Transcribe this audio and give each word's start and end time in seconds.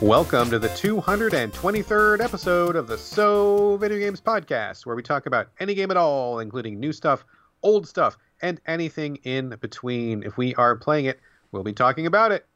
Welcome 0.00 0.48
to 0.48 0.58
the 0.58 0.68
223rd 0.68 2.24
episode 2.24 2.74
of 2.74 2.86
the 2.86 2.96
So 2.96 3.76
Video 3.76 3.98
Games 3.98 4.18
Podcast, 4.18 4.86
where 4.86 4.96
we 4.96 5.02
talk 5.02 5.26
about 5.26 5.48
any 5.60 5.74
game 5.74 5.90
at 5.90 5.98
all, 5.98 6.38
including 6.38 6.80
new 6.80 6.90
stuff, 6.90 7.22
old 7.62 7.86
stuff, 7.86 8.16
and 8.40 8.62
anything 8.66 9.16
in 9.24 9.54
between. 9.60 10.22
If 10.22 10.38
we 10.38 10.54
are 10.54 10.74
playing 10.74 11.04
it, 11.04 11.20
we'll 11.52 11.64
be 11.64 11.74
talking 11.74 12.06
about 12.06 12.32
it. 12.32 12.46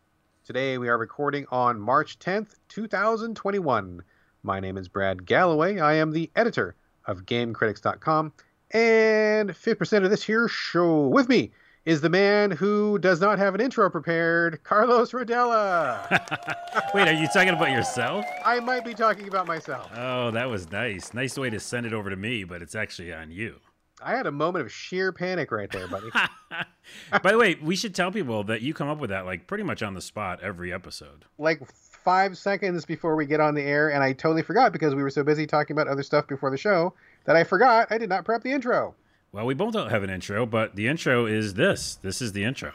Today 0.46 0.78
we 0.78 0.88
are 0.88 0.96
recording 0.96 1.44
on 1.50 1.78
March 1.78 2.18
10th, 2.18 2.54
2021. 2.70 4.02
My 4.42 4.58
name 4.58 4.78
is 4.78 4.88
Brad 4.88 5.26
Gallaway. 5.26 5.82
I 5.82 5.96
am 5.96 6.12
the 6.12 6.30
editor 6.34 6.74
of 7.04 7.26
GameCritics.com, 7.26 8.32
and 8.70 9.50
5% 9.50 10.04
of 10.04 10.08
this 10.08 10.22
here 10.22 10.48
show 10.48 11.08
with 11.08 11.28
me 11.28 11.52
is 11.84 12.00
the 12.00 12.08
man 12.08 12.50
who 12.50 12.98
does 12.98 13.20
not 13.20 13.38
have 13.38 13.54
an 13.54 13.60
intro 13.60 13.90
prepared, 13.90 14.62
Carlos 14.62 15.12
Rodela. 15.12 16.08
Wait, 16.94 17.08
are 17.08 17.12
you 17.12 17.28
talking 17.28 17.50
about 17.50 17.70
yourself? 17.70 18.24
I 18.44 18.60
might 18.60 18.84
be 18.84 18.94
talking 18.94 19.28
about 19.28 19.46
myself. 19.46 19.90
Oh, 19.94 20.30
that 20.30 20.48
was 20.48 20.70
nice. 20.70 21.12
Nice 21.12 21.36
way 21.36 21.50
to 21.50 21.60
send 21.60 21.84
it 21.86 21.92
over 21.92 22.08
to 22.08 22.16
me, 22.16 22.44
but 22.44 22.62
it's 22.62 22.74
actually 22.74 23.12
on 23.12 23.30
you. 23.30 23.56
I 24.02 24.16
had 24.16 24.26
a 24.26 24.32
moment 24.32 24.64
of 24.64 24.72
sheer 24.72 25.12
panic 25.12 25.52
right 25.52 25.70
there, 25.70 25.86
buddy. 25.86 26.08
By 27.22 27.32
the 27.32 27.38
way, 27.38 27.56
we 27.62 27.76
should 27.76 27.94
tell 27.94 28.10
people 28.10 28.44
that 28.44 28.60
you 28.60 28.74
come 28.74 28.88
up 28.88 28.98
with 28.98 29.10
that 29.10 29.24
like 29.24 29.46
pretty 29.46 29.64
much 29.64 29.82
on 29.82 29.94
the 29.94 30.00
spot 30.00 30.40
every 30.42 30.72
episode. 30.72 31.24
like 31.38 31.60
five 32.04 32.36
seconds 32.36 32.84
before 32.84 33.16
we 33.16 33.24
get 33.24 33.40
on 33.40 33.54
the 33.54 33.62
air, 33.62 33.90
and 33.90 34.02
I 34.02 34.12
totally 34.12 34.42
forgot 34.42 34.72
because 34.72 34.94
we 34.94 35.02
were 35.02 35.08
so 35.10 35.22
busy 35.22 35.46
talking 35.46 35.74
about 35.74 35.88
other 35.88 36.02
stuff 36.02 36.26
before 36.26 36.50
the 36.50 36.58
show 36.58 36.92
that 37.24 37.34
I 37.36 37.44
forgot 37.44 37.88
I 37.90 37.96
did 37.96 38.10
not 38.10 38.26
prep 38.26 38.42
the 38.42 38.52
intro. 38.52 38.94
Well, 39.34 39.46
we 39.46 39.54
both 39.54 39.72
don't 39.72 39.90
have 39.90 40.04
an 40.04 40.10
intro, 40.10 40.46
but 40.46 40.76
the 40.76 40.86
intro 40.86 41.26
is 41.26 41.54
this. 41.54 41.96
This 41.96 42.22
is 42.22 42.30
the 42.30 42.44
intro. 42.44 42.70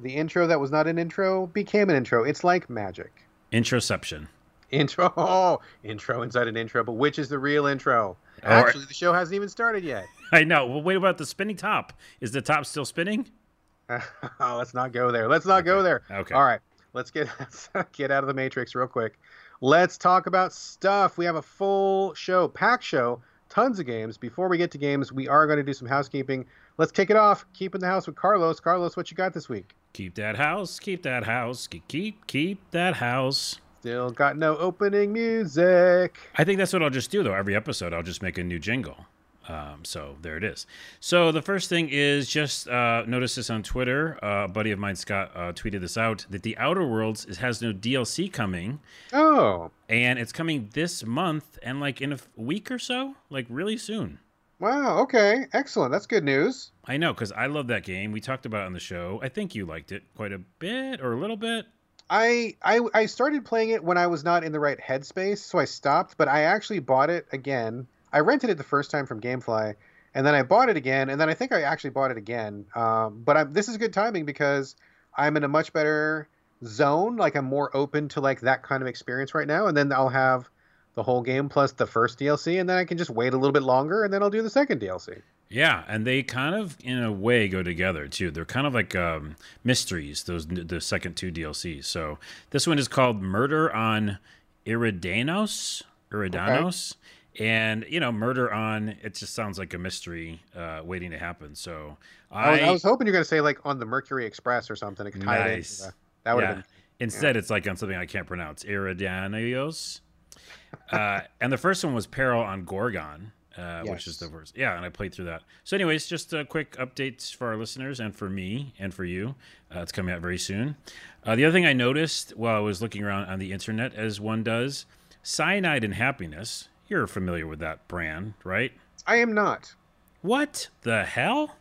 The 0.00 0.14
intro 0.14 0.46
that 0.46 0.60
was 0.60 0.70
not 0.70 0.86
an 0.86 0.98
intro 0.98 1.46
became 1.46 1.88
an 1.88 1.96
intro. 1.96 2.24
It's 2.24 2.44
like 2.44 2.68
magic. 2.68 3.24
Introception. 3.54 4.26
Intro, 4.70 5.14
oh, 5.16 5.60
intro 5.82 6.20
inside 6.20 6.46
an 6.46 6.58
intro, 6.58 6.84
but 6.84 6.92
which 6.92 7.18
is 7.18 7.30
the 7.30 7.38
real 7.38 7.64
intro? 7.64 8.18
Or- 8.42 8.50
Actually, 8.50 8.84
the 8.84 8.92
show 8.92 9.14
hasn't 9.14 9.34
even 9.34 9.48
started 9.48 9.82
yet. 9.82 10.04
I 10.32 10.44
know. 10.44 10.66
Well, 10.66 10.82
wait 10.82 10.98
about 10.98 11.16
the 11.16 11.24
spinning 11.24 11.56
top. 11.56 11.94
Is 12.20 12.32
the 12.32 12.42
top 12.42 12.66
still 12.66 12.84
spinning? 12.84 13.26
oh, 13.88 14.56
let's 14.58 14.74
not 14.74 14.92
go 14.92 15.10
there. 15.10 15.26
Let's 15.26 15.46
not 15.46 15.64
go 15.64 15.82
there. 15.82 16.02
Okay. 16.10 16.34
All 16.34 16.44
right. 16.44 16.60
Let's 16.92 17.10
get 17.10 17.28
let's 17.40 17.70
get 17.92 18.10
out 18.10 18.22
of 18.22 18.28
the 18.28 18.34
matrix 18.34 18.74
real 18.74 18.88
quick. 18.88 19.18
Let's 19.62 19.96
talk 19.96 20.26
about 20.26 20.52
stuff. 20.52 21.16
We 21.16 21.24
have 21.24 21.36
a 21.36 21.42
full 21.42 22.12
show, 22.12 22.48
pack 22.48 22.82
show, 22.82 23.22
tons 23.54 23.78
of 23.78 23.86
games. 23.86 24.18
Before 24.18 24.48
we 24.48 24.58
get 24.58 24.70
to 24.72 24.78
games, 24.78 25.12
we 25.12 25.28
are 25.28 25.46
going 25.46 25.58
to 25.58 25.62
do 25.62 25.72
some 25.72 25.86
housekeeping. 25.86 26.44
Let's 26.76 26.90
kick 26.90 27.10
it 27.10 27.16
off. 27.16 27.46
Keep 27.54 27.74
in 27.74 27.80
the 27.80 27.86
house 27.86 28.06
with 28.06 28.16
Carlos. 28.16 28.58
Carlos, 28.58 28.96
what 28.96 29.10
you 29.10 29.16
got 29.16 29.32
this 29.32 29.48
week? 29.48 29.74
Keep 29.92 30.16
that 30.16 30.36
house. 30.36 30.80
Keep 30.80 31.04
that 31.04 31.24
house. 31.24 31.68
Keep 31.68 31.86
keep 31.86 32.26
keep 32.26 32.70
that 32.72 32.96
house. 32.96 33.60
Still 33.80 34.10
got 34.10 34.36
no 34.36 34.56
opening 34.56 35.12
music. 35.12 36.18
I 36.36 36.42
think 36.42 36.58
that's 36.58 36.72
what 36.72 36.82
I'll 36.82 36.90
just 36.90 37.10
do 37.10 37.22
though. 37.22 37.34
Every 37.34 37.54
episode, 37.54 37.92
I'll 37.92 38.02
just 38.02 38.22
make 38.22 38.38
a 38.38 38.42
new 38.42 38.58
jingle. 38.58 39.06
Um, 39.48 39.84
so 39.84 40.16
there 40.22 40.36
it 40.36 40.44
is. 40.44 40.66
So 41.00 41.30
the 41.32 41.42
first 41.42 41.68
thing 41.68 41.88
is 41.90 42.28
just 42.28 42.66
uh, 42.68 43.04
notice 43.06 43.34
this 43.34 43.50
on 43.50 43.62
Twitter. 43.62 44.18
Uh, 44.24 44.44
a 44.44 44.48
buddy 44.48 44.70
of 44.70 44.78
mine, 44.78 44.96
Scott, 44.96 45.30
uh, 45.34 45.52
tweeted 45.52 45.80
this 45.80 45.96
out 45.98 46.24
that 46.30 46.42
the 46.42 46.56
Outer 46.56 46.86
Worlds 46.86 47.24
is, 47.26 47.38
has 47.38 47.60
no 47.60 47.72
DLC 47.72 48.32
coming, 48.32 48.80
Oh, 49.12 49.70
and 49.88 50.18
it's 50.18 50.32
coming 50.32 50.70
this 50.72 51.04
month 51.04 51.58
and 51.62 51.80
like 51.80 52.00
in 52.00 52.12
a 52.12 52.18
week 52.36 52.70
or 52.70 52.78
so, 52.78 53.16
like 53.30 53.46
really 53.48 53.76
soon. 53.76 54.18
wow. 54.60 54.98
Okay, 55.00 55.46
excellent. 55.52 55.92
That's 55.92 56.06
good 56.06 56.24
news. 56.24 56.70
I 56.86 56.96
know 56.96 57.12
because 57.12 57.32
I 57.32 57.46
love 57.46 57.66
that 57.68 57.84
game. 57.84 58.12
We 58.12 58.20
talked 58.20 58.46
about 58.46 58.62
it 58.62 58.66
on 58.66 58.72
the 58.72 58.80
show. 58.80 59.20
I 59.22 59.28
think 59.28 59.54
you 59.54 59.66
liked 59.66 59.92
it 59.92 60.02
quite 60.16 60.32
a 60.32 60.38
bit 60.58 61.00
or 61.02 61.12
a 61.12 61.16
little 61.20 61.36
bit. 61.36 61.66
I, 62.10 62.54
I 62.62 62.80
I 62.92 63.06
started 63.06 63.44
playing 63.46 63.70
it 63.70 63.82
when 63.82 63.96
I 63.96 64.06
was 64.06 64.24
not 64.24 64.44
in 64.44 64.52
the 64.52 64.60
right 64.60 64.78
headspace, 64.78 65.38
so 65.38 65.58
I 65.58 65.64
stopped. 65.64 66.16
But 66.18 66.28
I 66.28 66.42
actually 66.42 66.78
bought 66.80 67.08
it 67.10 67.26
again. 67.32 67.86
I 68.14 68.20
rented 68.20 68.48
it 68.48 68.56
the 68.56 68.64
first 68.64 68.92
time 68.92 69.06
from 69.06 69.20
GameFly, 69.20 69.74
and 70.14 70.24
then 70.24 70.34
I 70.34 70.44
bought 70.44 70.68
it 70.68 70.76
again, 70.76 71.10
and 71.10 71.20
then 71.20 71.28
I 71.28 71.34
think 71.34 71.52
I 71.52 71.62
actually 71.62 71.90
bought 71.90 72.12
it 72.12 72.16
again. 72.16 72.64
Um, 72.74 73.22
but 73.24 73.36
I'm, 73.36 73.52
this 73.52 73.68
is 73.68 73.76
good 73.76 73.92
timing 73.92 74.24
because 74.24 74.76
I'm 75.16 75.36
in 75.36 75.42
a 75.42 75.48
much 75.48 75.72
better 75.72 76.28
zone. 76.64 77.16
Like 77.16 77.34
I'm 77.34 77.44
more 77.44 77.76
open 77.76 78.08
to 78.10 78.20
like 78.20 78.40
that 78.42 78.62
kind 78.62 78.82
of 78.82 78.86
experience 78.86 79.34
right 79.34 79.48
now, 79.48 79.66
and 79.66 79.76
then 79.76 79.92
I'll 79.92 80.08
have 80.08 80.48
the 80.94 81.02
whole 81.02 81.22
game 81.22 81.48
plus 81.48 81.72
the 81.72 81.86
first 81.86 82.20
DLC, 82.20 82.60
and 82.60 82.68
then 82.70 82.78
I 82.78 82.84
can 82.84 82.98
just 82.98 83.10
wait 83.10 83.34
a 83.34 83.36
little 83.36 83.52
bit 83.52 83.64
longer, 83.64 84.04
and 84.04 84.14
then 84.14 84.22
I'll 84.22 84.30
do 84.30 84.42
the 84.42 84.50
second 84.50 84.80
DLC. 84.80 85.20
Yeah, 85.50 85.84
and 85.88 86.06
they 86.06 86.22
kind 86.22 86.54
of, 86.54 86.76
in 86.82 87.02
a 87.02 87.12
way, 87.12 87.48
go 87.48 87.62
together 87.62 88.08
too. 88.08 88.30
They're 88.30 88.44
kind 88.44 88.66
of 88.66 88.74
like 88.74 88.94
um, 88.94 89.36
mysteries. 89.62 90.22
Those 90.22 90.46
the 90.46 90.80
second 90.80 91.16
two 91.16 91.32
DLCs. 91.32 91.84
So 91.84 92.18
this 92.50 92.66
one 92.66 92.78
is 92.78 92.88
called 92.88 93.20
Murder 93.22 93.72
on 93.74 94.18
Eridanos. 94.66 95.82
Eridanos. 96.10 96.94
And 97.40 97.84
you 97.88 98.00
know, 98.00 98.12
murder 98.12 98.52
on 98.52 98.96
it 99.02 99.14
just 99.14 99.34
sounds 99.34 99.58
like 99.58 99.74
a 99.74 99.78
mystery 99.78 100.40
uh, 100.56 100.82
waiting 100.84 101.10
to 101.10 101.18
happen. 101.18 101.54
So 101.54 101.96
I, 102.30 102.50
was, 102.50 102.60
I, 102.60 102.70
was 102.70 102.82
hoping 102.82 103.06
you're 103.06 103.12
going 103.12 103.24
to 103.24 103.28
say 103.28 103.40
like 103.40 103.58
on 103.64 103.78
the 103.78 103.86
Mercury 103.86 104.24
Express 104.24 104.70
or 104.70 104.76
something. 104.76 105.06
it 105.06 105.16
Nice. 105.16 105.78
the- 105.78 105.92
that 106.24 106.34
would 106.34 106.42
yeah. 106.42 106.48
have 106.48 106.56
been 106.56 106.64
Instead, 107.00 107.36
it's 107.36 107.50
like 107.50 107.68
on 107.68 107.76
something 107.76 107.96
I 107.96 108.06
can't 108.06 108.26
pronounce. 108.26 108.64
Eridanos. 108.64 110.00
uh, 110.92 111.20
and 111.40 111.52
the 111.52 111.58
first 111.58 111.84
one 111.84 111.94
was 111.94 112.06
Peril 112.06 112.40
on 112.40 112.64
Gorgon, 112.64 113.32
uh, 113.56 113.82
which 113.82 114.06
is 114.06 114.18
the 114.18 114.28
worst. 114.28 114.56
Yeah, 114.56 114.76
and 114.76 114.84
I 114.84 114.88
played 114.88 115.12
through 115.12 115.26
that. 115.26 115.42
So, 115.64 115.76
anyways, 115.76 116.06
just 116.06 116.32
a 116.32 116.44
quick 116.44 116.76
update 116.76 117.34
for 117.34 117.48
our 117.48 117.56
listeners 117.56 118.00
and 118.00 118.14
for 118.14 118.30
me 118.30 118.74
and 118.78 118.94
for 118.94 119.04
you. 119.04 119.34
Uh, 119.74 119.80
it's 119.80 119.92
coming 119.92 120.14
out 120.14 120.20
very 120.20 120.38
soon. 120.38 120.76
Uh, 121.24 121.34
the 121.36 121.44
other 121.44 121.52
thing 121.52 121.66
I 121.66 121.72
noticed 121.72 122.36
while 122.36 122.56
I 122.56 122.60
was 122.60 122.80
looking 122.80 123.02
around 123.02 123.26
on 123.26 123.38
the 123.38 123.52
internet, 123.52 123.94
as 123.94 124.20
one 124.20 124.42
does, 124.42 124.86
Cyanide 125.22 125.84
and 125.84 125.94
Happiness. 125.94 126.68
You're 126.94 127.08
familiar 127.08 127.48
with 127.48 127.58
that 127.58 127.88
brand, 127.88 128.34
right? 128.44 128.70
I 129.04 129.16
am 129.16 129.34
not. 129.34 129.74
What 130.22 130.68
the 130.82 131.02
hell? 131.02 131.56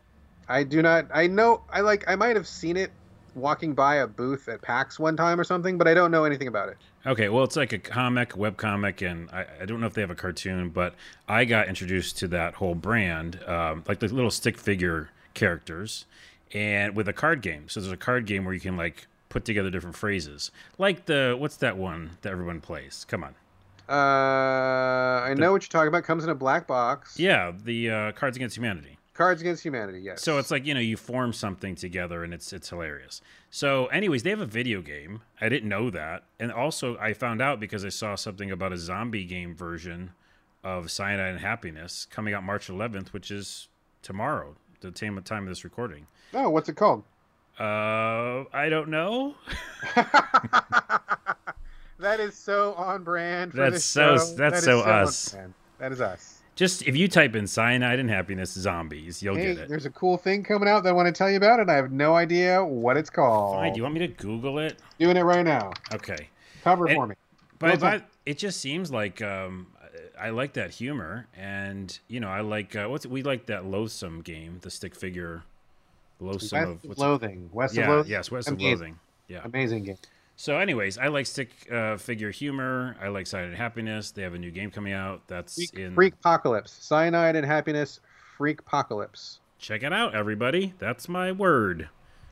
I 0.47 0.61
do 0.61 0.83
not. 0.83 1.07
I 1.11 1.25
know. 1.25 1.63
I 1.71 1.81
like. 1.81 2.03
I 2.07 2.15
might 2.15 2.35
have 2.35 2.47
seen 2.47 2.77
it 2.77 2.91
walking 3.33 3.73
by 3.73 3.95
a 3.95 4.05
booth 4.05 4.47
at 4.47 4.61
PAX 4.61 4.99
one 4.99 5.17
time 5.17 5.39
or 5.39 5.43
something, 5.43 5.75
but 5.75 5.87
I 5.87 5.95
don't 5.95 6.11
know 6.11 6.23
anything 6.23 6.47
about 6.47 6.69
it. 6.69 6.77
Okay, 7.07 7.29
well, 7.29 7.43
it's 7.43 7.55
like 7.55 7.73
a 7.73 7.79
comic, 7.79 8.37
web 8.37 8.57
comic, 8.57 9.01
and 9.01 9.27
I, 9.31 9.47
I 9.61 9.65
don't 9.65 9.81
know 9.81 9.87
if 9.87 9.95
they 9.95 10.01
have 10.01 10.11
a 10.11 10.15
cartoon, 10.15 10.69
but 10.69 10.93
I 11.27 11.45
got 11.45 11.67
introduced 11.67 12.19
to 12.19 12.27
that 12.27 12.53
whole 12.53 12.75
brand, 12.75 13.43
um, 13.47 13.83
like 13.87 14.01
the 14.01 14.09
little 14.09 14.29
stick 14.29 14.59
figure 14.59 15.09
characters, 15.33 16.05
and 16.53 16.95
with 16.95 17.07
a 17.07 17.13
card 17.13 17.41
game. 17.41 17.69
So 17.69 17.79
there's 17.79 17.91
a 17.91 17.97
card 17.97 18.27
game 18.27 18.45
where 18.45 18.53
you 18.53 18.59
can 18.59 18.77
like 18.77 19.07
put 19.29 19.45
together 19.45 19.71
different 19.71 19.95
phrases, 19.95 20.51
like 20.77 21.07
the 21.07 21.35
what's 21.39 21.57
that 21.57 21.75
one 21.75 22.19
that 22.21 22.31
everyone 22.31 22.61
plays? 22.61 23.03
Come 23.09 23.23
on, 23.23 23.33
Uh, 23.89 23.91
I 23.91 25.33
know 25.37 25.51
what 25.51 25.63
you're 25.63 25.69
talking 25.69 25.89
about. 25.89 26.03
Comes 26.03 26.23
in 26.23 26.29
a 26.29 26.35
black 26.35 26.67
box. 26.67 27.19
yeah, 27.19 27.51
the 27.63 27.89
uh, 27.89 28.11
Cards 28.13 28.37
Against 28.37 28.57
Humanity. 28.57 28.97
Cards 29.13 29.41
Against 29.41 29.63
Humanity. 29.63 29.99
Yes. 29.99 30.21
So 30.23 30.37
it's 30.39 30.49
like 30.51 30.65
you 30.65 30.73
know 30.73 30.79
you 30.79 30.97
form 30.97 31.33
something 31.33 31.75
together 31.75 32.23
and 32.23 32.33
it's 32.33 32.53
it's 32.53 32.69
hilarious. 32.69 33.21
So 33.51 33.87
anyways, 33.87 34.23
they 34.23 34.29
have 34.31 34.41
a 34.41 34.45
video 34.45 34.81
game. 34.81 35.21
I 35.39 35.49
didn't 35.49 35.69
know 35.69 35.89
that, 35.89 36.23
and 36.39 36.51
also 36.51 36.97
I 36.97 37.13
found 37.13 37.41
out 37.41 37.59
because 37.59 37.85
I 37.85 37.89
saw 37.89 38.15
something 38.15 38.49
about 38.51 38.73
a 38.73 38.77
zombie 38.77 39.25
game 39.25 39.55
version 39.55 40.11
of 40.63 40.89
Cyanide 40.89 41.31
and 41.31 41.39
Happiness 41.39 42.07
coming 42.09 42.33
out 42.33 42.43
March 42.43 42.67
11th, 42.67 43.09
which 43.09 43.29
is 43.29 43.67
tomorrow, 44.01 44.55
the 44.81 44.91
time 44.91 45.21
time 45.23 45.43
of 45.43 45.49
this 45.49 45.63
recording. 45.63 46.07
Oh, 46.33 46.49
what's 46.49 46.69
it 46.69 46.75
called? 46.75 47.03
Uh, 47.59 48.45
I 48.51 48.69
don't 48.69 48.89
know. 48.89 49.35
that 52.03 52.19
is 52.19 52.35
so 52.35 52.73
on 52.75 53.03
brand. 53.03 53.51
For 53.51 53.57
That's 53.57 53.83
so- 53.83 54.17
show. 54.17 54.25
that's 54.35 54.37
That 54.37 54.63
so 54.63 54.81
on 54.81 54.89
us. 54.89 55.35
That 55.79 55.91
is 55.91 55.99
us. 56.01 56.39
Just 56.55 56.87
if 56.87 56.95
you 56.95 57.07
type 57.07 57.35
in 57.35 57.47
Cyanide 57.47 57.97
and 57.99 58.09
Happiness 58.09 58.51
zombies, 58.51 59.23
you'll 59.23 59.35
Hey, 59.35 59.55
get 59.55 59.63
it. 59.63 59.69
there's 59.69 59.87
a 59.87 59.89
cool 59.89 60.17
thing 60.17 60.43
coming 60.43 60.69
out 60.69 60.83
that 60.83 60.89
I 60.89 60.91
want 60.91 61.07
to 61.07 61.11
tell 61.11 61.29
you 61.29 61.37
about, 61.37 61.59
and 61.59 61.71
I 61.71 61.75
have 61.75 61.91
no 61.91 62.15
idea 62.15 62.63
what 62.63 62.95
it's 62.95 63.09
called. 63.09 63.55
Fine. 63.55 63.73
Do 63.73 63.77
you 63.77 63.83
want 63.83 63.95
me 63.95 64.01
to 64.01 64.07
Google 64.07 64.59
it? 64.59 64.77
Doing 64.99 65.17
it 65.17 65.23
right 65.23 65.43
now. 65.43 65.71
Okay. 65.93 66.29
Cover 66.63 66.85
And- 66.85 66.95
for 66.95 67.07
me. 67.07 67.15
But, 67.57 67.81
Well 67.81 67.91
but 67.91 68.03
it 68.25 68.37
just 68.37 68.59
seems 68.61 68.91
like 68.91 69.21
um, 69.21 69.67
I 70.19 70.29
like 70.29 70.53
that 70.53 70.71
humor, 70.71 71.27
and 71.35 71.97
you 72.07 72.19
know, 72.19 72.27
I 72.29 72.41
like 72.41 72.75
uh, 72.75 72.87
what's 72.87 73.05
we 73.07 73.23
like 73.23 73.45
that 73.47 73.65
loathsome 73.65 74.21
game, 74.21 74.59
the 74.61 74.69
stick 74.69 74.95
figure, 74.95 75.43
loathsome 76.19 76.59
West 76.59 76.69
of 76.69 76.69
of 76.75 76.83
what's 76.85 76.99
Loathing. 76.99 77.49
West 77.53 77.75
yeah, 77.75 77.83
of 77.83 77.89
Loathing. 77.89 78.11
yes, 78.11 78.29
West 78.31 78.47
of 78.49 78.61
Loathing. 78.61 78.99
Yeah. 79.27 79.41
Amazing 79.45 79.85
game. 79.85 79.97
So, 80.35 80.57
anyways, 80.57 80.97
I 80.97 81.07
like 81.07 81.25
stick 81.25 81.49
uh, 81.71 81.97
figure 81.97 82.31
humor. 82.31 82.95
I 83.01 83.09
like 83.09 83.27
Cyanide 83.27 83.57
Happiness. 83.57 84.11
They 84.11 84.23
have 84.23 84.33
a 84.33 84.39
new 84.39 84.51
game 84.51 84.71
coming 84.71 84.93
out. 84.93 85.21
That's 85.27 85.55
Freak, 85.55 85.73
in. 85.75 85.93
Freak 85.93 86.13
Apocalypse. 86.15 86.71
Cyanide 86.81 87.35
and 87.35 87.45
Happiness. 87.45 87.99
Freakpocalypse. 88.37 89.37
Check 89.59 89.83
it 89.83 89.93
out, 89.93 90.15
everybody. 90.15 90.73
That's 90.79 91.07
my 91.07 91.31
word, 91.31 91.87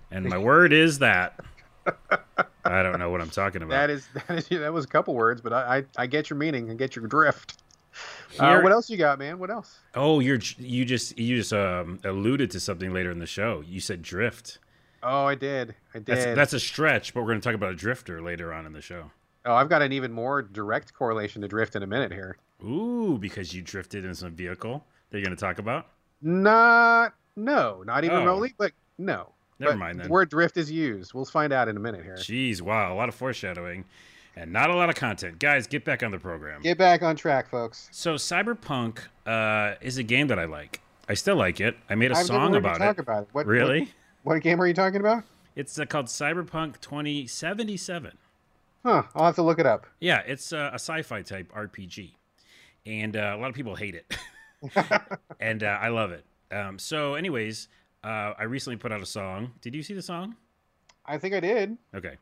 and 0.10 0.26
my 0.26 0.38
word 0.40 0.74
is 0.74 1.00
that. 1.00 1.40
I 2.66 2.84
don't 2.84 3.00
know 3.00 3.10
what 3.10 3.22
I'm 3.22 3.30
talking 3.30 3.62
about. 3.62 3.76
That 3.76 3.90
is 3.90 4.08
that 4.28 4.38
is 4.38 4.48
that 4.50 4.74
was 4.74 4.86
a 4.86 4.88
couple 4.88 5.14
words, 5.14 5.42
but 5.42 5.54
I 5.54 5.78
I, 5.78 5.84
I 6.04 6.08
get 6.08 6.30
your 6.30 6.38
meaning 6.38 6.70
and 6.70 6.78
get 6.78 6.96
your 6.96 7.08
drift. 7.08 7.62
Uh, 8.40 8.62
what 8.62 8.72
else 8.72 8.90
you 8.90 8.98
got, 8.98 9.20
man? 9.20 9.40
What 9.40 9.50
else? 9.50 9.80
Oh, 9.96 10.20
you're 10.20 10.40
you 10.58 10.86
just 10.86 11.18
you 11.18 11.38
just 11.38 11.54
um, 11.54 12.00
alluded 12.04 12.52
to 12.52 12.60
something 12.60 12.94
later 12.94 13.12
in 13.12 13.20
the 13.20 13.26
show. 13.26 13.64
You 13.68 13.80
said 13.80 14.02
drift. 14.02 14.60
Oh, 15.04 15.26
I 15.26 15.36
did. 15.36 15.76
I 15.94 16.00
did. 16.00 16.06
That's 16.06 16.26
that's 16.36 16.54
a 16.54 16.60
stretch, 16.60 17.14
but 17.14 17.22
we're 17.22 17.28
going 17.28 17.42
to 17.42 17.46
talk 17.46 17.56
about 17.56 17.72
a 17.72 17.76
drifter 17.76 18.22
later 18.22 18.54
on 18.54 18.66
in 18.66 18.74
the 18.74 18.82
show. 18.82 19.12
Oh, 19.46 19.54
I've 19.54 19.70
got 19.70 19.82
an 19.82 19.92
even 19.92 20.12
more 20.12 20.42
direct 20.42 20.94
correlation 20.94 21.42
to 21.42 21.48
drift 21.48 21.76
in 21.76 21.82
a 21.84 21.88
minute 21.88 22.12
here. 22.12 22.38
Ooh, 22.64 23.18
because 23.20 23.54
you 23.56 23.62
drifted 23.64 24.06
in 24.06 24.14
some 24.14 24.34
vehicle 24.36 24.86
that 25.10 25.18
you're 25.18 25.26
going 25.26 25.36
to 25.36 25.42
talk 25.42 25.58
about? 25.58 25.88
Not, 26.22 27.14
no, 27.36 27.82
not 27.84 28.04
even 28.04 28.18
Oh. 28.18 28.20
remotely, 28.22 28.54
but 28.58 28.72
no. 28.98 29.30
Never 29.60 29.74
But 29.74 29.80
mind 29.80 30.00
then. 30.00 30.08
The 30.08 30.12
word 30.12 30.30
drift 30.30 30.58
is 30.58 30.72
used. 30.72 31.14
We'll 31.14 31.26
find 31.26 31.52
out 31.54 31.68
in 31.68 31.78
a 31.78 31.80
minute 31.80 32.04
here. 32.04 32.16
Jeez, 32.16 32.62
wow, 32.62 32.94
a 32.94 32.96
lot 32.96 33.10
of 33.10 33.16
foreshadowing 33.16 33.86
and 34.36 34.52
not 34.52 34.70
a 34.70 34.76
lot 34.76 34.90
of 34.90 34.96
content. 34.96 35.40
Guys, 35.40 35.68
get 35.68 35.86
back 35.86 36.04
on 36.04 36.12
the 36.12 36.18
program. 36.20 36.62
Get 36.62 36.78
back 36.78 37.02
on 37.04 37.16
track, 37.16 37.50
folks. 37.50 37.90
So, 37.92 38.16
Cyberpunk 38.16 39.00
uh, 39.26 39.76
is 39.82 39.98
a 39.98 40.04
game 40.04 40.28
that 40.28 40.40
I 40.40 40.46
like. 40.46 40.82
I 41.10 41.14
still 41.16 41.36
like 41.36 41.60
it. 41.60 41.76
I 41.90 41.96
made 41.96 42.12
a 42.12 42.16
I've 42.18 42.26
song 42.26 42.56
about 42.56 42.82
it. 42.82 43.00
about 43.00 43.24
it. 43.24 43.30
What, 43.34 43.46
really? 43.46 43.82
What, 43.82 43.90
what 44.24 44.42
game 44.42 44.62
are 44.62 44.68
you 44.68 44.74
talking 44.74 45.00
about? 45.00 45.24
It's 45.56 45.78
uh, 45.78 45.86
called 45.86 46.08
Cyberpunk 46.08 46.80
2077. 46.80 48.18
Huh. 48.84 49.04
I'll 49.14 49.26
have 49.26 49.36
to 49.36 49.44
look 49.44 49.60
it 49.60 49.66
up. 49.66 49.86
Yeah, 50.00 50.22
it's 50.26 50.54
uh, 50.54 50.72
a 50.72 50.76
sci-fi 50.76 51.22
type 51.22 51.52
RPG, 51.54 52.12
and 52.86 53.16
uh, 53.16 53.34
a 53.36 53.38
lot 53.38 53.50
of 53.50 53.56
people 53.56 53.76
hate 53.76 53.96
it, 53.96 54.18
and 55.40 55.64
uh, 55.64 55.78
I 55.80 55.90
love 55.90 56.12
it. 56.12 56.26
Um, 56.52 56.80
so, 56.80 57.16
anyways, 57.16 57.68
uh, 58.04 58.34
I 58.38 58.44
recently 58.44 58.78
put 58.78 58.92
out 58.92 59.02
a 59.02 59.06
song. 59.06 59.52
Did 59.62 59.76
you 59.76 59.84
see 59.84 59.94
the 59.94 60.02
song? 60.02 60.36
I 61.06 61.18
think 61.18 61.34
I 61.34 61.40
did. 61.40 61.78
Okay. 61.96 62.18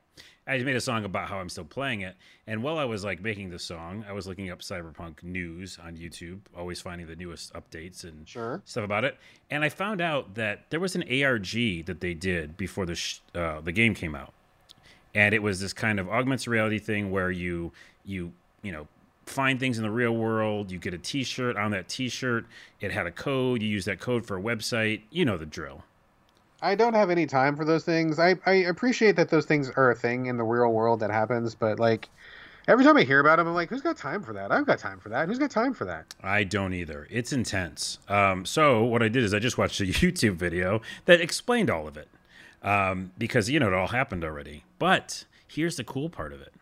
I 0.50 0.58
made 0.64 0.76
a 0.76 0.82
song 0.82 1.06
about 1.06 1.30
how 1.30 1.38
I'm 1.40 1.50
still 1.50 1.64
playing 1.64 2.02
it. 2.02 2.16
And 2.48 2.64
while 2.64 2.80
I 2.80 2.86
was 2.86 3.04
like 3.06 3.22
making 3.22 3.52
the 3.52 3.60
song, 3.60 4.04
I 4.10 4.14
was 4.14 4.26
looking 4.28 4.50
up 4.50 4.60
cyberpunk 4.62 5.22
news 5.24 5.78
on 5.84 5.96
YouTube, 5.96 6.40
always 6.58 6.82
finding 6.82 7.06
the 7.08 7.16
newest 7.16 7.54
updates 7.54 8.04
and 8.04 8.28
Sure. 8.28 8.62
stuff 8.66 8.84
about 8.84 9.04
it. 9.04 9.18
And 9.52 9.64
I 9.64 9.70
found 9.70 10.02
out 10.02 10.34
that 10.36 10.70
there 10.72 10.80
was 10.80 10.96
an 10.96 11.04
ARG 11.04 11.86
that 11.86 11.98
they 12.02 12.14
did 12.16 12.58
before 12.58 12.86
the 12.88 12.96
sh- 12.96 13.20
uh, 13.36 13.62
the 13.62 13.72
game 13.72 13.94
came 13.94 14.16
out. 14.16 14.34
And 15.14 15.34
it 15.34 15.44
was 15.44 15.60
this 15.60 15.74
kind 15.74 16.00
of 16.00 16.10
augmented 16.10 16.48
reality 16.48 16.80
thing 16.80 17.12
where 17.12 17.30
you 17.32 17.72
you, 18.06 18.34
you 18.64 18.72
know, 18.72 18.88
find 19.28 19.60
things 19.60 19.78
in 19.78 19.84
the 19.84 19.92
real 19.92 20.16
world, 20.16 20.72
you 20.72 20.80
get 20.80 20.96
a 20.96 20.98
t-shirt, 20.98 21.56
on 21.58 21.70
that 21.72 21.88
t-shirt 21.88 22.46
it 22.82 22.92
had 22.92 23.06
a 23.06 23.12
code, 23.12 23.62
you 23.62 23.68
use 23.70 23.86
that 23.86 24.00
code 24.00 24.26
for 24.26 24.38
a 24.38 24.42
website, 24.42 25.02
you 25.12 25.24
know 25.26 25.38
the 25.38 25.46
drill. 25.46 25.84
I 26.62 26.76
don't 26.76 26.94
have 26.94 27.10
any 27.10 27.26
time 27.26 27.56
for 27.56 27.64
those 27.66 27.84
things. 27.84 28.20
I, 28.20 28.36
I 28.46 28.54
appreciate 28.54 29.16
that 29.16 29.30
those 29.30 29.46
things 29.46 29.70
are 29.76 29.92
a 29.92 29.96
thing 29.96 30.26
in 30.28 30.38
the 30.38 30.44
real 30.44 30.72
world 30.72 31.00
that 31.00 31.10
happens, 31.12 31.56
but 31.56 31.80
like 31.80 32.10
every 32.68 32.84
time 32.84 32.98
I 32.98 33.04
hear 33.04 33.20
about 33.20 33.38
them, 33.38 33.48
I'm 33.48 33.54
like, 33.54 33.70
who's 33.70 33.82
got 33.82 33.98
time 33.98 34.22
for 34.22 34.34
that? 34.34 34.52
I've 34.52 34.66
got 34.66 34.78
time 34.80 35.00
for 35.00 35.10
that. 35.10 35.28
Who's 35.28 35.40
got 35.40 35.52
time 35.52 35.74
for 35.74 35.86
that? 35.86 36.14
I 36.22 36.44
don't 36.44 36.74
either. 36.74 37.08
It's 37.10 37.32
intense. 37.32 38.00
Um, 38.10 38.46
so 38.46 38.84
what 38.84 39.02
I 39.02 39.08
did 39.08 39.24
is 39.24 39.34
I 39.34 39.40
just 39.40 39.58
watched 39.58 39.80
a 39.80 39.84
YouTube 39.86 40.36
video 40.36 40.82
that 41.06 41.22
explained 41.22 41.70
all 41.70 41.88
of 41.88 41.96
it 41.98 42.10
um, 42.62 43.12
because 43.18 43.50
you 43.50 43.60
know 43.60 43.68
it 43.68 43.74
all 43.74 43.88
happened 43.88 44.24
already. 44.24 44.66
But 44.80 45.26
here's 45.48 45.78
the 45.78 45.84
cool 45.84 46.10
part 46.10 46.34
of 46.34 46.42
it, 46.42 46.54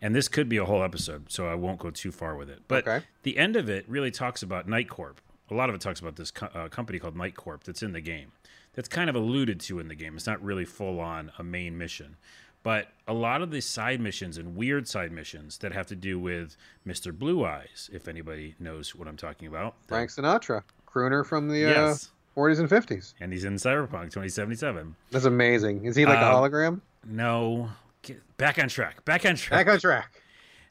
and 0.00 0.14
this 0.14 0.28
could 0.28 0.48
be 0.48 0.58
a 0.58 0.64
whole 0.66 0.82
episode, 0.82 1.32
so 1.32 1.48
I 1.48 1.54
won't 1.54 1.78
go 1.78 1.90
too 1.90 2.12
far 2.12 2.36
with 2.36 2.50
it. 2.50 2.60
But 2.68 2.86
Okay. 2.86 3.04
the 3.22 3.38
end 3.38 3.56
of 3.56 3.68
it 3.68 3.84
really 3.88 4.10
talks 4.10 4.42
about 4.42 4.68
Night 4.68 4.88
Corp. 4.88 5.20
A 5.50 5.54
lot 5.54 5.70
of 5.70 5.74
it 5.74 5.80
talks 5.80 5.98
about 6.00 6.16
this 6.16 6.30
co- 6.30 6.50
uh, 6.54 6.68
company 6.68 6.98
called 6.98 7.16
Night 7.16 7.34
Corp 7.34 7.64
that's 7.64 7.82
in 7.82 7.92
the 7.92 8.02
game. 8.02 8.32
That's 8.78 8.88
kind 8.88 9.10
of 9.10 9.16
alluded 9.16 9.58
to 9.62 9.80
in 9.80 9.88
the 9.88 9.96
game. 9.96 10.14
It's 10.16 10.28
not 10.28 10.40
really 10.40 10.64
full 10.64 11.00
on 11.00 11.32
a 11.36 11.42
main 11.42 11.76
mission. 11.76 12.16
But 12.62 12.86
a 13.08 13.12
lot 13.12 13.42
of 13.42 13.50
the 13.50 13.60
side 13.60 14.00
missions 14.00 14.38
and 14.38 14.54
weird 14.54 14.86
side 14.86 15.10
missions 15.10 15.58
that 15.58 15.72
have 15.72 15.88
to 15.88 15.96
do 15.96 16.16
with 16.16 16.56
Mr. 16.86 17.12
Blue 17.12 17.44
Eyes, 17.44 17.90
if 17.92 18.06
anybody 18.06 18.54
knows 18.60 18.94
what 18.94 19.08
I'm 19.08 19.16
talking 19.16 19.48
about. 19.48 19.74
Frank 19.88 20.10
Sinatra, 20.10 20.62
crooner 20.86 21.26
from 21.26 21.48
the 21.48 21.58
Yes. 21.58 22.10
uh, 22.36 22.40
40s 22.40 22.60
and 22.60 22.68
50s. 22.70 23.14
and 23.18 23.32
he's 23.32 23.42
in 23.42 23.54
Cyberpunk 23.54 24.12
2077. 24.12 24.94
That's 25.10 25.24
amazing. 25.24 25.84
Is 25.84 25.96
he 25.96 26.06
like 26.06 26.18
a 26.20 26.26
Um, 26.28 26.34
hologram? 26.36 26.80
No, 27.04 27.70
get 28.02 28.22
back 28.36 28.60
on 28.60 28.68
track. 28.68 29.04
Back 29.04 29.26
on 29.26 29.34
track. 29.34 29.66
Back 29.66 29.74
on 29.74 29.80
track. 29.80 30.22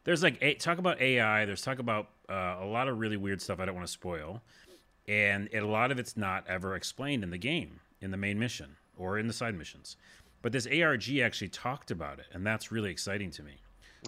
There's 0.06 0.24
like 0.24 0.38
a, 0.42 0.54
talk 0.54 0.78
about 0.78 1.02
AI. 1.02 1.44
There's 1.44 1.62
talk 1.62 1.80
about 1.80 2.08
uh, 2.30 2.56
a 2.62 2.66
lot 2.66 2.88
of 2.88 3.00
really 3.00 3.18
weird 3.18 3.42
stuff. 3.42 3.60
I 3.60 3.66
don't 3.66 3.76
want 3.76 3.86
to 3.86 3.92
spoil, 3.92 4.42
and 5.10 5.50
a 5.54 5.60
lot 5.60 5.92
of 5.92 6.00
it's 6.00 6.16
not 6.16 6.48
ever 6.48 6.74
explained 6.74 7.26
in 7.26 7.32
the 7.32 7.38
game, 7.38 7.82
in 8.02 8.12
the 8.12 8.18
main 8.18 8.40
mission, 8.40 8.76
or 8.98 9.18
in 9.18 9.28
the 9.28 9.34
side 9.34 9.56
missions. 9.56 9.98
But 10.42 10.52
this 10.52 10.68
ARG 10.68 11.18
actually 11.20 11.50
talked 11.50 11.92
about 11.92 12.20
it, 12.20 12.26
and 12.32 12.46
that's 12.46 12.72
really 12.72 12.92
exciting 12.92 13.32
to 13.32 13.44
me. 13.44 13.58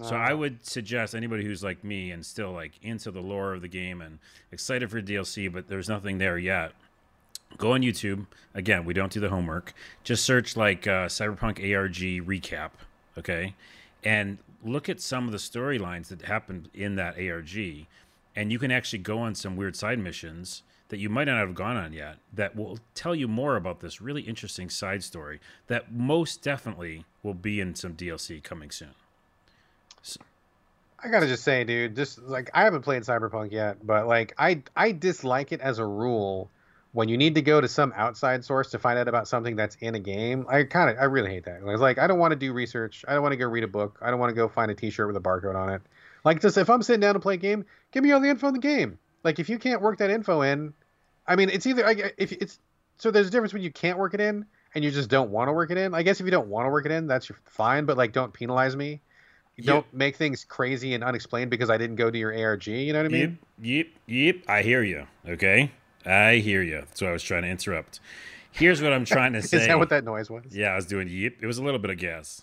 So 0.02 0.16
I 0.16 0.32
would 0.32 0.64
suggest 0.64 1.14
anybody 1.14 1.44
who's 1.44 1.62
like 1.62 1.84
me 1.84 2.10
and 2.10 2.24
still 2.24 2.52
like 2.52 2.72
into 2.82 3.10
the 3.10 3.20
lore 3.20 3.52
of 3.52 3.60
the 3.60 3.68
game 3.68 4.00
and 4.00 4.18
excited 4.50 4.90
for 4.90 5.02
DLC, 5.02 5.52
but 5.52 5.68
there's 5.68 5.88
nothing 5.88 6.18
there 6.18 6.38
yet. 6.38 6.72
Go 7.58 7.72
on 7.72 7.82
YouTube. 7.82 8.26
Again, 8.54 8.84
we 8.84 8.94
don't 8.94 9.12
do 9.12 9.20
the 9.20 9.28
homework. 9.28 9.74
Just 10.04 10.24
search 10.24 10.56
like 10.56 10.86
uh, 10.86 11.06
Cyberpunk 11.06 11.58
ARG 11.58 12.26
recap, 12.26 12.70
okay, 13.18 13.54
and 14.04 14.38
look 14.64 14.88
at 14.88 15.00
some 15.00 15.26
of 15.26 15.32
the 15.32 15.38
storylines 15.38 16.08
that 16.08 16.22
happened 16.22 16.70
in 16.72 16.94
that 16.94 17.18
ARG, 17.18 17.86
and 18.36 18.52
you 18.52 18.58
can 18.58 18.70
actually 18.70 19.00
go 19.00 19.18
on 19.18 19.34
some 19.34 19.56
weird 19.56 19.76
side 19.76 19.98
missions 19.98 20.62
that 20.90 20.98
you 20.98 21.08
might 21.08 21.24
not 21.24 21.38
have 21.38 21.54
gone 21.54 21.76
on 21.76 21.92
yet 21.92 22.16
that 22.32 22.54
will 22.54 22.78
tell 22.94 23.14
you 23.14 23.26
more 23.26 23.56
about 23.56 23.80
this 23.80 24.00
really 24.00 24.22
interesting 24.22 24.68
side 24.68 25.02
story 25.02 25.40
that 25.66 25.92
most 25.92 26.42
definitely 26.42 27.04
will 27.22 27.34
be 27.34 27.60
in 27.60 27.74
some 27.74 27.94
DLC 27.94 28.42
coming 28.42 28.70
soon. 28.70 28.94
I 31.02 31.08
gotta 31.08 31.26
just 31.26 31.44
say, 31.44 31.64
dude, 31.64 31.96
just 31.96 32.18
like 32.22 32.50
I 32.52 32.64
haven't 32.64 32.82
played 32.82 33.02
Cyberpunk 33.02 33.52
yet, 33.52 33.84
but 33.86 34.06
like 34.06 34.34
I 34.38 34.62
I 34.76 34.92
dislike 34.92 35.52
it 35.52 35.60
as 35.60 35.78
a 35.78 35.86
rule 35.86 36.50
when 36.92 37.08
you 37.08 37.16
need 37.16 37.36
to 37.36 37.42
go 37.42 37.60
to 37.60 37.68
some 37.68 37.92
outside 37.96 38.44
source 38.44 38.70
to 38.72 38.78
find 38.78 38.98
out 38.98 39.08
about 39.08 39.28
something 39.28 39.56
that's 39.56 39.76
in 39.80 39.94
a 39.94 40.00
game. 40.00 40.44
I 40.48 40.64
kind 40.64 40.90
of 40.90 40.98
I 40.98 41.04
really 41.04 41.30
hate 41.30 41.44
that. 41.44 41.62
It's 41.64 41.80
like 41.80 41.98
I 41.98 42.06
don't 42.06 42.18
want 42.18 42.32
to 42.32 42.36
do 42.36 42.52
research. 42.52 43.04
I 43.08 43.14
don't 43.14 43.22
want 43.22 43.32
to 43.32 43.38
go 43.38 43.46
read 43.46 43.64
a 43.64 43.68
book. 43.68 43.98
I 44.02 44.10
don't 44.10 44.20
want 44.20 44.30
to 44.30 44.34
go 44.34 44.48
find 44.48 44.70
a 44.70 44.74
T-shirt 44.74 45.06
with 45.06 45.16
a 45.16 45.20
barcode 45.20 45.56
on 45.56 45.70
it. 45.70 45.80
Like 46.24 46.42
just 46.42 46.58
if 46.58 46.68
I'm 46.68 46.82
sitting 46.82 47.00
down 47.00 47.14
to 47.14 47.20
play 47.20 47.34
a 47.34 47.38
game, 47.38 47.64
give 47.92 48.04
me 48.04 48.12
all 48.12 48.20
the 48.20 48.28
info 48.28 48.48
in 48.48 48.54
the 48.54 48.60
game. 48.60 48.98
Like 49.24 49.38
if 49.38 49.48
you 49.48 49.58
can't 49.58 49.80
work 49.82 49.98
that 49.98 50.10
info 50.10 50.42
in, 50.42 50.72
I 51.26 51.36
mean, 51.36 51.50
it's 51.50 51.66
either 51.66 51.86
I- 51.86 52.12
if 52.16 52.32
it's 52.32 52.58
so 52.96 53.10
there's 53.10 53.28
a 53.28 53.30
difference 53.30 53.52
when 53.52 53.62
you 53.62 53.70
can't 53.70 53.98
work 53.98 54.14
it 54.14 54.20
in 54.20 54.44
and 54.74 54.84
you 54.84 54.90
just 54.90 55.08
don't 55.08 55.30
want 55.30 55.48
to 55.48 55.52
work 55.52 55.70
it 55.70 55.78
in. 55.78 55.94
I 55.94 56.02
guess 56.02 56.20
if 56.20 56.24
you 56.26 56.30
don't 56.30 56.48
want 56.48 56.66
to 56.66 56.70
work 56.70 56.86
it 56.86 56.92
in, 56.92 57.06
that's 57.06 57.30
fine. 57.44 57.84
But 57.86 57.96
like, 57.96 58.12
don't 58.12 58.32
penalize 58.32 58.76
me. 58.76 59.00
Yeah. 59.56 59.74
Don't 59.74 59.94
make 59.94 60.16
things 60.16 60.44
crazy 60.44 60.94
and 60.94 61.04
unexplained 61.04 61.50
because 61.50 61.68
I 61.70 61.76
didn't 61.76 61.96
go 61.96 62.10
to 62.10 62.16
your 62.18 62.32
ARG. 62.34 62.66
You 62.66 62.92
know 62.92 63.00
what 63.00 63.06
I 63.06 63.08
mean? 63.08 63.38
Yep, 63.60 63.86
yep, 64.06 64.36
yep. 64.36 64.36
I 64.48 64.62
hear 64.62 64.82
you. 64.82 65.06
Okay, 65.28 65.70
I 66.06 66.36
hear 66.36 66.62
you. 66.62 66.76
That's 66.80 67.00
what 67.02 67.10
I 67.10 67.12
was 67.12 67.22
trying 67.22 67.42
to 67.42 67.48
interrupt. 67.48 68.00
Here's 68.52 68.80
what 68.80 68.92
I'm 68.92 69.04
trying 69.04 69.34
to 69.34 69.42
say. 69.42 69.56
Is 69.62 69.66
that 69.66 69.78
what 69.78 69.90
that 69.90 70.04
noise 70.04 70.30
was? 70.30 70.44
Yeah, 70.50 70.68
I 70.68 70.76
was 70.76 70.86
doing 70.86 71.08
yep. 71.08 71.34
It 71.42 71.46
was 71.46 71.58
a 71.58 71.62
little 71.64 71.78
bit 71.80 71.90
of 71.90 71.98
gas. 71.98 72.42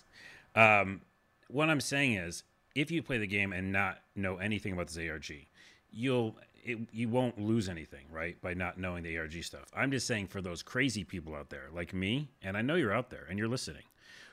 Um, 0.54 1.00
what 1.48 1.68
I'm 1.70 1.80
saying 1.80 2.14
is, 2.14 2.44
if 2.74 2.90
you 2.90 3.02
play 3.02 3.18
the 3.18 3.26
game 3.26 3.52
and 3.52 3.72
not 3.72 3.98
know 4.14 4.36
anything 4.36 4.72
about 4.72 4.88
this 4.88 4.98
ARG, 4.98 5.46
you'll 5.90 6.36
it, 6.68 6.78
you 6.92 7.08
won't 7.08 7.40
lose 7.40 7.68
anything, 7.68 8.06
right? 8.10 8.40
By 8.40 8.54
not 8.54 8.78
knowing 8.78 9.02
the 9.02 9.16
ARG 9.18 9.42
stuff. 9.42 9.66
I'm 9.74 9.90
just 9.90 10.06
saying 10.06 10.28
for 10.28 10.40
those 10.40 10.62
crazy 10.62 11.04
people 11.04 11.34
out 11.34 11.50
there, 11.50 11.68
like 11.74 11.94
me, 11.94 12.28
and 12.42 12.56
I 12.56 12.62
know 12.62 12.74
you're 12.74 12.92
out 12.92 13.10
there 13.10 13.26
and 13.28 13.38
you're 13.38 13.48
listening, 13.48 13.84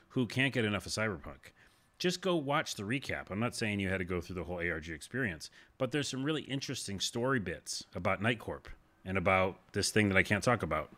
who 0.08 0.26
can't 0.26 0.52
get 0.52 0.64
enough 0.64 0.86
of 0.86 0.92
Cyberpunk. 0.92 1.52
Just 1.98 2.20
go 2.20 2.36
watch 2.36 2.74
the 2.74 2.82
recap. 2.82 3.30
I'm 3.30 3.40
not 3.40 3.56
saying 3.56 3.80
you 3.80 3.88
had 3.88 3.98
to 3.98 4.04
go 4.04 4.20
through 4.20 4.36
the 4.36 4.44
whole 4.44 4.58
ARG 4.58 4.88
experience, 4.88 5.50
but 5.78 5.92
there's 5.92 6.08
some 6.08 6.24
really 6.24 6.42
interesting 6.42 7.00
story 7.00 7.40
bits 7.40 7.84
about 7.94 8.20
Night 8.20 8.38
Corp 8.38 8.68
and 9.04 9.16
about 9.16 9.56
this 9.72 9.90
thing 9.90 10.08
that 10.10 10.18
I 10.18 10.22
can't 10.22 10.44
talk 10.44 10.62
about 10.62 10.90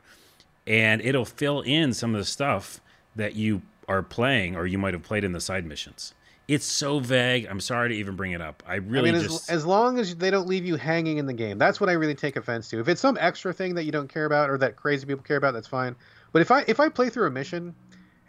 and 0.68 1.00
it'll 1.00 1.24
fill 1.24 1.62
in 1.62 1.94
some 1.94 2.14
of 2.14 2.20
the 2.20 2.26
stuff 2.26 2.80
that 3.16 3.34
you 3.34 3.62
are 3.88 4.02
playing 4.02 4.54
or 4.54 4.66
you 4.66 4.76
might 4.76 4.92
have 4.92 5.02
played 5.02 5.24
in 5.24 5.32
the 5.32 5.40
side 5.40 5.64
missions. 5.64 6.14
It's 6.48 6.64
so 6.64 6.98
vague. 6.98 7.46
I'm 7.48 7.60
sorry 7.60 7.90
to 7.90 7.94
even 7.94 8.16
bring 8.16 8.32
it 8.32 8.40
up. 8.40 8.62
I 8.66 8.76
really 8.76 9.10
I 9.10 9.12
mean, 9.12 9.22
just 9.22 9.50
as, 9.50 9.58
as 9.58 9.66
long 9.66 9.98
as 9.98 10.16
they 10.16 10.30
don't 10.30 10.48
leave 10.48 10.64
you 10.64 10.76
hanging 10.76 11.18
in 11.18 11.26
the 11.26 11.34
game, 11.34 11.58
that's 11.58 11.78
what 11.78 11.90
I 11.90 11.92
really 11.92 12.14
take 12.14 12.36
offense 12.36 12.70
to. 12.70 12.80
If 12.80 12.88
it's 12.88 13.02
some 13.02 13.18
extra 13.20 13.52
thing 13.52 13.74
that 13.74 13.84
you 13.84 13.92
don't 13.92 14.08
care 14.08 14.24
about 14.24 14.48
or 14.48 14.56
that 14.58 14.74
crazy 14.74 15.04
people 15.06 15.22
care 15.22 15.36
about, 15.36 15.52
that's 15.52 15.68
fine. 15.68 15.94
But 16.32 16.40
if 16.40 16.50
I 16.50 16.64
if 16.66 16.80
I 16.80 16.88
play 16.88 17.10
through 17.10 17.26
a 17.26 17.30
mission 17.30 17.74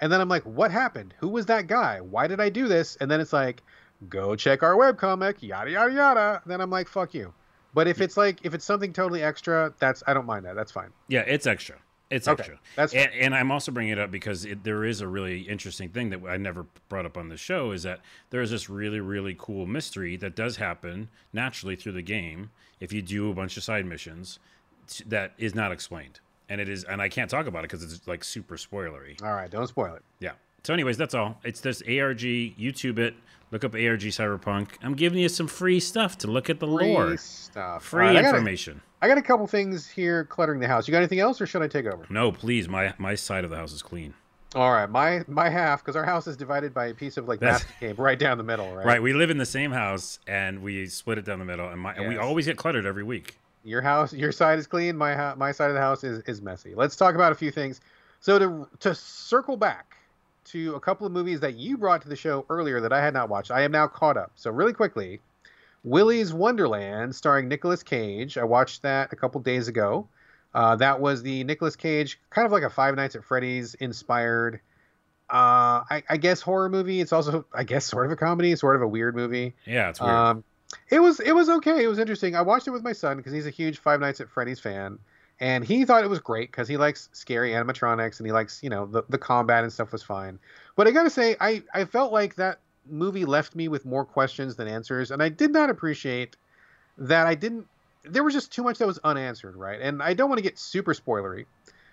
and 0.01 0.11
then 0.11 0.19
I'm 0.19 0.27
like, 0.27 0.43
what 0.43 0.69
happened? 0.69 1.13
Who 1.19 1.29
was 1.29 1.45
that 1.45 1.67
guy? 1.67 2.01
Why 2.01 2.27
did 2.27 2.41
I 2.41 2.49
do 2.49 2.67
this? 2.67 2.97
And 2.97 3.09
then 3.09 3.21
it's 3.21 3.31
like, 3.33 3.63
go 4.09 4.35
check 4.35 4.63
our 4.63 4.75
webcomic, 4.75 5.35
yada 5.41 5.71
yada 5.71 5.93
yada. 5.93 6.41
Then 6.45 6.59
I'm 6.59 6.69
like, 6.69 6.89
fuck 6.89 7.13
you. 7.13 7.33
But 7.73 7.87
if 7.87 8.01
it's 8.01 8.17
like 8.17 8.39
if 8.43 8.53
it's 8.53 8.65
something 8.65 8.91
totally 8.91 9.23
extra, 9.23 9.73
that's 9.79 10.03
I 10.07 10.13
don't 10.13 10.25
mind 10.25 10.45
that. 10.45 10.55
That's 10.55 10.71
fine. 10.71 10.89
yeah, 11.07 11.21
it's 11.21 11.47
extra. 11.47 11.77
It's 12.09 12.27
Okay, 12.27 12.41
extra. 12.41 12.59
that's 12.75 12.93
and, 12.93 13.11
and 13.13 13.35
I'm 13.35 13.51
also 13.51 13.71
bringing 13.71 13.93
it 13.93 13.99
up 13.99 14.09
because 14.09 14.43
it, 14.45 14.63
there 14.63 14.83
is 14.83 15.01
a 15.01 15.07
really 15.07 15.41
interesting 15.41 15.89
thing 15.89 16.09
that 16.09 16.21
I 16.27 16.37
never 16.37 16.65
brought 16.89 17.05
up 17.05 17.17
on 17.17 17.29
the 17.29 17.37
show 17.37 17.71
is 17.71 17.83
that 17.83 17.99
there 18.31 18.41
is 18.41 18.49
this 18.51 18.69
really 18.69 18.99
really 18.99 19.35
cool 19.37 19.67
mystery 19.67 20.15
that 20.17 20.35
does 20.35 20.55
happen 20.57 21.09
naturally 21.33 21.75
through 21.75 21.91
the 21.91 22.01
game 22.01 22.49
if 22.79 22.91
you 22.91 23.01
do 23.03 23.29
a 23.29 23.33
bunch 23.33 23.57
of 23.57 23.63
side 23.63 23.85
missions 23.85 24.39
that 25.05 25.33
is 25.37 25.53
not 25.53 25.71
explained. 25.71 26.19
And 26.51 26.59
it 26.59 26.67
is, 26.67 26.83
and 26.83 26.99
I 26.99 27.09
can't 27.09 27.29
talk 27.29 27.45
about 27.45 27.59
it 27.59 27.69
because 27.69 27.83
it's 27.83 28.07
like 28.07 28.23
super 28.23 28.57
spoilery. 28.57 29.21
All 29.21 29.33
right, 29.33 29.51
don't 29.51 29.67
spoil 29.67 29.93
it. 29.93 30.01
Yeah. 30.19 30.31
So, 30.63 30.73
anyways, 30.73 30.97
that's 30.97 31.13
all. 31.13 31.39
It's 31.43 31.61
this 31.61 31.81
ARG. 31.81 32.19
YouTube 32.19 32.99
it. 32.99 33.15
Look 33.51 33.63
up 33.63 33.73
ARG 33.73 34.01
Cyberpunk. 34.01 34.69
I'm 34.83 34.93
giving 34.93 35.17
you 35.19 35.27
some 35.29 35.47
free 35.47 35.79
stuff 35.79 36.17
to 36.19 36.27
look 36.27 36.49
at 36.49 36.59
the 36.59 36.67
lore. 36.67 36.79
Free 36.79 36.93
lore. 36.93 37.17
stuff. 37.17 37.83
Free 37.85 38.01
right, 38.05 38.15
I 38.17 38.21
got 38.21 38.25
a- 38.25 38.37
information. 38.37 38.81
I 39.01 39.07
got 39.07 39.17
a 39.17 39.21
couple 39.21 39.47
things 39.47 39.87
here 39.87 40.25
cluttering 40.25 40.59
the 40.59 40.67
house. 40.67 40.87
You 40.87 40.91
got 40.91 40.97
anything 40.99 41.19
else, 41.21 41.39
or 41.41 41.45
should 41.47 41.61
I 41.61 41.67
take 41.67 41.85
over? 41.85 42.05
No, 42.09 42.31
please. 42.31 42.67
My 42.69 42.93
my 42.97 43.15
side 43.15 43.43
of 43.45 43.49
the 43.49 43.55
house 43.55 43.71
is 43.73 43.81
clean. 43.81 44.13
All 44.55 44.71
right, 44.71 44.89
my 44.89 45.23
my 45.27 45.49
half 45.49 45.81
because 45.81 45.95
our 45.95 46.03
house 46.03 46.27
is 46.27 46.35
divided 46.35 46.73
by 46.73 46.87
a 46.87 46.93
piece 46.93 47.17
of 47.17 47.27
like 47.27 47.39
That's- 47.39 47.63
masking 47.63 47.89
tape 47.89 47.99
right 47.99 48.19
down 48.19 48.37
the 48.37 48.43
middle, 48.43 48.75
right? 48.75 48.85
Right. 48.85 49.01
We 49.01 49.13
live 49.13 49.29
in 49.29 49.37
the 49.37 49.45
same 49.45 49.71
house 49.71 50.19
and 50.27 50.61
we 50.61 50.85
split 50.87 51.17
it 51.17 51.25
down 51.25 51.39
the 51.39 51.45
middle, 51.45 51.69
and 51.69 51.79
my 51.79 51.93
and 51.93 52.07
we 52.09 52.17
always 52.17 52.45
get 52.45 52.57
cluttered 52.57 52.85
every 52.85 53.03
week. 53.03 53.37
Your 53.63 53.81
house, 53.81 54.13
your 54.13 54.31
side 54.31 54.59
is 54.59 54.67
clean. 54.67 54.95
My 54.97 55.33
my 55.35 55.51
side 55.51 55.69
of 55.69 55.75
the 55.75 55.81
house 55.81 56.03
is 56.03 56.21
is 56.27 56.41
messy. 56.41 56.75
Let's 56.75 56.95
talk 56.95 57.15
about 57.15 57.31
a 57.31 57.35
few 57.35 57.51
things. 57.51 57.79
So 58.19 58.37
to 58.37 58.67
to 58.81 58.93
circle 58.93 59.55
back 59.57 59.95
to 60.51 60.75
a 60.75 60.79
couple 60.79 61.05
of 61.05 61.13
movies 61.13 61.39
that 61.41 61.55
you 61.55 61.77
brought 61.77 62.01
to 62.03 62.09
the 62.09 62.15
show 62.15 62.45
earlier 62.49 62.81
that 62.81 62.93
I 62.93 63.01
had 63.01 63.13
not 63.13 63.29
watched, 63.29 63.51
I 63.51 63.61
am 63.61 63.71
now 63.71 63.87
caught 63.87 64.17
up. 64.17 64.31
So 64.35 64.51
really 64.51 64.73
quickly, 64.73 65.21
Willy's 65.83 66.33
Wonderland, 66.33 67.15
starring 67.15 67.47
Nicolas 67.47 67.83
Cage. 67.83 68.37
I 68.37 68.43
watched 68.43 68.81
that 68.81 69.13
a 69.13 69.15
couple 69.15 69.41
days 69.41 69.67
ago. 69.67 70.07
Uh, 70.53 70.75
that 70.77 70.99
was 70.99 71.21
the 71.21 71.43
Nicolas 71.43 71.75
Cage, 71.75 72.19
kind 72.29 72.45
of 72.45 72.51
like 72.51 72.63
a 72.63 72.69
Five 72.69 72.95
Nights 72.95 73.15
at 73.15 73.23
Freddy's 73.23 73.75
inspired. 73.75 74.61
Uh, 75.29 75.85
I, 75.89 76.03
I 76.09 76.17
guess 76.17 76.41
horror 76.41 76.69
movie. 76.69 77.01
It's 77.01 77.13
also, 77.13 77.45
I 77.53 77.63
guess, 77.63 77.85
sort 77.85 78.07
of 78.07 78.11
a 78.11 78.15
comedy, 78.15 78.55
sort 78.55 78.75
of 78.75 78.81
a 78.81 78.87
weird 78.87 79.15
movie. 79.15 79.53
Yeah, 79.65 79.89
it's 79.89 80.01
weird. 80.01 80.11
Um, 80.11 80.43
it 80.89 80.99
was 80.99 81.19
it 81.19 81.33
was 81.33 81.49
okay. 81.49 81.83
It 81.83 81.87
was 81.87 81.99
interesting. 81.99 82.35
I 82.35 82.41
watched 82.41 82.67
it 82.67 82.71
with 82.71 82.83
my 82.83 82.93
son 82.93 83.17
because 83.17 83.31
he's 83.31 83.45
a 83.45 83.51
huge 83.51 83.77
Five 83.77 83.99
Nights 83.99 84.21
at 84.21 84.29
Freddy's 84.29 84.59
fan, 84.59 84.97
and 85.39 85.63
he 85.63 85.85
thought 85.85 86.03
it 86.03 86.09
was 86.09 86.19
great 86.19 86.51
because 86.51 86.67
he 86.67 86.77
likes 86.77 87.09
scary 87.13 87.51
animatronics 87.51 88.19
and 88.19 88.27
he 88.27 88.31
likes 88.31 88.61
you 88.61 88.69
know 88.69 88.85
the 88.85 89.03
the 89.09 89.17
combat 89.17 89.63
and 89.63 89.71
stuff 89.71 89.91
was 89.91 90.03
fine. 90.03 90.39
But 90.75 90.87
I 90.87 90.91
gotta 90.91 91.09
say, 91.09 91.35
I 91.39 91.63
I 91.73 91.85
felt 91.85 92.11
like 92.11 92.35
that 92.35 92.59
movie 92.89 93.25
left 93.25 93.55
me 93.55 93.67
with 93.67 93.85
more 93.85 94.05
questions 94.05 94.55
than 94.55 94.67
answers, 94.67 95.11
and 95.11 95.21
I 95.21 95.29
did 95.29 95.51
not 95.51 95.69
appreciate 95.69 96.35
that. 96.97 97.27
I 97.27 97.35
didn't. 97.35 97.67
There 98.03 98.23
was 98.23 98.33
just 98.33 98.51
too 98.51 98.63
much 98.63 98.77
that 98.77 98.87
was 98.87 98.99
unanswered, 99.03 99.55
right? 99.55 99.79
And 99.81 100.01
I 100.01 100.13
don't 100.13 100.29
want 100.29 100.39
to 100.39 100.43
get 100.43 100.57
super 100.57 100.93
spoilery. 100.93 101.45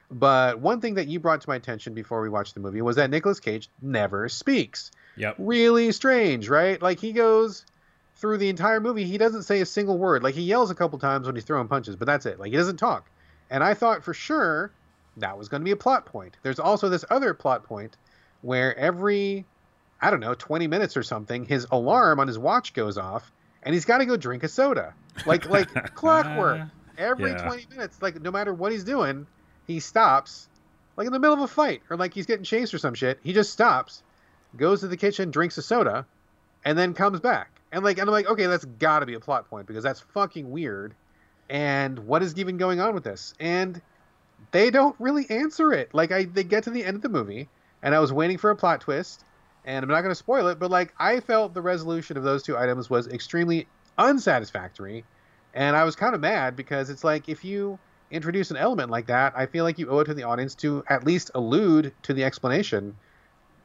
But 0.08 0.60
one 0.60 0.80
thing 0.80 0.94
that 0.94 1.08
you 1.08 1.18
brought 1.18 1.40
to 1.40 1.48
my 1.48 1.56
attention 1.56 1.92
before 1.92 2.22
we 2.22 2.28
watched 2.28 2.54
the 2.54 2.60
movie 2.60 2.80
was 2.80 2.94
that 2.94 3.10
Nicolas 3.10 3.40
Cage 3.40 3.68
never 3.82 4.28
speaks 4.28 4.92
yep. 5.16 5.34
really 5.38 5.90
strange, 5.90 6.48
right? 6.48 6.80
Like 6.80 7.00
he 7.00 7.12
goes 7.12 7.64
through 8.16 8.38
the 8.38 8.48
entire 8.48 8.80
movie, 8.80 9.04
he 9.04 9.18
doesn't 9.18 9.42
say 9.42 9.60
a 9.60 9.66
single 9.66 9.98
word. 9.98 10.22
Like 10.22 10.34
he 10.34 10.42
yells 10.42 10.70
a 10.70 10.74
couple 10.74 10.98
times 10.98 11.26
when 11.26 11.34
he's 11.34 11.44
throwing 11.44 11.68
punches, 11.68 11.96
but 11.96 12.06
that's 12.06 12.24
it. 12.24 12.38
Like 12.38 12.50
he 12.50 12.56
doesn't 12.56 12.78
talk. 12.78 13.10
And 13.50 13.62
I 13.62 13.74
thought 13.74 14.04
for 14.04 14.14
sure 14.14 14.72
that 15.16 15.38
was 15.38 15.48
going 15.48 15.60
to 15.60 15.64
be 15.64 15.70
a 15.70 15.76
plot 15.76 16.06
point. 16.06 16.36
There's 16.42 16.58
also 16.58 16.88
this 16.88 17.04
other 17.10 17.34
plot 17.34 17.64
point 17.64 17.96
where 18.42 18.76
every 18.78 19.44
I 20.00 20.10
don't 20.10 20.20
know, 20.20 20.34
20 20.34 20.66
minutes 20.66 20.96
or 20.96 21.02
something, 21.02 21.46
his 21.46 21.66
alarm 21.70 22.20
on 22.20 22.26
his 22.28 22.38
watch 22.38 22.74
goes 22.74 22.98
off 22.98 23.32
and 23.62 23.74
he's 23.74 23.86
got 23.86 23.98
to 23.98 24.06
go 24.06 24.16
drink 24.16 24.42
a 24.42 24.48
soda. 24.48 24.94
Like 25.24 25.48
like 25.48 25.72
clockwork. 25.94 26.60
Uh, 26.60 26.66
every 26.98 27.30
Yeah. 27.30 27.46
20 27.46 27.66
minutes, 27.70 28.02
like 28.02 28.20
no 28.20 28.30
matter 28.30 28.52
what 28.52 28.72
he's 28.72 28.84
doing, 28.84 29.26
he 29.66 29.80
stops 29.80 30.48
like 30.96 31.06
in 31.06 31.12
the 31.12 31.18
middle 31.18 31.34
of 31.34 31.40
a 31.40 31.48
fight 31.48 31.82
or 31.90 31.96
like 31.96 32.14
he's 32.14 32.26
getting 32.26 32.44
chased 32.44 32.74
or 32.74 32.78
some 32.78 32.94
shit. 32.94 33.18
He 33.22 33.32
just 33.32 33.52
stops, 33.52 34.02
goes 34.56 34.80
to 34.80 34.88
the 34.88 34.96
kitchen, 34.96 35.30
drinks 35.30 35.58
a 35.58 35.62
soda, 35.62 36.06
and 36.64 36.76
then 36.78 36.94
comes 36.94 37.20
back. 37.20 37.50
And 37.72 37.84
like 37.84 37.98
and 37.98 38.08
I'm 38.08 38.12
like, 38.12 38.26
okay, 38.26 38.46
that's 38.46 38.64
got 38.64 39.00
to 39.00 39.06
be 39.06 39.14
a 39.14 39.20
plot 39.20 39.48
point 39.48 39.66
because 39.66 39.82
that's 39.82 40.00
fucking 40.00 40.50
weird. 40.50 40.94
And 41.48 42.00
what 42.00 42.22
is 42.22 42.36
even 42.36 42.56
going 42.56 42.80
on 42.80 42.94
with 42.94 43.04
this? 43.04 43.34
And 43.38 43.80
they 44.50 44.70
don't 44.70 44.96
really 44.98 45.28
answer 45.30 45.72
it. 45.72 45.94
Like 45.94 46.12
I 46.12 46.24
they 46.24 46.44
get 46.44 46.64
to 46.64 46.70
the 46.70 46.84
end 46.84 46.96
of 46.96 47.02
the 47.02 47.08
movie 47.08 47.48
and 47.82 47.94
I 47.94 48.00
was 48.00 48.12
waiting 48.12 48.38
for 48.38 48.50
a 48.50 48.56
plot 48.56 48.80
twist 48.80 49.24
and 49.64 49.82
I'm 49.82 49.90
not 49.90 50.00
going 50.02 50.10
to 50.10 50.14
spoil 50.14 50.48
it, 50.48 50.58
but 50.58 50.70
like 50.70 50.94
I 50.98 51.20
felt 51.20 51.54
the 51.54 51.62
resolution 51.62 52.16
of 52.16 52.22
those 52.22 52.42
two 52.42 52.56
items 52.56 52.88
was 52.90 53.08
extremely 53.08 53.66
unsatisfactory 53.98 55.04
and 55.54 55.76
I 55.76 55.84
was 55.84 55.96
kind 55.96 56.14
of 56.14 56.20
mad 56.20 56.54
because 56.54 56.90
it's 56.90 57.02
like 57.02 57.28
if 57.28 57.44
you 57.44 57.78
introduce 58.10 58.50
an 58.50 58.56
element 58.56 58.90
like 58.90 59.06
that, 59.06 59.32
I 59.36 59.46
feel 59.46 59.64
like 59.64 59.78
you 59.78 59.88
owe 59.88 60.00
it 60.00 60.04
to 60.04 60.14
the 60.14 60.22
audience 60.22 60.54
to 60.56 60.84
at 60.88 61.04
least 61.04 61.30
allude 61.34 61.92
to 62.02 62.12
the 62.12 62.24
explanation. 62.24 62.96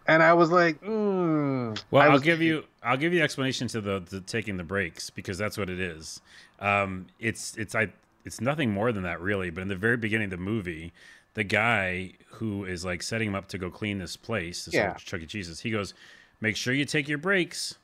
And 0.08 0.24
I 0.24 0.34
was 0.34 0.50
like, 0.50 0.82
mm. 0.82 1.80
Well, 1.92 2.02
I 2.02 2.08
I'll 2.08 2.20
give 2.20 2.42
you 2.42 2.64
I'll 2.82 2.98
give 2.98 3.14
you 3.14 3.20
the 3.20 3.24
explanation 3.24 3.68
to 3.70 3.82
the, 3.82 4.00
the 4.00 4.22
taking 4.22 4.58
the 4.58 4.64
breaks 4.64 5.10
because 5.10 5.38
that's 5.38 5.58
what 5.58 5.70
it 5.70 5.80
is. 5.80 6.22
Um, 6.62 7.08
it's 7.20 7.58
it's 7.58 7.76
I 7.76 7.90
it's 8.24 8.40
nothing 8.40 8.72
more 8.72 8.92
than 8.92 9.04
that 9.04 9.20
really. 9.20 9.50
But 9.50 9.62
in 9.62 9.68
the 9.68 9.76
very 9.76 9.98
beginning 9.98 10.26
of 10.26 10.32
the 10.32 10.38
movie, 10.38 10.94
the 11.34 11.44
guy 11.44 12.14
who 12.34 12.66
is 12.66 12.86
like 12.86 13.02
setting 13.04 13.30
him 13.30 13.36
up 13.36 13.48
to 13.50 13.58
go 13.58 13.70
clean 13.70 13.98
this 13.98 14.16
place, 14.16 14.66
this 14.66 14.74
Yeah. 14.76 14.94
Chuck 14.96 15.22
E. 15.22 15.26
Cheese's, 15.26 15.60
he 15.62 15.72
goes, 15.72 15.94
"Make 16.40 16.56
sure 16.56 16.74
you 16.74 16.86
take 16.86 17.08
your 17.10 17.18
breaks," 17.18 17.76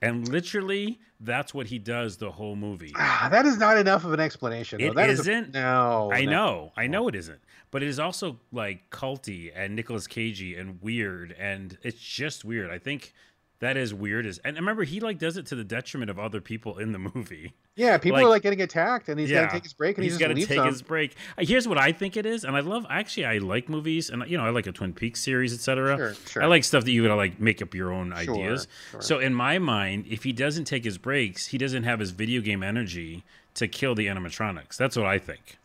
and 0.00 0.28
literally 0.28 0.98
that's 1.22 1.52
what 1.52 1.66
he 1.66 1.78
does 1.78 2.16
the 2.16 2.30
whole 2.30 2.56
movie. 2.56 2.92
Ah, 2.96 3.28
that 3.30 3.44
is 3.44 3.58
not 3.58 3.76
enough 3.76 4.04
of 4.04 4.12
an 4.14 4.20
explanation. 4.20 4.80
Though. 4.80 4.86
It 4.86 4.94
That 4.94 5.10
is 5.10 5.18
a- 5.26 5.32
isn't? 5.32 5.52
no, 5.54 6.10
I 6.12 6.24
no. 6.24 6.30
know, 6.30 6.72
I 6.76 6.86
know 6.86 7.08
it 7.08 7.14
isn't, 7.14 7.40
but 7.70 7.82
it 7.82 7.88
is 7.88 7.98
also 7.98 8.38
like 8.52 8.88
culty 8.90 9.50
and 9.54 9.74
Nicolas 9.76 10.06
Cagey 10.06 10.54
and 10.56 10.80
weird, 10.80 11.34
and 11.38 11.76
it's 11.82 12.00
just 12.00 12.44
weird. 12.44 12.70
I 12.70 12.78
think 12.78 13.12
that 13.60 13.76
is 13.76 13.94
weird. 13.94 14.26
As 14.26 14.38
and 14.38 14.56
remember, 14.56 14.82
he 14.84 15.00
like 15.00 15.18
does 15.18 15.36
it 15.36 15.46
to 15.46 15.54
the 15.54 15.64
detriment 15.64 16.10
of 16.10 16.18
other 16.18 16.40
people 16.40 16.78
in 16.78 16.92
the 16.92 16.98
movie. 16.98 17.52
Yeah, 17.76 17.96
people 17.98 18.18
Like- 18.18 18.26
are 18.26 18.28
like 18.28 18.42
getting 18.42 18.60
attacked, 18.60 19.08
and 19.08 19.18
he's 19.18 19.30
got 19.30 19.36
Yeah. 19.36 19.46
to 19.46 19.52
take 19.52 19.62
his 19.62 19.72
break, 19.72 19.96
and 19.96 20.04
he's 20.04 20.14
he 20.14 20.18
gotta 20.20 20.34
take 20.34 20.48
them. 20.48 20.66
his 20.66 20.82
break. 20.82 21.14
Uh, 21.38 21.44
Here's 21.46 21.66
what 21.68 21.78
I 21.78 21.92
think 21.92 22.16
it 22.16 22.26
is, 22.26 22.44
and 22.44 22.56
I 22.56 22.60
love. 22.60 22.84
Actually, 22.90 23.26
I 23.26 23.38
like 23.38 23.68
movies, 23.68 24.10
and 24.10 24.28
you 24.28 24.36
know, 24.36 24.44
I 24.44 24.50
like 24.50 24.66
a 24.66 24.72
Twin 24.72 24.92
Peaks 24.92 25.20
series, 25.22 25.54
etc. 25.54 25.96
Sure, 25.96 26.14
sure. 26.28 26.42
I 26.42 26.46
like 26.46 26.64
stuff 26.64 26.84
that 26.84 26.90
you 26.92 27.02
gotta 27.02 27.16
like 27.16 27.40
make 27.40 27.62
up 27.62 27.74
your 27.74 27.92
own 27.92 28.10
Sure, 28.22 28.34
ideas. 28.34 28.66
sure. 28.90 29.00
So 29.00 29.18
in 29.18 29.34
my 29.34 29.58
mind, 29.58 30.06
if 30.10 30.24
he 30.24 30.32
doesn't 30.32 30.64
take 30.64 30.84
his 30.84 30.98
breaks, 30.98 31.46
he 31.48 31.58
doesn't 31.58 31.84
have 31.84 32.00
his 32.00 32.10
video 32.10 32.40
game 32.40 32.62
energy 32.62 33.24
to 33.54 33.66
kill 33.66 33.94
the 33.94 34.06
animatronics. 34.06 34.76
That's 34.76 34.96
what 34.96 35.06
I 35.06 35.18
think. 35.18 35.56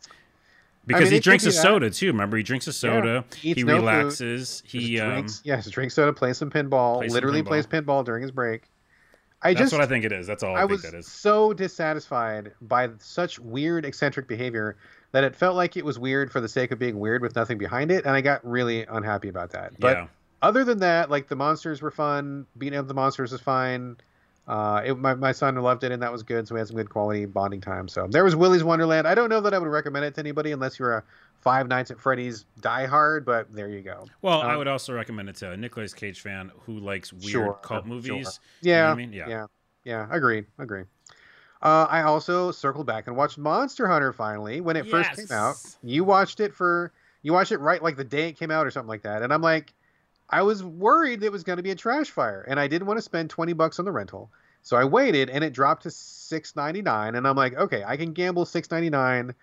Because 0.86 1.04
mean, 1.04 1.14
he 1.14 1.20
drinks 1.20 1.44
be 1.44 1.50
a 1.50 1.52
soda 1.52 1.90
too. 1.90 2.08
Remember, 2.08 2.36
he 2.36 2.42
drinks 2.42 2.66
a 2.68 2.72
soda. 2.72 3.24
He 3.36 3.54
he 3.54 3.64
no 3.64 3.74
food. 3.74 3.80
relaxes. 3.80 4.62
He 4.64 5.00
um, 5.00 5.10
drinks, 5.10 5.42
yes, 5.44 5.68
drinks 5.68 5.94
soda, 5.94 6.12
plays 6.12 6.38
some 6.38 6.50
pinball. 6.50 6.98
Plays 6.98 7.10
some 7.10 7.14
literally 7.14 7.42
pinball. 7.42 7.46
plays 7.46 7.66
pinball 7.66 8.04
during 8.04 8.22
his 8.22 8.30
break. 8.30 8.70
I 9.42 9.52
that's 9.52 9.64
just, 9.64 9.72
what 9.72 9.82
I 9.82 9.86
think 9.86 10.04
it 10.04 10.12
is. 10.12 10.26
That's 10.26 10.42
all 10.42 10.54
I, 10.54 10.58
I 10.58 10.60
think 10.62 10.70
was 10.70 10.82
that 10.82 10.94
is. 10.94 11.06
so 11.06 11.52
dissatisfied 11.52 12.52
by 12.62 12.88
such 12.98 13.38
weird, 13.38 13.84
eccentric 13.84 14.28
behavior 14.28 14.76
that 15.12 15.24
it 15.24 15.36
felt 15.36 15.56
like 15.56 15.76
it 15.76 15.84
was 15.84 15.98
weird 15.98 16.32
for 16.32 16.40
the 16.40 16.48
sake 16.48 16.70
of 16.70 16.78
being 16.78 16.98
weird 16.98 17.22
with 17.22 17.36
nothing 17.36 17.58
behind 17.58 17.90
it, 17.90 18.04
and 18.04 18.14
I 18.14 18.20
got 18.20 18.46
really 18.46 18.84
unhappy 18.84 19.28
about 19.28 19.50
that. 19.50 19.78
But 19.78 19.96
yeah. 19.96 20.06
other 20.42 20.64
than 20.64 20.78
that, 20.78 21.10
like 21.10 21.28
the 21.28 21.36
monsters 21.36 21.82
were 21.82 21.90
fun. 21.90 22.46
Beating 22.58 22.78
up 22.78 22.86
the 22.86 22.94
monsters 22.94 23.32
was 23.32 23.40
fine. 23.40 23.96
Uh, 24.46 24.80
it, 24.84 24.98
my 24.98 25.14
my 25.14 25.32
son 25.32 25.56
loved 25.56 25.82
it, 25.82 25.90
and 25.90 26.00
that 26.02 26.12
was 26.12 26.22
good. 26.22 26.46
So 26.46 26.54
we 26.54 26.60
had 26.60 26.68
some 26.68 26.76
good 26.76 26.88
quality 26.90 27.24
bonding 27.26 27.60
time. 27.60 27.88
So 27.88 28.06
there 28.08 28.22
was 28.22 28.36
Willy's 28.36 28.62
Wonderland. 28.62 29.08
I 29.08 29.14
don't 29.14 29.28
know 29.28 29.40
that 29.40 29.52
I 29.52 29.58
would 29.58 29.68
recommend 29.68 30.04
it 30.04 30.14
to 30.14 30.20
anybody 30.20 30.52
unless 30.52 30.78
you're 30.78 30.98
a 30.98 31.04
Five 31.40 31.68
Nights 31.68 31.90
at 31.90 31.98
Freddy's 31.98 32.44
diehard, 32.60 33.24
but 33.24 33.52
there 33.52 33.68
you 33.68 33.80
go. 33.82 34.06
Well, 34.22 34.42
I 34.42 34.52
Um, 34.52 34.58
would 34.58 34.68
also 34.68 34.92
recommend 34.92 35.28
it 35.28 35.36
to 35.36 35.50
a 35.50 35.56
Nicolas 35.56 35.92
Cage 35.94 36.20
fan 36.20 36.50
who 36.64 36.78
likes 36.78 37.12
weird 37.12 37.22
Sure, 37.30 37.58
cult 37.62 37.84
sure. 37.84 37.88
movies. 37.88 38.40
You 38.62 38.72
know 38.72 38.78
Yeah, 38.78 38.92
I 38.92 38.94
mean? 38.94 39.12
Yeah. 39.12 39.28
yeah, 39.28 39.46
yeah. 39.84 40.06
Agreed, 40.10 40.46
agreed. 40.58 40.86
Uh, 41.62 41.86
I 41.88 42.02
also 42.02 42.50
circled 42.52 42.86
back 42.86 43.06
and 43.06 43.16
watched 43.16 43.38
Monster 43.38 43.88
Hunter 43.88 44.12
finally 44.12 44.60
when 44.60 44.76
it 44.76 44.86
first 44.86 45.10
came 45.16 45.26
out. 45.30 45.56
You 45.82 46.04
watched 46.04 46.40
it 46.40 46.54
for 46.54 46.92
you 47.22 47.32
watched 47.32 47.50
it 47.50 47.58
right 47.58 47.82
like 47.82 47.96
the 47.96 48.04
day 48.04 48.28
it 48.28 48.38
came 48.38 48.50
out 48.52 48.66
or 48.66 48.70
something 48.70 48.88
like 48.88 49.02
that, 49.02 49.22
and 49.22 49.32
I'm 49.32 49.42
like, 49.42 49.72
I 50.28 50.42
was 50.42 50.62
worried 50.62 51.22
it 51.22 51.32
was 51.32 51.44
going 51.44 51.58
to 51.58 51.62
be 51.62 51.70
a 51.70 51.76
trash 51.76 52.10
fire, 52.10 52.44
and 52.48 52.58
I 52.58 52.66
didn't 52.68 52.86
want 52.86 52.98
to 52.98 53.02
spend 53.02 53.30
twenty 53.30 53.52
bucks 53.52 53.78
on 53.78 53.84
the 53.84 53.92
rental, 53.92 54.30
so 54.62 54.76
I 54.76 54.84
waited, 54.84 55.30
and 55.30 55.44
it 55.44 55.52
dropped 55.52 55.84
to 55.84 55.90
six 55.90 56.56
ninety 56.56 56.82
nine, 56.82 57.14
and 57.14 57.26
I'm 57.26 57.36
like, 57.36 57.54
okay, 57.54 57.84
I 57.86 57.96
can 57.96 58.12
gamble 58.12 58.44
six 58.44 58.70
ninety 58.70 58.90
nine 58.90 59.34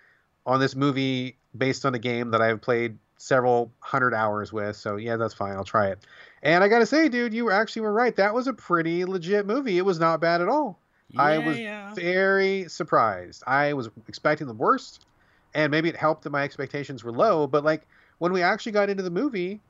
on 0.46 0.60
this 0.60 0.76
movie 0.76 1.38
based 1.58 1.86
on 1.86 1.96
a 1.96 2.00
game 2.00 2.32
that 2.32 2.42
I've 2.42 2.62
played 2.62 2.98
several 3.18 3.72
hundred 3.80 4.14
hours 4.14 4.52
with, 4.52 4.76
so 4.76 4.98
yeah, 4.98 5.16
that's 5.16 5.34
fine, 5.34 5.54
I'll 5.54 5.64
try 5.64 5.88
it. 5.88 6.00
And 6.42 6.64
I 6.64 6.68
gotta 6.68 6.86
say, 6.86 7.08
dude, 7.08 7.34
you 7.34 7.52
actually 7.52 7.84
were 7.84 7.94
right. 7.94 8.16
That 8.18 8.34
was 8.34 8.48
a 8.48 8.54
pretty 8.54 9.06
legit 9.06 9.46
movie. 9.46 9.78
It 9.78 9.86
was 9.86 10.00
not 10.00 10.20
bad 10.20 10.42
at 10.42 10.50
all. 10.50 10.80
Yeah, 11.10 11.22
I 11.24 11.38
was 11.40 11.58
Yeah. 11.60 11.94
very 11.96 12.68
surprised. 12.68 13.44
I 13.48 13.74
was 13.74 13.90
expecting 14.08 14.48
the 14.48 14.54
worst, 14.54 15.06
and 15.54 15.72
maybe 15.72 15.88
it 15.88 15.96
helped 15.96 16.24
that 16.24 16.32
my 16.32 16.44
expectations 16.44 17.04
were 17.04 17.14
low. 17.14 17.48
But 17.48 17.64
like 17.64 17.88
when 18.18 18.34
we 18.34 18.42
actually 18.42 18.74
got 18.74 18.90
into 18.90 19.04
the 19.04 19.10
movie, 19.12 19.62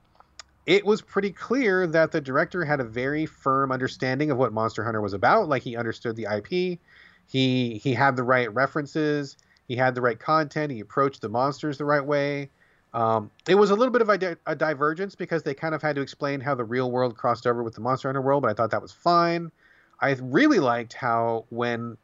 it 0.66 0.86
was 0.86 1.02
pretty 1.02 1.32
clear 1.32 1.86
that 1.88 2.12
the 2.12 2.22
director 2.22 2.64
had 2.64 2.80
a 2.80 2.86
very 2.86 3.26
firm 3.26 3.72
understanding 3.72 4.32
of 4.32 4.38
what 4.38 4.54
Monster 4.54 4.84
Hunter 4.84 5.02
was 5.02 5.14
about. 5.14 5.50
Like 5.50 5.62
he 5.62 5.76
understood 5.76 6.16
the 6.16 6.28
IP, 6.34 6.80
he 7.28 7.78
he 7.78 7.94
had 7.94 8.16
the 8.16 8.24
right 8.24 8.54
references, 8.54 9.38
he 9.68 9.76
had 9.76 9.96
the 9.96 10.02
right 10.02 10.20
content, 10.20 10.72
he 10.72 10.80
approached 10.80 11.22
the 11.22 11.30
monsters 11.30 11.78
the 11.78 11.86
right 11.86 12.06
way. 12.06 12.50
Um, 12.94 13.32
it 13.48 13.56
was 13.56 13.72
a 13.72 13.76
little 13.76 13.92
bit 13.92 14.04
of 14.04 14.10
a, 14.10 14.18
di- 14.18 14.36
a 14.46 14.56
divergence 14.56 15.16
because 15.16 15.42
they 15.42 15.56
kind 15.56 15.74
of 15.74 15.82
had 15.82 15.96
to 15.96 16.02
explain 16.02 16.40
how 16.40 16.54
the 16.54 16.64
real 16.64 16.92
world 16.92 17.18
crossed 17.18 17.48
over 17.48 17.64
with 17.64 17.74
the 17.74 17.82
Monster 17.82 18.08
Hunter 18.08 18.22
world, 18.22 18.44
but 18.44 18.52
I 18.52 18.54
thought 18.54 18.70
that 18.70 18.84
was 18.84 18.92
fine. 18.92 19.52
I 20.00 20.12
really 20.22 20.60
liked 20.60 20.94
how 20.94 21.46
when 21.50 21.98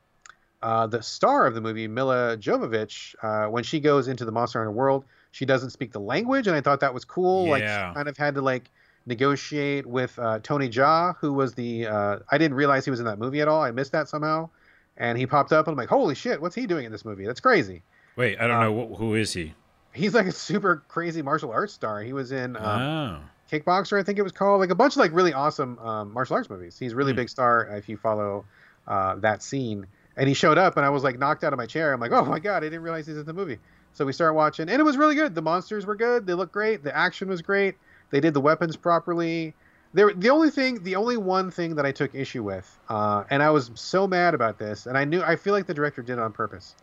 uh, 0.64 0.88
the 0.88 1.04
star 1.04 1.46
of 1.46 1.54
the 1.54 1.62
movie, 1.62 1.88
Milla 1.88 2.38
Jovovich, 2.38 3.16
uh, 3.22 3.50
when 3.50 3.64
she 3.64 3.80
goes 3.80 4.08
into 4.08 4.26
the 4.26 4.32
Monster 4.32 4.60
Hunter 4.60 4.72
world, 4.72 5.06
she 5.32 5.46
doesn't 5.46 5.70
speak 5.72 5.92
the 5.92 6.00
language, 6.00 6.48
and 6.48 6.56
I 6.56 6.62
thought 6.62 6.80
that 6.82 6.94
was 6.94 7.06
cool. 7.06 7.50
Like 7.50 7.64
Yeah. 7.64 7.90
she 7.90 7.96
kind 7.96 8.08
of 8.08 8.18
had 8.18 8.36
to 8.36 8.42
like 8.42 8.70
negotiate 9.06 9.86
with 9.86 10.18
uh, 10.20 10.40
Tony 10.44 10.70
Jaa, 10.70 11.16
who 11.20 11.34
was 11.34 11.54
the 11.54 11.88
uh, 11.88 12.20
I 12.30 12.38
didn't 12.38 12.56
realize 12.56 12.86
he 12.86 12.92
was 12.92 13.00
in 13.00 13.06
that 13.06 13.20
movie 13.20 13.42
at 13.42 13.48
all. 13.48 13.62
I 13.62 13.72
missed 13.72 13.92
that 13.92 14.08
somehow, 14.08 14.50
and 14.98 15.18
he 15.18 15.26
popped 15.26 15.52
up, 15.52 15.68
and 15.68 15.74
I'm 15.74 15.78
like, 15.78 15.90
holy 15.90 16.16
shit, 16.16 16.42
what's 16.42 16.56
he 16.56 16.68
doing 16.68 16.86
in 16.86 16.92
this 16.92 17.04
movie? 17.06 17.26
That's 17.26 17.40
crazy. 17.40 17.82
Wait, 18.16 18.40
I 18.40 18.48
don't 18.48 18.58
Uh, 18.58 18.64
know 18.70 18.94
wh- 18.94 18.98
who 18.98 19.16
is 19.16 19.34
he. 19.34 19.54
He's 19.94 20.14
like 20.14 20.28
a 20.28 20.32
super 20.32 20.84
crazy 20.88 21.22
martial 21.22 21.52
arts 21.52 21.74
star. 21.74 22.02
He 22.02 22.14
was 22.14 22.32
in 22.32 22.56
um, 22.58 22.64
oh, 22.64 23.20
Kickboxer, 23.52 24.00
I 24.00 24.04
think 24.04 24.20
it 24.20 24.24
was 24.24 24.32
called. 24.32 24.60
Like 24.60 24.70
a 24.70 24.76
bunch 24.76 24.94
of 24.94 24.98
like 24.98 25.12
really 25.14 25.34
awesome 25.34 25.80
um, 25.80 26.14
martial 26.14 26.36
arts 26.36 26.50
movies. 26.50 26.78
He's 26.78 26.94
a 26.94 26.96
really 26.96 27.12
Hmm. 27.14 27.18
big 27.18 27.30
star 27.30 27.68
if 27.76 27.90
you 27.90 27.98
follow 27.98 28.46
uh, 28.88 29.16
that 29.16 29.42
scene. 29.42 29.88
And 30.18 30.28
he 30.28 30.34
showed 30.36 30.58
up, 30.58 30.76
and 30.76 30.86
I 30.86 30.90
was 30.90 31.04
like 31.04 31.18
knocked 31.18 31.44
out 31.44 31.54
of 31.54 31.58
my 31.58 31.66
chair. 31.66 31.94
I'm 31.94 32.00
like, 32.00 32.12
oh 32.12 32.26
my 32.26 32.40
god, 32.40 32.58
I 32.58 32.68
didn't 32.68 32.82
realize 32.82 33.08
he's 33.08 33.18
in 33.18 33.26
the 33.26 33.34
movie. 33.34 33.58
So 33.94 34.06
we 34.06 34.14
started 34.14 34.34
watching, 34.34 34.70
and 34.70 34.80
it 34.80 34.84
was 34.84 34.98
really 34.98 35.16
good. 35.16 35.36
The 35.36 35.42
monsters 35.42 35.86
were 35.86 35.96
good. 35.96 36.26
They 36.26 36.34
looked 36.34 36.54
great. 36.54 36.84
The 36.84 36.96
action 36.96 37.28
was 37.28 37.42
great. 37.42 37.76
They 38.12 38.20
did 38.20 38.34
the 38.34 38.42
weapons 38.42 38.76
properly. 38.76 39.54
There, 39.94 40.14
the 40.14 40.30
only 40.30 40.52
thing, 40.52 40.84
the 40.84 40.96
only 40.96 41.18
one 41.18 41.50
thing 41.50 41.76
that 41.76 41.86
I 41.86 41.92
took 41.92 42.14
issue 42.14 42.44
with, 42.44 42.78
uh, 42.90 43.24
and 43.30 43.42
I 43.42 43.50
was 43.50 43.72
so 43.74 44.08
mad 44.08 44.36
about 44.36 44.60
this, 44.60 44.86
and 44.86 44.98
I 44.98 45.04
knew, 45.04 45.24
I 45.24 45.36
feel 45.36 45.54
like 45.54 45.66
the 45.66 45.74
director 45.74 46.04
did 46.04 46.14
it 46.14 46.20
on 46.20 46.32
purpose, 46.32 46.76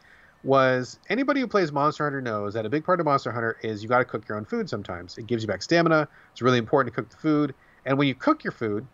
was 0.43 0.99
anybody 1.09 1.41
who 1.41 1.47
plays 1.47 1.71
Monster 1.71 2.05
Hunter 2.05 2.21
knows 2.21 2.55
that 2.55 2.67
a 2.67 2.69
big 2.69 2.85
part 2.85 2.99
of 2.99 3.07
Monster 3.07 3.31
Hunter 3.31 3.59
is 3.63 3.83
you 3.83 3.89
got 3.89 3.99
to 3.99 4.05
cook 4.05 4.29
your 4.29 4.37
own 4.37 4.45
food 4.45 4.69
sometimes. 4.69 5.19
It 5.19 5.29
gives 5.29 5.45
you 5.45 5.47
back 5.47 5.63
stamina. 5.63 6.09
It's 6.33 6.43
really 6.43 6.59
important 6.59 6.93
to 6.95 7.01
cook 7.01 7.11
the 7.11 7.17
food, 7.17 7.55
and 7.85 7.97
when 7.97 8.09
you 8.09 8.15
cook 8.15 8.43
your 8.43 8.53
food, 8.53 8.87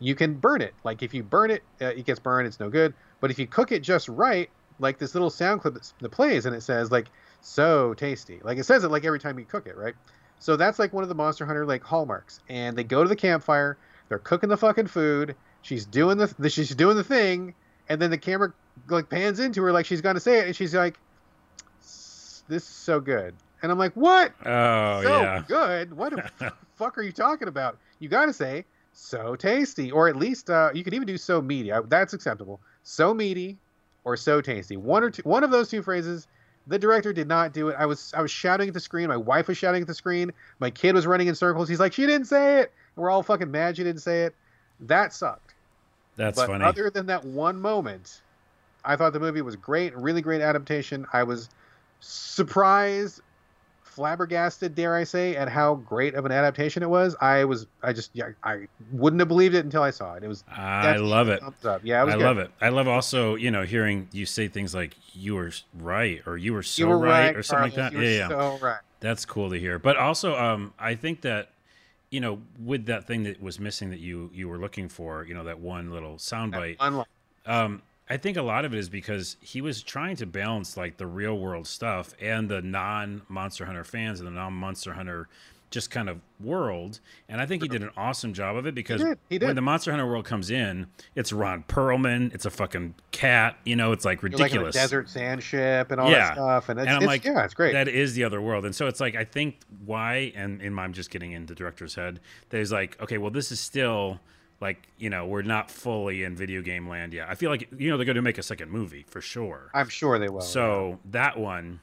you 0.00 0.16
can 0.16 0.34
burn 0.34 0.62
it. 0.62 0.74
Like 0.82 1.02
if 1.02 1.14
you 1.14 1.22
burn 1.22 1.50
it, 1.50 1.62
uh, 1.80 1.86
it 1.86 2.06
gets 2.06 2.18
burned. 2.18 2.48
It's 2.48 2.58
no 2.58 2.70
good. 2.70 2.92
But 3.20 3.30
if 3.30 3.38
you 3.38 3.46
cook 3.46 3.70
it 3.70 3.80
just 3.80 4.08
right, 4.08 4.50
like 4.80 4.98
this 4.98 5.14
little 5.14 5.30
sound 5.30 5.60
clip 5.60 5.76
that 6.00 6.08
plays, 6.08 6.46
and 6.46 6.56
it 6.56 6.62
says 6.62 6.90
like 6.90 7.06
so 7.40 7.94
tasty. 7.94 8.40
Like 8.42 8.58
it 8.58 8.64
says 8.64 8.84
it 8.84 8.90
like 8.90 9.04
every 9.04 9.20
time 9.20 9.38
you 9.38 9.44
cook 9.44 9.66
it, 9.66 9.76
right? 9.76 9.94
So 10.38 10.56
that's 10.56 10.78
like 10.78 10.92
one 10.92 11.02
of 11.02 11.08
the 11.08 11.14
Monster 11.14 11.44
Hunter 11.46 11.66
like 11.66 11.82
hallmarks. 11.82 12.40
And 12.48 12.76
they 12.76 12.84
go 12.84 13.02
to 13.02 13.08
the 13.08 13.16
campfire. 13.16 13.78
They're 14.08 14.18
cooking 14.18 14.48
the 14.48 14.56
fucking 14.56 14.88
food. 14.88 15.36
She's 15.62 15.84
doing 15.86 16.18
the, 16.18 16.34
the 16.38 16.48
she's 16.48 16.74
doing 16.74 16.96
the 16.96 17.04
thing, 17.04 17.54
and 17.88 18.00
then 18.00 18.10
the 18.10 18.18
camera 18.18 18.52
like 18.88 19.08
pans 19.08 19.40
into 19.40 19.62
her 19.62 19.72
like 19.72 19.86
she's 19.86 20.00
gonna 20.00 20.20
say 20.20 20.40
it, 20.40 20.46
and 20.46 20.56
she's 20.56 20.74
like, 20.74 20.98
"This 21.78 22.42
is 22.48 22.64
so 22.64 22.98
good." 22.98 23.34
And 23.62 23.70
I'm 23.70 23.78
like, 23.78 23.92
"What? 23.92 24.32
Oh 24.44 25.02
so 25.02 25.22
yeah. 25.22 25.42
good? 25.46 25.94
What 25.94 26.14
the 26.38 26.52
fuck 26.76 26.96
are 26.96 27.02
you 27.02 27.12
talking 27.12 27.48
about? 27.48 27.78
You 27.98 28.08
gotta 28.08 28.32
say 28.32 28.64
so 28.92 29.36
tasty, 29.36 29.90
or 29.90 30.08
at 30.08 30.16
least 30.16 30.50
uh, 30.50 30.70
you 30.74 30.82
could 30.82 30.94
even 30.94 31.06
do 31.06 31.18
so 31.18 31.42
meaty. 31.42 31.72
I, 31.72 31.80
that's 31.82 32.14
acceptable. 32.14 32.60
So 32.82 33.12
meaty, 33.12 33.58
or 34.04 34.16
so 34.16 34.40
tasty. 34.40 34.76
One 34.76 35.04
or 35.04 35.10
two, 35.10 35.22
one 35.22 35.44
of 35.44 35.50
those 35.50 35.68
two 35.68 35.82
phrases. 35.82 36.26
The 36.70 36.78
director 36.78 37.12
did 37.12 37.26
not 37.26 37.52
do 37.52 37.68
it. 37.68 37.76
I 37.76 37.84
was 37.84 38.14
I 38.16 38.22
was 38.22 38.30
shouting 38.30 38.68
at 38.68 38.74
the 38.74 38.80
screen. 38.80 39.08
My 39.08 39.16
wife 39.16 39.48
was 39.48 39.58
shouting 39.58 39.82
at 39.82 39.88
the 39.88 39.94
screen. 39.94 40.30
My 40.60 40.70
kid 40.70 40.94
was 40.94 41.04
running 41.04 41.26
in 41.26 41.34
circles. 41.34 41.68
He's 41.68 41.80
like, 41.80 41.92
"She 41.92 42.06
didn't 42.06 42.28
say 42.28 42.60
it." 42.60 42.72
And 42.94 43.02
we're 43.02 43.10
all 43.10 43.24
fucking 43.24 43.50
mad 43.50 43.76
she 43.76 43.82
didn't 43.82 44.02
say 44.02 44.22
it. 44.22 44.36
That 44.78 45.12
sucked. 45.12 45.54
That's 46.14 46.36
but 46.38 46.46
funny. 46.46 46.64
other 46.64 46.88
than 46.88 47.06
that 47.06 47.24
one 47.24 47.60
moment, 47.60 48.22
I 48.84 48.94
thought 48.94 49.12
the 49.12 49.18
movie 49.18 49.42
was 49.42 49.56
great. 49.56 49.96
Really 49.96 50.22
great 50.22 50.40
adaptation. 50.40 51.06
I 51.12 51.24
was 51.24 51.48
surprised, 51.98 53.20
flabbergasted, 53.90 54.74
dare 54.74 54.94
I 54.94 55.04
say, 55.04 55.36
at 55.36 55.48
how 55.48 55.76
great 55.76 56.14
of 56.14 56.24
an 56.24 56.32
adaptation 56.32 56.82
it 56.82 56.88
was. 56.88 57.16
I 57.20 57.44
was, 57.44 57.66
I 57.82 57.92
just, 57.92 58.10
yeah, 58.14 58.30
I 58.42 58.68
wouldn't 58.92 59.20
have 59.20 59.28
believed 59.28 59.54
it 59.54 59.64
until 59.64 59.82
I 59.82 59.90
saw 59.90 60.14
it. 60.14 60.22
It 60.22 60.28
was. 60.28 60.44
I 60.50 60.96
love 60.96 61.28
it. 61.28 61.42
Yeah, 61.82 62.02
it 62.02 62.04
was 62.06 62.14
I 62.14 62.18
good. 62.18 62.24
love 62.24 62.38
it. 62.38 62.50
I 62.60 62.68
love 62.68 62.88
also, 62.88 63.34
you 63.34 63.50
know, 63.50 63.62
hearing 63.62 64.08
you 64.12 64.26
say 64.26 64.48
things 64.48 64.74
like 64.74 64.96
"you 65.12 65.34
were 65.34 65.50
right" 65.78 66.22
or 66.26 66.36
"you 66.36 66.52
were 66.52 66.62
so 66.62 66.82
You 66.82 66.88
were 66.88 66.98
right" 66.98 67.26
right, 67.26 67.36
or 67.36 67.42
something 67.42 67.72
Carlos. 67.72 67.92
like 67.94 68.00
that. 68.00 68.02
Yeah, 68.02 68.18
yeah. 68.18 68.28
So 68.28 68.58
right. 68.64 68.80
That's 69.00 69.24
cool 69.24 69.50
to 69.50 69.58
hear. 69.58 69.78
But 69.78 69.96
also, 69.96 70.36
um, 70.36 70.74
I 70.78 70.94
think 70.94 71.22
that 71.22 71.50
you 72.10 72.20
know, 72.20 72.40
with 72.62 72.86
that 72.86 73.06
thing 73.06 73.22
that 73.22 73.40
was 73.40 73.58
missing 73.60 73.90
that 73.90 74.00
you 74.00 74.30
you 74.34 74.48
were 74.48 74.58
looking 74.58 74.88
for, 74.88 75.24
you 75.24 75.34
know, 75.34 75.44
that 75.44 75.60
one 75.60 75.90
little 75.90 76.16
soundbite. 76.16 76.76
Um, 77.46 77.82
I 78.10 78.16
think 78.16 78.36
a 78.36 78.42
lot 78.42 78.64
of 78.64 78.74
it 78.74 78.78
is 78.78 78.88
because 78.88 79.36
he 79.40 79.60
was 79.60 79.82
trying 79.82 80.16
to 80.16 80.26
balance 80.26 80.76
like 80.76 80.96
the 80.96 81.06
real 81.06 81.38
world 81.38 81.66
stuff 81.66 82.12
and 82.20 82.48
the 82.50 82.60
non 82.60 83.22
Monster 83.28 83.64
Hunter 83.66 83.84
fans 83.84 84.18
and 84.20 84.26
the 84.26 84.32
non 84.32 84.52
Monster 84.52 84.92
Hunter 84.94 85.28
just 85.70 85.92
kind 85.92 86.08
of 86.08 86.18
world. 86.40 86.98
And 87.28 87.40
I 87.40 87.46
think 87.46 87.62
he 87.62 87.68
did 87.68 87.84
an 87.84 87.90
awesome 87.96 88.34
job 88.34 88.56
of 88.56 88.66
it 88.66 88.74
because 88.74 89.00
did. 89.00 89.18
He 89.28 89.38
did. 89.38 89.46
when 89.46 89.54
the 89.54 89.62
Monster 89.62 89.92
Hunter 89.92 90.04
world 90.04 90.24
comes 90.24 90.50
in, 90.50 90.88
it's 91.14 91.32
Ron 91.32 91.62
Perlman, 91.68 92.34
it's 92.34 92.44
a 92.44 92.50
fucking 92.50 92.96
cat, 93.12 93.56
you 93.64 93.76
know, 93.76 93.92
it's 93.92 94.04
like 94.04 94.20
You're 94.20 94.30
like 94.32 94.40
ridiculous. 94.40 94.74
desert 94.74 95.08
sand 95.08 95.44
ship 95.44 95.92
and 95.92 96.00
all 96.00 96.10
Yeah. 96.10 96.18
that 96.30 96.32
stuff, 96.34 96.68
and, 96.70 96.80
it's, 96.80 96.88
And 96.88 96.96
I'm 96.96 97.02
it's- 97.04 97.06
like, 97.08 97.24
yeah, 97.24 97.44
it's 97.44 97.54
great. 97.54 97.72
That 97.74 97.86
is 97.86 98.14
the 98.14 98.24
other 98.24 98.40
world. 98.40 98.64
And 98.64 98.74
so 98.74 98.88
it's 98.88 98.98
like, 98.98 99.14
I 99.14 99.22
think 99.22 99.60
why, 99.86 100.32
and, 100.34 100.60
and 100.60 100.80
I'm 100.80 100.92
just 100.92 101.08
getting 101.10 101.30
into 101.30 101.54
director's 101.54 101.94
head, 101.94 102.18
there's 102.48 102.72
like, 102.72 103.00
okay, 103.00 103.18
well, 103.18 103.30
this 103.30 103.52
is 103.52 103.60
still 103.60 104.18
like, 104.60 104.88
you 104.98 105.10
know, 105.10 105.26
we're 105.26 105.42
not 105.42 105.70
fully 105.70 106.22
in 106.22 106.36
video 106.36 106.62
game 106.62 106.88
land 106.88 107.12
yet. 107.14 107.28
I 107.28 107.34
feel 107.34 107.50
like, 107.50 107.68
you 107.76 107.90
know, 107.90 107.96
they're 107.96 108.06
going 108.06 108.16
to 108.16 108.22
make 108.22 108.38
a 108.38 108.42
second 108.42 108.70
movie 108.70 109.04
for 109.08 109.20
sure. 109.20 109.70
I'm 109.74 109.88
sure 109.88 110.18
they 110.18 110.28
will. 110.28 110.40
so 110.42 110.98
that 111.06 111.38
one, 111.38 111.80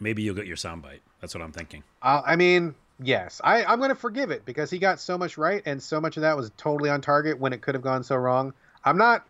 maybe 0.00 0.22
you'll 0.22 0.34
get 0.34 0.46
your 0.46 0.56
soundbite. 0.56 1.00
That's 1.20 1.34
what 1.34 1.42
I'm 1.42 1.52
thinking. 1.52 1.82
Uh, 2.02 2.22
I 2.24 2.36
mean, 2.36 2.74
yes, 3.02 3.40
I, 3.44 3.64
I'm 3.64 3.78
going 3.78 3.90
to 3.90 3.94
forgive 3.94 4.30
it 4.30 4.44
because 4.44 4.70
he 4.70 4.78
got 4.78 5.00
so 5.00 5.16
much 5.16 5.38
right, 5.38 5.62
and 5.64 5.82
so 5.82 6.00
much 6.00 6.16
of 6.16 6.22
that 6.22 6.36
was 6.36 6.50
totally 6.56 6.90
on 6.90 7.00
target 7.00 7.38
when 7.38 7.52
it 7.52 7.62
could 7.62 7.74
have 7.74 7.82
gone 7.82 8.02
so 8.02 8.16
wrong. 8.16 8.52
I'm 8.84 8.98
not, 8.98 9.24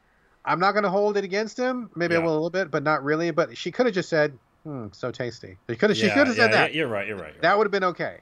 I'm 0.45 0.59
not 0.59 0.73
going 0.73 0.85
to 0.85 0.91
hold 0.91 1.17
it 1.17 1.25
against 1.25 1.59
him. 1.59 1.91
Maybe 1.95 2.15
I 2.17 2.19
Yeah. 2.19 2.25
will 2.25 2.33
a 2.33 2.35
little 2.35 2.51
bit, 2.51 2.71
but 2.71 2.83
not 2.83 3.05
really. 3.05 3.31
But 3.31 3.57
she 3.57 3.71
could 3.71 3.87
have 3.87 3.95
just 3.95 4.09
said, 4.09 4.37
"Hmm, 4.65 4.87
so 4.93 5.11
tasty." 5.13 5.59
She 5.71 5.77
could 5.77 5.91
have, 5.91 5.97
she 5.97 6.07
Yeah, 6.07 6.15
could 6.15 6.27
have 6.27 6.37
said 6.37 6.51
yeah, 6.51 6.57
that. 6.57 6.75
You're 6.75 6.89
right. 6.89 7.07
You're 7.07 7.17
right. 7.17 7.33
you're 7.35 7.43
That 7.43 7.57
would 7.59 7.67
have 7.67 7.73
been 7.73 7.85
okay. 7.85 8.19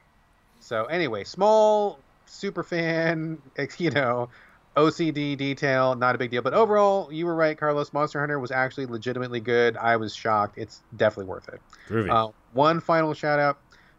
So 0.59 0.85
anyway, 0.85 1.23
small 1.23 2.03
super 2.27 2.63
fan, 2.63 3.39
you 3.77 3.89
know, 3.91 4.29
OCD 4.75 5.37
detail, 5.37 5.95
not 5.95 6.15
a 6.15 6.17
big 6.17 6.31
deal. 6.31 6.41
But 6.41 6.53
overall, 6.53 7.11
you 7.11 7.25
were 7.25 7.35
right, 7.35 7.57
Carlos. 7.57 7.91
Monster 7.93 8.19
Hunter 8.19 8.39
was 8.39 8.51
actually 8.51 8.85
legitimately 8.85 9.39
good. 9.39 9.75
I 9.77 9.97
was 9.97 10.15
shocked. 10.15 10.57
It's 10.57 10.81
definitely 10.95 11.25
worth 11.25 11.49
it. 11.49 11.61
Groovy. 11.89 12.09
Uh, 12.09 12.31
one 12.53 12.79
final 12.79 13.13
shout 13.13 13.39
out 13.39 13.57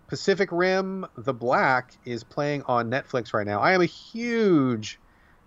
Pacific 0.08 0.50
Rim 0.52 1.06
The 1.16 1.34
Black 1.34 1.92
is 2.04 2.24
playing 2.24 2.62
on 2.66 2.90
Netflix 2.90 3.32
right 3.32 3.46
now. 3.46 3.60
I 3.60 3.72
am 3.72 3.80
a 3.80 3.86
huge 3.86 4.98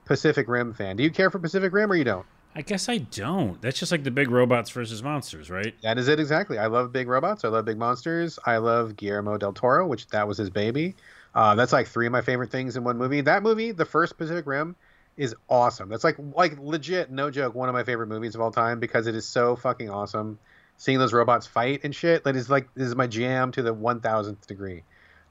Pacific 0.05 0.47
Rim 0.47 0.73
fan. 0.73 0.95
Do 0.95 1.03
you 1.03 1.11
care 1.11 1.29
for 1.29 1.39
Pacific 1.39 1.73
Rim 1.73 1.91
or 1.91 1.95
you 1.95 2.03
don't? 2.03 2.25
I 2.57 2.61
guess 2.61 2.87
I 2.87 2.99
don't. 2.99 3.61
That's 3.61 3.77
just 3.77 3.91
like 3.91 4.05
the 4.05 4.11
big 4.11 4.31
robots 4.31 4.69
versus 4.69 5.03
monsters, 5.03 5.49
right? 5.49 5.75
That 5.83 5.97
is 5.97 6.07
it 6.07 6.21
exactly. 6.21 6.57
I 6.57 6.67
love 6.67 6.93
big 6.93 7.09
robots. 7.09 7.43
I 7.43 7.49
love 7.49 7.65
big 7.65 7.77
monsters. 7.77 8.39
I 8.45 8.57
love 8.57 8.95
Guillermo 8.95 9.37
del 9.37 9.51
Toro, 9.51 9.85
which 9.85 10.07
that 10.07 10.25
was 10.25 10.37
his 10.37 10.49
baby. 10.49 10.95
Uh, 11.33 11.55
that's 11.55 11.73
like 11.73 11.87
three 11.87 12.05
of 12.05 12.13
my 12.13 12.21
favorite 12.21 12.51
things 12.51 12.77
in 12.77 12.85
one 12.85 12.97
movie. 12.97 13.19
That 13.19 13.43
movie, 13.43 13.73
the 13.73 13.83
first 13.83 14.17
Pacific 14.17 14.45
Rim, 14.45 14.77
is 15.17 15.35
awesome. 15.49 15.89
That's 15.89 16.03
like 16.03 16.17
like 16.35 16.57
legit, 16.59 17.11
no 17.11 17.31
joke, 17.31 17.55
one 17.55 17.69
of 17.69 17.73
my 17.73 17.83
favorite 17.83 18.07
movies 18.07 18.35
of 18.35 18.41
all 18.41 18.51
time 18.51 18.79
because 18.79 19.07
it 19.07 19.15
is 19.15 19.25
so 19.25 19.55
fucking 19.55 19.89
awesome. 19.89 20.39
Seeing 20.77 20.99
those 20.99 21.13
robots 21.13 21.47
fight 21.47 21.81
and 21.83 21.95
shit, 21.95 22.25
that 22.25 22.35
is 22.35 22.49
like 22.49 22.67
this 22.75 22.87
is 22.87 22.95
my 22.95 23.07
jam 23.07 23.51
to 23.53 23.61
the 23.61 23.73
one 23.73 24.01
thousandth 24.01 24.45
degree. 24.45 24.83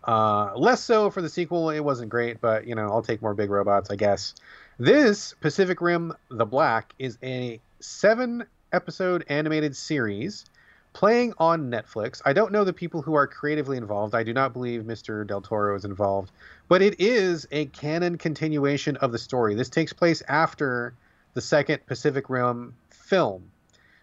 Uh, 0.07 0.53
less 0.57 0.83
so 0.83 1.11
for 1.11 1.23
the 1.23 1.29
sequel. 1.29 1.71
It 1.71 1.81
wasn't 1.81 2.11
great, 2.11 2.41
but 2.41 2.67
you 2.67 2.75
know 2.75 2.89
I'll 2.89 3.03
take 3.03 3.21
more 3.21 3.35
big 3.35 3.51
robots, 3.51 3.91
I 3.91 3.97
guess. 3.97 4.35
This 4.79 5.35
Pacific 5.41 5.81
Rim: 5.81 6.15
The 6.31 6.47
Black 6.47 6.95
is 6.99 7.19
a 7.23 7.61
seven 7.81 8.45
episode 8.73 9.25
animated 9.29 9.77
series 9.77 10.47
playing 10.95 11.35
on 11.39 11.71
Netflix. 11.71 12.23
I 12.25 12.33
don't 12.33 12.53
know 12.53 12.65
the 12.65 12.73
people 12.73 13.03
who 13.03 13.15
are 13.15 13.27
creatively 13.27 13.77
involved. 13.77 14.15
I 14.15 14.23
do 14.23 14.33
not 14.33 14.53
believe 14.53 14.83
Mr. 14.83 15.27
Del 15.27 15.43
Toro 15.43 15.77
is 15.77 15.85
involved, 15.85 16.31
but 16.69 16.83
it 16.83 17.01
is 17.01 17.47
a 17.51 17.67
canon 17.67 18.19
continuation 18.19 18.97
of 18.97 19.13
the 19.13 19.19
story. 19.19 19.55
This 19.55 19.69
takes 19.69 19.93
place 19.93 20.23
after 20.27 20.95
the 21.35 21.41
second 21.41 21.87
Pacific 21.87 22.31
Rim 22.31 22.75
film. 22.91 23.51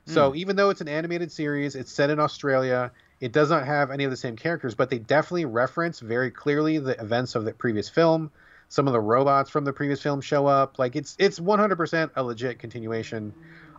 So 0.05 0.35
even 0.35 0.55
though 0.55 0.69
it's 0.69 0.81
an 0.81 0.87
animated 0.87 1.31
series, 1.31 1.75
it's 1.75 1.91
set 1.91 2.09
in 2.09 2.19
Australia. 2.19 2.91
It 3.19 3.31
does 3.31 3.49
not 3.49 3.65
have 3.65 3.91
any 3.91 4.03
of 4.03 4.11
the 4.11 4.17
same 4.17 4.35
characters, 4.35 4.75
but 4.75 4.89
they 4.89 4.99
definitely 4.99 5.45
reference 5.45 5.99
very 5.99 6.31
clearly 6.31 6.79
the 6.79 6.99
events 6.99 7.35
of 7.35 7.45
the 7.45 7.53
previous 7.53 7.87
film. 7.87 8.31
Some 8.67 8.87
of 8.87 8.93
the 8.93 8.99
robots 8.99 9.49
from 9.49 9.63
the 9.63 9.73
previous 9.73 10.01
film 10.01 10.21
show 10.21 10.47
up. 10.47 10.79
Like 10.79 10.95
it's 10.95 11.15
it's 11.19 11.39
100% 11.39 12.11
a 12.15 12.23
legit 12.23 12.59
continuation. 12.59 13.33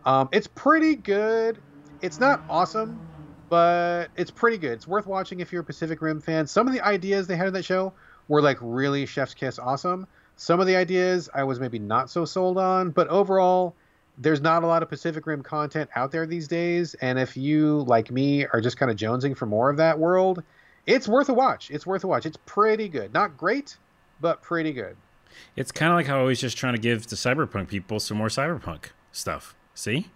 Um, 0.05 0.29
it's 0.31 0.47
pretty 0.47 0.95
good. 0.95 1.57
It's 2.01 2.19
not 2.19 2.43
awesome, 2.49 2.99
but 3.49 4.09
it's 4.15 4.31
pretty 4.31 4.57
good. 4.57 4.73
It's 4.73 4.87
worth 4.87 5.07
watching 5.07 5.39
if 5.39 5.51
you're 5.51 5.61
a 5.61 5.65
Pacific 5.65 6.01
Rim 6.01 6.21
fan. 6.21 6.47
Some 6.47 6.67
of 6.67 6.73
the 6.73 6.81
ideas 6.81 7.27
they 7.27 7.35
had 7.35 7.47
in 7.47 7.53
that 7.53 7.65
show 7.65 7.93
were 8.27 8.41
like 8.41 8.57
really 8.61 9.05
chef's 9.05 9.33
kiss 9.33 9.59
awesome. 9.59 10.07
Some 10.35 10.59
of 10.59 10.67
the 10.67 10.75
ideas 10.75 11.29
I 11.33 11.43
was 11.43 11.59
maybe 11.59 11.79
not 11.79 12.09
so 12.09 12.25
sold 12.25 12.57
on, 12.57 12.91
but 12.91 13.07
overall, 13.07 13.75
there's 14.17 14.41
not 14.41 14.63
a 14.63 14.67
lot 14.67 14.83
of 14.83 14.89
Pacific 14.89 15.25
Rim 15.25 15.43
content 15.43 15.89
out 15.95 16.11
there 16.11 16.25
these 16.25 16.47
days. 16.47 16.93
And 16.95 17.19
if 17.19 17.35
you, 17.37 17.83
like 17.83 18.11
me, 18.11 18.45
are 18.45 18.61
just 18.61 18.77
kind 18.77 18.91
of 18.91 18.97
jonesing 18.97 19.35
for 19.35 19.45
more 19.45 19.69
of 19.69 19.77
that 19.77 19.97
world, 19.97 20.43
it's 20.85 21.07
worth 21.07 21.29
a 21.29 21.33
watch. 21.33 21.71
It's 21.71 21.85
worth 21.85 22.03
a 22.03 22.07
watch. 22.07 22.25
It's 22.25 22.37
pretty 22.45 22.89
good. 22.89 23.13
Not 23.13 23.37
great, 23.37 23.77
but 24.21 24.41
pretty 24.41 24.73
good. 24.73 24.95
It's 25.55 25.71
kind 25.71 25.91
of 25.91 25.97
like 25.97 26.07
how 26.07 26.19
I 26.19 26.23
was 26.23 26.39
just 26.39 26.57
trying 26.57 26.75
to 26.75 26.81
give 26.81 27.07
the 27.07 27.15
cyberpunk 27.15 27.67
people 27.67 27.99
some 27.99 28.17
more 28.17 28.27
cyberpunk 28.27 28.85
stuff. 29.11 29.55
See? 29.73 30.09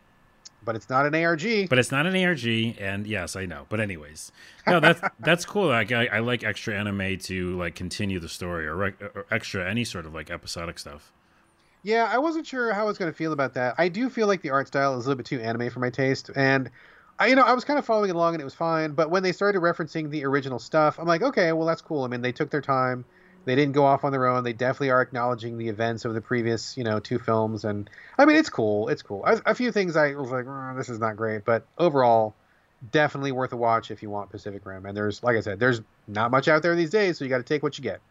But 0.64 0.76
it's 0.76 0.90
not 0.90 1.06
an 1.06 1.16
ARG. 1.16 1.70
But 1.70 1.80
it's 1.80 1.92
not 1.92 2.06
an 2.06 2.16
ARG, 2.26 2.46
and 2.80 3.08
yes, 3.08 3.36
I 3.36 3.46
know. 3.46 3.66
But 3.70 3.80
anyways, 3.80 4.32
no, 4.66 4.80
that's 4.80 5.02
that's 5.20 5.46
cool. 5.46 5.68
Like 5.68 5.92
I, 5.92 6.08
I 6.08 6.20
like 6.20 6.44
extra 6.44 6.76
anime 6.76 7.18
to 7.20 7.58
like 7.58 7.76
continue 7.76 8.20
the 8.20 8.30
story, 8.30 8.68
or, 8.68 8.76
rec- 8.76 9.02
or 9.02 9.26
extra 9.32 9.70
any 9.70 9.86
sort 9.86 10.06
of 10.06 10.14
like 10.14 10.30
episodic 10.30 10.78
stuff. 10.80 11.14
Yeah, 11.84 12.10
I 12.12 12.18
wasn't 12.18 12.46
sure 12.46 12.74
how 12.74 12.82
I 12.82 12.86
was 12.86 12.98
going 12.98 13.12
to 13.12 13.18
feel 13.18 13.32
about 13.32 13.54
that. 13.54 13.76
I 13.78 13.88
do 13.88 14.10
feel 14.10 14.28
like 14.28 14.42
the 14.42 14.50
art 14.50 14.68
style 14.68 14.98
is 14.98 15.06
a 15.06 15.10
little 15.10 15.18
bit 15.18 15.26
too 15.26 15.40
anime 15.40 15.70
for 15.70 15.80
my 15.80 15.90
taste, 15.90 16.30
and 16.36 16.70
I, 17.20 17.28
you 17.28 17.36
know, 17.36 17.44
I 17.44 17.54
was 17.54 17.64
kind 17.64 17.80
of 17.80 17.86
following 17.86 18.12
along 18.12 18.36
and 18.36 18.42
it 18.42 18.46
was 18.46 18.54
fine. 18.54 18.92
But 18.92 19.10
when 19.10 19.24
they 19.24 19.32
started 19.32 19.62
referencing 19.62 20.10
the 20.10 20.26
original 20.26 20.60
stuff, 20.60 21.00
I'm 21.00 21.08
like, 21.08 21.22
okay, 21.22 21.52
well 21.52 21.68
that's 21.68 21.82
cool. 21.82 22.04
I 22.04 22.08
mean, 22.08 22.22
they 22.22 22.32
took 22.32 22.50
their 22.50 22.62
time, 22.62 23.06
They 23.48 23.56
didn't 23.56 23.72
go 23.72 23.86
off 23.86 24.04
on 24.04 24.12
their 24.12 24.28
own. 24.28 24.44
They 24.44 24.52
definitely 24.52 24.90
are 24.90 25.02
acknowledging 25.02 25.58
the 25.58 25.70
events 25.70 26.04
of 26.04 26.14
the 26.14 26.20
previous, 26.20 26.76
you 26.76 26.84
know, 26.84 27.00
two 27.00 27.18
films. 27.18 27.64
And 27.64 27.90
I 28.18 28.26
mean, 28.26 28.36
it's 28.36 28.50
cool. 28.50 28.90
It's 28.90 29.02
cool. 29.02 29.24
A, 29.26 29.42
a 29.46 29.56
few 29.56 29.72
things 29.72 29.96
I 29.96 30.16
was 30.16 30.32
like, 30.32 30.46
oh, 30.46 30.74
this 30.76 30.90
is 30.90 31.00
not 31.00 31.16
great, 31.16 31.46
but 31.46 31.66
overall, 31.78 32.36
definitely 32.92 33.32
worth 33.32 33.54
a 33.54 33.56
watch 33.56 33.90
if 33.90 34.04
you 34.04 34.10
want 34.10 34.32
Pacific 34.32 34.66
Rim. 34.66 34.86
And 34.86 34.98
there's, 34.98 35.24
like 35.24 35.38
I 35.38 35.40
said, 35.40 35.62
there's 35.62 35.80
not 36.10 36.30
much 36.30 36.50
out 36.50 36.62
there 36.62 36.76
these 36.76 36.90
days, 36.90 37.18
so 37.18 37.24
you 37.24 37.30
got 37.30 37.38
to 37.38 37.44
take 37.44 37.64
what 37.64 37.78
you 37.78 37.86
get. 37.86 38.02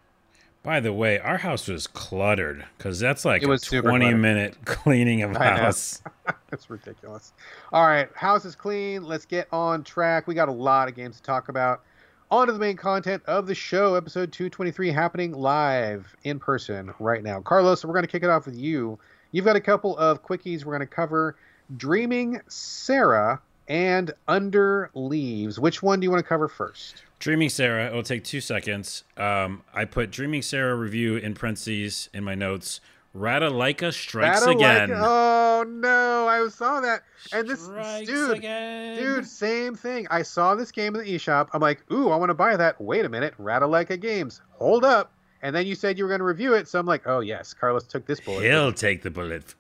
By 0.63 0.81
the 0.81 0.95
way, 0.95 1.19
our 1.19 1.37
house 1.37 1.69
was 1.69 1.87
cluttered 1.87 2.65
because 2.79 2.99
that's 2.99 3.27
like 3.27 3.43
it 3.43 3.47
was 3.47 3.71
a 3.71 3.83
20 3.83 4.15
minute 4.15 4.57
cleaning 4.65 5.21
of 5.21 5.37
house. 5.37 6.03
That's 6.51 6.69
ridiculous. 6.71 7.33
All 7.73 7.87
right, 7.87 8.09
house 8.17 8.45
is 8.45 8.57
clean. 8.57 9.05
Let's 9.05 9.27
get 9.27 9.47
on 9.53 9.85
track. 9.85 10.27
We 10.27 10.35
got 10.35 10.49
a 10.49 10.53
lot 10.53 10.89
of 10.89 10.97
games 10.97 11.19
to 11.19 11.23
talk 11.23 11.51
about. 11.51 11.83
On 12.29 12.49
to 12.49 12.53
the 12.53 12.59
main 12.59 12.77
content 12.77 13.23
of 13.27 13.47
the 13.47 13.55
show, 13.55 13.95
episode 13.95 14.33
223, 14.33 14.91
happening 14.91 15.31
live 15.31 16.17
in 16.25 16.41
person 16.41 16.93
right 16.99 17.23
now. 17.23 17.41
Carlos, 17.41 17.85
we're 17.85 17.93
going 17.93 18.03
to 18.03 18.11
kick 18.11 18.25
it 18.25 18.31
off 18.31 18.47
with 18.47 18.57
you. 18.57 18.99
You've 19.31 19.45
got 19.45 19.55
a 19.55 19.61
couple 19.61 19.97
of 19.97 20.25
quickies 20.25 20.65
we're 20.65 20.73
going 20.73 20.81
to 20.81 20.93
cover 20.93 21.37
Dreaming 21.77 22.41
Sarah 22.49 23.41
and 23.69 24.13
Under 24.27 24.91
Leaves. 24.95 25.61
Which 25.61 25.85
one 25.85 26.01
do 26.01 26.05
you 26.05 26.11
want 26.11 26.19
to 26.19 26.29
cover 26.29 26.49
first? 26.49 27.05
Dreaming 27.21 27.49
Sarah, 27.49 27.87
it'll 27.87 28.03
take 28.03 28.25
two 28.25 28.41
seconds. 28.41 29.05
Um, 29.17 29.63
I 29.73 29.85
put 29.85 30.11
Dreaming 30.11 30.43
Sarah 30.43 30.75
review 30.75 31.17
in 31.17 31.33
parentheses 31.35 32.09
in 32.13 32.25
my 32.25 32.35
notes. 32.35 32.81
Ratalaika 33.17 33.93
strikes 33.93 34.43
again. 34.43 34.93
Oh 34.95 35.65
no, 35.67 36.29
I 36.29 36.47
saw 36.49 36.81
that. 36.81 37.03
And 37.33 37.49
this 37.49 37.65
strikes 37.65 38.07
dude, 38.07 38.37
again. 38.37 38.99
dude, 38.99 39.27
same 39.27 39.75
thing. 39.75 40.07
I 40.11 40.23
saw 40.23 40.55
this 40.55 40.71
game 40.71 40.95
in 40.95 41.05
the 41.05 41.15
eShop. 41.15 41.49
I'm 41.53 41.61
like, 41.61 41.83
ooh, 41.91 42.11
I 42.11 42.17
want 42.17 42.31
to 42.31 42.35
buy 42.35 42.57
that. 42.57 42.81
Wait 42.81 43.05
a 43.05 43.09
minute, 43.09 43.35
Ratalaika 43.41 43.99
Games. 43.99 44.43
Hold 44.53 44.85
up. 44.85 45.13
And 45.43 45.55
then 45.55 45.67
you 45.67 45.75
said 45.75 45.99
you 45.99 46.05
were 46.05 46.09
going 46.09 46.21
to 46.21 46.25
review 46.25 46.55
it, 46.55 46.69
so 46.69 46.79
I'm 46.79 46.87
like, 46.87 47.03
oh 47.07 47.21
yes, 47.21 47.55
Carlos 47.55 47.85
took 47.85 48.07
this 48.07 48.21
bullet. 48.21 48.45
He'll 48.45 48.73
take 48.73 49.03
the 49.03 49.11
bullet. 49.11 49.55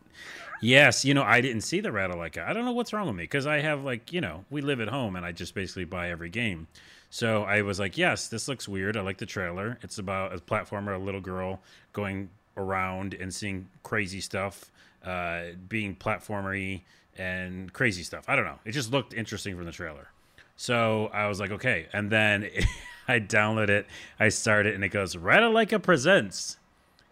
Yes, 0.60 1.04
you 1.04 1.14
know, 1.14 1.22
I 1.22 1.40
didn't 1.40 1.62
see 1.62 1.80
the 1.80 1.90
Ratalaika. 1.90 2.46
I 2.46 2.52
don't 2.52 2.64
know 2.64 2.72
what's 2.72 2.92
wrong 2.92 3.06
with 3.06 3.16
me 3.16 3.24
because 3.24 3.46
I 3.46 3.60
have 3.60 3.84
like, 3.84 4.12
you 4.12 4.20
know, 4.20 4.44
we 4.50 4.62
live 4.62 4.80
at 4.80 4.88
home 4.88 5.16
and 5.16 5.24
I 5.24 5.32
just 5.32 5.54
basically 5.54 5.84
buy 5.84 6.10
every 6.10 6.30
game. 6.30 6.66
So 7.10 7.44
I 7.44 7.62
was 7.62 7.78
like, 7.78 7.96
yes, 7.96 8.28
this 8.28 8.48
looks 8.48 8.68
weird. 8.68 8.96
I 8.96 9.00
like 9.00 9.18
the 9.18 9.26
trailer. 9.26 9.78
It's 9.82 9.98
about 9.98 10.34
a 10.34 10.38
platformer, 10.38 10.94
a 10.94 10.98
little 10.98 11.20
girl 11.20 11.60
going 11.92 12.30
around 12.56 13.14
and 13.14 13.32
seeing 13.32 13.68
crazy 13.82 14.20
stuff, 14.20 14.70
uh, 15.04 15.42
being 15.68 15.94
platformery 15.94 16.82
and 17.16 17.72
crazy 17.72 18.02
stuff. 18.02 18.24
I 18.28 18.36
don't 18.36 18.44
know. 18.44 18.58
It 18.64 18.72
just 18.72 18.92
looked 18.92 19.14
interesting 19.14 19.56
from 19.56 19.64
the 19.64 19.72
trailer. 19.72 20.08
So 20.56 21.10
I 21.12 21.28
was 21.28 21.38
like, 21.40 21.50
okay. 21.50 21.86
And 21.92 22.10
then 22.10 22.48
I 23.08 23.20
download 23.20 23.68
it, 23.68 23.86
I 24.18 24.28
start 24.30 24.66
it, 24.66 24.74
and 24.74 24.82
it 24.82 24.88
goes, 24.88 25.14
Ratalaika 25.14 25.82
Presents. 25.82 26.56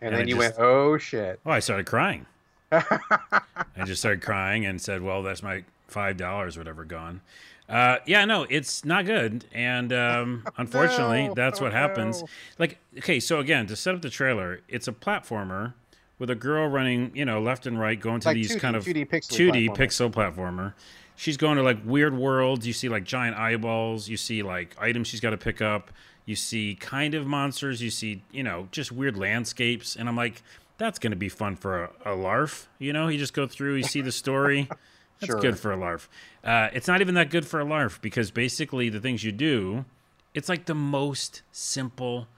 And, 0.00 0.12
and 0.12 0.20
then 0.20 0.28
you 0.28 0.36
just, 0.36 0.58
went, 0.58 0.66
oh 0.66 0.98
shit. 0.98 1.40
Oh, 1.46 1.50
I 1.50 1.60
started 1.60 1.86
crying. 1.86 2.26
I 2.72 3.40
just 3.84 4.00
started 4.00 4.20
crying 4.22 4.66
and 4.66 4.80
said, 4.80 5.02
well, 5.02 5.22
that's 5.22 5.42
my 5.42 5.64
$5 5.90 6.58
whatever 6.58 6.84
gone. 6.84 7.20
Uh, 7.68 7.96
yeah, 8.06 8.24
no, 8.24 8.46
it's 8.50 8.84
not 8.84 9.06
good, 9.06 9.46
and 9.52 9.92
um, 9.92 10.44
unfortunately, 10.58 11.28
no, 11.28 11.34
that's 11.34 11.60
what 11.60 11.72
happens. 11.72 12.22
Like, 12.58 12.78
okay, 12.98 13.20
so 13.20 13.40
again, 13.40 13.66
to 13.68 13.76
set 13.76 13.94
up 13.94 14.02
the 14.02 14.10
trailer, 14.10 14.60
it's 14.68 14.86
a 14.86 14.92
platformer 14.92 15.72
with 16.18 16.30
a 16.30 16.34
girl 16.34 16.68
running, 16.68 17.10
you 17.14 17.24
know, 17.24 17.40
left 17.40 17.66
and 17.66 17.78
right, 17.78 17.98
going 17.98 18.20
to 18.20 18.28
like 18.28 18.34
these 18.34 18.54
2D, 18.54 18.60
kind 18.60 18.76
of 18.76 18.84
2D, 18.84 19.08
pixel, 19.08 19.50
2D 19.50 19.68
platformer. 19.68 19.76
pixel 19.76 20.10
platformer. 20.10 20.74
She's 21.16 21.36
going 21.36 21.56
to 21.56 21.62
like 21.62 21.78
weird 21.84 22.16
worlds. 22.16 22.66
You 22.66 22.72
see 22.72 22.88
like 22.88 23.04
giant 23.04 23.36
eyeballs. 23.36 24.08
You 24.08 24.16
see 24.16 24.42
like 24.42 24.76
items 24.80 25.08
she's 25.08 25.20
got 25.20 25.30
to 25.30 25.36
pick 25.36 25.62
up. 25.62 25.90
You 26.26 26.36
see 26.36 26.76
kind 26.78 27.14
of 27.14 27.26
monsters. 27.26 27.80
You 27.80 27.90
see, 27.90 28.22
you 28.32 28.42
know, 28.42 28.68
just 28.72 28.90
weird 28.90 29.16
landscapes. 29.16 29.96
And 29.96 30.08
I'm 30.08 30.16
like, 30.16 30.42
that's 30.76 30.98
going 30.98 31.12
to 31.12 31.16
be 31.16 31.28
fun 31.28 31.56
for 31.56 31.84
a, 31.84 32.12
a 32.12 32.14
larf. 32.14 32.68
You 32.78 32.92
know, 32.92 33.08
you 33.08 33.18
just 33.18 33.32
go 33.32 33.46
through, 33.46 33.76
you 33.76 33.84
see 33.84 34.00
the 34.00 34.12
story. 34.12 34.68
That's 35.26 35.40
sure. 35.40 35.50
good 35.50 35.58
for 35.58 35.72
a 35.72 35.76
larf. 35.76 36.08
Uh, 36.42 36.68
it's 36.72 36.88
not 36.88 37.00
even 37.00 37.14
that 37.14 37.30
good 37.30 37.46
for 37.46 37.60
a 37.60 37.64
larf 37.64 38.00
because 38.00 38.30
basically 38.30 38.88
the 38.88 39.00
things 39.00 39.24
you 39.24 39.32
do, 39.32 39.84
it's 40.34 40.48
like 40.48 40.66
the 40.66 40.74
most 40.74 41.42
simple 41.52 42.28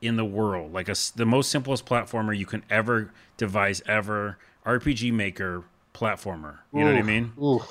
in 0.00 0.16
the 0.16 0.24
world, 0.24 0.72
like 0.72 0.88
a, 0.88 0.94
the 1.16 1.26
most 1.26 1.50
simplest 1.50 1.86
platformer 1.86 2.36
you 2.36 2.46
can 2.46 2.64
ever 2.70 3.10
devise 3.36 3.82
ever. 3.86 4.38
RPG 4.66 5.12
Maker 5.12 5.64
platformer. 5.94 6.58
You 6.72 6.80
ooh, 6.80 6.84
know 6.84 6.92
what 6.92 6.98
I 6.98 7.02
mean? 7.02 7.32
Ooh. 7.40 7.62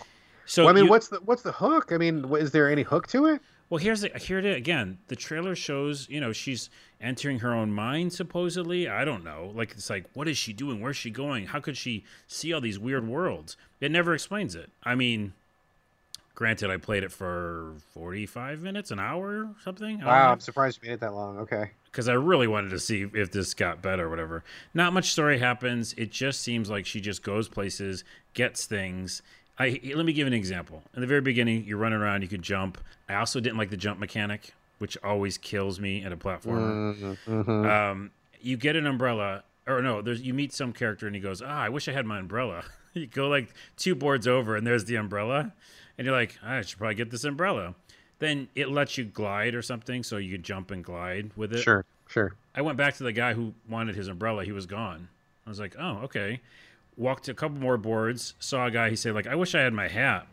So 0.45 0.63
well, 0.63 0.71
I 0.71 0.75
mean, 0.75 0.85
you, 0.85 0.89
what's 0.89 1.07
the 1.07 1.17
what's 1.25 1.41
the 1.41 1.51
hook? 1.51 1.91
I 1.91 1.97
mean, 1.97 2.25
is 2.35 2.51
there 2.51 2.69
any 2.69 2.83
hook 2.83 3.07
to 3.07 3.27
it? 3.27 3.41
Well, 3.73 3.79
here's 3.79 4.01
the, 4.01 4.09
here 4.09 4.38
it 4.38 4.45
is 4.45 4.55
again. 4.55 4.99
The 5.07 5.15
trailer 5.15 5.55
shows, 5.55 6.07
you 6.07 6.21
know, 6.21 6.31
she's 6.31 6.69
entering 7.01 7.39
her 7.39 7.55
own 7.55 7.73
mind 7.73 8.13
supposedly. 8.13 8.88
I 8.88 9.03
don't 9.03 9.23
know. 9.23 9.51
Like 9.55 9.71
it's 9.71 9.89
like, 9.89 10.05
what 10.13 10.27
is 10.27 10.38
she 10.38 10.53
doing? 10.53 10.79
Where's 10.79 10.95
she 10.95 11.09
going? 11.09 11.47
How 11.47 11.59
could 11.59 11.75
she 11.75 12.03
see 12.27 12.53
all 12.53 12.62
these 12.62 12.77
weird 12.77 13.07
worlds? 13.07 13.57
It 13.81 13.91
never 13.91 14.13
explains 14.13 14.53
it. 14.53 14.69
I 14.83 14.93
mean, 14.93 15.33
granted, 16.36 16.69
I 16.69 16.77
played 16.77 17.03
it 17.03 17.12
for 17.12 17.73
forty-five 17.95 18.62
minutes, 18.62 18.91
an 18.91 18.99
hour, 18.99 19.45
or 19.45 19.55
something. 19.63 20.01
Wow, 20.01 20.33
I'm 20.33 20.39
surprised 20.39 20.77
you 20.83 20.89
made 20.89 20.93
it 20.93 20.99
that 20.99 21.15
long. 21.15 21.39
Okay. 21.39 21.71
Because 21.86 22.07
I 22.07 22.13
really 22.13 22.45
wanted 22.45 22.69
to 22.69 22.79
see 22.79 23.07
if 23.12 23.31
this 23.31 23.55
got 23.55 23.81
better 23.81 24.05
or 24.05 24.09
whatever. 24.12 24.43
Not 24.75 24.93
much 24.93 25.12
story 25.12 25.39
happens. 25.39 25.95
It 25.97 26.12
just 26.12 26.41
seems 26.41 26.69
like 26.69 26.86
she 26.86 27.01
just 27.01 27.23
goes 27.23 27.47
places, 27.47 28.03
gets 28.36 28.67
things, 28.67 29.23
I 29.59 29.79
let 29.95 30.05
me 30.05 30.13
give 30.13 30.27
an 30.27 30.33
example. 30.33 30.83
In 30.95 31.01
the 31.01 31.07
very 31.07 31.21
beginning, 31.21 31.65
you're 31.65 31.77
running 31.77 31.99
around, 31.99 32.21
you 32.21 32.27
could 32.27 32.41
jump. 32.41 32.79
I 33.07 33.15
also 33.15 33.39
didn't 33.39 33.57
like 33.57 33.69
the 33.69 33.77
jump 33.77 33.99
mechanic, 33.99 34.53
which 34.79 34.97
always 35.03 35.37
kills 35.37 35.79
me 35.79 36.03
at 36.03 36.11
a 36.11 36.17
platformer. 36.17 37.15
Mm-hmm. 37.27 37.65
Um, 37.65 38.11
you 38.41 38.57
get 38.57 38.75
an 38.75 38.87
umbrella, 38.87 39.43
or 39.67 39.81
no, 39.81 40.01
there's 40.01 40.21
you 40.21 40.33
meet 40.33 40.53
some 40.53 40.73
character 40.73 41.05
and 41.05 41.15
he 41.15 41.21
goes, 41.21 41.41
"Ah, 41.41 41.61
I 41.61 41.69
wish 41.69 41.87
I 41.87 41.91
had 41.91 42.05
my 42.05 42.19
umbrella." 42.19 42.63
you 42.93 43.05
go 43.07 43.27
like 43.27 43.53
two 43.77 43.95
boards 43.95 44.27
over, 44.27 44.55
and 44.55 44.65
there's 44.65 44.85
the 44.85 44.95
umbrella, 44.95 45.53
and 45.97 46.05
you're 46.05 46.15
like, 46.15 46.37
"I 46.43 46.61
should 46.61 46.79
probably 46.79 46.95
get 46.95 47.11
this 47.11 47.23
umbrella." 47.23 47.75
Then 48.19 48.47
it 48.55 48.69
lets 48.69 48.97
you 48.97 49.05
glide 49.05 49.53
or 49.53 49.61
something, 49.61 50.01
so 50.01 50.17
you 50.17 50.33
can 50.33 50.43
jump 50.43 50.71
and 50.71 50.83
glide 50.83 51.31
with 51.35 51.53
it. 51.53 51.61
Sure, 51.61 51.85
sure. 52.07 52.33
I 52.55 52.61
went 52.61 52.77
back 52.77 52.95
to 52.95 53.03
the 53.03 53.11
guy 53.11 53.33
who 53.33 53.53
wanted 53.69 53.95
his 53.95 54.07
umbrella. 54.07 54.45
He 54.45 54.51
was 54.51 54.65
gone. 54.65 55.09
I 55.45 55.49
was 55.49 55.59
like, 55.59 55.75
"Oh, 55.77 55.99
okay." 56.05 56.41
Walked 56.97 57.25
to 57.25 57.32
a 57.32 57.36
couple 57.36 57.58
more 57.58 57.77
boards, 57.77 58.34
saw 58.39 58.67
a 58.67 58.71
guy. 58.71 58.89
He 58.89 58.95
said, 58.95 59.13
like, 59.13 59.27
I 59.27 59.36
wish 59.36 59.56
I 59.56 59.62
had 59.62 59.73
my 59.73 59.88
hat. 59.88 60.27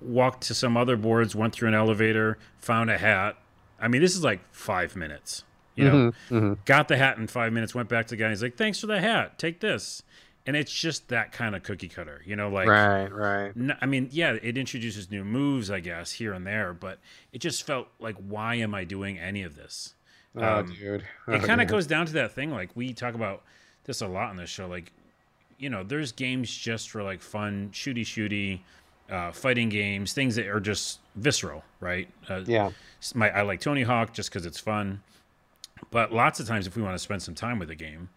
Walked 0.00 0.44
to 0.44 0.54
some 0.54 0.76
other 0.76 0.96
boards, 0.96 1.34
went 1.34 1.52
through 1.52 1.68
an 1.68 1.74
elevator, 1.74 2.38
found 2.58 2.90
a 2.90 2.96
hat. 2.96 3.36
I 3.78 3.88
mean, 3.88 4.00
this 4.00 4.14
is 4.14 4.24
like 4.24 4.40
five 4.50 4.96
minutes. 4.96 5.44
You 5.76 5.84
know, 5.84 5.94
mm-hmm, 5.94 6.34
mm-hmm. 6.34 6.52
got 6.64 6.88
the 6.88 6.96
hat 6.96 7.16
in 7.18 7.26
five 7.26 7.52
minutes. 7.52 7.74
Went 7.74 7.88
back 7.88 8.06
to 8.08 8.10
the 8.10 8.16
guy. 8.16 8.28
He's 8.28 8.42
like, 8.42 8.56
"Thanks 8.56 8.80
for 8.80 8.86
the 8.86 9.00
hat. 9.00 9.38
Take 9.38 9.60
this." 9.60 10.02
And 10.46 10.56
it's 10.56 10.72
just 10.72 11.08
that 11.08 11.32
kind 11.32 11.54
of 11.54 11.62
cookie 11.62 11.88
cutter, 11.88 12.22
you 12.24 12.34
know, 12.34 12.48
like 12.48 12.66
right, 12.66 13.06
right. 13.06 13.52
I 13.80 13.86
mean, 13.86 14.08
yeah, 14.10 14.36
it 14.42 14.56
introduces 14.56 15.10
new 15.10 15.22
moves, 15.22 15.70
I 15.70 15.80
guess, 15.80 16.12
here 16.12 16.32
and 16.32 16.46
there, 16.46 16.72
but 16.72 16.98
it 17.32 17.40
just 17.40 17.62
felt 17.66 17.88
like, 18.00 18.16
why 18.16 18.56
am 18.56 18.74
I 18.74 18.84
doing 18.84 19.18
any 19.18 19.42
of 19.42 19.54
this? 19.54 19.94
Oh, 20.34 20.60
um, 20.60 20.74
dude. 20.74 21.04
Oh, 21.28 21.34
it 21.34 21.42
kind 21.42 21.60
of 21.60 21.68
goes 21.68 21.86
down 21.86 22.06
to 22.06 22.12
that 22.14 22.32
thing. 22.32 22.50
Like 22.50 22.70
we 22.74 22.94
talk 22.94 23.14
about 23.14 23.42
this 23.84 24.00
a 24.00 24.06
lot 24.06 24.30
on 24.30 24.36
this 24.36 24.50
show. 24.50 24.66
Like 24.66 24.92
you 25.60 25.68
know, 25.68 25.84
there's 25.84 26.10
games 26.10 26.52
just 26.52 26.90
for 26.90 27.02
like 27.02 27.20
fun, 27.20 27.68
shooty 27.72 28.00
shooty, 28.00 28.60
uh, 29.10 29.30
fighting 29.30 29.68
games, 29.68 30.12
things 30.14 30.34
that 30.36 30.46
are 30.48 30.58
just 30.58 31.00
visceral, 31.16 31.62
right? 31.80 32.08
Uh, 32.28 32.42
yeah. 32.46 32.70
My, 33.14 33.30
I 33.30 33.42
like 33.42 33.60
Tony 33.60 33.82
Hawk 33.82 34.14
just 34.14 34.30
because 34.30 34.46
it's 34.46 34.58
fun. 34.58 35.02
But 35.90 36.12
lots 36.12 36.40
of 36.40 36.48
times, 36.48 36.66
if 36.66 36.76
we 36.76 36.82
want 36.82 36.94
to 36.94 36.98
spend 36.98 37.22
some 37.22 37.34
time 37.34 37.58
with 37.58 37.70
a 37.70 37.74
game, 37.74 38.08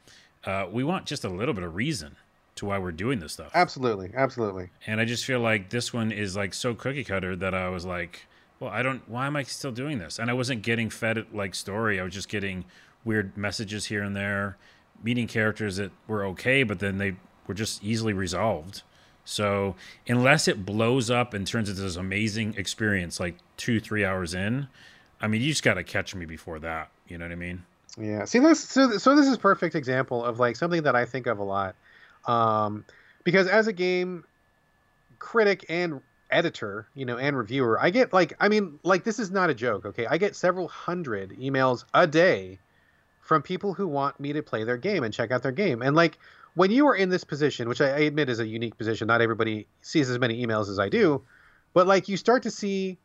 uh, 0.46 0.68
we 0.72 0.84
want 0.84 1.06
just 1.06 1.26
a 1.26 1.30
little 1.30 1.54
bit 1.54 1.64
of 1.64 1.76
reason 1.76 2.16
to 2.56 2.66
why 2.66 2.78
we're 2.78 2.92
doing 2.92 3.20
this 3.20 3.34
stuff. 3.34 3.52
Absolutely, 3.54 4.12
absolutely. 4.16 4.70
And 4.88 5.02
I 5.02 5.06
just 5.06 5.26
feel 5.26 5.40
like 5.40 5.70
this 5.70 5.94
one 5.94 6.12
is 6.12 6.36
like 6.36 6.54
so 6.54 6.74
cookie 6.74 7.04
cutter 7.04 7.36
that 7.36 7.54
I 7.54 7.70
was 7.70 7.86
like, 7.86 8.28
well, 8.60 8.70
I 8.70 8.84
don't. 8.84 9.08
Why 9.10 9.28
am 9.28 9.36
I 9.36 9.44
still 9.44 9.72
doing 9.72 9.98
this? 9.98 10.20
And 10.20 10.30
I 10.30 10.34
wasn't 10.34 10.62
getting 10.62 10.90
fed 10.90 11.26
like 11.34 11.56
story. 11.56 12.00
I 12.00 12.04
was 12.04 12.14
just 12.14 12.30
getting 12.30 12.64
weird 13.04 13.36
messages 13.36 13.86
here 13.86 14.04
and 14.04 14.16
there, 14.16 14.58
meeting 15.04 15.28
characters 15.28 15.78
that 15.78 15.92
were 16.08 16.26
okay, 16.26 16.64
but 16.64 16.80
then 16.80 16.98
they 16.98 17.16
were 17.48 17.54
just 17.54 17.84
easily 17.84 18.14
resolved. 18.14 18.82
So 19.26 19.76
unless 20.08 20.48
it 20.48 20.66
blows 20.66 21.10
up 21.10 21.34
and 21.34 21.48
turns 21.48 21.70
into 21.70 21.82
this 21.82 21.96
amazing 21.96 22.56
experience, 22.58 23.20
like 23.20 23.36
two, 23.58 23.80
three 23.80 24.04
hours 24.04 24.34
in, 24.34 24.68
I 25.22 25.28
mean, 25.28 25.42
you 25.42 25.50
just 25.50 25.64
got 25.64 25.76
to 25.76 25.84
catch 25.84 26.14
me 26.14 26.26
before 26.26 26.60
that. 26.60 26.90
You 27.08 27.18
know 27.18 27.26
what 27.26 27.32
I 27.32 27.36
mean? 27.36 27.64
Yeah. 27.98 28.26
See, 28.26 28.40
this 28.40 28.60
so 28.60 28.98
so 28.98 29.16
this 29.16 29.28
is 29.28 29.38
perfect 29.38 29.76
example 29.76 30.24
of 30.24 30.40
like 30.40 30.56
something 30.56 30.84
that 30.84 30.96
I 30.96 31.06
think 31.06 31.28
of 31.28 31.40
a 31.40 31.44
lot, 31.44 31.76
um, 32.26 32.84
because 33.24 33.48
as 33.48 33.68
a 33.68 33.74
game 33.74 34.26
critic 35.20 35.66
and 35.70 36.02
editor, 36.32 36.88
you 36.96 37.06
know, 37.06 37.18
and 37.18 37.38
reviewer, 37.38 37.80
I 37.80 37.92
get 37.92 38.12
like, 38.12 38.34
I 38.40 38.50
mean, 38.50 38.80
like 38.84 39.04
this 39.04 39.20
is 39.20 39.32
not 39.32 39.50
a 39.50 39.54
joke. 39.54 39.86
Okay, 39.86 40.08
I 40.08 40.18
get 40.18 40.36
several 40.36 40.68
hundred 40.68 41.38
emails 41.38 41.86
a 41.94 42.08
day 42.08 42.60
from 43.22 43.42
people 43.42 43.74
who 43.74 43.88
want 43.88 44.20
me 44.20 44.34
to 44.34 44.42
play 44.42 44.64
their 44.64 44.78
game 44.78 45.04
and 45.04 45.14
check 45.14 45.32
out 45.32 45.44
their 45.44 45.52
game, 45.52 45.82
and 45.82 45.96
like 45.96 46.18
when 46.56 46.72
you 46.72 46.88
are 46.88 46.96
in 46.96 47.10
this 47.10 47.24
position, 47.24 47.68
which 47.68 47.82
I, 47.82 47.90
I 47.90 48.00
admit 48.00 48.30
is 48.30 48.40
a 48.40 48.48
unique 48.48 48.78
position, 48.78 49.08
not 49.08 49.22
everybody 49.22 49.68
sees 49.82 50.10
as 50.10 50.20
many 50.20 50.46
emails 50.46 50.70
as 50.70 50.80
I 50.80 50.90
do, 50.90 51.24
but 51.74 51.88
like 51.88 52.08
you 52.08 52.18
start 52.18 52.44
to 52.44 52.52
see 52.52 52.98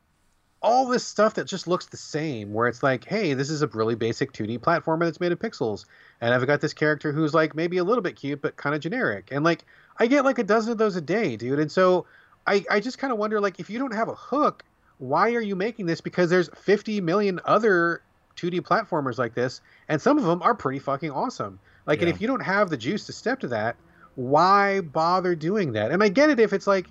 all 0.60 0.88
this 0.88 1.06
stuff 1.06 1.34
that 1.34 1.46
just 1.46 1.68
looks 1.68 1.86
the 1.86 1.96
same 1.96 2.52
where 2.52 2.66
it's 2.66 2.82
like 2.82 3.04
hey 3.04 3.32
this 3.32 3.48
is 3.48 3.62
a 3.62 3.68
really 3.68 3.94
basic 3.94 4.32
2d 4.32 4.58
platformer 4.58 5.04
that's 5.04 5.20
made 5.20 5.30
of 5.30 5.38
pixels 5.38 5.84
and 6.20 6.34
i've 6.34 6.44
got 6.48 6.60
this 6.60 6.74
character 6.74 7.12
who's 7.12 7.32
like 7.32 7.54
maybe 7.54 7.78
a 7.78 7.84
little 7.84 8.02
bit 8.02 8.16
cute 8.16 8.42
but 8.42 8.56
kind 8.56 8.74
of 8.74 8.80
generic 8.80 9.28
and 9.30 9.44
like 9.44 9.64
i 9.98 10.06
get 10.08 10.24
like 10.24 10.40
a 10.40 10.42
dozen 10.42 10.72
of 10.72 10.76
those 10.76 10.96
a 10.96 11.00
day 11.00 11.36
dude 11.36 11.60
and 11.60 11.70
so 11.70 12.06
i 12.44 12.64
i 12.72 12.80
just 12.80 12.98
kind 12.98 13.12
of 13.12 13.20
wonder 13.20 13.40
like 13.40 13.60
if 13.60 13.70
you 13.70 13.78
don't 13.78 13.94
have 13.94 14.08
a 14.08 14.16
hook 14.16 14.64
why 14.98 15.32
are 15.34 15.40
you 15.40 15.56
making 15.56 15.86
this? 15.86 16.00
Because 16.00 16.28
there's 16.28 16.50
50 16.54 17.00
million 17.00 17.40
other 17.44 18.02
2d 18.36 18.60
platformers 18.60 19.18
like 19.18 19.34
this 19.34 19.60
and 19.88 20.00
some 20.00 20.18
of 20.18 20.24
them 20.24 20.42
are 20.42 20.54
pretty 20.54 20.78
fucking 20.78 21.10
awesome 21.10 21.58
like 21.88 22.00
and 22.00 22.08
if 22.08 22.20
you 22.20 22.28
don't 22.28 22.40
have 22.40 22.70
the 22.70 22.76
juice 22.76 23.04
to 23.06 23.12
step 23.12 23.40
to 23.40 23.48
that 23.48 23.74
why 24.14 24.80
bother 24.80 25.34
doing 25.34 25.72
that 25.72 25.90
and 25.90 26.02
i 26.02 26.08
get 26.08 26.30
it 26.30 26.38
if 26.38 26.52
it's 26.52 26.68
like 26.68 26.86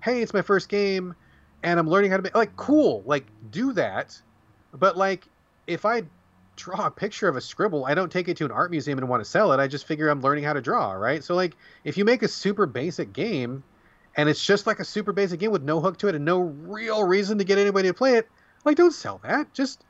hey 0.00 0.22
it's 0.22 0.32
my 0.32 0.42
first 0.42 0.68
game 0.68 1.14
and 1.62 1.78
I'm 1.78 1.88
learning 1.88 2.10
how 2.10 2.16
to 2.16 2.22
make 2.22 2.34
like 2.34 2.56
cool, 2.56 3.02
like 3.06 3.26
do 3.50 3.72
that. 3.74 4.20
But 4.72 4.96
like 4.96 5.28
if 5.66 5.84
I 5.84 6.02
draw 6.56 6.86
a 6.86 6.90
picture 6.90 7.28
of 7.28 7.36
a 7.36 7.40
scribble, 7.40 7.84
I 7.84 7.94
don't 7.94 8.10
take 8.10 8.28
it 8.28 8.36
to 8.38 8.44
an 8.44 8.50
art 8.50 8.70
museum 8.70 8.98
and 8.98 9.08
want 9.08 9.22
to 9.22 9.28
sell 9.28 9.52
it. 9.52 9.60
I 9.60 9.68
just 9.68 9.86
figure 9.86 10.08
I'm 10.08 10.20
learning 10.20 10.44
how 10.44 10.52
to 10.52 10.60
draw, 10.60 10.92
right? 10.92 11.22
So 11.22 11.34
like 11.34 11.56
if 11.84 11.96
you 11.96 12.04
make 12.04 12.22
a 12.22 12.28
super 12.28 12.66
basic 12.66 13.12
game 13.12 13.62
and 14.16 14.28
it's 14.28 14.44
just 14.44 14.66
like 14.66 14.80
a 14.80 14.84
super 14.84 15.12
basic 15.12 15.40
game 15.40 15.50
with 15.50 15.62
no 15.62 15.80
hook 15.80 15.98
to 15.98 16.08
it 16.08 16.14
and 16.14 16.24
no 16.24 16.40
real 16.40 17.04
reason 17.04 17.38
to 17.38 17.44
get 17.44 17.58
anybody 17.58 17.88
to 17.88 17.94
play 17.94 18.16
it, 18.16 18.28
like 18.64 18.76
don't 18.76 18.92
sell 18.92 19.20
that. 19.22 19.52
Just 19.54 19.84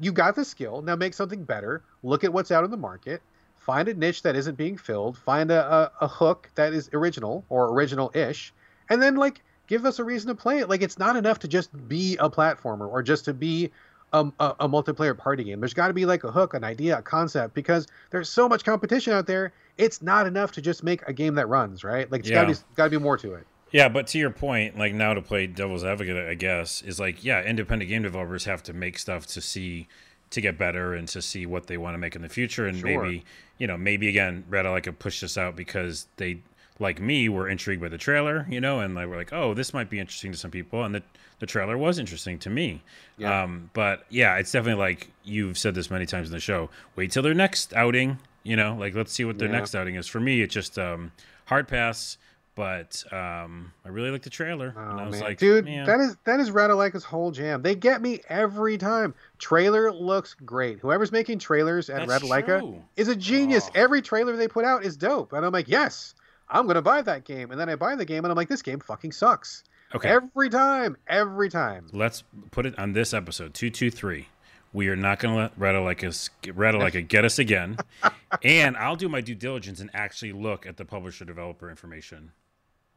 you 0.00 0.12
got 0.12 0.36
the 0.36 0.44
skill, 0.44 0.82
now 0.82 0.96
make 0.96 1.14
something 1.14 1.42
better. 1.44 1.82
Look 2.02 2.24
at 2.24 2.32
what's 2.32 2.50
out 2.50 2.64
in 2.64 2.70
the 2.70 2.76
market. 2.76 3.22
Find 3.66 3.88
a 3.88 3.94
niche 3.94 4.22
that 4.22 4.36
isn't 4.36 4.56
being 4.56 4.78
filled. 4.78 5.18
Find 5.18 5.50
a, 5.50 5.90
a, 6.00 6.04
a 6.04 6.08
hook 6.08 6.48
that 6.54 6.72
is 6.72 6.88
original 6.92 7.44
or 7.48 7.68
original-ish, 7.74 8.54
and 8.88 9.02
then 9.02 9.16
like 9.16 9.42
give 9.66 9.84
us 9.84 9.98
a 9.98 10.04
reason 10.04 10.28
to 10.28 10.34
play 10.36 10.58
it. 10.58 10.68
Like 10.68 10.82
it's 10.82 10.98
not 10.98 11.16
enough 11.16 11.40
to 11.40 11.48
just 11.48 11.88
be 11.88 12.16
a 12.20 12.30
platformer 12.30 12.88
or 12.88 13.02
just 13.02 13.24
to 13.24 13.34
be 13.34 13.72
a, 14.12 14.24
a, 14.38 14.54
a 14.60 14.68
multiplayer 14.68 15.18
party 15.18 15.42
game. 15.42 15.58
There's 15.58 15.74
got 15.74 15.88
to 15.88 15.94
be 15.94 16.06
like 16.06 16.22
a 16.22 16.30
hook, 16.30 16.54
an 16.54 16.62
idea, 16.62 16.98
a 16.98 17.02
concept 17.02 17.54
because 17.54 17.88
there's 18.10 18.28
so 18.28 18.48
much 18.48 18.64
competition 18.64 19.12
out 19.12 19.26
there. 19.26 19.52
It's 19.76 20.00
not 20.00 20.28
enough 20.28 20.52
to 20.52 20.62
just 20.62 20.84
make 20.84 21.02
a 21.08 21.12
game 21.12 21.34
that 21.34 21.48
runs, 21.48 21.82
right? 21.82 22.10
Like 22.10 22.20
it's 22.20 22.30
got 22.30 22.46
Yeah. 22.46 22.54
to 22.54 22.60
be 22.60 22.66
got 22.76 22.84
to 22.84 22.90
be 22.90 22.98
more 22.98 23.18
to 23.18 23.34
it. 23.34 23.46
Yeah, 23.72 23.88
but 23.88 24.06
to 24.08 24.18
your 24.18 24.30
point, 24.30 24.78
like 24.78 24.94
now 24.94 25.12
to 25.12 25.20
play 25.20 25.48
devil's 25.48 25.82
advocate, 25.82 26.16
I 26.16 26.34
guess, 26.34 26.82
is 26.82 27.00
like, 27.00 27.24
yeah, 27.24 27.42
independent 27.42 27.88
game 27.90 28.02
developers 28.02 28.44
have 28.44 28.62
to 28.62 28.72
make 28.72 28.96
stuff 28.96 29.26
to 29.26 29.40
see 29.40 29.88
to 30.36 30.40
get 30.40 30.56
better 30.56 30.94
and 30.94 31.08
to 31.08 31.20
see 31.20 31.44
what 31.44 31.66
they 31.66 31.76
want 31.76 31.94
to 31.94 31.98
make 31.98 32.14
in 32.16 32.22
the 32.22 32.28
future. 32.28 32.66
And 32.66 32.78
Sure. 32.78 33.02
maybe, 33.02 33.24
you 33.58 33.66
know, 33.66 33.76
maybe 33.76 34.08
again, 34.08 34.44
Red 34.48 34.64
I 34.66 34.80
could 34.80 34.98
push 34.98 35.20
this 35.20 35.36
out 35.36 35.56
because 35.56 36.06
they 36.16 36.38
like 36.78 37.00
me 37.00 37.28
were 37.28 37.48
intrigued 37.48 37.80
by 37.82 37.88
the 37.88 37.98
trailer, 37.98 38.46
you 38.48 38.60
know, 38.60 38.80
and 38.80 38.94
like 38.94 39.08
we're 39.08 39.16
like, 39.16 39.32
oh, 39.32 39.54
this 39.54 39.72
might 39.74 39.88
be 39.90 39.98
interesting 39.98 40.30
to 40.32 40.38
some 40.38 40.50
people, 40.50 40.84
and 40.84 40.94
the 40.94 41.02
the 41.38 41.46
trailer 41.46 41.76
was 41.76 41.98
interesting 41.98 42.38
to 42.38 42.48
me. 42.50 42.82
Yeah. 43.18 43.42
Um, 43.42 43.70
but 43.74 44.04
yeah, 44.08 44.36
it's 44.36 44.52
definitely 44.52 44.80
like 44.80 45.10
you've 45.24 45.58
said 45.58 45.74
this 45.74 45.90
many 45.90 46.06
times 46.06 46.28
in 46.28 46.32
the 46.32 46.40
show. 46.40 46.70
Wait 46.94 47.10
till 47.12 47.22
their 47.22 47.34
next 47.34 47.74
outing, 47.74 48.18
you 48.42 48.56
know, 48.56 48.74
like 48.78 48.94
let's 48.94 49.12
see 49.12 49.24
what 49.24 49.38
their 49.38 49.48
Yeah. 49.48 49.56
next 49.58 49.74
outing 49.74 49.96
is. 49.96 50.06
For 50.06 50.20
me, 50.20 50.40
it's 50.42 50.54
just 50.54 50.78
um, 50.78 51.12
hard 51.46 51.66
pass. 51.68 52.16
But 52.56 53.04
um, 53.12 53.70
I 53.84 53.90
really 53.90 54.10
like 54.10 54.22
the 54.22 54.30
trailer, 54.30 54.74
Oh 54.74 54.80
and 54.80 55.00
I 55.00 55.04
was 55.06 55.16
man, 55.16 55.20
like, 55.20 55.38
dude, 55.38 55.66
man, 55.66 55.84
that 55.84 56.00
is 56.00 56.16
that 56.24 56.40
is 56.40 56.50
Ratalaika's 56.50 57.04
whole 57.04 57.30
jam. 57.30 57.60
They 57.60 57.74
get 57.74 58.00
me 58.00 58.20
every 58.30 58.78
time. 58.78 59.14
Trailer 59.38 59.92
looks 59.92 60.32
great. 60.32 60.78
Whoever's 60.78 61.12
making 61.12 61.38
trailers 61.38 61.90
at 61.90 62.08
That's 62.08 62.26
true. 62.26 62.82
is 62.96 63.08
a 63.08 63.14
genius. 63.14 63.66
Oh. 63.68 63.72
Every 63.74 64.00
trailer 64.00 64.34
they 64.36 64.48
put 64.48 64.64
out 64.64 64.86
is 64.86 64.96
dope, 64.96 65.34
and 65.34 65.44
I'm 65.44 65.52
like, 65.52 65.68
yes, 65.68 66.14
I'm 66.48 66.66
gonna 66.66 66.80
buy 66.80 67.02
that 67.02 67.24
game. 67.24 67.50
And 67.50 67.60
then 67.60 67.68
I 67.68 67.76
buy 67.76 67.94
the 67.94 68.06
game, 68.06 68.24
and 68.24 68.32
I'm 68.32 68.36
like, 68.36 68.48
this 68.48 68.62
game 68.62 68.80
fucking 68.80 69.12
sucks. 69.12 69.62
okay. 69.94 70.08
Every 70.08 70.48
time, 70.48 70.96
every 71.08 71.50
time. 71.50 71.88
let's 71.92 72.24
put 72.52 72.64
it 72.64 72.78
on 72.78 72.94
this 72.94 73.12
episode 73.12 73.52
two 73.52 73.68
two 73.68 73.90
three. 73.90 74.28
We 74.72 74.88
are 74.88 74.96
not 74.96 75.20
going 75.20 75.34
to 75.34 75.40
let 75.42 75.58
Ratalaika 75.58 76.30
Radalaika 76.54 77.06
get 77.06 77.26
us 77.26 77.38
again, 77.38 77.76
and 78.42 78.78
I'll 78.78 78.96
do 78.96 79.10
my 79.10 79.20
due 79.20 79.34
diligence 79.34 79.80
and 79.80 79.90
actually 79.92 80.32
look 80.32 80.64
at 80.66 80.78
the 80.78 80.84
publisher 80.86 81.24
developer 81.26 81.68
information 81.70 82.32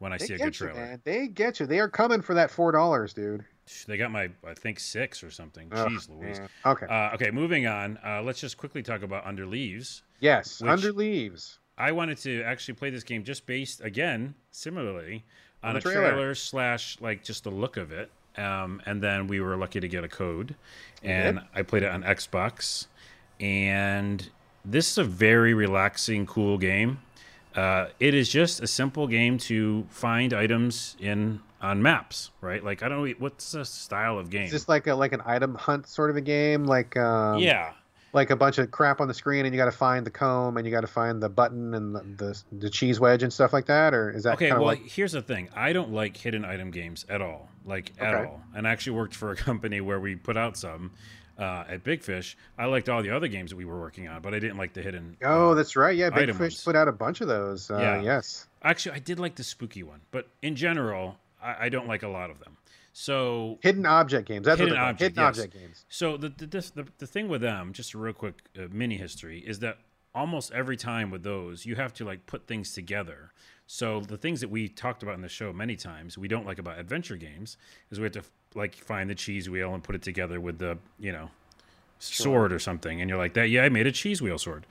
when 0.00 0.12
I 0.12 0.18
They 0.18 0.26
see 0.26 0.34
a 0.34 0.38
good 0.38 0.46
you, 0.46 0.66
trailer. 0.66 0.80
man. 0.80 1.00
They 1.04 1.28
get 1.28 1.60
you. 1.60 1.66
They 1.66 1.78
are 1.78 1.88
coming 1.88 2.20
for 2.20 2.34
that 2.34 2.50
four 2.50 2.72
dollars, 2.72 3.14
dude. 3.14 3.44
They 3.86 3.96
got 3.96 4.10
my 4.10 4.28
I 4.44 4.54
think 4.54 4.80
six 4.80 5.22
or 5.22 5.30
something. 5.30 5.68
Jeez 5.70 6.08
Louise. 6.10 6.40
man. 6.40 6.48
Okay. 6.66 6.86
Uh, 6.86 7.14
okay, 7.14 7.30
moving 7.30 7.68
on. 7.68 7.98
Uh, 8.04 8.20
let's 8.22 8.40
just 8.40 8.56
quickly 8.58 8.82
talk 8.82 9.02
about 9.02 9.24
Under 9.24 9.46
Leaves. 9.46 10.02
yes. 10.18 10.60
Under 10.60 10.92
leaves. 10.92 11.58
I 11.78 11.92
wanted 11.92 12.18
to 12.18 12.42
actually 12.42 12.74
play 12.74 12.90
this 12.90 13.04
game 13.04 13.22
just 13.24 13.46
based 13.46 13.80
again, 13.80 14.34
similarly, 14.50 15.24
on, 15.62 15.70
On 15.70 15.76
a 15.76 15.80
trailer. 15.80 16.10
trailer. 16.10 16.34
slash 16.34 16.98
like 17.00 17.22
just 17.24 17.44
the 17.44 17.50
look 17.50 17.76
of 17.76 17.92
it. 17.92 18.10
Um, 18.36 18.82
and 18.86 19.00
then 19.02 19.26
we 19.28 19.40
were 19.40 19.56
lucky 19.56 19.80
to 19.80 19.88
get 19.88 20.02
a 20.04 20.08
code, 20.08 20.54
and 21.02 21.38
did? 21.38 21.46
I 21.54 21.62
played 21.62 21.82
it 21.84 21.90
on 21.90 22.02
Xbox. 22.02 22.86
And 23.38 24.28
this 24.64 24.90
is 24.92 24.98
a 24.98 25.04
very 25.04 25.54
relaxing, 25.54 26.26
cool 26.26 26.58
game. 26.58 26.98
Uh, 27.54 27.86
it 27.98 28.14
is 28.14 28.28
just 28.28 28.60
a 28.62 28.66
simple 28.66 29.06
game 29.06 29.38
to 29.38 29.86
find 29.90 30.32
items 30.32 30.96
in 31.00 31.40
on 31.60 31.82
maps, 31.82 32.30
right? 32.40 32.64
Like 32.64 32.82
I 32.82 32.88
don't 32.88 33.04
know 33.04 33.14
what's 33.18 33.52
the 33.52 33.64
style 33.64 34.18
of 34.18 34.30
game. 34.30 34.50
This 34.50 34.68
like 34.68 34.86
a 34.86 34.94
like 34.94 35.12
an 35.12 35.22
item 35.24 35.54
hunt 35.54 35.86
sort 35.88 36.10
of 36.10 36.16
a 36.16 36.20
game? 36.20 36.64
Like 36.64 36.96
um, 36.96 37.38
yeah, 37.40 37.72
like 38.12 38.30
a 38.30 38.36
bunch 38.36 38.58
of 38.58 38.70
crap 38.70 39.00
on 39.00 39.08
the 39.08 39.14
screen, 39.14 39.44
and 39.46 39.54
you 39.54 39.60
got 39.60 39.66
to 39.66 39.76
find 39.76 40.06
the 40.06 40.10
comb, 40.10 40.56
and 40.56 40.66
you 40.66 40.72
got 40.72 40.80
to 40.82 40.86
find 40.86 41.22
the 41.22 41.28
button 41.28 41.74
and 41.74 41.94
the, 41.94 42.00
the 42.24 42.42
the 42.52 42.70
cheese 42.70 43.00
wedge 43.00 43.22
and 43.22 43.32
stuff 43.32 43.52
like 43.52 43.66
that, 43.66 43.94
or 43.94 44.10
is 44.10 44.22
that 44.22 44.34
Okay, 44.34 44.52
well, 44.52 44.62
like 44.62 44.86
here's 44.86 45.12
the 45.12 45.22
thing. 45.22 45.48
I 45.54 45.72
don't 45.72 45.92
like 45.92 46.16
hidden 46.16 46.44
item 46.44 46.70
games 46.70 47.04
at 47.08 47.20
all, 47.20 47.48
like 47.64 47.92
at 47.98 48.14
Okay. 48.14 48.24
all. 48.26 48.40
And 48.54 48.66
I 48.66 48.70
actually 48.70 48.96
worked 48.96 49.14
for 49.14 49.32
a 49.32 49.36
company 49.48 49.80
where 49.80 50.00
we 50.00 50.14
put 50.16 50.36
out 50.36 50.56
some 50.56 50.92
uh, 51.40 51.64
at 51.68 51.82
Big 51.82 52.02
Fish. 52.02 52.36
I 52.58 52.66
liked 52.66 52.88
all 52.88 53.02
the 53.02 53.10
other 53.10 53.26
games 53.28 53.50
that 53.50 53.56
we 53.56 53.64
were 53.64 53.80
working 53.80 54.06
on, 54.06 54.20
but 54.22 54.34
I 54.34 54.38
didn't 54.38 54.58
like 54.58 54.72
the 54.74 54.82
hidden. 54.82 55.16
Oh, 55.24 55.50
uh, 55.50 55.54
that's 55.54 55.74
right. 55.74 55.96
Yeah, 55.96 56.10
Big 56.10 56.24
item 56.24 56.36
Fish 56.36 56.64
put 56.64 56.76
out 56.76 56.86
a 56.86 56.92
bunch 56.92 57.20
of 57.20 57.28
those. 57.28 57.70
Uh, 57.70 57.78
Yeah. 57.78 58.02
Yes. 58.02 58.46
actually, 58.62 58.94
I 58.94 58.98
did 59.00 59.18
like 59.18 59.34
the 59.36 59.42
spooky 59.44 59.82
one, 59.82 60.00
but 60.12 60.28
in 60.42 60.54
general, 60.54 61.16
I, 61.42 61.66
I 61.66 61.68
don't 61.70 61.88
like 61.88 62.02
a 62.02 62.08
lot 62.08 62.30
of 62.30 62.38
them. 62.40 62.56
So 62.92 63.58
Hidden 63.62 63.86
object 63.86 64.28
games. 64.28 64.44
That's 64.44 64.58
Hidden 64.60 64.74
what 64.74 64.76
they're 64.76 64.84
called. 64.84 64.90
object, 64.94 65.16
Hidden 65.16 65.24
yes. 65.24 65.38
object 65.38 65.54
games. 65.54 65.84
So 65.88 66.16
the 66.16 66.28
the, 66.28 66.46
this, 66.46 66.70
the 66.70 66.86
the 66.98 67.06
thing 67.06 67.28
with 67.28 67.40
them, 67.40 67.72
just 67.72 67.94
a 67.94 67.98
real 67.98 68.12
quick 68.12 68.34
uh, 68.58 68.62
mini 68.70 68.96
history, 68.96 69.38
is 69.40 69.60
that 69.60 69.78
almost 70.14 70.52
every 70.52 70.76
time 70.76 71.10
with 71.10 71.22
those, 71.22 71.64
you 71.64 71.76
have 71.76 71.94
to 71.94 72.04
like 72.04 72.26
put 72.26 72.46
things 72.46 72.72
together. 72.74 73.32
So 73.72 74.00
the 74.00 74.16
things 74.16 74.40
that 74.40 74.50
we 74.50 74.66
talked 74.66 75.04
about 75.04 75.14
in 75.14 75.20
the 75.20 75.28
show 75.28 75.52
many 75.52 75.76
times, 75.76 76.18
we 76.18 76.26
don't 76.26 76.44
like 76.44 76.58
about 76.58 76.80
adventure 76.80 77.14
games, 77.14 77.56
is 77.92 78.00
we 78.00 78.02
have 78.02 78.12
to 78.14 78.24
like 78.56 78.74
find 78.74 79.08
the 79.08 79.14
cheese 79.14 79.48
wheel 79.48 79.72
and 79.74 79.80
put 79.80 79.94
it 79.94 80.02
together 80.02 80.40
with 80.40 80.58
the 80.58 80.76
you 80.98 81.12
know 81.12 81.30
sword 82.00 82.52
or 82.52 82.58
something, 82.58 83.00
and 83.00 83.08
you're 83.08 83.16
like 83.16 83.34
that. 83.34 83.48
Yeah, 83.48 83.62
I 83.62 83.68
made 83.68 83.86
a 83.86 83.92
cheese 83.92 84.20
wheel 84.20 84.38
sword. 84.38 84.66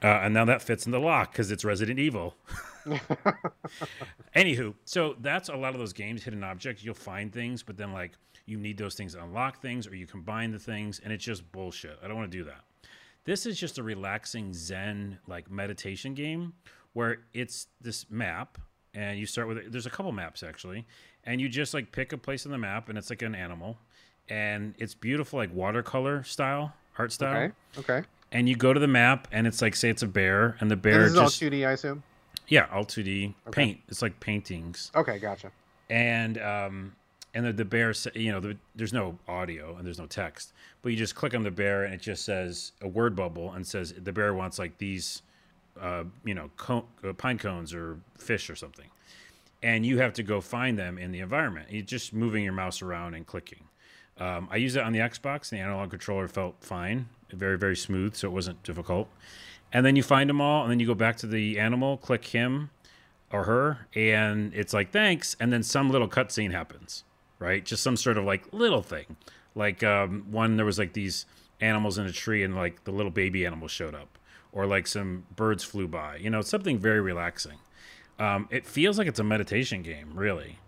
Uh, 0.00 0.20
and 0.22 0.32
now 0.32 0.44
that 0.44 0.62
fits 0.62 0.86
in 0.86 0.92
the 0.92 1.00
lock 1.00 1.32
because 1.32 1.50
it's 1.50 1.64
Resident 1.64 1.98
Evil. 1.98 2.36
Anywho, 4.36 4.74
so 4.84 5.16
that's 5.18 5.48
a 5.48 5.56
lot 5.56 5.74
of 5.74 5.80
those 5.80 5.92
games, 5.92 6.22
hidden 6.22 6.44
objects. 6.44 6.84
You'll 6.84 6.94
find 6.94 7.32
things, 7.32 7.64
but 7.64 7.76
then 7.76 7.92
like 7.92 8.12
you 8.44 8.58
need 8.58 8.78
those 8.78 8.94
things 8.94 9.14
to 9.14 9.24
unlock 9.24 9.60
things, 9.60 9.88
or 9.88 9.96
you 9.96 10.06
combine 10.06 10.52
the 10.52 10.60
things, 10.60 11.00
and 11.02 11.12
it's 11.12 11.24
just 11.24 11.50
bullshit. 11.50 11.98
I 12.00 12.06
don't 12.06 12.16
want 12.16 12.30
to 12.30 12.38
do 12.38 12.44
that. 12.44 12.60
This 13.24 13.44
is 13.44 13.58
just 13.58 13.78
a 13.78 13.82
relaxing 13.82 14.54
Zen 14.54 15.18
like 15.26 15.50
meditation 15.50 16.14
game 16.14 16.52
where 16.96 17.18
it's 17.34 17.66
this 17.82 18.06
map, 18.10 18.56
and 18.94 19.18
you 19.18 19.26
start 19.26 19.46
with 19.48 19.70
there's 19.70 19.84
a 19.84 19.90
couple 19.90 20.10
maps 20.12 20.42
actually, 20.42 20.86
and 21.24 21.42
you 21.42 21.48
just 21.48 21.74
like 21.74 21.92
pick 21.92 22.14
a 22.14 22.16
place 22.16 22.46
on 22.46 22.52
the 22.52 22.56
map, 22.58 22.88
and 22.88 22.96
it's 22.96 23.10
like 23.10 23.20
an 23.20 23.34
animal, 23.34 23.76
and 24.30 24.74
it's 24.78 24.94
beautiful 24.94 25.38
like 25.38 25.54
watercolor 25.54 26.22
style 26.24 26.72
art 26.98 27.12
style, 27.12 27.52
Okay. 27.76 27.90
Okay. 27.92 28.06
and 28.32 28.48
you 28.48 28.56
go 28.56 28.72
to 28.72 28.80
the 28.80 28.88
map, 28.88 29.28
and 29.30 29.46
it's 29.46 29.60
like 29.60 29.76
say 29.76 29.90
it's 29.90 30.02
a 30.02 30.06
bear, 30.06 30.56
and 30.60 30.70
the 30.70 30.74
And 30.74 30.82
bear 30.82 31.02
this 31.02 31.12
is 31.12 31.18
all 31.18 31.26
2D, 31.26 31.68
I 31.68 31.72
assume. 31.72 32.02
yeah, 32.48 32.66
all 32.72 32.86
2D 32.86 33.34
paint. 33.52 33.80
It's 33.88 34.00
like 34.00 34.18
paintings 34.18 34.90
Okay, 34.94 35.18
gotcha. 35.18 35.50
and 35.90 36.38
um, 36.38 36.96
and 37.34 37.44
the, 37.44 37.52
the 37.52 37.66
bear, 37.66 37.92
you 38.14 38.32
know, 38.32 38.40
the, 38.40 38.56
there's 38.74 38.94
no 38.94 39.18
audio 39.28 39.76
and 39.76 39.86
there's 39.86 39.98
no 39.98 40.06
text, 40.06 40.54
but 40.80 40.88
you 40.92 40.96
just 40.96 41.14
click 41.14 41.34
on 41.34 41.42
the 41.42 41.50
bear 41.50 41.84
and 41.84 41.92
it 41.92 42.00
just 42.00 42.24
says 42.24 42.72
a 42.80 42.88
word 42.88 43.14
bubble 43.14 43.52
and 43.52 43.66
says 43.66 43.92
the 43.92 44.12
bear 44.12 44.32
wants 44.32 44.58
like 44.58 44.78
these, 44.78 45.20
uh, 45.80 46.04
you 46.24 46.34
know, 46.34 46.50
co- 46.56 46.86
uh, 47.04 47.12
pine 47.12 47.38
cones 47.38 47.74
or 47.74 47.98
fish 48.18 48.48
or 48.50 48.56
something, 48.56 48.88
and 49.62 49.84
you 49.84 49.98
have 49.98 50.12
to 50.14 50.22
go 50.22 50.40
find 50.40 50.78
them 50.78 50.98
in 50.98 51.12
the 51.12 51.20
environment. 51.20 51.68
You're 51.70 51.82
just 51.82 52.12
moving 52.12 52.44
your 52.44 52.52
mouse 52.52 52.82
around 52.82 53.14
and 53.14 53.26
clicking. 53.26 53.64
Um, 54.18 54.48
I 54.50 54.56
used 54.56 54.76
it 54.76 54.82
on 54.82 54.92
the 54.92 55.00
Xbox. 55.00 55.52
and 55.52 55.60
The 55.60 55.64
analog 55.64 55.90
controller 55.90 56.28
felt 56.28 56.56
fine, 56.62 57.08
very 57.30 57.58
very 57.58 57.76
smooth, 57.76 58.14
so 58.14 58.28
it 58.28 58.32
wasn't 58.32 58.62
difficult. 58.62 59.08
And 59.72 59.84
then 59.84 59.96
you 59.96 60.02
find 60.02 60.30
them 60.30 60.40
all, 60.40 60.62
and 60.62 60.70
then 60.70 60.80
you 60.80 60.86
go 60.86 60.94
back 60.94 61.16
to 61.18 61.26
the 61.26 61.58
animal, 61.58 61.96
click 61.96 62.24
him 62.26 62.70
or 63.32 63.44
her, 63.44 63.88
and 63.94 64.54
it's 64.54 64.72
like 64.72 64.92
thanks, 64.92 65.36
and 65.40 65.52
then 65.52 65.62
some 65.62 65.90
little 65.90 66.08
cutscene 66.08 66.52
happens, 66.52 67.02
right? 67.40 67.64
Just 67.64 67.82
some 67.82 67.96
sort 67.96 68.16
of 68.16 68.24
like 68.24 68.52
little 68.52 68.82
thing, 68.82 69.16
like 69.54 69.82
um, 69.82 70.24
one 70.30 70.56
there 70.56 70.64
was 70.64 70.78
like 70.78 70.92
these 70.92 71.26
animals 71.60 71.98
in 71.98 72.06
a 72.06 72.12
tree, 72.12 72.44
and 72.44 72.54
like 72.54 72.84
the 72.84 72.92
little 72.92 73.10
baby 73.10 73.44
animals 73.44 73.72
showed 73.72 73.94
up, 73.94 74.15
or 74.56 74.66
like 74.66 74.86
some 74.86 75.26
birds 75.36 75.62
flew 75.62 75.86
by. 75.86 76.16
You 76.16 76.30
know, 76.30 76.38
it's 76.40 76.48
something 76.48 76.78
very 76.78 77.00
relaxing. 77.00 77.58
Um, 78.18 78.48
it 78.50 78.64
feels 78.64 78.96
like 78.96 79.06
it's 79.06 79.18
a 79.20 79.24
meditation 79.24 79.82
game, 79.82 80.12
really, 80.14 80.58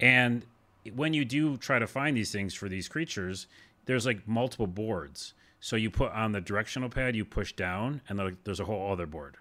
and 0.00 0.46
when 0.94 1.12
you 1.12 1.24
do 1.26 1.58
try 1.58 1.78
to 1.78 1.86
find 1.86 2.16
these 2.16 2.32
things 2.32 2.54
for 2.54 2.68
these 2.68 2.88
creatures, 2.88 3.46
there's 3.84 4.06
like 4.06 4.26
multiple 4.26 4.66
boards. 4.66 5.34
So 5.60 5.76
you 5.76 5.90
put 5.90 6.12
on 6.12 6.32
the 6.32 6.40
directional 6.40 6.88
pad, 6.88 7.14
you 7.14 7.24
push 7.26 7.52
down, 7.52 8.00
and 8.08 8.36
there's 8.44 8.60
a 8.60 8.64
whole 8.64 8.90
other 8.90 9.06
board. 9.06 9.36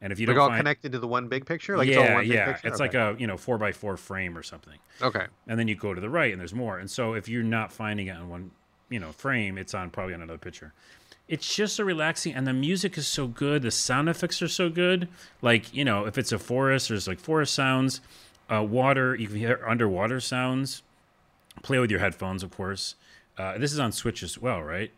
And 0.00 0.12
if 0.12 0.20
you 0.20 0.26
like 0.28 0.36
don't 0.36 0.42
all 0.42 0.48
find, 0.50 0.60
connected 0.60 0.92
to 0.92 1.00
the 1.00 1.08
one 1.08 1.26
big 1.26 1.44
picture, 1.44 1.76
like 1.76 1.88
yeah, 1.88 2.00
it's 2.00 2.08
all 2.08 2.14
one 2.14 2.24
big 2.24 2.32
yeah, 2.32 2.52
picture? 2.52 2.68
it's 2.68 2.80
Okay. 2.80 2.98
like 2.98 3.16
a 3.16 3.20
you 3.20 3.26
know 3.26 3.36
four 3.36 3.58
by 3.58 3.72
four 3.72 3.96
frame 3.96 4.38
or 4.38 4.44
something. 4.44 4.78
okay. 5.02 5.26
And 5.48 5.58
then 5.58 5.66
you 5.66 5.74
go 5.74 5.92
to 5.94 6.00
the 6.00 6.10
right, 6.10 6.30
and 6.30 6.40
there's 6.40 6.54
more. 6.54 6.78
And 6.78 6.88
so 6.88 7.14
if 7.14 7.28
you're 7.28 7.42
not 7.42 7.72
finding 7.72 8.06
it 8.06 8.16
on 8.16 8.28
one, 8.28 8.52
you 8.90 9.00
know, 9.00 9.10
frame, 9.10 9.58
it's 9.58 9.74
on 9.74 9.90
probably 9.90 10.14
on 10.14 10.22
another 10.22 10.38
picture. 10.38 10.72
It's 11.28 11.54
just 11.54 11.76
so 11.76 11.84
relaxing, 11.84 12.34
and 12.34 12.46
the 12.46 12.52
music 12.54 12.96
is 12.96 13.06
so 13.06 13.26
good. 13.26 13.62
The 13.62 13.70
sound 13.70 14.08
effects 14.08 14.40
are 14.40 14.48
so 14.48 14.70
good. 14.70 15.08
Like 15.42 15.74
you 15.74 15.84
know, 15.84 16.06
if 16.06 16.16
it's 16.16 16.32
a 16.32 16.38
forest, 16.38 16.88
there's 16.88 17.06
like 17.06 17.20
forest 17.20 17.52
sounds, 17.54 18.00
uh, 18.50 18.62
water. 18.62 19.14
You 19.14 19.26
can 19.28 19.36
hear 19.36 19.62
underwater 19.66 20.20
sounds. 20.20 20.82
Play 21.62 21.78
with 21.78 21.90
your 21.90 22.00
headphones, 22.00 22.42
of 22.42 22.50
course. 22.50 22.94
Uh, 23.36 23.58
this 23.58 23.72
is 23.72 23.78
on 23.78 23.92
Switch 23.92 24.22
as 24.22 24.38
well, 24.38 24.62
right? 24.62 24.90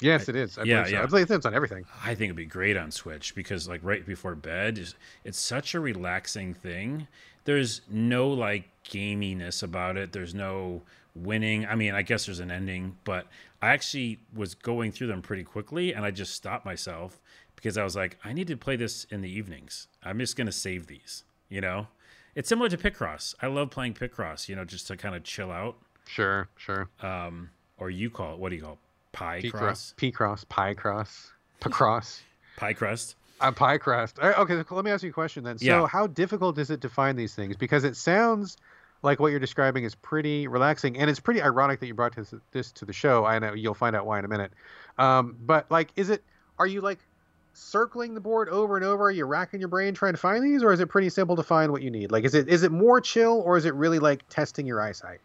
Yes, 0.00 0.28
it 0.28 0.34
is. 0.36 0.58
I 0.58 0.64
yeah, 0.64 0.84
so. 0.84 0.90
yeah. 0.90 1.02
I 1.02 1.06
believe 1.06 1.30
it's 1.30 1.46
on 1.46 1.54
everything. 1.54 1.84
I 2.02 2.14
think 2.14 2.24
it'd 2.28 2.36
be 2.36 2.44
great 2.44 2.76
on 2.76 2.90
Switch 2.90 3.34
because 3.34 3.68
like 3.68 3.80
right 3.84 4.04
before 4.04 4.34
bed, 4.34 4.78
is- 4.78 4.94
it's 5.24 5.38
such 5.38 5.74
a 5.74 5.80
relaxing 5.80 6.54
thing. 6.54 7.06
There's 7.44 7.82
no 7.90 8.28
like 8.28 8.68
gaminess 8.84 9.62
about 9.62 9.96
it. 9.96 10.12
There's 10.12 10.34
no 10.34 10.82
winning. 11.14 11.66
I 11.66 11.74
mean, 11.74 11.94
I 11.94 12.02
guess 12.02 12.26
there's 12.26 12.40
an 12.40 12.50
ending, 12.50 12.96
but 13.04 13.26
I 13.60 13.68
actually 13.68 14.20
was 14.34 14.54
going 14.54 14.92
through 14.92 15.08
them 15.08 15.22
pretty 15.22 15.44
quickly 15.44 15.92
and 15.94 16.04
I 16.04 16.10
just 16.10 16.34
stopped 16.34 16.64
myself 16.64 17.20
because 17.56 17.76
I 17.78 17.84
was 17.84 17.94
like, 17.94 18.18
I 18.24 18.32
need 18.32 18.46
to 18.48 18.56
play 18.56 18.76
this 18.76 19.04
in 19.04 19.20
the 19.20 19.30
evenings. 19.30 19.88
I'm 20.02 20.18
just 20.18 20.36
gonna 20.36 20.52
save 20.52 20.86
these, 20.86 21.24
you 21.48 21.60
know? 21.60 21.86
It's 22.34 22.48
similar 22.48 22.68
to 22.70 22.78
Picross. 22.78 23.34
I 23.42 23.46
love 23.48 23.70
playing 23.70 23.94
Picross, 23.94 24.48
you 24.48 24.56
know, 24.56 24.64
just 24.64 24.86
to 24.88 24.96
kind 24.96 25.14
of 25.14 25.22
chill 25.22 25.52
out. 25.52 25.76
Sure, 26.06 26.48
sure. 26.56 26.88
Um, 27.02 27.50
or 27.78 27.90
you 27.90 28.10
call 28.10 28.34
it 28.34 28.38
what 28.38 28.48
do 28.48 28.56
you 28.56 28.62
call 28.62 28.72
it? 28.72 28.78
Pie 29.12 29.42
cross? 29.50 29.92
P 29.98 30.10
cross, 30.10 30.44
pie 30.44 30.72
cross, 30.74 31.30
P 31.60 31.70
cross. 31.70 32.22
Pie 32.56 32.72
crust? 32.72 33.14
Uh, 33.40 33.50
pie 33.52 33.76
crust. 33.76 34.18
Uh, 34.18 34.32
Okay, 34.38 34.62
so 34.66 34.74
let 34.74 34.84
me 34.84 34.90
ask 34.90 35.02
you 35.02 35.10
a 35.10 35.12
question 35.12 35.44
then. 35.44 35.58
So, 35.58 35.64
Yeah. 35.66 35.86
how 35.86 36.06
difficult 36.06 36.56
is 36.58 36.70
it 36.70 36.80
to 36.80 36.88
find 36.88 37.18
these 37.18 37.34
things? 37.34 37.56
Because 37.56 37.84
it 37.84 37.96
sounds 37.96 38.56
like 39.02 39.20
what 39.20 39.28
you're 39.28 39.40
describing 39.40 39.84
is 39.84 39.94
pretty 39.94 40.46
relaxing, 40.46 40.96
and 40.96 41.10
it's 41.10 41.20
pretty 41.20 41.42
ironic 41.42 41.80
that 41.80 41.86
you 41.86 41.94
brought 41.94 42.14
this, 42.14 42.34
this 42.52 42.72
to 42.72 42.84
the 42.84 42.92
show. 42.92 43.24
I 43.24 43.38
know 43.38 43.52
you'll 43.52 43.74
find 43.74 43.94
out 43.96 44.06
why 44.06 44.18
in 44.18 44.24
a 44.24 44.28
minute. 44.28 44.52
Um, 44.98 45.36
but 45.40 45.70
like, 45.70 45.90
is 45.96 46.10
it? 46.10 46.24
Are 46.58 46.66
you 46.66 46.80
like 46.80 46.98
circling 47.54 48.14
the 48.14 48.20
board 48.20 48.48
over 48.48 48.76
and 48.76 48.84
over? 48.84 49.04
Are 49.04 49.10
you 49.10 49.24
racking 49.24 49.60
your 49.60 49.68
brain 49.68 49.94
trying 49.94 50.12
to 50.12 50.18
find 50.18 50.44
these, 50.44 50.62
or 50.62 50.72
is 50.72 50.80
it 50.80 50.88
pretty 50.88 51.10
simple 51.10 51.36
to 51.36 51.42
find 51.42 51.72
what 51.72 51.82
you 51.82 51.90
need? 51.90 52.12
Like, 52.12 52.24
is 52.24 52.34
it 52.34 52.48
is 52.48 52.62
it 52.62 52.72
more 52.72 53.00
chill, 53.00 53.42
or 53.44 53.56
is 53.56 53.64
it 53.64 53.74
really 53.74 53.98
like 53.98 54.26
testing 54.28 54.66
your 54.66 54.80
eyesight? 54.80 55.20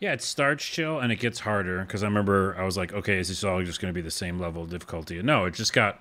Yeah, 0.00 0.12
it 0.12 0.22
starts 0.22 0.64
chill 0.64 1.00
and 1.00 1.10
it 1.10 1.16
gets 1.16 1.40
harder 1.40 1.80
because 1.80 2.04
I 2.04 2.06
remember 2.06 2.54
I 2.56 2.64
was 2.64 2.76
like, 2.76 2.92
okay, 2.92 3.18
is 3.18 3.28
this 3.28 3.42
all 3.42 3.62
just 3.64 3.80
going 3.80 3.92
to 3.92 3.94
be 3.94 4.00
the 4.00 4.12
same 4.12 4.38
level 4.38 4.62
of 4.62 4.70
difficulty? 4.70 5.18
And 5.18 5.26
no, 5.26 5.44
it 5.46 5.54
just 5.54 5.72
got 5.72 6.00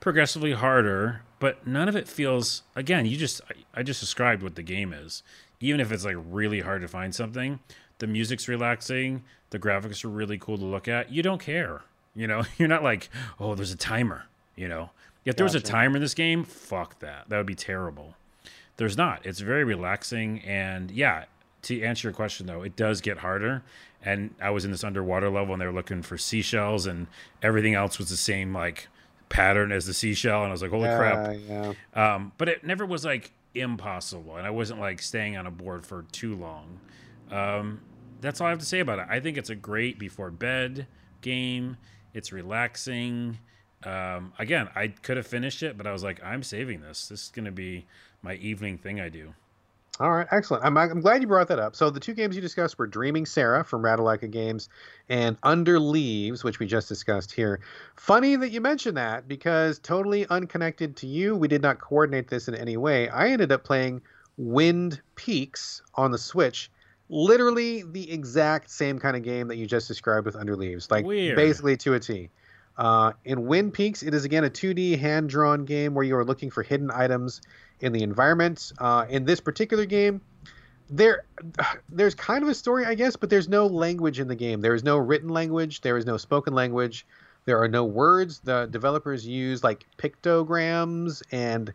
progressively 0.00 0.52
harder, 0.52 1.22
but 1.38 1.64
none 1.64 1.88
of 1.88 1.94
it 1.94 2.08
feels. 2.08 2.62
Again, 2.74 3.06
you 3.06 3.16
just 3.16 3.40
I, 3.48 3.80
I 3.80 3.82
just 3.82 4.00
described 4.00 4.42
what 4.42 4.56
the 4.56 4.62
game 4.62 4.92
is. 4.92 5.22
Even 5.60 5.80
if 5.80 5.90
it's 5.92 6.04
like 6.04 6.16
really 6.30 6.60
hard 6.60 6.82
to 6.82 6.88
find 6.88 7.14
something, 7.14 7.58
the 7.98 8.06
music's 8.06 8.48
relaxing, 8.48 9.24
the 9.50 9.58
graphics 9.58 10.04
are 10.04 10.08
really 10.08 10.38
cool 10.38 10.58
to 10.58 10.64
look 10.64 10.88
at. 10.88 11.10
You 11.10 11.22
don't 11.22 11.40
care, 11.40 11.82
you 12.14 12.26
know. 12.26 12.44
You're 12.58 12.68
not 12.68 12.82
like, 12.82 13.08
oh, 13.40 13.54
there's 13.54 13.72
a 13.72 13.76
timer, 13.76 14.24
you 14.54 14.68
know. 14.68 14.90
If 15.24 15.36
there 15.36 15.44
was 15.44 15.56
a 15.56 15.60
timer 15.60 15.96
in 15.96 16.02
this 16.02 16.14
game, 16.14 16.44
fuck 16.44 17.00
that. 17.00 17.28
That 17.28 17.36
would 17.36 17.46
be 17.46 17.56
terrible. 17.56 18.14
There's 18.76 18.96
not. 18.96 19.26
It's 19.26 19.40
very 19.40 19.64
relaxing, 19.64 20.40
and 20.40 20.90
yeah. 20.90 21.24
To 21.62 21.82
answer 21.82 22.06
your 22.06 22.14
question 22.14 22.46
though, 22.46 22.62
it 22.62 22.76
does 22.76 23.00
get 23.00 23.18
harder. 23.18 23.62
And 24.04 24.36
I 24.40 24.50
was 24.50 24.64
in 24.64 24.70
this 24.70 24.84
underwater 24.84 25.28
level, 25.28 25.52
and 25.52 25.60
they 25.60 25.66
were 25.66 25.72
looking 25.72 26.02
for 26.02 26.16
seashells, 26.16 26.86
and 26.86 27.08
everything 27.42 27.74
else 27.74 27.98
was 27.98 28.08
the 28.08 28.16
same 28.16 28.54
like 28.54 28.86
pattern 29.28 29.72
as 29.72 29.86
the 29.86 29.94
seashell. 29.94 30.42
And 30.42 30.48
I 30.48 30.52
was 30.52 30.62
like, 30.62 30.70
holy 30.70 30.88
crap! 30.88 31.28
Uh, 31.28 31.32
yeah. 31.32 31.72
Um, 31.94 32.32
but 32.38 32.48
it 32.48 32.62
never 32.62 32.86
was 32.86 33.04
like 33.04 33.32
impossible, 33.56 34.36
and 34.36 34.46
I 34.46 34.50
wasn't 34.50 34.80
like 34.80 35.02
staying 35.02 35.36
on 35.36 35.46
a 35.46 35.50
board 35.50 35.86
for 35.86 36.04
too 36.12 36.34
long. 36.34 36.80
Um, 37.30 37.80
that's 38.20 38.40
all 38.40 38.46
I 38.46 38.50
have 38.50 38.58
to 38.60 38.66
say 38.66 38.80
about 38.80 38.98
it. 38.98 39.06
I 39.08 39.20
think 39.20 39.36
it's 39.36 39.50
a 39.50 39.54
great 39.54 39.98
before 39.98 40.30
bed 40.30 40.86
game. 41.20 41.76
It's 42.14 42.32
relaxing. 42.32 43.38
Um, 43.84 44.32
again, 44.38 44.68
I 44.74 44.88
could 44.88 45.16
have 45.16 45.26
finished 45.26 45.62
it, 45.62 45.76
but 45.76 45.86
I 45.86 45.92
was 45.92 46.02
like, 46.02 46.22
I'm 46.24 46.42
saving 46.42 46.80
this. 46.80 47.08
This 47.08 47.24
is 47.24 47.28
going 47.28 47.44
to 47.44 47.52
be 47.52 47.86
my 48.22 48.34
evening 48.34 48.78
thing 48.78 49.00
I 49.00 49.08
do. 49.08 49.34
All 49.98 50.12
right, 50.12 50.26
excellent. 50.30 50.62
I'm, 50.62 50.76
I'm 50.76 51.00
glad 51.00 51.22
you 51.22 51.28
brought 51.28 51.48
that 51.48 51.58
up. 51.58 51.74
So 51.74 51.88
the 51.88 52.00
two 52.00 52.12
games 52.12 52.36
you 52.36 52.42
discussed 52.42 52.78
were 52.78 52.86
Dreaming 52.86 53.24
Sarah 53.24 53.64
from 53.64 53.82
Ratalaika 53.82 54.30
Games 54.30 54.68
and 55.08 55.38
Under 55.42 55.80
Leaves, 55.80 56.44
which 56.44 56.58
we 56.58 56.66
just 56.66 56.86
discussed 56.86 57.32
here. 57.32 57.60
Funny 57.96 58.36
that 58.36 58.50
you 58.50 58.60
mentioned 58.60 58.98
that 58.98 59.26
because 59.26 59.78
totally 59.78 60.26
unconnected 60.26 60.96
to 60.96 61.06
you, 61.06 61.34
we 61.34 61.48
did 61.48 61.62
not 61.62 61.80
coordinate 61.80 62.28
this 62.28 62.46
in 62.46 62.54
any 62.54 62.76
way. 62.76 63.08
I 63.08 63.28
ended 63.28 63.50
up 63.52 63.64
playing 63.64 64.02
Wind 64.36 65.00
Peaks 65.14 65.80
on 65.94 66.10
the 66.10 66.18
Switch. 66.18 66.70
Literally 67.08 67.82
the 67.82 68.10
exact 68.10 68.68
same 68.68 68.98
kind 68.98 69.16
of 69.16 69.22
game 69.22 69.48
that 69.48 69.56
you 69.56 69.66
just 69.66 69.88
described 69.88 70.26
with 70.26 70.36
Under 70.36 70.56
Leaves, 70.56 70.90
like 70.90 71.06
Weird. 71.06 71.36
basically 71.36 71.76
to 71.78 71.94
a 71.94 72.00
T. 72.00 72.28
Uh, 72.76 73.12
in 73.24 73.46
Wind 73.46 73.72
Peaks, 73.72 74.02
it 74.02 74.12
is 74.12 74.24
again 74.24 74.44
a 74.44 74.50
2D 74.50 74.98
hand 74.98 75.30
drawn 75.30 75.64
game 75.64 75.94
where 75.94 76.04
you 76.04 76.16
are 76.16 76.24
looking 76.24 76.50
for 76.50 76.62
hidden 76.62 76.90
items 76.90 77.40
in 77.80 77.92
the 77.92 78.02
environment. 78.02 78.72
Uh, 78.78 79.06
in 79.08 79.24
this 79.24 79.40
particular 79.40 79.86
game, 79.86 80.20
there 80.90 81.24
there's 81.88 82.14
kind 82.14 82.42
of 82.42 82.48
a 82.48 82.54
story, 82.54 82.84
I 82.84 82.94
guess, 82.94 83.16
but 83.16 83.30
there's 83.30 83.48
no 83.48 83.66
language 83.66 84.20
in 84.20 84.28
the 84.28 84.36
game. 84.36 84.60
There 84.60 84.74
is 84.74 84.84
no 84.84 84.98
written 84.98 85.28
language. 85.28 85.80
There 85.80 85.96
is 85.96 86.06
no 86.06 86.16
spoken 86.16 86.54
language. 86.54 87.06
There 87.44 87.62
are 87.62 87.68
no 87.68 87.84
words. 87.84 88.40
The 88.40 88.66
developers 88.66 89.26
use 89.26 89.62
like 89.62 89.86
pictograms 89.98 91.22
and 91.30 91.72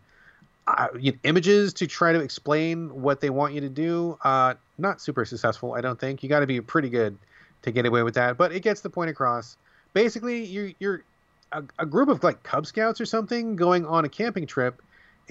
uh, 0.68 0.88
images 1.24 1.74
to 1.74 1.88
try 1.88 2.12
to 2.12 2.20
explain 2.20 3.02
what 3.02 3.22
they 3.22 3.30
want 3.30 3.54
you 3.54 3.62
to 3.62 3.70
do. 3.70 4.18
Uh, 4.24 4.56
not 4.78 5.02
super 5.02 5.26
successful, 5.26 5.74
I 5.74 5.82
don't 5.82 6.00
think. 6.00 6.24
You 6.24 6.30
got 6.30 6.42
to 6.42 6.48
be 6.48 6.60
pretty 6.62 6.90
good 6.90 7.18
to 7.64 7.72
get 7.72 7.86
away 7.86 8.04
with 8.04 8.16
that, 8.16 8.38
but 8.38 8.52
it 8.52 8.62
gets 8.62 8.82
the 8.82 8.90
point 8.90 9.10
across. 9.10 9.58
Basically, 9.94 10.46
you're 10.46 10.72
you're 10.80 11.04
a, 11.52 11.64
a 11.80 11.86
group 11.86 12.10
of 12.10 12.24
like 12.24 12.44
Cub 12.44 12.66
Scouts 12.66 13.02
or 13.02 13.06
something 13.06 13.56
going 13.56 13.86
on 13.86 14.06
a 14.06 14.10
camping 14.10 14.48
trip, 14.48 14.82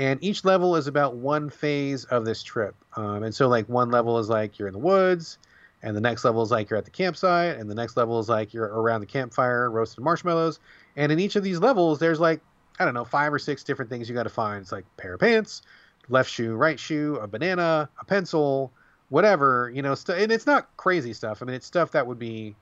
and 0.00 0.18
each 0.24 0.46
level 0.46 0.76
is 0.76 0.86
about 0.86 1.16
one 1.16 1.50
phase 1.50 2.06
of 2.06 2.24
this 2.24 2.42
trip. 2.42 2.74
Um, 2.96 3.22
and 3.22 3.34
so, 3.34 3.48
like 3.48 3.68
one 3.68 3.90
level 3.90 4.18
is 4.18 4.30
like 4.30 4.58
you're 4.58 4.66
in 4.66 4.72
the 4.72 4.80
woods, 4.80 5.36
and 5.82 5.94
the 5.94 6.00
next 6.00 6.24
level 6.24 6.42
is 6.42 6.50
like 6.50 6.70
you're 6.70 6.78
at 6.78 6.86
the 6.86 6.90
campsite, 6.90 7.58
and 7.58 7.70
the 7.70 7.74
next 7.74 7.98
level 7.98 8.18
is 8.18 8.26
like 8.26 8.54
you're 8.54 8.64
around 8.64 9.02
the 9.02 9.06
campfire 9.06 9.70
roasting 9.70 10.02
marshmallows. 10.02 10.58
And 10.96 11.12
in 11.12 11.20
each 11.20 11.36
of 11.36 11.44
these 11.44 11.58
levels, 11.58 11.98
there's 11.98 12.18
like 12.18 12.40
I 12.78 12.86
don't 12.86 12.94
know 12.94 13.04
five 13.04 13.30
or 13.30 13.38
six 13.38 13.62
different 13.62 13.90
things 13.90 14.08
you 14.08 14.14
got 14.14 14.22
to 14.22 14.30
find. 14.30 14.62
It's 14.62 14.72
like 14.72 14.86
pair 14.96 15.12
of 15.12 15.20
pants, 15.20 15.60
left 16.08 16.30
shoe, 16.30 16.54
right 16.54 16.80
shoe, 16.80 17.16
a 17.16 17.26
banana, 17.26 17.90
a 18.00 18.04
pencil, 18.06 18.72
whatever 19.10 19.70
you 19.74 19.82
know. 19.82 19.94
St- 19.94 20.18
and 20.18 20.32
it's 20.32 20.46
not 20.46 20.74
crazy 20.78 21.12
stuff. 21.12 21.42
I 21.42 21.44
mean, 21.44 21.56
it's 21.56 21.66
stuff 21.66 21.90
that 21.90 22.06
would 22.06 22.18
be 22.18 22.56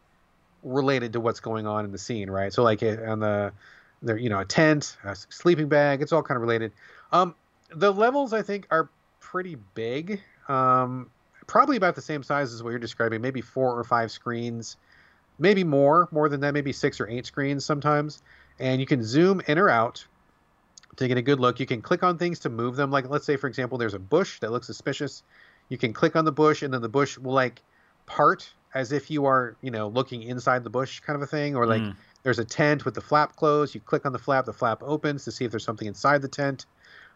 related 0.65 1.13
to 1.13 1.21
what's 1.21 1.39
going 1.39 1.69
on 1.69 1.85
in 1.85 1.93
the 1.93 1.99
scene, 1.99 2.31
right? 2.31 2.53
So 2.53 2.65
like 2.65 2.83
uh, 2.83 2.97
on 3.07 3.21
the 3.21 3.53
there, 4.03 4.17
you 4.17 4.29
know, 4.29 4.41
a 4.41 4.45
tent, 4.45 4.97
a 5.05 5.17
sleeping 5.17 5.69
bag, 5.69 6.03
it's 6.03 6.13
all 6.13 6.23
kind 6.23 6.37
of 6.37 6.43
related. 6.43 6.73
Um, 7.13 7.35
the 7.71 7.93
levels 7.93 8.33
I 8.33 8.43
think 8.43 8.67
are 8.71 8.91
pretty 9.21 9.57
big. 9.75 10.21
Um, 10.49 11.11
probably 11.47 11.77
about 11.77 11.95
the 11.95 12.03
same 12.03 12.23
size 12.23 12.53
as 12.53 12.63
what 12.63 12.71
you're 12.71 12.79
describing, 12.79 13.21
maybe 13.21 13.41
four 13.41 13.79
or 13.79 13.85
five 13.85 14.11
screens, 14.11 14.77
maybe 15.39 15.65
more, 15.65 16.09
more 16.11 16.29
than 16.29 16.41
that, 16.41 16.55
maybe 16.55 16.73
six 16.73 17.01
or 17.01 17.09
eight 17.09 17.27
screens 17.27 17.65
sometimes. 17.65 18.23
And 18.59 18.81
you 18.81 18.87
can 18.87 19.03
zoom 19.03 19.41
in 19.47 19.59
or 19.59 19.69
out 19.69 20.07
to 20.97 21.09
get 21.09 21.17
a 21.17 21.23
good 21.23 21.41
look. 21.41 21.61
You 21.61 21.67
can 21.67 21.81
click 21.81 22.03
on 22.03 22.19
things 22.19 22.41
to 22.41 22.49
move 22.49 22.77
them. 22.77 22.91
Like 22.91 23.09
let's 23.09 23.25
say, 23.25 23.37
for 23.37 23.47
example, 23.47 23.79
there's 23.79 23.95
a 23.95 23.99
bush 23.99 24.41
that 24.41 24.51
looks 24.51 24.67
suspicious. 24.67 25.23
You 25.69 25.79
can 25.79 25.93
click 25.93 26.17
on 26.17 26.25
the 26.25 26.33
bush, 26.33 26.63
and 26.63 26.73
then 26.73 26.83
the 26.83 26.89
bush 26.89 27.19
will 27.19 27.35
like 27.35 27.63
part 28.07 28.53
as 28.75 28.93
if 28.93 29.11
you 29.11 29.27
are, 29.27 29.57
you 29.63 29.71
know, 29.71 29.89
looking 29.89 30.23
inside 30.23 30.65
the 30.65 30.71
bush, 30.71 31.01
kind 31.01 31.17
of 31.17 31.23
a 31.23 31.27
thing. 31.27 31.57
Or 31.57 31.67
like 31.67 31.83
Mm. 31.83 31.95
there's 32.23 32.39
a 32.39 32.45
tent 32.45 32.85
with 32.85 32.95
the 32.95 33.01
flap 33.01 33.37
closed. 33.37 33.75
You 33.75 33.81
click 33.81 34.05
on 34.07 34.13
the 34.13 34.19
flap, 34.19 34.45
the 34.45 34.53
flap 34.53 34.83
opens 34.83 35.25
to 35.25 35.33
see 35.33 35.45
if 35.45 35.51
there's 35.51 35.65
something 35.65 35.89
inside 35.89 36.23
the 36.23 36.29
tent. 36.29 36.67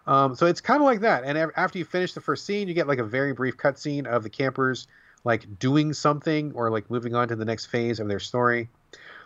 Um, 0.06 0.34
so 0.34 0.46
it's 0.46 0.60
kind 0.60 0.80
of 0.80 0.84
like 0.84 1.00
that. 1.00 1.24
And 1.24 1.38
after 1.56 1.78
you 1.78 1.84
finish 1.84 2.12
the 2.12 2.20
first 2.20 2.44
scene, 2.44 2.68
you 2.68 2.74
get 2.74 2.88
like 2.88 2.98
a 2.98 3.04
very 3.04 3.32
brief 3.32 3.56
cutscene 3.56 4.06
of 4.06 4.22
the 4.22 4.30
campers 4.30 4.88
like 5.24 5.58
doing 5.58 5.92
something 5.92 6.52
or 6.54 6.70
like 6.70 6.90
moving 6.90 7.14
on 7.14 7.28
to 7.28 7.36
the 7.36 7.44
next 7.44 7.66
phase 7.66 8.00
of 8.00 8.08
their 8.08 8.20
story. 8.20 8.68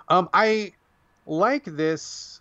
Um, 0.08 0.28
I 0.32 0.72
like 1.26 1.64
this 1.64 2.40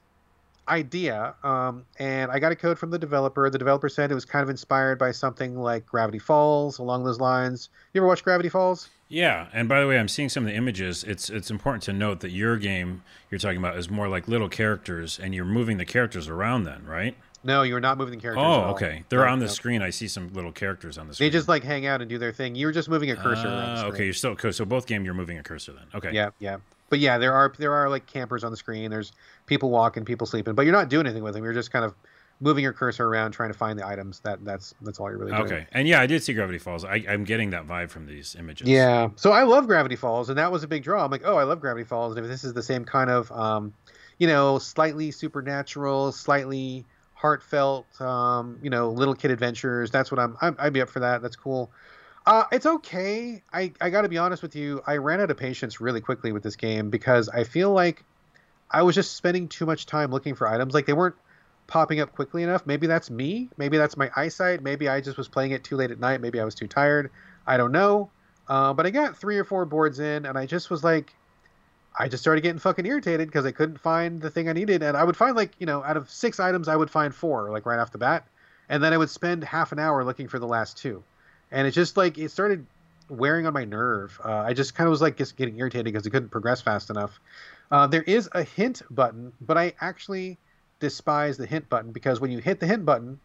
idea, 0.68 1.36
um, 1.44 1.86
and 2.00 2.32
I 2.32 2.40
got 2.40 2.52
a 2.52 2.56
code 2.56 2.78
from 2.78 2.90
the 2.90 3.00
developer. 3.00 3.50
The 3.50 3.58
developer 3.58 3.90
said 3.90 4.12
it 4.12 4.16
was 4.16 4.26
kind 4.26 4.44
of 4.44 4.50
inspired 4.50 5.00
by 5.00 5.12
something 5.12 5.58
like 5.58 5.86
Gravity 5.86 6.20
Falls, 6.20 6.80
along 6.80 7.04
those 7.04 7.20
lines. 7.20 7.70
You 7.94 8.02
ever 8.02 8.08
watch 8.08 8.24
Gravity 8.24 8.50
Falls? 8.50 8.90
Yeah, 9.08 9.48
and 9.54 9.70
by 9.70 9.80
the 9.80 9.88
way, 9.88 10.00
I'm 10.00 10.08
seeing 10.08 10.30
some 10.30 10.44
of 10.44 10.50
the 10.50 10.56
images. 10.56 11.04
It's 11.04 11.30
it's 11.30 11.52
important 11.52 11.84
to 11.84 11.94
note 11.94 12.22
that 12.22 12.32
your 12.32 12.58
game 12.58 13.04
you're 13.30 13.40
talking 13.40 13.58
about 13.58 13.78
is 13.78 13.90
more 13.90 14.08
like 14.08 14.28
little 14.28 14.50
characters, 14.50 15.20
and 15.20 15.34
you're 15.36 15.46
moving 15.46 15.78
the 15.78 15.86
characters 15.86 16.28
around. 16.28 16.64
Then, 16.64 16.86
right? 16.86 17.16
No, 17.46 17.62
you're 17.62 17.80
not 17.80 17.98
moving 17.98 18.16
the 18.16 18.22
characters. 18.22 18.44
Oh, 18.46 18.72
okay. 18.72 19.04
They're 19.10 19.26
No, 19.26 19.32
on 19.32 19.40
the 19.40 19.46
no. 19.46 19.52
screen. 19.52 19.82
I 19.82 19.92
see 19.92 20.08
some 20.08 20.34
little 20.34 20.52
characters 20.52 20.98
on 20.98 21.08
the 21.08 21.14
screen. 21.14 21.30
They 21.30 21.38
just 21.38 21.48
like 21.48 21.64
hang 21.64 21.86
out 21.86 22.02
and 22.02 22.10
do 22.10 22.18
their 22.18 22.34
thing. 22.34 22.56
You're 22.56 22.72
just 22.72 22.90
moving 22.90 23.12
a 23.12 23.16
cursor. 23.16 23.42
screen. 23.42 23.94
okay, 23.94 24.04
you're 24.06 24.14
still 24.14 24.36
so 24.52 24.66
both 24.66 24.88
game 24.88 25.06
you're 25.06 25.14
moving 25.14 25.38
a 25.38 25.44
cursor 25.44 25.74
then. 25.74 25.86
Okay. 25.94 26.12
Yeah, 26.12 26.32
yeah. 26.40 26.58
But 26.90 27.00
yeah, 27.00 27.18
there 27.18 27.34
are 27.34 27.54
there 27.58 27.74
are 27.74 27.90
like 27.90 28.06
campers 28.08 28.44
on 28.44 28.52
the 28.52 28.58
screen. 28.58 28.92
There's 28.92 29.12
people 29.46 29.70
walking, 29.70 30.06
people 30.06 30.28
sleeping, 30.28 30.54
but 30.56 30.64
you're 30.64 30.74
not 30.74 30.90
doing 30.90 31.06
anything 31.06 31.24
with 31.24 31.34
them. 31.34 31.44
You're 31.44 31.54
just 31.54 31.72
kind 31.72 31.86
of 31.86 31.94
moving 32.42 32.64
your 32.64 32.74
cursor 32.74 33.06
around, 33.08 33.32
trying 33.32 33.52
to 33.52 33.58
find 33.58 33.78
the 33.80 33.86
items. 33.86 34.20
That 34.22 34.44
that's 34.44 34.74
that's 34.82 35.00
all 35.00 35.10
you're 35.10 35.18
really 35.20 35.32
doing. 35.32 35.44
Okay. 35.44 35.68
And 35.72 35.88
yeah, 35.88 36.02
I 36.02 36.06
did 36.08 36.22
see 36.24 36.34
Gravity 36.34 36.58
Falls. 36.60 36.84
I, 36.84 37.04
I'm 37.08 37.24
getting 37.24 37.52
that 37.52 37.68
vibe 37.68 37.90
from 37.90 38.06
these 38.06 38.36
images. 38.38 38.68
Yeah. 38.68 39.10
So 39.16 39.32
I 39.32 39.44
love 39.44 39.68
Gravity 39.68 39.96
Falls, 39.96 40.30
and 40.30 40.38
that 40.38 40.52
was 40.52 40.64
a 40.64 40.68
big 40.68 40.84
draw. 40.84 41.06
I'm 41.06 41.12
like, 41.12 41.24
oh, 41.26 41.38
I 41.38 41.44
love 41.44 41.60
Gravity 41.62 41.86
Falls. 41.86 42.16
And 42.16 42.26
if 42.26 42.32
this 42.32 42.44
is 42.44 42.54
the 42.54 42.64
same 42.64 42.86
kind 42.86 43.10
of, 43.10 43.32
um, 43.32 43.74
you 44.20 44.28
know, 44.28 44.60
slightly 44.60 45.12
supernatural, 45.12 46.12
slightly 46.12 46.86
heartfelt, 47.16 48.00
um, 48.00 48.60
you 48.62 48.70
know, 48.70 48.92
little 48.92 49.16
kid 49.16 49.32
adventures, 49.32 49.90
that's 49.90 50.12
what 50.12 50.20
I'm. 50.20 50.38
I'm 50.42 50.56
I'd 50.60 50.74
be 50.74 50.82
up 50.82 50.90
for 50.90 51.00
that. 51.00 51.22
That's 51.22 51.36
cool. 51.36 51.72
Uh, 52.26 52.44
it's 52.52 52.66
okay. 52.66 53.42
I 53.52 53.72
I 53.82 53.90
got 53.90 54.02
to 54.02 54.10
be 54.10 54.18
honest 54.18 54.44
with 54.44 54.56
you. 54.56 54.82
I 54.86 54.98
ran 54.98 55.22
out 55.22 55.32
of 55.32 55.38
patience 55.38 55.82
really 55.82 56.02
quickly 56.02 56.32
with 56.32 56.44
this 56.44 56.56
game 56.56 56.90
because 56.90 57.30
I 57.30 57.44
feel 57.44 57.72
like 57.72 58.04
I 58.70 58.84
was 58.84 58.96
just 58.96 59.16
spending 59.16 59.48
too 59.48 59.66
much 59.66 59.86
time 59.86 60.12
looking 60.12 60.36
for 60.36 60.48
items. 60.48 60.74
Like 60.74 60.86
they 60.86 60.94
weren't 60.94 61.16
popping 61.68 62.00
up 62.00 62.14
quickly 62.14 62.44
enough. 62.44 62.66
Maybe 62.66 62.88
that's 62.88 63.10
me. 63.10 63.50
Maybe 63.58 63.78
that's 63.78 63.98
my 63.98 64.12
eyesight. 64.16 64.62
Maybe 64.62 64.88
I 64.88 65.02
just 65.02 65.18
was 65.18 65.28
playing 65.28 65.52
it 65.52 65.64
too 65.64 65.76
late 65.76 65.92
at 65.92 66.00
night. 66.00 66.22
Maybe 66.22 66.40
I 66.40 66.46
was 66.46 66.56
too 66.56 66.68
tired. 66.68 67.12
I 67.48 67.58
don't 67.58 67.72
know. 67.72 68.10
Uh, 68.48 68.74
but 68.74 68.86
I 68.86 68.92
got 68.92 69.18
three 69.18 69.38
or 69.38 69.44
four 69.44 69.66
boards 69.66 70.00
in, 70.00 70.26
and 70.26 70.38
I 70.38 70.46
just 70.46 70.70
was 70.70 70.84
like, 70.84 71.16
I 71.98 72.08
just 72.08 72.24
started 72.24 72.42
getting 72.42 72.60
fucking 72.60 72.86
irritated 72.86 73.28
because 73.28 73.46
I 73.46 73.52
couldn't 73.52 73.80
find 73.80 74.22
the 74.22 74.30
thing 74.30 74.50
I 74.50 74.54
needed. 74.54 74.84
And 74.84 74.98
I 74.98 75.04
would 75.04 75.16
find 75.16 75.36
like, 75.36 75.52
you 75.60 75.66
know, 75.66 75.84
out 75.84 75.98
of 75.98 76.10
six 76.10 76.40
items, 76.40 76.68
I 76.68 76.76
would 76.76 76.90
find 76.90 77.14
four 77.14 77.50
like 77.52 77.66
right 77.66 77.80
off 77.80 77.92
the 77.92 77.98
bat, 77.98 78.26
and 78.70 78.84
then 78.84 78.94
I 78.94 78.98
would 78.98 79.10
spend 79.10 79.44
half 79.44 79.72
an 79.72 79.80
hour 79.80 80.04
looking 80.04 80.28
for 80.28 80.40
the 80.40 80.48
last 80.48 80.78
two, 80.78 81.04
and 81.52 81.68
it 81.68 81.72
just 81.72 81.98
like 81.98 82.18
it 82.18 82.30
started 82.30 82.66
wearing 83.10 83.46
on 83.46 83.54
my 83.54 83.66
nerve. 83.66 84.20
Uh, 84.24 84.38
I 84.38 84.54
just 84.54 84.76
kind 84.76 84.88
of 84.88 84.92
was 84.92 85.02
like 85.02 85.18
just 85.18 85.36
getting 85.38 85.58
irritated 85.58 85.86
because 85.86 86.08
I 86.08 86.10
couldn't 86.10 86.30
progress 86.30 86.62
fast 86.62 86.90
enough. 86.90 87.20
Uh, 87.72 87.88
there 87.88 88.04
is 88.04 88.30
a 88.34 88.44
hint 88.44 88.82
button, 88.90 89.32
but 89.42 89.58
I 89.58 89.74
actually 89.80 90.38
despise 90.80 91.38
the 91.38 91.46
hint 91.46 91.70
button 91.70 91.92
because 91.92 92.20
when 92.20 92.32
you 92.32 92.40
hit 92.40 92.60
the 92.60 92.68
hint 92.68 92.86
button, 92.86 93.20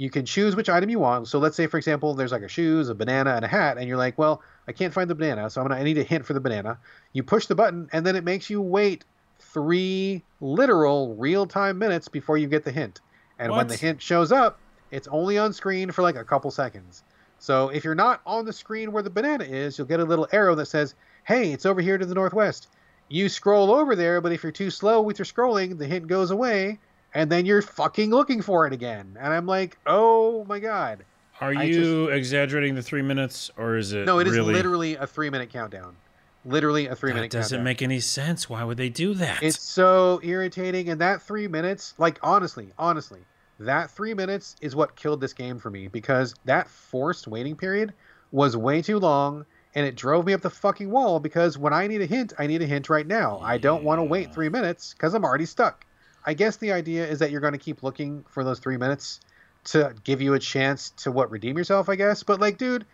you 0.00 0.08
can 0.08 0.24
choose 0.24 0.56
which 0.56 0.70
item 0.70 0.88
you 0.88 0.98
want. 0.98 1.28
So 1.28 1.38
let's 1.38 1.54
say, 1.54 1.66
for 1.66 1.76
example, 1.76 2.14
there's 2.14 2.32
like 2.32 2.40
a 2.40 2.48
shoes, 2.48 2.88
a 2.88 2.94
banana, 2.94 3.34
and 3.34 3.44
a 3.44 3.48
hat, 3.48 3.76
and 3.76 3.86
you're 3.86 3.98
like, 3.98 4.16
well, 4.16 4.40
I 4.66 4.72
can't 4.72 4.94
find 4.94 5.10
the 5.10 5.14
banana, 5.14 5.50
so 5.50 5.60
I'm 5.60 5.68
gonna 5.68 5.78
I 5.78 5.84
need 5.84 5.98
a 5.98 6.02
hint 6.02 6.24
for 6.24 6.32
the 6.32 6.40
banana. 6.40 6.78
You 7.12 7.22
push 7.22 7.44
the 7.44 7.54
button, 7.54 7.86
and 7.92 8.06
then 8.06 8.16
it 8.16 8.24
makes 8.24 8.48
you 8.48 8.62
wait 8.62 9.04
three 9.40 10.24
literal 10.40 11.14
real 11.16 11.44
time 11.44 11.76
minutes 11.76 12.08
before 12.08 12.38
you 12.38 12.46
get 12.46 12.64
the 12.64 12.72
hint. 12.72 13.02
And 13.38 13.52
when 13.52 13.66
the 13.66 13.76
hint 13.76 14.00
shows 14.00 14.32
up, 14.32 14.58
it's 14.90 15.06
only 15.08 15.36
on 15.36 15.52
screen 15.52 15.90
for 15.90 16.00
like 16.00 16.16
a 16.16 16.24
couple 16.24 16.50
seconds. 16.50 17.04
So 17.38 17.68
if 17.68 17.84
you're 17.84 17.94
not 17.94 18.22
on 18.24 18.46
the 18.46 18.54
screen 18.54 18.92
where 18.92 19.02
the 19.02 19.10
banana 19.10 19.44
is, 19.44 19.76
you'll 19.76 19.86
get 19.86 20.00
a 20.00 20.04
little 20.04 20.28
arrow 20.32 20.54
that 20.54 20.66
says, 20.66 20.94
"Hey, 21.24 21.52
it's 21.52 21.66
over 21.66 21.82
here 21.82 21.98
to 21.98 22.06
the 22.06 22.14
northwest." 22.14 22.68
You 23.10 23.28
scroll 23.28 23.70
over 23.70 23.94
there, 23.94 24.22
but 24.22 24.32
if 24.32 24.42
you're 24.42 24.50
too 24.50 24.70
slow 24.70 25.02
with 25.02 25.18
your 25.18 25.26
scrolling, 25.26 25.76
the 25.76 25.86
hint 25.86 26.06
goes 26.06 26.30
away, 26.30 26.78
and 27.14 27.30
then 27.30 27.46
you're 27.46 27.62
fucking 27.62 28.10
looking 28.10 28.42
for 28.42 28.66
it 28.66 28.72
again. 28.72 29.16
And 29.20 29.32
I'm 29.32 29.46
like, 29.46 29.78
"Oh 29.86 30.44
my 30.44 30.58
god!" 30.58 31.04
Are 31.40 31.52
you 31.54 32.08
exaggerating 32.08 32.74
the 32.74 32.82
three 32.82 33.02
minutes, 33.02 33.50
or 33.56 33.76
is 33.76 33.92
it? 33.92 34.04
No, 34.04 34.18
it 34.18 34.26
is 34.26 34.34
really... 34.34 34.52
literally 34.52 34.96
a 34.96 35.06
three 35.06 35.30
minute 35.30 35.50
countdown. 35.50 35.96
Literally 36.44 36.86
a 36.86 36.94
three 36.94 37.10
That 37.10 37.16
minute 37.16 37.30
doesn't 37.30 37.56
countdown. 37.56 37.64
make 37.64 37.82
any 37.82 38.00
sense. 38.00 38.48
Why 38.48 38.64
would 38.64 38.76
they 38.76 38.88
do 38.88 39.14
that? 39.14 39.42
It's 39.42 39.60
so 39.60 40.20
irritating. 40.22 40.88
And 40.88 41.00
that 41.00 41.22
three 41.22 41.48
minutes, 41.48 41.94
like 41.98 42.18
honestly, 42.22 42.72
honestly, 42.78 43.20
that 43.58 43.90
three 43.90 44.14
minutes 44.14 44.56
is 44.60 44.76
what 44.76 44.96
killed 44.96 45.20
this 45.20 45.32
game 45.32 45.58
for 45.58 45.70
me 45.70 45.88
because 45.88 46.34
that 46.44 46.68
forced 46.68 47.26
waiting 47.26 47.56
period 47.56 47.92
was 48.32 48.56
way 48.56 48.80
too 48.80 48.98
long 48.98 49.44
and 49.74 49.86
it 49.86 49.96
drove 49.96 50.26
me 50.26 50.32
up 50.32 50.40
the 50.40 50.50
fucking 50.50 50.90
wall 50.90 51.20
because 51.20 51.56
when 51.56 51.72
I 51.72 51.86
need 51.86 52.00
a 52.00 52.06
hint, 52.06 52.32
I 52.38 52.46
need 52.46 52.62
a 52.62 52.66
hint 52.66 52.88
right 52.88 53.06
now. 53.06 53.38
I 53.42 53.58
don't 53.58 53.84
want 53.84 53.98
to 53.98 54.04
wait 54.04 54.34
three 54.34 54.48
minutes 54.48 54.94
because 54.94 55.14
I'm 55.14 55.24
already 55.24 55.46
stuck. 55.46 55.84
I 56.24 56.34
guess 56.34 56.56
the 56.56 56.72
idea 56.72 57.06
is 57.06 57.18
that 57.20 57.30
you're 57.30 57.40
going 57.40 57.54
to 57.54 57.58
keep 57.58 57.82
looking 57.82 58.24
for 58.28 58.44
those 58.44 58.58
three 58.58 58.76
minutes 58.76 59.20
to 59.64 59.94
give 60.04 60.20
you 60.20 60.34
a 60.34 60.38
chance 60.38 60.90
to 60.90 61.10
what 61.10 61.30
redeem 61.30 61.56
yourself, 61.56 61.88
I 61.88 61.96
guess. 61.96 62.22
But 62.22 62.40
like, 62.40 62.58
dude, 62.58 62.86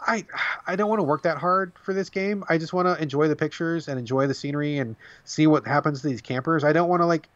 I 0.00 0.24
I 0.66 0.76
don't 0.76 0.88
want 0.88 1.00
to 1.00 1.04
work 1.04 1.22
that 1.22 1.38
hard 1.38 1.72
for 1.82 1.92
this 1.92 2.08
game. 2.08 2.44
I 2.48 2.58
just 2.58 2.72
want 2.72 2.86
to 2.86 3.00
enjoy 3.02 3.28
the 3.28 3.36
pictures 3.36 3.88
and 3.88 3.98
enjoy 3.98 4.26
the 4.26 4.34
scenery 4.34 4.78
and 4.78 4.96
see 5.24 5.46
what 5.46 5.66
happens 5.66 6.02
to 6.02 6.08
these 6.08 6.20
campers. 6.20 6.64
I 6.64 6.72
don't 6.72 6.88
want 6.88 7.02
to 7.02 7.06
like 7.06 7.28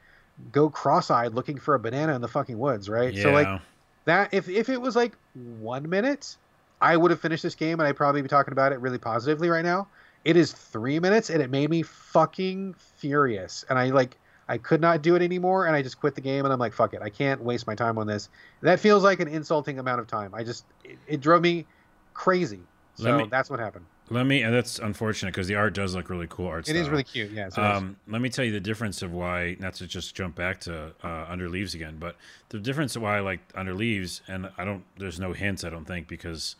go 0.50 0.68
cross-eyed 0.68 1.34
looking 1.34 1.58
for 1.58 1.74
a 1.74 1.78
banana 1.78 2.14
in 2.14 2.20
the 2.20 2.28
fucking 2.28 2.58
woods, 2.58 2.88
right? 2.88 3.12
yeah. 3.12 3.22
So 3.22 3.30
like 3.32 3.60
that 4.06 4.32
if 4.32 4.48
if 4.48 4.68
it 4.68 4.80
was 4.80 4.96
like 4.96 5.12
1 5.34 5.88
minute, 5.88 6.36
I 6.80 6.96
would 6.96 7.10
have 7.10 7.20
finished 7.20 7.42
this 7.42 7.54
game 7.54 7.80
and 7.80 7.86
I'd 7.86 7.96
probably 7.96 8.22
be 8.22 8.28
talking 8.28 8.52
about 8.52 8.72
it 8.72 8.80
really 8.80 8.98
positively 8.98 9.48
right 9.48 9.64
now. 9.64 9.88
It 10.24 10.36
is 10.36 10.52
3 10.52 11.00
minutes 11.00 11.28
and 11.28 11.42
it 11.42 11.50
made 11.50 11.68
me 11.68 11.82
fucking 11.82 12.74
furious. 12.96 13.64
And 13.68 13.78
I 13.78 13.90
like 13.90 14.16
I 14.48 14.58
could 14.58 14.80
not 14.80 15.02
do 15.02 15.14
it 15.16 15.22
anymore 15.22 15.66
and 15.66 15.74
I 15.76 15.82
just 15.82 15.98
quit 16.00 16.14
the 16.14 16.20
game 16.20 16.44
and 16.44 16.52
I'm 16.52 16.58
like 16.58 16.72
fuck 16.72 16.94
it. 16.94 17.00
I 17.02 17.08
can't 17.10 17.42
waste 17.42 17.66
my 17.66 17.74
time 17.74 17.98
on 17.98 18.06
this. 18.06 18.28
That 18.60 18.78
feels 18.80 19.02
like 19.02 19.20
an 19.20 19.28
insulting 19.28 19.78
amount 19.78 20.00
of 20.00 20.06
time. 20.06 20.34
I 20.34 20.44
just 20.44 20.64
it, 20.84 20.98
it 21.06 21.20
drove 21.20 21.42
me 21.42 21.66
crazy. 22.12 22.60
Let 22.98 23.10
So 23.12 23.18
me- 23.18 23.28
that's 23.30 23.50
what 23.50 23.58
happened. 23.60 23.86
Let 24.10 24.26
me. 24.26 24.42
And 24.42 24.54
that's 24.54 24.78
unfortunate 24.78 25.30
because 25.32 25.46
the 25.48 25.54
art 25.54 25.72
does 25.72 25.94
look 25.94 26.10
really 26.10 26.26
cool. 26.28 26.46
Art 26.48 26.68
It 26.68 26.76
is 26.76 26.82
style. 26.82 26.90
really 26.90 27.04
cute. 27.04 27.32
Is. 27.38 27.56
Um, 27.56 27.96
let 28.06 28.20
me 28.20 28.28
tell 28.28 28.44
you 28.44 28.52
the 28.52 28.60
difference 28.60 29.00
of 29.00 29.12
why, 29.12 29.56
not 29.58 29.72
to 29.76 29.86
just 29.86 30.14
jump 30.14 30.34
back 30.34 30.60
to 30.60 30.92
uh, 31.02 31.24
Under 31.26 31.48
Leaves 31.48 31.74
again, 31.74 31.96
but 31.98 32.16
the 32.50 32.58
difference 32.58 32.96
of 32.96 33.00
why 33.02 33.16
I 33.16 33.20
like 33.20 33.40
Under 33.54 33.72
Leaves, 33.72 34.20
and 34.28 34.50
I 34.58 34.64
don't, 34.66 34.84
there's 34.98 35.18
no 35.18 35.32
hints, 35.32 35.64
I 35.64 35.70
don't 35.70 35.86
think, 35.86 36.06
because 36.06 36.54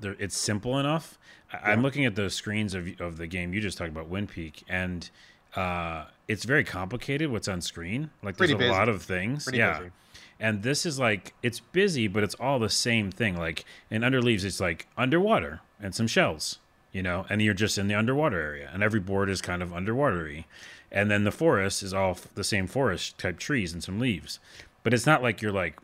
there, 0.00 0.16
it's 0.18 0.38
simple 0.38 0.78
enough. 0.78 1.18
I, 1.52 1.72
I'm 1.72 1.82
looking 1.82 2.06
at 2.06 2.14
the 2.14 2.30
screens 2.30 2.72
of, 2.72 2.88
of 2.98 3.18
the 3.18 3.26
game 3.26 3.52
you 3.52 3.60
just 3.60 3.76
talked 3.76 3.90
about, 3.90 4.08
Wind 4.08 4.30
Peak, 4.30 4.62
and 4.66 5.10
uh, 5.56 6.06
it's 6.30 6.44
very 6.44 6.64
complicated 6.64 7.30
what's 7.30 7.48
on 7.48 7.60
screen. 7.60 8.10
Like 8.22 8.36
there's 8.36 8.50
Pretty 8.50 8.64
a 8.64 8.68
busy. 8.68 8.70
lot 8.78 8.88
of 8.88 9.02
things. 9.02 9.44
Pretty 9.44 9.58
yeah. 9.58 9.78
busy. 9.78 9.90
And 10.38 10.62
this 10.62 10.86
is 10.86 10.98
like, 10.98 11.34
it's 11.42 11.60
busy, 11.60 12.08
but 12.08 12.22
it's 12.22 12.34
all 12.36 12.58
the 12.58 12.70
same 12.70 13.10
thing. 13.10 13.36
Like 13.36 13.64
in 13.90 14.02
Under 14.04 14.22
Leaves, 14.22 14.44
it's 14.44 14.60
like 14.60 14.86
underwater 14.96 15.60
and 15.82 15.94
some 15.94 16.06
shells 16.06 16.58
you 16.92 17.02
know, 17.02 17.24
and 17.30 17.40
you're 17.40 17.54
just 17.54 17.78
in 17.78 17.88
the 17.88 17.94
underwater 17.94 18.40
area, 18.40 18.68
and 18.72 18.82
every 18.82 19.00
board 19.00 19.30
is 19.30 19.40
kind 19.40 19.62
of 19.62 19.70
underwatery, 19.70 20.44
and 20.90 21.10
then 21.10 21.24
the 21.24 21.30
forest 21.30 21.82
is 21.82 21.94
all 21.94 22.18
the 22.34 22.44
same 22.44 22.66
forest 22.66 23.16
type 23.18 23.38
trees 23.38 23.72
and 23.72 23.82
some 23.82 23.98
leaves, 24.00 24.40
but 24.82 24.92
it's 24.92 25.06
not 25.06 25.22
like 25.22 25.40
you're 25.40 25.52
like, 25.52 25.78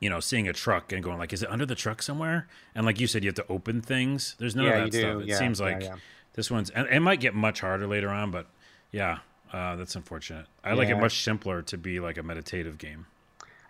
you 0.00 0.10
know, 0.10 0.20
seeing 0.20 0.48
a 0.48 0.52
truck 0.52 0.92
and 0.92 1.02
going 1.02 1.18
like, 1.18 1.32
is 1.32 1.42
it 1.42 1.50
under 1.50 1.66
the 1.66 1.74
truck 1.74 2.02
somewhere? 2.02 2.46
And 2.74 2.86
like 2.86 3.00
you 3.00 3.06
said, 3.06 3.24
you 3.24 3.28
have 3.28 3.34
to 3.36 3.46
open 3.48 3.80
things. 3.80 4.36
There's 4.38 4.54
none 4.54 4.66
Yeah, 4.66 4.72
of 4.76 4.84
that 4.84 4.90
do. 4.92 5.00
stuff. 5.00 5.22
It 5.22 5.28
Yeah, 5.28 5.38
seems 5.38 5.60
like 5.60 5.82
yeah. 5.82 5.96
this 6.34 6.50
one's, 6.50 6.70
and 6.70 6.86
it 6.88 7.00
might 7.00 7.20
get 7.20 7.34
much 7.34 7.60
harder 7.60 7.86
later 7.86 8.08
on, 8.10 8.30
but 8.30 8.46
yeah, 8.92 9.18
uh, 9.52 9.76
that's 9.76 9.96
unfortunate. 9.96 10.46
I 10.62 10.74
like 10.74 10.88
it 10.88 10.96
much 10.96 11.22
simpler 11.22 11.62
to 11.62 11.78
be 11.78 12.00
like 12.00 12.18
a 12.18 12.22
meditative 12.22 12.78
game. 12.78 13.06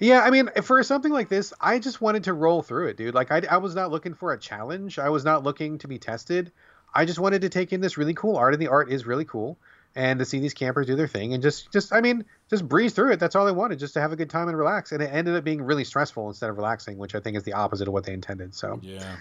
Yeah, 0.00 0.20
I 0.20 0.30
mean, 0.30 0.48
for 0.62 0.82
something 0.84 1.12
like 1.12 1.28
this, 1.28 1.52
I 1.60 1.78
just 1.80 2.00
wanted 2.00 2.24
to 2.24 2.32
roll 2.32 2.62
through 2.62 2.88
it, 2.88 2.96
dude. 2.96 3.14
Like, 3.14 3.32
I, 3.32 3.42
I 3.50 3.56
was 3.56 3.74
not 3.74 3.90
looking 3.90 4.14
for 4.14 4.32
a 4.32 4.38
challenge. 4.38 4.98
I 4.98 5.08
was 5.08 5.24
not 5.24 5.42
looking 5.42 5.78
to 5.78 5.88
be 5.88 5.98
tested. 5.98 6.52
I 6.94 7.04
just 7.04 7.18
wanted 7.18 7.42
to 7.42 7.48
take 7.48 7.72
in 7.72 7.80
this 7.80 7.98
really 7.98 8.14
cool 8.14 8.36
art, 8.36 8.54
and 8.54 8.62
the 8.62 8.68
art 8.68 8.92
is 8.92 9.06
really 9.06 9.24
cool, 9.24 9.58
and 9.96 10.20
to 10.20 10.24
see 10.24 10.38
these 10.38 10.54
campers 10.54 10.86
do 10.86 10.94
their 10.94 11.08
thing, 11.08 11.34
and 11.34 11.42
just, 11.42 11.72
just, 11.72 11.92
I 11.92 12.00
mean, 12.00 12.24
just 12.48 12.66
breeze 12.68 12.92
through 12.92 13.12
it. 13.12 13.20
That's 13.20 13.34
all 13.34 13.48
I 13.48 13.50
wanted, 13.50 13.80
just 13.80 13.94
to 13.94 14.00
have 14.00 14.12
a 14.12 14.16
good 14.16 14.30
time 14.30 14.48
and 14.48 14.56
relax. 14.56 14.92
And 14.92 15.02
it 15.02 15.10
ended 15.12 15.34
up 15.34 15.42
being 15.42 15.62
really 15.62 15.84
stressful 15.84 16.28
instead 16.28 16.48
of 16.48 16.56
relaxing, 16.56 16.96
which 16.96 17.16
I 17.16 17.20
think 17.20 17.36
is 17.36 17.42
the 17.42 17.54
opposite 17.54 17.88
of 17.88 17.92
what 17.92 18.04
they 18.04 18.12
intended. 18.12 18.54
So, 18.54 18.78
Yeah. 18.82 19.16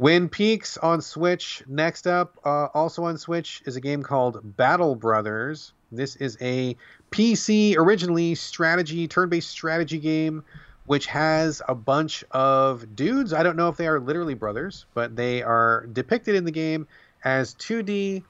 Wind 0.00 0.32
Peaks 0.32 0.78
on 0.78 1.02
Switch. 1.02 1.62
Next 1.66 2.06
up, 2.06 2.38
uh, 2.42 2.68
also 2.72 3.04
on 3.04 3.18
Switch, 3.18 3.62
is 3.66 3.76
a 3.76 3.82
game 3.82 4.02
called 4.02 4.56
Battle 4.56 4.94
Brothers. 4.94 5.74
This 5.92 6.16
is 6.16 6.38
a 6.40 6.74
PC 7.10 7.76
originally 7.76 8.34
strategy, 8.34 9.06
turn-based 9.06 9.50
strategy 9.50 9.98
game, 9.98 10.42
which 10.86 11.04
has 11.04 11.60
a 11.68 11.74
bunch 11.74 12.24
of 12.30 12.96
dudes. 12.96 13.34
I 13.34 13.42
don't 13.42 13.56
know 13.56 13.68
if 13.68 13.76
they 13.76 13.86
are 13.86 14.00
literally 14.00 14.32
brothers, 14.32 14.86
but 14.94 15.16
they 15.16 15.42
are 15.42 15.86
depicted 15.92 16.34
in 16.34 16.46
the 16.46 16.50
game 16.50 16.88
as 17.22 17.54
2D 17.56 18.22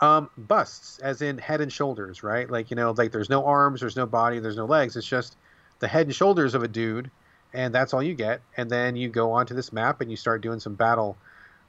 um, 0.00 0.28
busts, 0.36 0.98
as 0.98 1.22
in 1.22 1.38
head 1.38 1.62
and 1.62 1.72
shoulders, 1.72 2.22
right? 2.22 2.50
Like 2.50 2.70
you 2.70 2.76
know, 2.76 2.90
like 2.90 3.10
there's 3.10 3.30
no 3.30 3.46
arms, 3.46 3.80
there's 3.80 3.96
no 3.96 4.04
body, 4.04 4.38
there's 4.38 4.58
no 4.58 4.66
legs. 4.66 4.98
It's 4.98 5.06
just 5.06 5.38
the 5.78 5.88
head 5.88 6.08
and 6.08 6.14
shoulders 6.14 6.54
of 6.54 6.62
a 6.62 6.68
dude, 6.68 7.10
and 7.56 7.74
that's 7.74 7.92
all 7.94 8.02
you 8.02 8.14
get. 8.14 8.40
And 8.56 8.70
then 8.70 8.94
you 8.94 9.08
go 9.08 9.32
onto 9.32 9.54
this 9.54 9.72
map 9.72 10.00
and 10.00 10.10
you 10.10 10.16
start 10.16 10.40
doing 10.42 10.60
some 10.60 10.74
battle. 10.74 11.16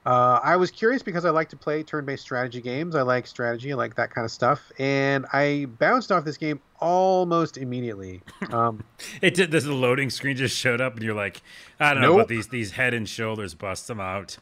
Uh, 0.06 0.40
I 0.42 0.56
was 0.56 0.72
curious 0.72 1.04
because 1.04 1.26
I 1.26 1.32
like 1.32 1.50
to 1.50 1.58
play 1.58 1.84
turn-based 1.84 2.22
strategy 2.24 2.62
games. 2.62 2.96
I 2.96 3.02
like 3.02 3.28
strategy, 3.28 3.74
I 3.74 3.76
like 3.76 3.96
that 3.96 4.10
kind 4.10 4.24
of 4.24 4.32
stuff, 4.32 4.72
and 4.80 5.26
I 5.34 5.66
bounced 5.80 6.14
off 6.14 6.24
this 6.24 6.38
game 6.38 6.62
almost 6.80 7.58
immediately. 7.58 8.22
Um, 8.54 8.84
It 9.22 9.34
did. 9.34 9.52
This 9.52 9.66
loading 9.66 10.10
screen 10.10 10.38
just 10.38 10.56
showed 10.56 10.80
up, 10.80 10.94
and 10.94 11.04
you're 11.04 11.14
like, 11.14 11.42
I 11.80 11.94
don't 11.94 12.02
know 12.02 12.10
Nope. 12.10 12.18
about 12.20 12.28
these 12.30 12.48
these 12.48 12.72
head 12.72 12.94
and 12.94 13.08
shoulders. 13.10 13.54
Bust 13.56 13.88
them 13.88 14.00
out. 14.00 14.38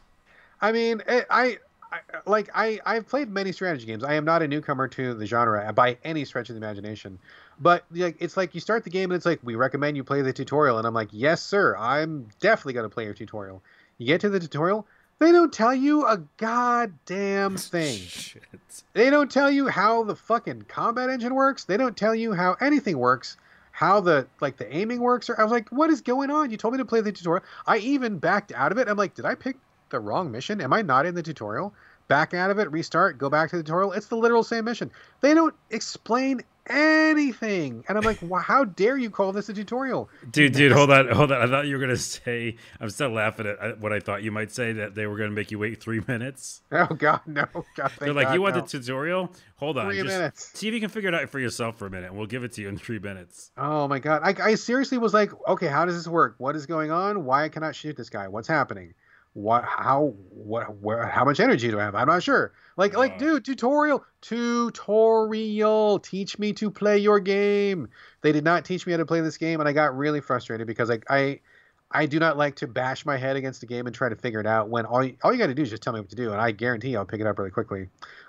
I 0.60 0.70
mean, 0.70 1.02
it, 1.08 1.26
I 1.28 1.58
I, 1.90 1.98
like 2.26 2.48
I 2.54 2.78
I've 2.86 3.08
played 3.08 3.28
many 3.28 3.50
strategy 3.50 3.86
games. 3.86 4.04
I 4.04 4.14
am 4.14 4.24
not 4.24 4.42
a 4.42 4.48
newcomer 4.48 4.86
to 4.88 5.14
the 5.14 5.26
genre 5.26 5.72
by 5.72 5.98
any 6.04 6.24
stretch 6.24 6.48
of 6.50 6.54
the 6.54 6.58
imagination. 6.60 7.18
But 7.58 7.84
like 7.90 8.16
it's 8.20 8.36
like 8.36 8.54
you 8.54 8.60
start 8.60 8.84
the 8.84 8.90
game 8.90 9.10
and 9.10 9.16
it's 9.16 9.26
like 9.26 9.40
we 9.42 9.54
recommend 9.54 9.96
you 9.96 10.04
play 10.04 10.22
the 10.22 10.32
tutorial 10.32 10.78
and 10.78 10.86
I'm 10.86 10.94
like, 10.94 11.08
"Yes, 11.12 11.42
sir. 11.42 11.76
I'm 11.76 12.28
definitely 12.40 12.74
going 12.74 12.88
to 12.88 12.94
play 12.94 13.04
your 13.04 13.14
tutorial." 13.14 13.62
You 13.98 14.06
get 14.06 14.20
to 14.22 14.28
the 14.28 14.40
tutorial, 14.40 14.86
they 15.18 15.32
don't 15.32 15.52
tell 15.52 15.74
you 15.74 16.04
a 16.06 16.18
goddamn 16.36 17.56
thing. 17.56 17.98
Shit. 17.98 18.42
They 18.92 19.08
don't 19.08 19.30
tell 19.30 19.50
you 19.50 19.68
how 19.68 20.04
the 20.04 20.14
fucking 20.14 20.66
combat 20.68 21.08
engine 21.08 21.34
works. 21.34 21.64
They 21.64 21.78
don't 21.78 21.96
tell 21.96 22.14
you 22.14 22.34
how 22.34 22.56
anything 22.60 22.98
works 22.98 23.36
how 23.76 24.00
the 24.00 24.26
like 24.40 24.56
the 24.56 24.74
aiming 24.74 25.00
works. 25.00 25.28
Or 25.28 25.38
I 25.38 25.42
was 25.42 25.52
like, 25.52 25.68
what 25.68 25.90
is 25.90 26.00
going 26.00 26.30
on? 26.30 26.50
You 26.50 26.56
told 26.56 26.72
me 26.72 26.78
to 26.78 26.84
play 26.86 27.02
the 27.02 27.12
tutorial. 27.12 27.44
I 27.66 27.76
even 27.78 28.16
backed 28.16 28.50
out 28.52 28.72
of 28.72 28.78
it. 28.78 28.88
I'm 28.88 28.96
like, 28.96 29.14
did 29.14 29.26
I 29.26 29.34
pick 29.34 29.56
the 29.90 30.00
wrong 30.00 30.30
mission? 30.30 30.62
Am 30.62 30.72
I 30.72 30.80
not 30.80 31.04
in 31.04 31.14
the 31.14 31.22
tutorial? 31.22 31.74
Back 32.08 32.32
out 32.32 32.50
of 32.50 32.58
it, 32.58 32.70
restart, 32.72 33.18
go 33.18 33.28
back 33.28 33.50
to 33.50 33.56
the 33.56 33.62
tutorial. 33.62 33.92
It's 33.92 34.06
the 34.06 34.16
literal 34.16 34.42
same 34.42 34.64
mission. 34.64 34.90
They 35.20 35.34
don't 35.34 35.54
explain 35.70 36.40
anything. 36.68 37.84
And 37.88 37.96
I'm 37.98 38.04
like, 38.04 38.18
how 38.42 38.64
dare 38.64 38.96
you 38.96 39.10
call 39.10 39.32
this 39.32 39.48
a 39.48 39.54
tutorial? 39.54 40.08
Dude, 40.30 40.52
dude, 40.52 40.72
hold 40.72 40.90
on, 40.90 41.08
hold 41.08 41.32
on. 41.32 41.40
I 41.42 41.46
thought 41.46 41.66
you 41.66 41.74
were 41.76 41.80
gonna 41.80 41.96
say. 41.96 42.56
I'm 42.80 42.90
still 42.90 43.10
laughing 43.10 43.46
at 43.46 43.80
what 43.80 43.92
I 43.92 44.00
thought 44.00 44.22
you 44.22 44.32
might 44.32 44.50
say 44.50 44.72
that 44.72 44.94
they 44.94 45.06
were 45.06 45.16
gonna 45.16 45.30
make 45.30 45.50
you 45.50 45.58
wait 45.58 45.80
three 45.82 46.00
minutes. 46.06 46.62
Oh 46.72 46.86
God, 46.86 47.20
no! 47.26 47.46
God, 47.76 47.92
They're 47.98 48.12
like, 48.12 48.28
God, 48.28 48.34
you 48.34 48.42
want 48.42 48.56
no. 48.56 48.62
the 48.62 48.66
tutorial? 48.66 49.32
Hold 49.56 49.78
on, 49.78 49.86
Three 49.86 49.96
just 49.96 50.08
minutes. 50.08 50.50
see 50.54 50.68
if 50.68 50.74
you 50.74 50.80
can 50.80 50.90
figure 50.90 51.08
it 51.08 51.14
out 51.14 51.28
for 51.30 51.38
yourself 51.38 51.78
for 51.78 51.86
a 51.86 51.90
minute. 51.90 52.12
We'll 52.12 52.26
give 52.26 52.44
it 52.44 52.52
to 52.52 52.62
you 52.62 52.68
in 52.68 52.76
three 52.76 52.98
minutes. 52.98 53.50
Oh 53.56 53.88
my 53.88 53.98
God! 53.98 54.20
I, 54.24 54.50
I 54.50 54.54
seriously 54.54 54.98
was 54.98 55.14
like, 55.14 55.30
okay, 55.48 55.68
how 55.68 55.84
does 55.84 55.96
this 55.96 56.08
work? 56.08 56.34
What 56.38 56.56
is 56.56 56.66
going 56.66 56.90
on? 56.90 57.24
Why 57.24 57.44
I 57.44 57.48
cannot 57.48 57.74
shoot 57.74 57.96
this 57.96 58.10
guy? 58.10 58.28
What's 58.28 58.48
happening? 58.48 58.94
What? 59.36 59.64
How? 59.66 60.14
What? 60.30 60.78
Where? 60.80 61.06
How 61.06 61.22
much 61.26 61.40
energy 61.40 61.70
do 61.70 61.78
I 61.78 61.82
have? 61.84 61.94
I'm 61.94 62.08
not 62.08 62.22
sure. 62.22 62.54
Like, 62.78 62.96
like, 62.96 63.16
Uh. 63.16 63.18
dude, 63.18 63.44
tutorial, 63.44 64.02
tutorial. 64.22 65.98
Teach 65.98 66.38
me 66.38 66.54
to 66.54 66.70
play 66.70 66.96
your 66.96 67.20
game. 67.20 67.88
They 68.22 68.32
did 68.32 68.44
not 68.44 68.64
teach 68.64 68.86
me 68.86 68.92
how 68.92 68.96
to 68.96 69.04
play 69.04 69.20
this 69.20 69.36
game, 69.36 69.60
and 69.60 69.68
I 69.68 69.72
got 69.72 69.94
really 69.94 70.22
frustrated 70.22 70.66
because 70.66 70.88
like 70.88 71.04
I, 71.10 71.40
I 71.90 72.06
do 72.06 72.18
not 72.18 72.38
like 72.38 72.56
to 72.56 72.66
bash 72.66 73.04
my 73.04 73.18
head 73.18 73.36
against 73.36 73.62
a 73.62 73.66
game 73.66 73.86
and 73.86 73.94
try 73.94 74.08
to 74.08 74.16
figure 74.16 74.40
it 74.40 74.46
out. 74.46 74.70
When 74.70 74.86
all 74.86 75.04
you, 75.04 75.18
all 75.22 75.32
you 75.34 75.38
got 75.38 75.48
to 75.48 75.54
do 75.54 75.62
is 75.62 75.68
just 75.70 75.82
tell 75.82 75.92
me 75.92 76.00
what 76.00 76.08
to 76.08 76.16
do, 76.16 76.32
and 76.32 76.40
I 76.40 76.50
guarantee 76.52 76.96
I'll 76.96 77.04
pick 77.04 77.20
it 77.20 77.26
up 77.26 77.38
really 77.38 77.50
quickly. 77.50 77.88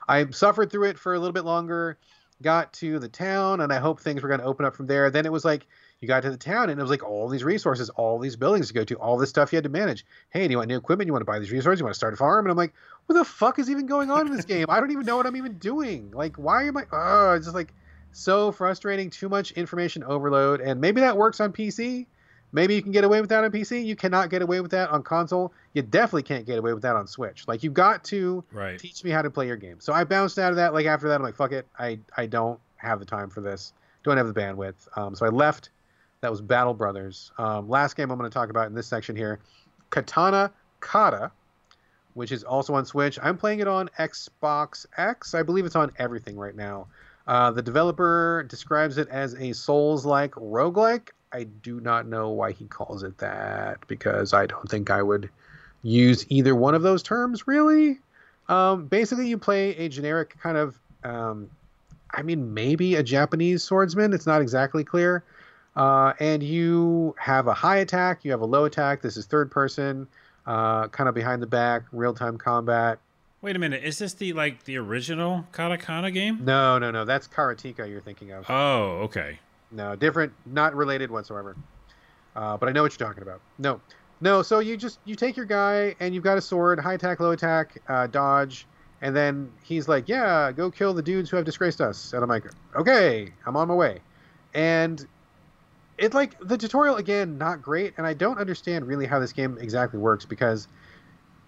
I 0.09 0.29
suffered 0.31 0.69
through 0.69 0.89
it 0.89 0.99
for 0.99 1.13
a 1.13 1.19
little 1.19 1.31
bit 1.33 1.45
longer. 1.45 1.97
Got 2.41 2.73
to 2.73 2.99
the 2.99 3.07
town, 3.07 3.61
and 3.61 3.71
I 3.71 3.79
hope 3.79 4.01
things 4.01 4.21
were 4.21 4.27
going 4.27 4.41
to 4.41 4.45
open 4.45 4.65
up 4.65 4.75
from 4.75 4.87
there. 4.87 5.09
Then 5.09 5.25
it 5.25 5.31
was 5.31 5.45
like 5.45 5.65
you 6.01 6.07
got 6.07 6.21
to 6.23 6.29
the 6.29 6.37
town, 6.37 6.69
and 6.69 6.79
it 6.79 6.81
was 6.83 6.91
like 6.91 7.03
all 7.03 7.27
these 7.27 7.43
resources, 7.43 7.89
all 7.89 8.19
these 8.19 8.35
buildings 8.35 8.67
to 8.67 8.73
go 8.73 8.83
to, 8.83 8.95
all 8.95 9.17
this 9.17 9.29
stuff 9.29 9.51
you 9.51 9.57
had 9.57 9.63
to 9.63 9.69
manage. 9.69 10.05
Hey, 10.29 10.47
do 10.47 10.51
you 10.51 10.57
want 10.57 10.67
new 10.69 10.77
equipment? 10.77 11.07
You 11.07 11.13
want 11.13 11.21
to 11.21 11.25
buy 11.25 11.39
these 11.39 11.51
resources? 11.51 11.79
You 11.79 11.85
want 11.85 11.93
to 11.95 11.97
start 11.97 12.13
a 12.13 12.17
farm? 12.17 12.45
And 12.45 12.51
I'm 12.51 12.57
like, 12.57 12.73
what 13.07 13.15
the 13.15 13.25
fuck 13.25 13.57
is 13.59 13.69
even 13.69 13.85
going 13.87 14.11
on 14.11 14.27
in 14.27 14.35
this 14.35 14.45
game? 14.45 14.67
I 14.69 14.79
don't 14.79 14.91
even 14.91 15.05
know 15.05 15.17
what 15.17 15.25
I'm 15.25 15.35
even 15.35 15.57
doing. 15.57 16.11
Like, 16.11 16.35
why 16.37 16.65
am 16.67 16.77
I? 16.77 16.83
Oh, 16.91 17.33
it's 17.33 17.45
just 17.47 17.55
like 17.55 17.73
so 18.11 18.51
frustrating. 18.51 19.09
Too 19.09 19.29
much 19.29 19.51
information 19.53 20.03
overload, 20.03 20.61
and 20.61 20.79
maybe 20.79 21.01
that 21.01 21.17
works 21.17 21.39
on 21.39 21.51
PC. 21.51 22.05
Maybe 22.53 22.75
you 22.75 22.81
can 22.81 22.91
get 22.93 23.03
away 23.03 23.19
with 23.19 23.29
that 23.31 23.43
on 23.43 23.51
PC. 23.51 23.85
You 23.85 23.95
cannot 23.95 24.29
get 24.29 24.41
away 24.41 24.61
with 24.61 24.71
that 24.71 24.89
on 24.89 25.03
console. 25.03 25.51
You 25.73 25.81
definitely 25.81 26.23
can't 26.23 26.45
get 26.45 26.57
away 26.57 26.73
with 26.73 26.83
that 26.83 26.95
on 26.95 27.05
Switch. 27.05 27.45
Like 27.47 27.61
you've 27.61 27.73
got 27.73 28.03
to 28.05 28.43
Right. 28.53 28.79
teach 28.79 29.03
me 29.03 29.11
how 29.11 29.21
to 29.21 29.29
play 29.29 29.47
your 29.47 29.57
game. 29.57 29.79
So 29.81 29.91
I 29.91 30.05
bounced 30.05 30.39
out 30.39 30.51
of 30.51 30.55
that. 30.55 30.73
Like 30.73 30.85
after 30.85 31.09
that, 31.09 31.15
I'm 31.15 31.23
like, 31.23 31.35
fuck 31.35 31.51
it. 31.51 31.67
I 31.77 31.99
I 32.15 32.25
don't 32.27 32.59
have 32.77 32.99
the 32.99 33.05
time 33.05 33.29
for 33.29 33.41
this. 33.41 33.73
Don't 34.03 34.15
have 34.15 34.33
the 34.33 34.39
bandwidth. 34.39 34.87
Um, 34.95 35.13
so 35.15 35.25
I 35.25 35.29
left. 35.29 35.71
That 36.21 36.31
was 36.31 36.41
Battle 36.41 36.73
Brothers. 36.73 37.31
Um, 37.37 37.69
last 37.69 37.95
game 37.95 38.09
I'm 38.11 38.17
going 38.17 38.29
to 38.29 38.33
talk 38.33 38.49
about 38.49 38.67
in 38.67 38.73
this 38.73 38.87
section 38.87 39.15
here, 39.15 39.39
Katana 39.91 40.51
Kata, 40.79 41.31
which 42.15 42.31
is 42.31 42.43
also 42.43 42.73
on 42.73 42.85
Switch. 42.85 43.19
I'm 43.21 43.37
playing 43.37 43.59
it 43.59 43.67
on 43.67 43.89
Xbox 43.99 44.85
X. 44.97 45.35
I 45.35 45.43
believe 45.43 45.65
it's 45.65 45.75
on 45.75 45.91
everything 45.97 46.35
right 46.35 46.55
now. 46.55 46.87
Uh, 47.27 47.51
the 47.51 47.61
developer 47.61 48.45
describes 48.49 48.97
it 48.97 49.07
as 49.09 49.33
a 49.35 49.53
Souls-like 49.53 50.31
roguelike. 50.31 51.09
I 51.31 51.43
do 51.43 51.79
not 51.81 52.07
know 52.07 52.29
why 52.29 52.53
he 52.53 52.65
calls 52.65 53.03
it 53.03 53.17
that 53.19 53.85
because 53.87 54.33
I 54.33 54.45
don't 54.45 54.69
think 54.69 54.89
I 54.89 55.03
would 55.03 55.29
use 55.83 56.25
either 56.29 56.55
one 56.55 56.73
of 56.73 56.81
those 56.81 57.03
terms 57.03 57.47
really. 57.47 57.99
Um, 58.49 58.85
basically, 58.85 59.27
you 59.27 59.37
play 59.37 59.75
a 59.75 59.89
generic 59.89 60.37
kind 60.41 60.57
of, 60.57 60.79
um, 61.03 61.49
I 62.11 62.21
mean, 62.21 62.53
maybe 62.53 62.95
a 62.95 63.03
Japanese 63.03 63.61
swordsman. 63.61 64.13
It's 64.13 64.25
not 64.25 64.41
exactly 64.41 64.85
clear. 64.85 65.23
Uh, 65.77 66.11
and 66.19 66.41
you 66.41 67.15
have 67.19 67.45
a 67.45 67.53
high 67.53 67.77
attack, 67.77 68.25
you 68.25 68.31
have 68.31 68.41
a 68.41 68.45
low 68.45 68.65
attack. 68.65 68.99
This 68.99 69.15
is 69.15 69.27
third 69.27 69.51
person, 69.51 70.07
uh, 70.47 70.87
kind 70.87 71.07
of 71.07 71.13
behind 71.13 71.39
the 71.39 71.47
back, 71.47 71.83
real 71.91 72.15
time 72.15 72.35
combat. 72.39 72.97
Wait 73.43 73.55
a 73.55 73.59
minute. 73.59 73.83
Is 73.83 73.99
this 73.99 74.13
the 74.13 74.33
like 74.33 74.63
the 74.63 74.77
original 74.77 75.45
Katakana 75.51 76.11
game? 76.11 76.43
No, 76.43 76.79
no, 76.79 76.89
no. 76.89 77.05
That's 77.05 77.27
Karateka 77.27 77.87
you're 77.87 78.01
thinking 78.01 78.31
of. 78.31 78.49
Oh, 78.49 79.01
okay. 79.03 79.37
No, 79.69 79.95
different, 79.95 80.33
not 80.47 80.75
related 80.75 81.11
whatsoever. 81.11 81.55
Uh, 82.35 82.57
but 82.57 82.67
I 82.69 82.71
know 82.71 82.81
what 82.81 82.97
you're 82.97 83.07
talking 83.07 83.21
about. 83.21 83.39
No, 83.59 83.79
no. 84.19 84.41
So 84.41 84.57
you 84.57 84.77
just 84.77 84.97
you 85.05 85.13
take 85.13 85.37
your 85.37 85.45
guy 85.45 85.95
and 85.99 86.15
you've 86.15 86.23
got 86.23 86.39
a 86.39 86.41
sword, 86.41 86.79
high 86.79 86.93
attack, 86.93 87.19
low 87.19 87.31
attack, 87.31 87.77
uh, 87.87 88.07
dodge, 88.07 88.65
and 89.03 89.15
then 89.15 89.51
he's 89.63 89.87
like, 89.87 90.09
"Yeah, 90.09 90.51
go 90.51 90.71
kill 90.71 90.95
the 90.95 91.03
dudes 91.03 91.29
who 91.29 91.37
have 91.37 91.45
disgraced 91.45 91.81
us." 91.81 92.13
And 92.13 92.23
I'm 92.23 92.29
like, 92.29 92.45
"Okay, 92.75 93.31
I'm 93.45 93.55
on 93.55 93.67
my 93.67 93.75
way." 93.75 93.99
And 94.55 95.05
it 95.97 96.13
like 96.13 96.39
the 96.39 96.57
tutorial 96.57 96.97
again, 96.97 97.37
not 97.37 97.61
great, 97.61 97.93
and 97.97 98.05
I 98.05 98.13
don't 98.13 98.37
understand 98.37 98.87
really 98.87 99.05
how 99.05 99.19
this 99.19 99.33
game 99.33 99.57
exactly 99.59 99.99
works 99.99 100.25
because 100.25 100.67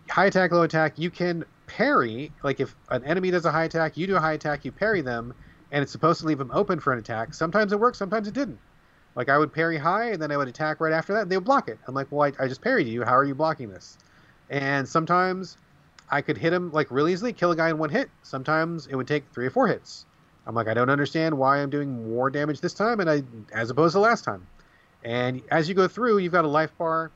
high 0.10 0.26
attack, 0.26 0.52
low 0.52 0.64
attack, 0.64 0.98
you 0.98 1.12
can 1.12 1.46
parry. 1.68 2.32
Like 2.44 2.60
if 2.60 2.76
an 2.90 3.04
enemy 3.04 3.32
does 3.32 3.46
a 3.46 3.52
high 3.52 3.66
attack, 3.66 3.96
you 3.96 4.08
do 4.08 4.16
a 4.16 4.20
high 4.20 4.34
attack, 4.34 4.66
you 4.66 4.72
parry 4.72 5.02
them, 5.02 5.34
and 5.72 5.84
it's 5.84 5.92
supposed 5.92 6.20
to 6.22 6.26
leave 6.26 6.40
them 6.40 6.52
open 6.52 6.80
for 6.80 6.94
an 6.94 7.00
attack. 7.00 7.34
Sometimes 7.34 7.72
it 7.72 7.80
works, 7.80 7.98
sometimes 7.98 8.28
it 8.28 8.34
didn't. 8.34 8.60
Like 9.16 9.30
I 9.30 9.38
would 9.38 9.54
parry 9.54 9.78
high, 9.78 10.12
and 10.12 10.22
then 10.22 10.32
I 10.32 10.38
would 10.38 10.48
attack 10.48 10.80
right 10.80 10.94
after 10.94 11.14
that, 11.14 11.24
and 11.24 11.32
they 11.32 11.38
would 11.38 11.46
block 11.46 11.68
it. 11.68 11.78
I'm 11.88 11.94
like, 11.94 12.08
well, 12.12 12.22
I, 12.24 12.44
I 12.44 12.48
just 12.48 12.62
parried 12.62 12.88
you. 12.88 13.04
How 13.04 13.16
are 13.16 13.26
you 13.26 13.36
blocking 13.36 13.70
this? 13.70 13.98
And 14.50 14.88
sometimes 14.88 15.58
I 16.10 16.22
could 16.22 16.38
hit 16.38 16.54
him 16.54 16.72
like 16.72 16.90
really 16.90 17.14
easily, 17.14 17.34
kill 17.34 17.52
a 17.52 17.56
guy 17.56 17.70
in 17.70 17.78
one 17.78 17.90
hit. 17.90 18.10
Sometimes 18.24 18.88
it 18.88 18.96
would 18.96 19.08
take 19.08 19.26
three 19.32 19.46
or 19.46 19.52
four 19.52 19.68
hits. 19.68 20.06
I'm 20.48 20.56
like, 20.56 20.68
I 20.68 20.74
don't 20.74 20.90
understand 20.90 21.38
why 21.38 21.60
I'm 21.60 21.70
doing 21.70 22.14
more 22.14 22.30
damage 22.30 22.62
this 22.62 22.74
time, 22.74 23.00
and 23.00 23.10
I 23.10 23.24
as 23.54 23.70
opposed 23.70 23.94
to 23.94 24.00
last 24.00 24.24
time. 24.24 24.46
And 25.04 25.42
as 25.52 25.70
you 25.70 25.76
go 25.76 25.88
through, 25.88 26.18
you've 26.18 26.34
got 26.34 26.46
a 26.46 26.50
life 26.50 26.76
bar. 26.78 27.12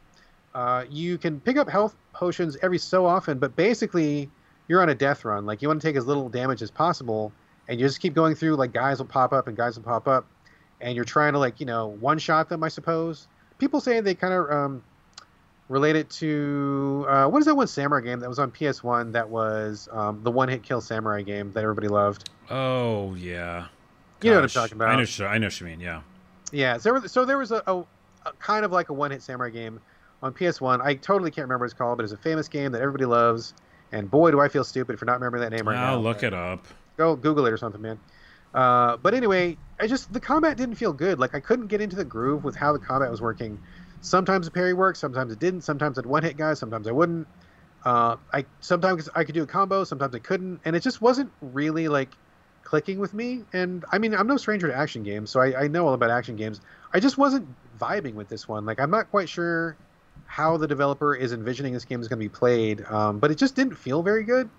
Uh, 0.54 0.86
you 0.90 1.18
can 1.18 1.40
pick 1.40 1.58
up 1.58 1.68
health 1.68 1.96
potions 2.14 2.58
every 2.62 2.78
so 2.78 3.06
often, 3.06 3.40
but 3.40 3.56
basically 3.56 4.30
you're 4.68 4.82
on 4.82 4.90
a 4.90 4.96
death 4.96 5.26
run. 5.26 5.46
Like 5.46 5.62
you 5.62 5.68
want 5.68 5.82
to 5.82 5.88
take 5.88 5.96
as 5.96 6.06
little 6.06 6.30
damage 6.30 6.62
as 6.62 6.72
possible, 6.72 7.32
and 7.68 7.80
you 7.80 7.86
just 7.86 8.00
keep 8.00 8.14
going 8.14 8.36
through. 8.36 8.56
Like 8.56 8.72
guys 8.72 9.00
will 9.00 9.06
pop 9.06 9.34
up 9.34 9.48
and 9.48 9.58
guys 9.58 9.76
will 9.76 9.84
pop 9.84 10.08
up, 10.08 10.26
and 10.80 10.96
you're 10.96 11.06
trying 11.06 11.34
to 11.34 11.40
like 11.40 11.60
you 11.60 11.66
know 11.66 11.88
one 12.00 12.20
shot 12.20 12.50
them. 12.50 12.64
I 12.64 12.70
suppose 12.70 13.28
people 13.58 13.82
say 13.82 14.00
they 14.00 14.16
kind 14.16 14.34
of 14.34 14.52
um, 14.52 14.84
relate 15.70 15.96
it 15.96 16.10
to 16.10 17.06
uh, 17.08 17.28
what 17.28 17.40
is 17.40 17.46
that 17.46 17.56
one 17.56 17.68
samurai 17.68 18.02
game 18.02 18.20
that 18.20 18.30
was 18.30 18.40
on 18.40 18.52
PS1 18.52 19.14
that 19.14 19.30
was 19.30 19.88
um, 19.92 20.22
the 20.24 20.32
one 20.32 20.50
hit 20.50 20.64
kill 20.64 20.82
samurai 20.82 21.22
game 21.22 21.52
that 21.54 21.64
everybody 21.64 21.88
loved. 21.88 22.30
Oh 22.50 23.16
yeah. 23.16 23.68
You 24.22 24.30
know 24.30 24.38
what 24.38 24.44
I'm 24.44 24.50
talking 24.50 24.76
about. 24.76 24.90
I 24.90 24.96
know. 24.96 25.26
I 25.28 25.38
know 25.38 25.48
what 25.48 25.60
you 25.60 25.66
mean. 25.66 25.80
Yeah. 25.82 26.02
Yeah, 26.54 26.78
so 26.78 26.84
there 26.84 26.94
was, 26.94 27.12
so 27.12 27.26
there 27.26 27.38
was 27.38 27.52
a, 27.52 27.64
a, 27.66 27.80
a 28.28 28.34
kind 28.40 28.64
of 28.64 28.72
like 28.72 28.90
a 28.90 28.94
one-hit 28.94 29.24
samurai 29.24 29.50
game 29.50 29.82
on 30.22 30.34
PS1. 30.34 30.82
I 30.82 30.94
totally 30.94 31.32
can't 31.32 31.46
remember 31.46 31.64
what 31.64 31.72
it's 31.72 31.74
called, 31.74 31.98
but 31.98 32.04
it's 32.04 32.14
a 32.14 32.18
famous 32.18 32.48
game 32.48 32.72
that 32.74 32.82
everybody 32.82 33.06
loves. 33.06 33.56
And 33.92 34.10
boy, 34.10 34.32
do 34.32 34.40
I 34.40 34.48
feel 34.48 34.64
stupid 34.64 35.00
for 35.00 35.06
not 35.06 35.14
remembering 35.14 35.42
that 35.42 35.52
name 35.52 35.68
right 35.68 35.76
now. 35.76 35.94
I'll 35.94 36.02
look 36.02 36.22
it 36.24 36.34
up. 36.34 36.66
Go 36.96 37.16
Google 37.16 37.48
it 37.48 37.52
or 37.52 37.58
something, 37.58 37.82
man. 37.82 38.00
Uh, 38.54 38.98
but 38.98 39.16
anyway, 39.16 39.58
I 39.80 39.88
just 39.88 40.14
the 40.14 40.20
combat 40.20 40.58
didn't 40.58 40.76
feel 40.76 40.94
good. 40.94 41.20
Like 41.20 41.34
I 41.34 41.40
couldn't 41.40 41.68
get 41.68 41.82
into 41.82 41.96
the 41.96 42.06
groove 42.06 42.44
with 42.44 42.56
how 42.56 42.72
the 42.72 42.80
combat 42.80 43.10
was 43.10 43.22
working. 43.22 43.60
Sometimes 44.04 44.46
the 44.46 44.52
parry 44.52 44.74
worked, 44.74 44.98
sometimes 44.98 45.32
it 45.32 45.40
didn't. 45.40 45.62
Sometimes 45.62 45.98
I'd 45.98 46.06
one-hit 46.06 46.36
guys, 46.36 46.60
sometimes 46.60 46.88
I 46.88 46.92
wouldn't. 46.92 47.26
Uh, 47.86 48.18
I 48.34 48.46
sometimes 48.60 49.10
I 49.16 49.24
could 49.24 49.34
do 49.34 49.44
a 49.44 49.48
combo, 49.48 49.86
sometimes 49.86 50.14
I 50.14 50.20
couldn't, 50.20 50.60
and 50.66 50.76
it 50.76 50.82
just 50.82 51.02
wasn't 51.02 51.32
really 51.42 51.88
like 51.88 52.10
clicking 52.64 53.00
with 53.00 53.14
me. 53.14 53.44
And 53.54 53.86
I 53.94 53.98
mean, 53.98 54.14
I'm 54.14 54.28
no 54.28 54.36
stranger 54.36 54.68
to 54.68 54.76
action 54.76 55.04
games, 55.04 55.30
so 55.32 55.40
I, 55.40 55.64
I 55.64 55.68
know 55.70 55.88
all 55.88 55.94
about 55.94 56.10
action 56.12 56.36
games. 56.36 56.60
I 56.94 57.00
just 57.00 57.18
wasn't 57.18 57.48
vibing 57.80 58.14
with 58.14 58.28
this 58.28 58.46
one. 58.46 58.66
Like, 58.66 58.80
I'm 58.80 58.92
not 58.92 59.10
quite 59.10 59.30
sure 59.30 59.78
how 60.26 60.58
the 60.58 60.68
developer 60.68 61.16
is 61.16 61.32
envisioning 61.32 61.74
this 61.74 61.86
game 61.86 62.02
is 62.02 62.10
going 62.10 62.20
to 62.20 62.24
be 62.24 62.30
played, 62.30 62.84
um, 62.90 63.20
but 63.20 63.32
it 63.32 63.36
just 63.36 63.56
didn't 63.56 63.76
feel 63.76 64.04
very 64.04 64.24
good. 64.24 64.50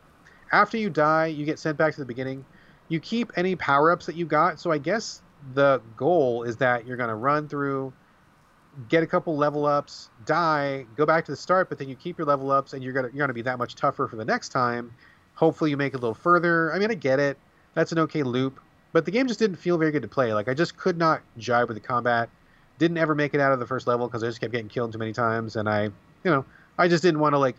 After 0.53 0.78
you 0.78 0.88
die, 0.88 1.26
you 1.26 1.45
get 1.45 1.59
sent 1.59 1.76
back 1.76 1.92
to 1.95 2.01
the 2.01 2.07
beginning. 2.07 2.45
You 2.88 2.99
keep 3.01 3.32
any 3.36 3.57
power 3.57 3.90
ups 3.90 4.07
that 4.07 4.16
you 4.16 4.24
got, 4.24 4.59
so 4.59 4.70
I 4.70 4.78
guess 4.78 5.20
the 5.55 5.82
goal 5.97 6.45
is 6.45 6.57
that 6.57 6.86
you're 6.86 6.97
going 6.97 7.09
to 7.09 7.14
run 7.14 7.49
through, 7.49 7.92
get 8.89 9.03
a 9.03 9.07
couple 9.07 9.37
level 9.37 9.66
ups, 9.66 10.11
die, 10.25 10.87
go 10.97 11.07
back 11.07 11.25
to 11.27 11.33
the 11.33 11.37
start, 11.37 11.68
but 11.68 11.79
then 11.79 11.89
you 11.89 11.97
keep 11.97 12.18
your 12.18 12.27
level 12.27 12.51
ups, 12.51 12.72
and 12.72 12.83
you're 12.83 12.93
gonna 12.93 13.09
you're 13.12 13.22
gonna 13.22 13.33
be 13.33 13.43
that 13.43 13.59
much 13.59 13.75
tougher 13.75 14.07
for 14.07 14.16
the 14.16 14.25
next 14.25 14.51
time. 14.51 14.93
Hopefully, 15.35 15.70
you 15.70 15.77
make 15.77 15.95
it 15.95 15.97
a 15.97 16.01
little 16.01 16.14
further. 16.14 16.72
I 16.72 16.79
mean, 16.79 16.91
I 16.91 16.95
get 16.95 17.18
it. 17.18 17.39
That's 17.75 17.93
an 17.93 17.99
okay 18.01 18.22
loop, 18.22 18.61
but 18.93 19.05
the 19.05 19.11
game 19.11 19.27
just 19.27 19.39
didn't 19.39 19.57
feel 19.57 19.79
very 19.79 19.91
good 19.91 20.03
to 20.03 20.09
play. 20.09 20.33
Like 20.33 20.49
I 20.49 20.55
just 20.55 20.77
could 20.77 20.97
not 20.97 21.22
jive 21.39 21.68
with 21.68 21.77
the 21.77 21.87
combat. 21.87 22.29
Didn't 22.79 22.99
ever 22.99 23.14
make 23.14 23.35
it 23.35 23.41
out 23.41 23.53
of 23.53 23.61
the 23.61 23.66
first 23.66 23.87
level 23.87 24.09
because 24.09 24.22
I 24.22 24.27
just 24.27 24.41
kept 24.41 24.53
getting 24.53 24.68
killed 24.68 24.93
too 24.93 24.99
many 24.99 25.12
times, 25.12 25.57
and 25.57 25.68
I, 25.68 25.85
you 25.85 25.93
know, 26.25 26.45
I 26.79 26.89
just 26.89 27.03
didn't 27.03 27.20
want 27.20 27.35
to 27.35 27.39
like 27.39 27.57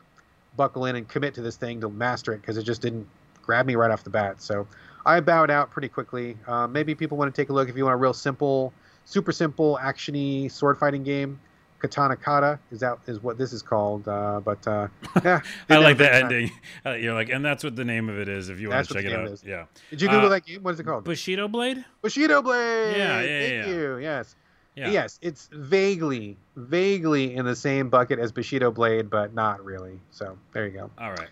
buckle 0.58 0.86
in 0.86 0.96
and 0.96 1.08
commit 1.08 1.34
to 1.36 1.42
this 1.42 1.58
thing 1.58 1.82
to 1.82 1.90
master 1.90 2.34
it 2.34 2.42
because 2.42 2.58
it 2.58 2.64
just 2.64 2.82
didn't 2.82 3.08
grab 3.42 3.66
me 3.66 3.76
right 3.76 3.92
off 3.92 4.04
the 4.04 4.10
bat. 4.10 4.42
So 4.42 4.68
I 5.06 5.20
bowed 5.20 5.52
out 5.52 5.72
pretty 5.72 5.88
quickly. 5.88 6.38
Uh, 6.48 6.68
maybe 6.68 6.96
people 6.96 7.18
want 7.18 7.34
to 7.34 7.42
take 7.42 7.50
a 7.50 7.54
look 7.54 7.70
if 7.70 7.78
you 7.78 7.84
want 7.84 7.94
a 7.94 7.98
real 7.98 8.14
simple, 8.14 8.74
super 9.06 9.32
simple, 9.32 9.80
actiony 9.82 10.52
sword 10.52 10.78
fighting 10.78 11.04
game. 11.04 11.40
Katana 11.80 12.16
Kata 12.16 12.58
is 12.72 12.80
that 12.80 12.98
is 13.06 13.22
what 13.22 13.38
this 13.38 13.54
is 13.54 13.62
called. 13.62 14.08
Uh, 14.08 14.40
but 14.44 14.66
uh, 14.68 14.88
yeah, 15.24 15.42
I 15.70 15.78
like 15.78 15.98
the 15.98 16.12
ending. 16.14 16.50
Uh, 16.86 16.94
you're 16.94 17.14
like, 17.14 17.30
and 17.30 17.44
that's 17.46 17.64
what 17.64 17.76
the 17.76 17.86
name 17.86 18.10
of 18.10 18.18
it 18.18 18.28
is. 18.30 18.50
If 18.50 18.60
you 18.60 18.70
want 18.70 18.80
That's 18.80 18.88
to 18.90 18.94
check 18.96 19.06
it 19.06 19.14
out, 19.14 19.28
is. 19.28 19.44
yeah. 19.44 19.66
Did 19.92 20.02
you 20.02 20.08
Google 20.08 20.28
Uh, 20.28 20.30
that 20.30 20.46
game? 20.46 20.64
What 20.64 20.74
is 20.74 20.80
it 20.80 20.84
called? 20.86 21.04
Bushido 21.04 21.48
Blade. 21.48 21.84
Bushido 22.02 22.42
Blade. 22.42 22.98
Yeah, 22.98 23.22
yeah, 23.22 23.40
Thank 23.40 23.52
yeah. 23.54 23.68
you. 23.68 23.98
Yes. 23.98 24.36
Yeah. 24.76 24.90
Yes, 24.90 25.20
it's 25.22 25.48
vaguely, 25.54 26.38
vaguely 26.56 27.36
in 27.36 27.46
the 27.46 27.56
same 27.56 27.90
bucket 27.90 28.20
as 28.20 28.32
Bushido 28.32 28.72
Blade, 28.72 29.10
but 29.10 29.34
not 29.34 29.64
really. 29.64 30.00
So 30.12 30.38
there 30.54 30.66
you 30.66 30.72
go. 30.74 30.90
All 30.98 31.12
right. 31.12 31.30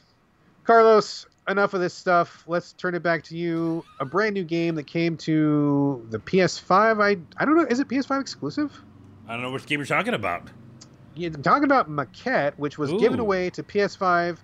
Carlos, 0.66 1.26
enough 1.48 1.74
of 1.74 1.82
this 1.82 1.94
stuff. 1.94 2.44
Let's 2.48 2.74
turn 2.74 2.96
it 2.96 3.04
back 3.04 3.24
to 3.26 3.38
you. 3.38 3.84
A 4.00 4.06
brand 4.06 4.34
new 4.34 4.44
game 4.44 4.76
that 4.76 4.88
came 4.88 5.18
to 5.18 6.06
the 6.10 6.20
PS5. 6.20 7.02
I 7.02 7.18
I 7.42 7.46
don't 7.46 7.56
know. 7.56 7.66
Is 7.66 7.80
it 7.80 7.88
PS5 7.88 8.22
exclusive? 8.22 8.82
I 9.28 9.34
don't 9.34 9.42
know 9.42 9.52
which 9.52 9.66
game 9.66 9.80
you're 9.80 9.86
talking 9.86 10.14
about. 10.14 10.50
Yeah, 11.16 11.30
I'm 11.34 11.44
talking 11.44 11.66
about 11.66 11.90
Maquette, 11.90 12.54
which 12.58 12.78
was 12.78 12.92
given 12.94 13.20
away 13.20 13.50
to 13.52 13.64
PS5 13.64 14.38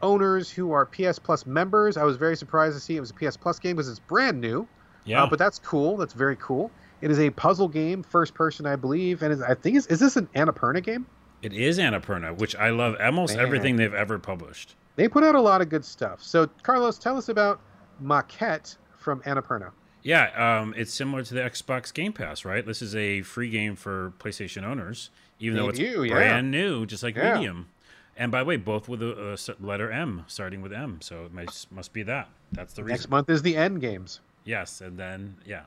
owners 0.00 0.50
who 0.50 0.70
are 0.72 0.86
PS 0.86 1.18
Plus 1.18 1.44
members. 1.44 1.96
I 1.96 2.04
was 2.04 2.16
very 2.16 2.36
surprised 2.36 2.76
to 2.76 2.80
see 2.80 2.96
it 2.96 3.00
was 3.00 3.10
a 3.10 3.14
PS 3.14 3.36
Plus 3.36 3.58
game 3.58 3.76
because 3.76 3.88
it's 3.88 3.98
brand 3.98 4.40
new. 4.40 4.66
Yeah. 5.04 5.24
Uh, 5.24 5.26
but 5.26 5.38
that's 5.38 5.58
cool. 5.58 5.96
That's 5.96 6.12
very 6.12 6.36
cool. 6.36 6.70
It 7.00 7.10
is 7.10 7.18
a 7.18 7.30
puzzle 7.30 7.68
game, 7.68 8.02
first 8.02 8.32
person, 8.32 8.64
I 8.64 8.76
believe, 8.76 9.22
and 9.22 9.44
I 9.44 9.54
think 9.54 9.76
is, 9.76 9.86
is 9.88 10.00
this 10.00 10.16
an 10.16 10.28
Annapurna 10.34 10.82
game? 10.82 11.06
it 11.44 11.52
is 11.52 11.78
Annapurna, 11.78 12.36
which 12.38 12.56
I 12.56 12.70
love 12.70 12.96
almost 12.98 13.36
Man. 13.36 13.44
everything 13.44 13.76
they've 13.76 13.92
ever 13.92 14.18
published. 14.18 14.74
They 14.96 15.08
put 15.08 15.24
out 15.24 15.34
a 15.34 15.40
lot 15.40 15.60
of 15.60 15.68
good 15.68 15.84
stuff. 15.84 16.22
So, 16.22 16.46
Carlos, 16.62 16.98
tell 16.98 17.16
us 17.16 17.28
about 17.28 17.60
Maquette 18.02 18.76
from 18.98 19.20
Annapurna. 19.22 19.70
Yeah, 20.02 20.60
um, 20.60 20.74
it's 20.76 20.92
similar 20.92 21.22
to 21.22 21.34
the 21.34 21.40
Xbox 21.40 21.92
Game 21.92 22.12
Pass, 22.12 22.44
right? 22.44 22.64
This 22.64 22.82
is 22.82 22.94
a 22.94 23.22
free 23.22 23.48
game 23.48 23.74
for 23.74 24.12
PlayStation 24.18 24.62
owners, 24.62 25.10
even 25.40 25.56
though 25.56 25.70
it's 25.70 25.78
yeah. 25.78 25.96
brand 26.08 26.50
new, 26.50 26.84
just 26.84 27.02
like 27.02 27.16
Yeah. 27.16 27.34
Medium. 27.34 27.68
And 28.16 28.30
by 28.30 28.40
the 28.40 28.44
way, 28.44 28.56
both 28.56 28.88
with 28.88 29.02
a, 29.02 29.32
a 29.32 29.64
letter 29.64 29.90
M, 29.90 30.24
starting 30.28 30.62
with 30.62 30.72
M, 30.72 31.00
so 31.00 31.24
it 31.24 31.32
must, 31.32 31.72
must 31.72 31.92
be 31.92 32.02
that. 32.04 32.28
That's 32.52 32.74
the 32.74 32.84
reason. 32.84 32.92
Next 32.92 33.08
month 33.08 33.30
is 33.30 33.42
the 33.42 33.56
End 33.56 33.80
Games, 33.80 34.20
Yes, 34.44 34.82
and 34.82 34.98
then 34.98 35.36
yeah, 35.46 35.62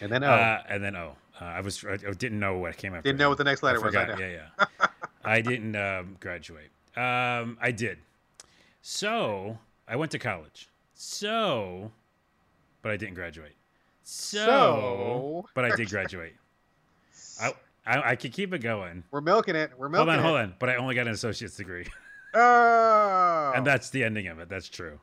and 0.00 0.12
then 0.12 0.22
oh, 0.22 0.30
uh, 0.30 0.62
and 0.68 0.84
then 0.84 0.94
O. 0.94 1.16
Uh, 1.40 1.44
I 1.44 1.60
was 1.60 1.84
I 1.84 1.96
didn't 1.96 2.38
know 2.38 2.58
what 2.58 2.76
came 2.76 2.94
after. 2.94 3.08
didn't 3.08 3.18
know 3.18 3.30
what 3.30 3.38
the 3.38 3.44
next 3.44 3.62
letter 3.62 3.80
was. 3.80 3.94
Yeah, 3.94 4.16
yeah. 4.18 4.86
I 5.24 5.40
didn't 5.40 5.74
um, 5.76 6.16
graduate. 6.20 6.70
Um, 6.96 7.56
I 7.60 7.72
did. 7.74 7.98
So 8.90 9.58
I 9.86 9.96
went 9.96 10.10
to 10.12 10.18
college. 10.18 10.70
So, 10.94 11.92
but 12.80 12.90
I 12.90 12.96
didn't 12.96 13.16
graduate. 13.16 13.52
So, 14.02 14.46
So- 14.46 15.48
but 15.54 15.66
I 15.66 15.76
did 15.76 15.90
graduate. 15.90 16.34
I, 17.42 17.52
I 17.86 18.10
I 18.12 18.16
could 18.16 18.32
keep 18.32 18.54
it 18.54 18.60
going. 18.60 19.04
We're 19.10 19.20
milking 19.20 19.56
it. 19.56 19.72
We're 19.76 19.90
milking. 19.90 20.06
Hold 20.06 20.08
on, 20.08 20.18
it. 20.18 20.22
hold 20.22 20.36
on. 20.38 20.54
But 20.58 20.70
I 20.70 20.76
only 20.76 20.94
got 20.94 21.06
an 21.06 21.12
associate's 21.12 21.54
degree, 21.54 21.84
Oh, 22.32 23.52
and 23.54 23.66
that's 23.66 23.90
the 23.90 24.04
ending 24.04 24.26
of 24.28 24.38
it. 24.38 24.48
That's 24.48 24.70
true. 24.70 24.98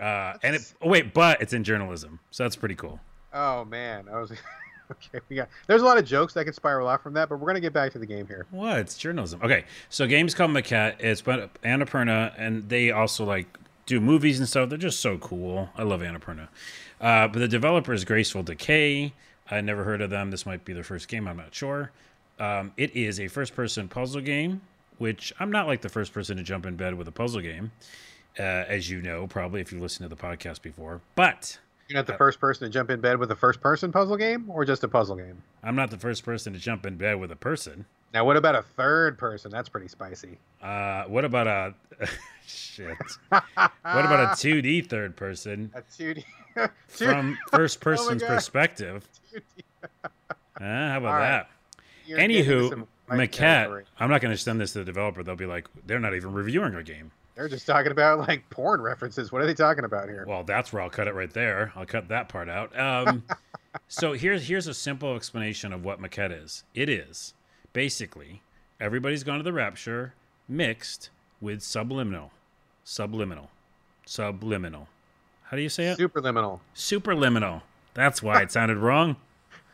Uh, 0.00 0.38
and 0.42 0.56
it, 0.56 0.72
oh, 0.80 0.88
wait, 0.88 1.12
but 1.12 1.42
it's 1.42 1.52
in 1.52 1.62
journalism, 1.62 2.20
so 2.30 2.44
that's 2.44 2.56
pretty 2.56 2.74
cool. 2.74 2.98
oh 3.34 3.66
man, 3.66 4.08
I 4.10 4.18
was 4.18 4.32
okay. 4.90 5.20
We 5.28 5.36
got 5.36 5.48
there's 5.66 5.82
a 5.82 5.84
lot 5.84 5.98
of 5.98 6.04
jokes 6.04 6.34
that 6.34 6.44
could 6.44 6.54
spiral 6.54 6.88
off 6.88 7.02
from 7.02 7.14
that, 7.14 7.28
but 7.28 7.38
we're 7.38 7.46
gonna 7.46 7.60
get 7.60 7.72
back 7.72 7.92
to 7.92 7.98
the 7.98 8.06
game 8.06 8.26
here. 8.26 8.46
What? 8.50 8.78
It's 8.78 8.96
journalism. 8.96 9.40
Okay, 9.42 9.64
so 9.88 10.06
games 10.06 10.34
called 10.34 10.50
Maquette. 10.50 10.96
It's 11.00 11.22
by 11.22 11.48
Annapurna, 11.64 12.32
and 12.36 12.68
they 12.68 12.90
also 12.90 13.24
like 13.24 13.46
do 13.86 14.00
movies 14.00 14.38
and 14.38 14.48
stuff. 14.48 14.68
They're 14.68 14.78
just 14.78 15.00
so 15.00 15.18
cool. 15.18 15.70
I 15.76 15.82
love 15.82 16.00
Annapurna. 16.00 16.48
Uh, 17.00 17.28
but 17.28 17.38
the 17.38 17.48
developer 17.48 17.92
is 17.92 18.04
Graceful 18.04 18.42
Decay. 18.42 19.12
I 19.50 19.60
never 19.60 19.84
heard 19.84 20.00
of 20.00 20.10
them. 20.10 20.30
This 20.30 20.46
might 20.46 20.64
be 20.64 20.72
their 20.72 20.84
first 20.84 21.08
game. 21.08 21.28
I'm 21.28 21.36
not 21.36 21.54
sure. 21.54 21.90
Um, 22.38 22.72
it 22.76 22.96
is 22.96 23.20
a 23.20 23.28
first-person 23.28 23.88
puzzle 23.88 24.22
game, 24.22 24.62
which 24.98 25.32
I'm 25.38 25.52
not 25.52 25.66
like 25.66 25.82
the 25.82 25.88
first 25.88 26.12
person 26.12 26.36
to 26.38 26.42
jump 26.42 26.66
in 26.66 26.76
bed 26.76 26.94
with 26.94 27.06
a 27.08 27.12
puzzle 27.12 27.40
game, 27.40 27.72
uh, 28.38 28.42
as 28.42 28.90
you 28.90 29.02
know, 29.02 29.26
probably 29.26 29.60
if 29.60 29.72
you 29.72 29.80
listened 29.80 30.08
to 30.08 30.14
the 30.14 30.20
podcast 30.20 30.62
before. 30.62 31.00
But 31.14 31.58
You're 31.94 32.02
not 32.02 32.10
Uh, 32.10 32.12
the 32.14 32.18
first 32.18 32.40
person 32.40 32.66
to 32.66 32.72
jump 32.72 32.90
in 32.90 33.00
bed 33.00 33.18
with 33.18 33.30
a 33.30 33.36
first 33.36 33.60
person 33.60 33.92
puzzle 33.92 34.16
game, 34.16 34.50
or 34.50 34.64
just 34.64 34.82
a 34.82 34.88
puzzle 34.88 35.14
game. 35.14 35.40
I'm 35.62 35.76
not 35.76 35.92
the 35.92 35.96
first 35.96 36.24
person 36.24 36.52
to 36.52 36.58
jump 36.58 36.84
in 36.86 36.96
bed 36.96 37.20
with 37.20 37.30
a 37.30 37.36
person. 37.36 37.86
Now, 38.12 38.24
what 38.24 38.36
about 38.36 38.56
a 38.56 38.62
third 38.62 39.16
person? 39.16 39.48
That's 39.52 39.68
pretty 39.68 39.86
spicy. 39.86 40.38
Uh, 40.60 41.04
what 41.04 41.24
about 41.24 41.46
a 41.46 41.74
shit? 42.46 42.98
What 43.30 44.04
about 44.06 44.24
a 44.24 44.26
2D 44.36 44.88
third 44.88 45.14
person 45.14 45.70
a 45.72 45.82
2D? 45.82 46.24
from 46.88 47.38
first 47.52 47.80
person's 47.80 48.22
God. 48.22 48.28
perspective? 48.28 49.06
Uh, 49.32 49.88
how 50.58 50.98
about 50.98 51.12
right. 51.12 51.20
that? 51.20 51.50
You're 52.06 52.18
Anywho, 52.18 52.88
Maquette. 53.08 53.84
I'm 54.00 54.10
not 54.10 54.20
going 54.20 54.34
to 54.34 54.38
send 54.38 54.60
this 54.60 54.72
to 54.72 54.80
the 54.80 54.84
developer. 54.84 55.22
They'll 55.22 55.36
be 55.36 55.46
like, 55.46 55.68
they're 55.86 56.00
not 56.00 56.16
even 56.16 56.32
reviewing 56.32 56.74
our 56.74 56.82
game. 56.82 57.12
They're 57.34 57.48
just 57.48 57.66
talking 57.66 57.90
about 57.90 58.20
like 58.20 58.48
porn 58.50 58.80
references. 58.80 59.32
What 59.32 59.42
are 59.42 59.46
they 59.46 59.54
talking 59.54 59.84
about 59.84 60.08
here? 60.08 60.24
Well, 60.26 60.44
that's 60.44 60.72
where 60.72 60.82
I'll 60.82 60.90
cut 60.90 61.08
it 61.08 61.14
right 61.14 61.32
there. 61.32 61.72
I'll 61.74 61.86
cut 61.86 62.08
that 62.08 62.28
part 62.28 62.48
out. 62.48 62.78
Um, 62.78 63.24
so 63.88 64.12
here's 64.12 64.46
here's 64.46 64.66
a 64.66 64.74
simple 64.74 65.16
explanation 65.16 65.72
of 65.72 65.84
what 65.84 66.00
Maquette 66.00 66.30
is. 66.44 66.64
It 66.74 66.88
is 66.88 67.34
basically 67.72 68.42
everybody's 68.80 69.24
gone 69.24 69.38
to 69.38 69.42
the 69.42 69.52
rapture 69.52 70.14
mixed 70.48 71.10
with 71.40 71.62
subliminal, 71.62 72.30
subliminal, 72.84 73.50
subliminal. 74.06 74.88
How 75.44 75.56
do 75.56 75.62
you 75.62 75.68
say 75.68 75.86
it? 75.86 75.98
Superliminal. 75.98 76.60
Superliminal. 76.74 77.62
That's 77.94 78.22
why 78.22 78.42
it 78.42 78.50
sounded 78.50 78.78
wrong. 78.78 79.16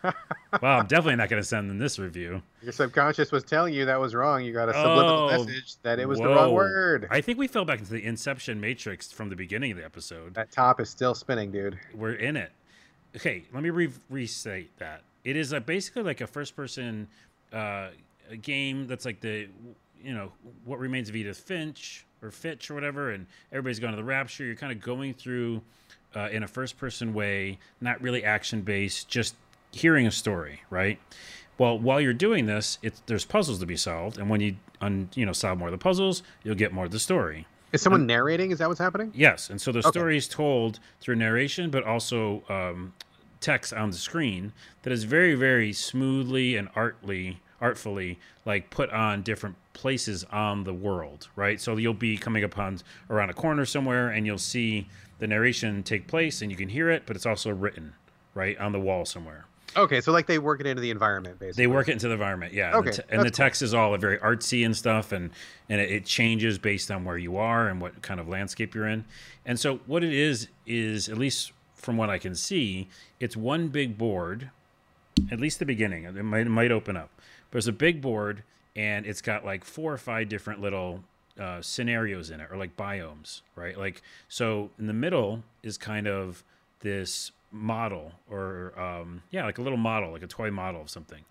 Well, 0.02 0.80
I'm 0.80 0.86
definitely 0.86 1.16
not 1.16 1.28
going 1.28 1.42
to 1.42 1.46
send 1.46 1.70
them 1.70 1.78
this 1.78 1.98
review. 1.98 2.42
Your 2.62 2.72
subconscious 2.72 3.30
was 3.30 3.44
telling 3.44 3.72
you 3.74 3.84
that 3.86 4.00
was 4.00 4.14
wrong. 4.14 4.44
You 4.44 4.52
got 4.52 4.68
a 4.68 4.72
subliminal 4.72 5.28
Oh, 5.30 5.44
message 5.44 5.76
that 5.82 5.98
it 5.98 6.08
was 6.08 6.18
the 6.18 6.28
wrong 6.28 6.52
word. 6.52 7.06
I 7.10 7.20
think 7.20 7.38
we 7.38 7.46
fell 7.46 7.64
back 7.64 7.78
into 7.78 7.92
the 7.92 8.04
Inception 8.04 8.60
Matrix 8.60 9.12
from 9.12 9.28
the 9.28 9.36
beginning 9.36 9.70
of 9.70 9.78
the 9.78 9.84
episode. 9.84 10.34
That 10.34 10.50
top 10.50 10.80
is 10.80 10.90
still 10.90 11.14
spinning, 11.14 11.50
dude. 11.50 11.78
We're 11.94 12.14
in 12.14 12.36
it. 12.36 12.50
Okay, 13.16 13.44
let 13.52 13.62
me 13.62 13.70
re- 13.70 13.90
restate 14.08 14.76
that. 14.78 15.02
It 15.24 15.36
is 15.36 15.52
a, 15.52 15.60
basically 15.60 16.02
like 16.02 16.20
a 16.20 16.26
first-person 16.26 17.06
uh, 17.52 17.88
a 18.30 18.36
game 18.36 18.86
that's 18.86 19.04
like 19.04 19.20
the, 19.20 19.48
you 20.02 20.14
know, 20.14 20.32
what 20.64 20.78
remains 20.78 21.08
of 21.08 21.16
Edith 21.16 21.38
Finch 21.38 22.06
or 22.22 22.30
Fitch 22.30 22.70
or 22.70 22.74
whatever, 22.74 23.10
and 23.10 23.26
everybody's 23.52 23.80
gone 23.80 23.90
to 23.90 23.96
the 23.96 24.04
rapture. 24.04 24.44
You're 24.44 24.54
kind 24.54 24.72
of 24.72 24.80
going 24.80 25.14
through 25.14 25.62
uh, 26.14 26.28
in 26.30 26.42
a 26.42 26.48
first-person 26.48 27.12
way, 27.14 27.58
not 27.80 28.00
really 28.00 28.24
action-based, 28.24 29.08
just 29.08 29.34
hearing 29.72 30.06
a 30.06 30.10
story, 30.10 30.62
right? 30.70 30.98
Well, 31.58 31.78
while 31.78 32.00
you're 32.00 32.12
doing 32.14 32.46
this, 32.46 32.78
it's, 32.82 33.02
there's 33.06 33.24
puzzles 33.24 33.58
to 33.60 33.66
be 33.66 33.76
solved, 33.76 34.18
and 34.18 34.30
when 34.30 34.40
you 34.40 34.56
un, 34.80 35.10
you 35.14 35.26
know 35.26 35.32
solve 35.32 35.58
more 35.58 35.68
of 35.68 35.72
the 35.72 35.78
puzzles, 35.78 36.22
you'll 36.42 36.54
get 36.54 36.72
more 36.72 36.86
of 36.86 36.90
the 36.90 36.98
story. 36.98 37.46
Is 37.72 37.82
someone 37.82 38.06
narrating? 38.06 38.50
Is 38.50 38.58
that 38.58 38.68
what's 38.68 38.80
happening? 38.80 39.12
Yes, 39.14 39.50
and 39.50 39.60
so 39.60 39.70
the 39.70 39.78
Okay. 39.80 39.90
story 39.90 40.16
is 40.16 40.26
told 40.26 40.80
through 41.00 41.16
narration, 41.16 41.70
but 41.70 41.84
also 41.84 42.42
um, 42.48 42.94
text 43.40 43.72
on 43.72 43.90
the 43.90 43.96
screen 43.96 44.52
that 44.82 44.92
is 44.92 45.04
very, 45.04 45.34
very 45.34 45.72
smoothly 45.72 46.56
and 46.56 46.68
artly, 46.74 47.38
artfully, 47.60 48.18
like 48.44 48.70
put 48.70 48.90
on 48.90 49.22
different 49.22 49.56
places 49.72 50.24
on 50.32 50.64
the 50.64 50.74
world, 50.74 51.28
right? 51.36 51.60
So 51.60 51.76
you'll 51.76 51.94
be 51.94 52.16
coming 52.16 52.42
upon 52.42 52.80
around 53.08 53.30
a 53.30 53.34
corner 53.34 53.64
somewhere, 53.64 54.08
and 54.08 54.26
you'll 54.26 54.38
see 54.38 54.88
the 55.18 55.26
narration 55.26 55.82
take 55.82 56.06
place, 56.08 56.42
and 56.42 56.50
you 56.50 56.56
can 56.56 56.70
hear 56.70 56.90
it, 56.90 57.04
but 57.06 57.14
it's 57.16 57.26
also 57.26 57.50
written 57.50 57.92
right 58.34 58.58
on 58.58 58.72
the 58.72 58.80
wall 58.80 59.04
somewhere. 59.04 59.44
Okay, 59.76 60.00
so 60.00 60.12
like 60.12 60.26
they 60.26 60.38
work 60.38 60.60
it 60.60 60.66
into 60.66 60.82
the 60.82 60.90
environment, 60.90 61.38
basically. 61.38 61.62
They 61.62 61.66
work 61.66 61.88
it 61.88 61.92
into 61.92 62.08
the 62.08 62.14
environment, 62.14 62.52
yeah. 62.52 62.74
Okay, 62.74 62.76
and 62.76 62.86
the, 62.86 62.90
te- 62.90 63.02
and 63.10 63.20
the 63.20 63.24
that's 63.24 63.38
cool. 63.38 63.44
text 63.44 63.62
is 63.62 63.74
all 63.74 63.96
very 63.98 64.18
artsy 64.18 64.64
and 64.64 64.76
stuff, 64.76 65.12
and 65.12 65.30
and 65.68 65.80
it, 65.80 65.90
it 65.90 66.04
changes 66.04 66.58
based 66.58 66.90
on 66.90 67.04
where 67.04 67.18
you 67.18 67.36
are 67.36 67.68
and 67.68 67.80
what 67.80 68.02
kind 68.02 68.20
of 68.20 68.28
landscape 68.28 68.74
you're 68.74 68.88
in. 68.88 69.04
And 69.44 69.58
so 69.58 69.78
what 69.86 70.02
it 70.02 70.12
is 70.12 70.48
is 70.66 71.08
at 71.08 71.18
least 71.18 71.52
from 71.74 71.96
what 71.96 72.10
I 72.10 72.18
can 72.18 72.34
see, 72.34 72.88
it's 73.18 73.36
one 73.36 73.68
big 73.68 73.96
board. 73.96 74.50
At 75.30 75.40
least 75.40 75.58
the 75.58 75.66
beginning, 75.66 76.04
it 76.04 76.14
might 76.24 76.46
it 76.46 76.50
might 76.50 76.72
open 76.72 76.96
up. 76.96 77.10
But 77.50 77.58
it's 77.58 77.66
a 77.66 77.72
big 77.72 78.00
board, 78.00 78.42
and 78.76 79.06
it's 79.06 79.20
got 79.20 79.44
like 79.44 79.64
four 79.64 79.92
or 79.92 79.98
five 79.98 80.28
different 80.28 80.60
little 80.60 81.04
uh, 81.38 81.62
scenarios 81.62 82.30
in 82.30 82.40
it, 82.40 82.48
or 82.50 82.56
like 82.56 82.76
biomes, 82.76 83.42
right? 83.54 83.76
Like 83.78 84.02
so, 84.28 84.70
in 84.78 84.86
the 84.86 84.92
middle 84.92 85.42
is 85.62 85.78
kind 85.78 86.06
of 86.06 86.42
this 86.80 87.32
model 87.52 88.12
or 88.30 88.72
um, 88.80 89.22
yeah 89.30 89.44
like 89.44 89.58
a 89.58 89.62
little 89.62 89.78
model 89.78 90.12
like 90.12 90.22
a 90.22 90.26
toy 90.26 90.50
model 90.50 90.80
of 90.80 90.88
something 90.90 91.24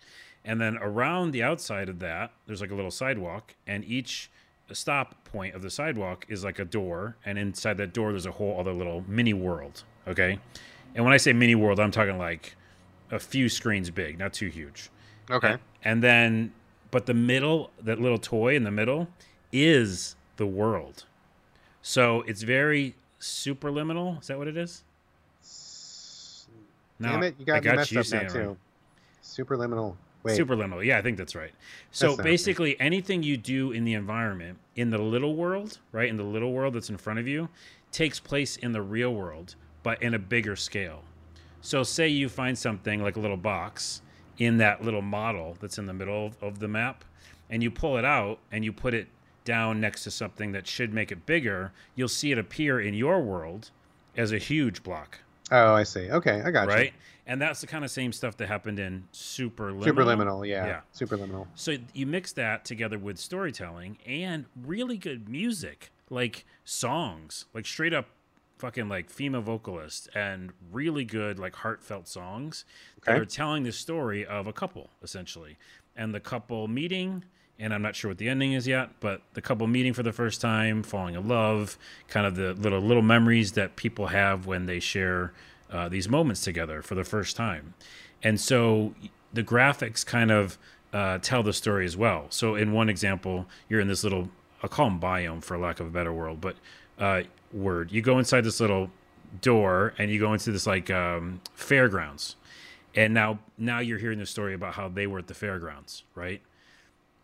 and 0.44 0.60
then 0.60 0.76
around 0.78 1.30
the 1.32 1.42
outside 1.42 1.88
of 1.88 1.98
that 1.98 2.30
there's 2.46 2.60
like 2.60 2.70
a 2.70 2.74
little 2.74 2.90
sidewalk 2.90 3.54
and 3.66 3.84
each 3.84 4.30
stop 4.72 5.24
point 5.24 5.54
of 5.54 5.62
the 5.62 5.70
sidewalk 5.70 6.24
is 6.28 6.44
like 6.44 6.58
a 6.58 6.64
door 6.64 7.16
and 7.24 7.38
inside 7.38 7.76
that 7.76 7.92
door 7.92 8.10
there's 8.12 8.26
a 8.26 8.30
whole 8.32 8.58
other 8.60 8.72
little 8.72 9.02
mini 9.08 9.32
world 9.34 9.82
okay 10.06 10.38
and 10.94 11.04
when 11.04 11.12
i 11.12 11.16
say 11.16 11.32
mini 11.32 11.54
world 11.54 11.80
i'm 11.80 11.90
talking 11.90 12.18
like 12.18 12.54
a 13.10 13.18
few 13.18 13.48
screens 13.48 13.90
big 13.90 14.18
not 14.18 14.32
too 14.32 14.48
huge 14.48 14.90
Okay. 15.30 15.56
and 15.82 16.02
then 16.02 16.52
but 16.90 17.06
the 17.06 17.14
middle 17.14 17.70
that 17.82 18.00
little 18.00 18.18
toy 18.18 18.54
in 18.54 18.62
the 18.64 18.70
middle 18.70 19.08
is 19.52 20.16
the 20.36 20.46
world 20.46 21.04
So 21.82 22.22
it's 22.22 22.42
very 22.42 22.94
superliminal. 23.20 24.20
Is 24.20 24.26
that 24.28 24.38
what 24.38 24.48
it 24.48 24.56
is? 24.56 24.82
Damn 27.00 27.22
it, 27.22 27.34
you 27.38 27.46
got, 27.46 27.56
I 27.56 27.60
got 27.60 27.76
messed 27.76 27.92
you 27.92 28.00
up 28.00 28.10
now 28.12 28.28
too. 28.28 28.48
right. 28.48 28.56
Superliminal. 29.22 29.96
Wait. 30.22 30.38
Superliminal. 30.38 30.84
Yeah, 30.84 30.98
I 30.98 31.02
think 31.02 31.16
that's 31.16 31.34
right. 31.34 31.52
So 31.92 32.08
That's 32.08 32.22
basically, 32.22 32.78
anything 32.78 33.22
you 33.22 33.36
do 33.38 33.72
in 33.72 33.84
the 33.84 33.94
environment, 33.94 34.58
in 34.76 34.90
the 34.90 34.98
little 34.98 35.34
world, 35.34 35.78
right, 35.92 36.08
in 36.08 36.16
the 36.18 36.24
little 36.24 36.52
world 36.52 36.74
that's 36.74 36.90
in 36.90 36.98
front 36.98 37.18
of 37.18 37.26
you, 37.26 37.48
takes 37.90 38.20
place 38.20 38.56
in 38.56 38.72
the 38.72 38.82
real 38.82 39.14
world, 39.14 39.54
but 39.82 40.02
in 40.02 40.12
a 40.12 40.18
bigger 40.18 40.56
scale. 40.56 41.02
So, 41.62 41.82
say 41.82 42.08
you 42.08 42.28
find 42.28 42.58
something 42.58 43.02
like 43.02 43.16
a 43.16 43.20
little 43.20 43.36
box 43.36 44.02
in 44.38 44.58
that 44.58 44.82
little 44.84 45.02
model 45.02 45.56
that's 45.60 45.78
in 45.78 45.86
the 45.86 45.92
middle 45.94 46.26
of, 46.26 46.42
of 46.42 46.58
the 46.58 46.68
map, 46.68 47.04
and 47.48 47.62
you 47.62 47.70
pull 47.70 47.96
it 47.96 48.04
out 48.04 48.38
and 48.52 48.64
you 48.64 48.72
put 48.72 48.92
it 48.94 49.08
down 49.44 49.80
next 49.80 50.04
to 50.04 50.10
something 50.10 50.52
that 50.52 50.66
should 50.66 50.92
make 50.92 51.10
it 51.10 51.26
bigger, 51.26 51.72
you'll 51.94 52.08
see 52.08 52.30
it 52.30 52.38
appear 52.38 52.80
in 52.80 52.94
your 52.94 53.20
world 53.20 53.70
as 54.16 54.32
a 54.32 54.38
huge 54.38 54.82
block, 54.82 55.18
Oh, 55.50 55.74
I 55.74 55.82
see. 55.82 56.10
Okay, 56.10 56.42
I 56.44 56.50
got 56.50 56.68
you. 56.68 56.74
right? 56.74 56.94
And 57.26 57.40
that's 57.40 57.60
the 57.60 57.66
kind 57.66 57.84
of 57.84 57.90
same 57.90 58.12
stuff 58.12 58.36
that 58.38 58.48
happened 58.48 58.78
in 58.78 59.04
Superliminal. 59.12 59.84
Superliminal, 59.84 60.48
yeah. 60.48 60.66
Yeah. 60.66 60.80
Superliminal. 60.94 61.46
So 61.54 61.76
you 61.94 62.06
mix 62.06 62.32
that 62.32 62.64
together 62.64 62.98
with 62.98 63.18
storytelling 63.18 63.98
and 64.06 64.46
really 64.64 64.96
good 64.96 65.28
music, 65.28 65.90
like 66.08 66.44
songs, 66.64 67.44
like 67.54 67.66
straight 67.66 67.92
up 67.94 68.06
fucking 68.58 68.88
like 68.88 69.08
female 69.08 69.40
vocalists 69.40 70.06
and 70.14 70.52
really 70.70 71.04
good 71.04 71.38
like 71.38 71.54
heartfelt 71.56 72.06
songs 72.06 72.66
that 73.06 73.18
are 73.18 73.24
telling 73.24 73.62
the 73.62 73.72
story 73.72 74.26
of 74.26 74.46
a 74.46 74.52
couple 74.52 74.90
essentially. 75.02 75.56
And 75.96 76.14
the 76.14 76.20
couple 76.20 76.68
meeting 76.68 77.24
and 77.60 77.74
I'm 77.74 77.82
not 77.82 77.94
sure 77.94 78.10
what 78.10 78.18
the 78.18 78.28
ending 78.28 78.54
is 78.54 78.66
yet, 78.66 78.88
but 79.00 79.20
the 79.34 79.42
couple 79.42 79.66
meeting 79.66 79.92
for 79.92 80.02
the 80.02 80.12
first 80.12 80.40
time, 80.40 80.82
falling 80.82 81.14
in 81.14 81.28
love, 81.28 81.76
kind 82.08 82.26
of 82.26 82.34
the 82.34 82.54
little 82.54 82.80
little 82.80 83.02
memories 83.02 83.52
that 83.52 83.76
people 83.76 84.08
have 84.08 84.46
when 84.46 84.66
they 84.66 84.80
share 84.80 85.32
uh, 85.70 85.88
these 85.88 86.08
moments 86.08 86.42
together 86.42 86.82
for 86.82 86.94
the 86.94 87.04
first 87.04 87.36
time. 87.36 87.74
And 88.22 88.40
so 88.40 88.94
the 89.32 89.42
graphics 89.42 90.04
kind 90.04 90.30
of 90.30 90.58
uh, 90.92 91.18
tell 91.18 91.42
the 91.42 91.52
story 91.52 91.84
as 91.84 91.96
well. 91.96 92.26
So 92.30 92.54
in 92.54 92.72
one 92.72 92.88
example, 92.88 93.46
you're 93.68 93.80
in 93.80 93.88
this 93.88 94.02
little, 94.02 94.30
I'll 94.62 94.68
call 94.68 94.86
them 94.86 94.98
biome 94.98 95.42
for 95.42 95.56
lack 95.56 95.80
of 95.80 95.86
a 95.86 95.90
better 95.90 96.12
world, 96.12 96.40
but 96.40 96.56
uh, 96.98 97.22
word. 97.52 97.92
You 97.92 98.02
go 98.02 98.18
inside 98.18 98.42
this 98.42 98.60
little 98.60 98.90
door 99.40 99.94
and 99.98 100.10
you 100.10 100.18
go 100.18 100.32
into 100.32 100.50
this 100.50 100.66
like 100.66 100.90
um, 100.90 101.40
fairgrounds. 101.54 102.36
And 102.94 103.14
now, 103.14 103.38
now 103.56 103.78
you're 103.78 103.98
hearing 103.98 104.18
the 104.18 104.26
story 104.26 104.54
about 104.54 104.74
how 104.74 104.88
they 104.88 105.06
were 105.06 105.20
at 105.20 105.28
the 105.28 105.34
fairgrounds, 105.34 106.02
right? 106.16 106.42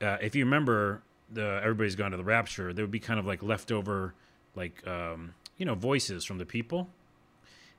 Uh, 0.02 0.16
if 0.20 0.34
you 0.34 0.44
remember 0.44 1.02
the 1.32 1.60
everybody's 1.62 1.96
gone 1.96 2.10
to 2.12 2.16
the 2.16 2.24
rapture 2.24 2.72
there 2.72 2.84
would 2.84 2.90
be 2.90 3.00
kind 3.00 3.18
of 3.18 3.26
like 3.26 3.42
leftover 3.42 4.14
like 4.54 4.86
um, 4.86 5.34
you 5.58 5.66
know 5.66 5.74
voices 5.74 6.24
from 6.24 6.38
the 6.38 6.46
people 6.46 6.88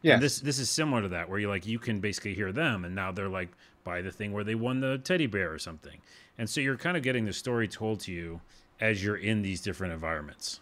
Yeah. 0.01 0.15
and 0.15 0.21
this 0.23 0.39
this 0.39 0.59
is 0.59 0.69
similar 0.69 1.01
to 1.03 1.07
that 1.09 1.29
where 1.29 1.39
you 1.39 1.47
like 1.47 1.65
you 1.65 1.79
can 1.79 1.99
basically 1.99 2.33
hear 2.33 2.51
them 2.51 2.83
and 2.85 2.93
now 2.95 3.11
they're 3.11 3.29
like 3.29 3.49
by 3.83 4.01
the 4.01 4.11
thing 4.11 4.33
where 4.33 4.43
they 4.43 4.55
won 4.55 4.79
the 4.81 4.97
teddy 4.97 5.27
bear 5.27 5.51
or 5.53 5.59
something 5.59 5.99
and 6.37 6.49
so 6.49 6.59
you're 6.59 6.77
kind 6.77 6.97
of 6.97 7.03
getting 7.03 7.25
the 7.25 7.33
story 7.33 7.67
told 7.67 7.99
to 8.01 8.11
you 8.11 8.41
as 8.81 9.03
you're 9.03 9.15
in 9.15 9.41
these 9.41 9.61
different 9.61 9.93
environments 9.93 10.59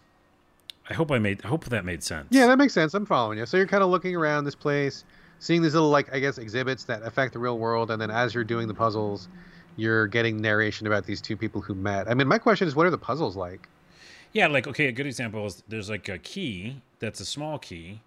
i 0.88 0.94
hope 0.94 1.10
i 1.10 1.18
made 1.18 1.44
i 1.44 1.48
hope 1.48 1.64
that 1.64 1.84
made 1.84 2.02
sense 2.02 2.28
Yeah, 2.30 2.46
that 2.46 2.56
makes 2.58 2.72
sense. 2.72 2.94
I'm 2.94 3.04
following 3.06 3.38
you. 3.38 3.46
So 3.46 3.56
you're 3.56 3.66
kind 3.66 3.82
of 3.82 3.90
looking 3.90 4.14
around 4.14 4.44
this 4.44 4.54
place, 4.54 5.04
seeing 5.40 5.60
these 5.60 5.74
little, 5.74 5.90
like, 5.90 6.14
I 6.14 6.20
guess, 6.20 6.38
exhibits 6.38 6.84
that 6.84 7.02
affect 7.02 7.32
the 7.32 7.38
real 7.40 7.58
world, 7.58 7.90
and 7.90 8.00
then 8.00 8.10
as 8.10 8.32
you're 8.34 8.44
doing 8.44 8.68
the 8.68 8.74
puzzles, 8.74 9.28
you're 9.76 10.06
getting 10.06 10.40
narration 10.40 10.86
about 10.86 11.04
these 11.04 11.20
two 11.20 11.36
people 11.36 11.60
who 11.60 11.74
met. 11.74 12.08
I 12.08 12.14
mean, 12.14 12.28
my 12.28 12.38
question 12.38 12.66
is, 12.66 12.74
what 12.74 12.86
are 12.86 12.90
the 12.90 12.98
puzzles 12.98 13.36
like? 13.36 13.68
Yeah, 14.32 14.48
like 14.48 14.66
okay, 14.66 14.86
a 14.86 14.92
good 14.92 15.06
example 15.06 15.46
is 15.46 15.62
there's 15.68 15.88
like 15.88 16.08
a 16.08 16.18
key 16.18 16.82
that's 16.98 17.20
a 17.20 17.26
small 17.26 17.58
key, 17.58 18.00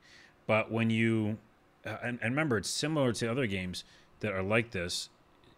but 0.47 0.71
when 0.71 0.89
you 0.89 1.37
uh, 1.85 1.97
and, 2.03 2.19
and 2.21 2.31
remember 2.31 2.57
it's 2.57 2.69
similar 2.69 3.13
to 3.13 3.31
other 3.31 3.47
games 3.47 3.83
that 4.19 4.33
are 4.33 4.43
like 4.43 4.71
this. 4.71 5.09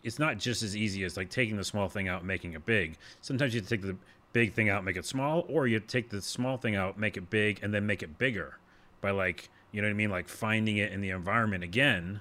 It's 0.04 0.18
not 0.18 0.38
just 0.38 0.64
as 0.64 0.76
easy 0.76 1.04
as 1.04 1.16
like 1.18 1.30
taking 1.30 1.58
the 1.58 1.64
small 1.64 1.88
thing 1.88 2.08
out 2.08 2.20
and 2.20 2.28
making 2.28 2.54
it 2.54 2.66
big. 2.66 2.98
Sometimes 3.22 3.54
you 3.54 3.62
take 3.62 3.82
the 3.82 3.96
big 4.34 4.54
thing 4.54 4.70
out, 4.70 4.84
make 4.84 4.98
it 4.98 5.06
small, 5.06 5.46
or 5.48 5.68
you 5.68 5.80
take 5.80 6.10
the 6.10 6.22
small 6.22 6.58
thing 6.58 6.76
out, 6.76 6.98
make 6.98 7.18
it 7.18 7.30
big, 7.30 7.60
and 7.62 7.74
then 7.74 7.86
make 7.86 8.02
it 8.02 8.18
bigger 8.18 8.58
by 9.00 9.12
like 9.12 9.50
you 9.72 9.82
know 9.82 9.88
what 9.88 9.94
I 9.94 9.96
mean, 9.96 10.10
like 10.10 10.28
finding 10.28 10.78
it 10.78 10.92
in 10.92 11.02
the 11.02 11.10
environment 11.10 11.64
again 11.64 12.20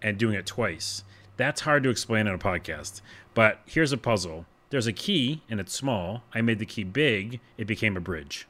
and 0.00 0.18
doing 0.18 0.34
it 0.34 0.46
twice. 0.46 1.04
That's 1.36 1.62
hard 1.62 1.82
to 1.84 1.88
explain 1.90 2.26
on 2.28 2.34
a 2.34 2.38
podcast. 2.38 3.00
But 3.34 3.60
here's 3.66 3.92
a 3.92 3.96
puzzle. 3.96 4.46
There's 4.70 4.86
a 4.86 4.92
key 4.92 5.42
and 5.50 5.60
it's 5.60 5.72
small. 5.72 6.22
I 6.34 6.40
made 6.42 6.58
the 6.58 6.66
key 6.66 6.84
big. 6.84 7.40
It 7.58 7.66
became 7.66 7.96
a 7.96 8.00
bridge. 8.00 8.46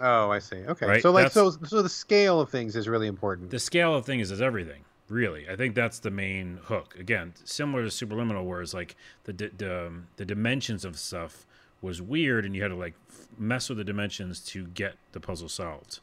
Oh, 0.00 0.30
I 0.30 0.38
see. 0.40 0.56
Okay. 0.56 0.86
Right, 0.86 1.02
So, 1.02 1.10
like, 1.12 1.30
so, 1.30 1.50
that's- 1.50 1.70
so 1.70 1.80
the 1.82 1.88
scale 1.88 2.40
of 2.40 2.50
things 2.50 2.74
is 2.74 2.88
really 2.88 3.06
important. 3.06 3.50
The 3.50 3.58
scale 3.60 3.94
of 3.94 4.04
things 4.04 4.30
is 4.32 4.42
everything, 4.42 4.82
really. 5.08 5.48
I 5.48 5.54
think 5.56 5.74
that's 5.76 6.00
the 6.00 6.10
main 6.10 6.58
hook. 6.64 6.96
Again, 6.98 7.32
similar 7.44 7.82
to 7.84 7.88
Superliminal, 7.90 8.44
where 8.44 8.60
it's 8.60 8.74
like 8.74 8.96
the 9.24 9.32
the, 9.32 9.86
um, 9.86 10.08
the 10.16 10.24
dimensions 10.24 10.84
of 10.84 10.98
stuff 10.98 11.46
was 11.80 12.02
weird, 12.02 12.44
and 12.44 12.56
you 12.56 12.62
had 12.62 12.68
to 12.68 12.74
like 12.76 12.94
f- 13.08 13.28
mess 13.38 13.68
with 13.68 13.78
the 13.78 13.84
dimensions 13.84 14.40
to 14.40 14.66
get 14.68 14.96
the 15.12 15.20
puzzle 15.20 15.48
solved. 15.48 16.00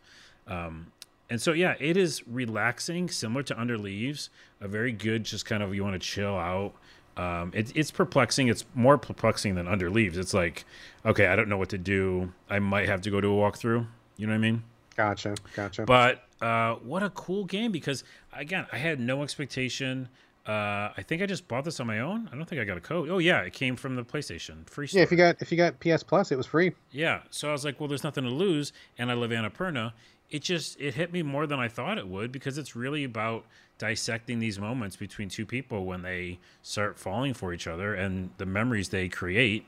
Um, 0.48 0.94
and 1.32 1.42
so, 1.42 1.54
yeah, 1.54 1.76
it 1.80 1.96
is 1.96 2.28
relaxing, 2.28 3.10
similar 3.10 3.42
to 3.44 3.58
Under 3.58 3.78
Leaves. 3.78 4.30
A 4.60 4.68
very 4.68 4.92
good, 4.92 5.24
just 5.24 5.46
kind 5.46 5.64
of 5.64 5.74
you 5.74 5.82
want 5.82 5.94
to 5.94 6.00
chill 6.00 6.36
out. 6.36 6.74
Um, 7.16 7.54
it, 7.56 7.72
it's 7.74 7.90
perplexing. 7.90 8.50
It's 8.50 8.66
more 8.76 8.98
perplexing 8.98 9.56
than 9.56 9.66
Under 9.66 9.90
Leaves. 9.90 10.18
It's 10.18 10.34
like, 10.34 10.66
okay, 11.06 11.28
I 11.28 11.38
don't 11.38 11.48
know 11.48 11.58
what 11.58 11.70
to 11.70 11.78
do. 11.78 12.34
I 12.50 12.60
might 12.60 12.90
have 12.90 13.00
to 13.04 13.10
go 13.10 13.22
to 13.22 13.28
a 13.30 13.32
walkthrough. 13.32 13.88
You 14.18 14.28
know 14.28 14.34
what 14.34 14.40
I 14.40 14.42
mean? 14.42 14.64
Gotcha. 14.98 15.36
Gotcha. 15.56 15.86
But 15.86 16.26
uh, 16.42 16.76
what 16.76 17.02
a 17.02 17.10
cool 17.12 17.46
game 17.46 17.72
because 17.72 18.04
again, 18.34 18.66
I 18.74 18.78
had 18.78 19.00
no 19.00 19.24
expectation. 19.24 20.10
Uh, 20.46 20.92
I 20.98 21.04
think 21.08 21.22
I 21.22 21.28
just 21.28 21.48
bought 21.48 21.64
this 21.64 21.80
on 21.80 21.88
my 21.88 22.00
own. 22.00 22.28
I 22.32 22.36
don't 22.36 22.46
think 22.46 22.60
I 22.60 22.66
got 22.66 22.76
a 22.76 22.82
code. 22.82 23.10
Oh 23.10 23.20
yeah, 23.20 23.42
it 23.42 23.54
came 23.54 23.76
from 23.76 23.96
the 23.96 24.04
PlayStation 24.04 24.68
free 24.68 24.88
store. 24.88 25.00
yeah, 25.00 25.04
if 25.04 25.12
you 25.12 25.18
got 25.18 25.40
if 25.40 25.52
you 25.52 25.58
got 25.58 25.80
PS 25.80 26.04
Plus, 26.04 26.32
it 26.32 26.36
was 26.36 26.48
free. 26.48 26.74
Yeah, 26.92 27.22
so 27.30 27.48
I 27.50 27.52
was 27.52 27.64
like, 27.64 27.80
well, 27.80 27.88
there's 27.88 28.04
nothing 28.04 28.24
to 28.24 28.30
lose, 28.32 28.74
and 28.98 29.12
I 29.12 29.14
live 29.14 29.32
in 29.32 29.44
Annapurna. 29.44 29.94
It 30.32 30.42
just 30.42 30.80
it 30.80 30.94
hit 30.96 31.12
me 31.12 31.22
more 31.24 31.46
than 31.46 31.60
I 31.60 31.68
thought 31.68 31.98
it 31.98 32.08
would 32.08 32.32
because 32.32 32.58
it's 32.58 32.76
really 32.76 33.04
about 33.04 33.46
dissecting 33.78 34.40
these 34.40 34.58
moments 34.60 34.96
between 34.96 35.28
two 35.28 35.46
people 35.46 35.86
when 35.86 36.02
they 36.04 36.40
start 36.64 36.98
falling 36.98 37.34
for 37.34 37.54
each 37.54 37.68
other 37.68 37.94
and 37.94 38.30
the 38.38 38.46
memories 38.46 38.90
they 38.90 39.10
create. 39.10 39.66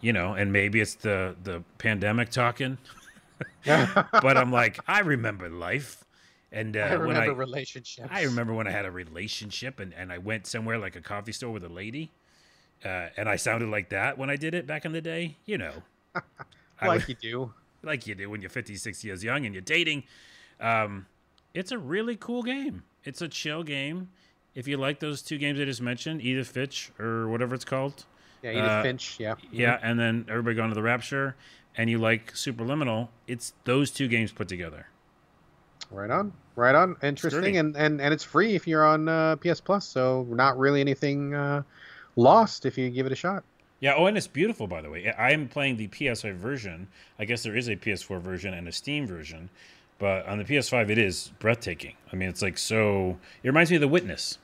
You 0.00 0.12
know, 0.12 0.34
and 0.34 0.52
maybe 0.52 0.80
it's 0.80 0.94
the 0.94 1.34
the 1.42 1.64
pandemic 1.78 2.30
talking, 2.30 2.78
but 3.64 4.36
I'm 4.36 4.52
like, 4.52 4.78
I 4.86 5.00
remember 5.00 5.48
life, 5.48 6.04
and 6.52 6.76
uh, 6.76 6.80
I 6.80 6.90
when 6.96 7.00
remember 7.00 7.32
I 7.32 7.34
relationships. 7.34 8.08
I 8.10 8.22
remember 8.22 8.54
when 8.54 8.68
I 8.68 8.70
had 8.70 8.84
a 8.84 8.90
relationship 8.92 9.80
and, 9.80 9.92
and 9.94 10.12
I 10.12 10.18
went 10.18 10.46
somewhere 10.46 10.78
like 10.78 10.94
a 10.94 11.00
coffee 11.00 11.32
store 11.32 11.50
with 11.50 11.64
a 11.64 11.68
lady, 11.68 12.12
uh, 12.84 13.08
and 13.16 13.28
I 13.28 13.36
sounded 13.36 13.70
like 13.70 13.88
that 13.88 14.18
when 14.18 14.30
I 14.30 14.36
did 14.36 14.54
it 14.54 14.66
back 14.66 14.84
in 14.84 14.92
the 14.92 15.00
day. 15.00 15.36
You 15.46 15.58
know, 15.58 15.72
I 16.80 16.86
like 16.86 17.00
would- 17.00 17.08
you 17.08 17.14
do. 17.16 17.54
Like 17.82 18.06
you 18.06 18.14
do 18.14 18.28
when 18.30 18.40
you're 18.40 18.50
50, 18.50 18.76
60 18.76 19.06
years 19.06 19.24
young 19.24 19.44
and 19.46 19.54
you're 19.54 19.62
dating. 19.62 20.04
Um, 20.60 21.06
it's 21.54 21.72
a 21.72 21.78
really 21.78 22.16
cool 22.16 22.42
game. 22.42 22.82
It's 23.04 23.22
a 23.22 23.28
chill 23.28 23.62
game. 23.62 24.08
If 24.54 24.66
you 24.66 24.76
like 24.76 25.00
those 25.00 25.22
two 25.22 25.38
games 25.38 25.60
I 25.60 25.64
just 25.64 25.80
mentioned, 25.82 26.20
Edith 26.22 26.48
Fitch 26.48 26.90
or 26.98 27.28
whatever 27.28 27.54
it's 27.54 27.64
called, 27.64 28.04
Yeah, 28.42 28.50
Edith 28.52 28.64
Uh, 28.64 28.82
Finch. 28.82 29.16
Yeah. 29.20 29.34
yeah, 29.52 29.78
and 29.82 29.98
then 29.98 30.26
everybody 30.28 30.56
gone 30.56 30.68
to 30.70 30.74
the 30.74 30.82
Rapture, 30.82 31.36
and 31.76 31.88
you 31.88 31.98
like 31.98 32.32
Superliminal, 32.34 33.08
it's 33.28 33.52
those 33.64 33.90
two 33.90 34.08
games 34.08 34.32
put 34.32 34.48
together. 34.48 34.86
Right 35.90 36.10
on. 36.10 36.32
Right 36.56 36.74
on. 36.74 36.96
Interesting. 37.02 37.56
And, 37.56 37.76
and 37.76 38.00
and 38.00 38.12
it's 38.12 38.24
free 38.24 38.54
if 38.56 38.66
you're 38.66 38.84
on 38.84 39.08
uh, 39.08 39.36
PS 39.36 39.60
Plus, 39.60 39.86
so 39.86 40.26
not 40.28 40.58
really 40.58 40.80
anything 40.80 41.34
uh, 41.34 41.62
lost 42.16 42.66
if 42.66 42.76
you 42.76 42.90
give 42.90 43.06
it 43.06 43.12
a 43.12 43.16
shot. 43.16 43.44
Yeah. 43.80 43.94
Oh, 43.96 44.06
and 44.06 44.16
it's 44.16 44.26
beautiful, 44.26 44.66
by 44.66 44.82
the 44.82 44.90
way. 44.90 45.12
I 45.12 45.30
am 45.32 45.48
playing 45.48 45.76
the 45.76 45.88
PS5 45.88 46.34
version. 46.36 46.88
I 47.18 47.24
guess 47.24 47.42
there 47.42 47.56
is 47.56 47.68
a 47.68 47.76
PS4 47.76 48.20
version 48.20 48.54
and 48.54 48.66
a 48.66 48.72
Steam 48.72 49.06
version, 49.06 49.50
but 49.98 50.26
on 50.26 50.38
the 50.38 50.44
PS5, 50.44 50.90
it 50.90 50.98
is 50.98 51.32
breathtaking. 51.38 51.94
I 52.12 52.16
mean, 52.16 52.28
it's 52.28 52.42
like 52.42 52.58
so. 52.58 53.18
It 53.42 53.48
reminds 53.48 53.70
me 53.70 53.76
of 53.76 53.80
The 53.82 53.88
Witness. 53.88 54.38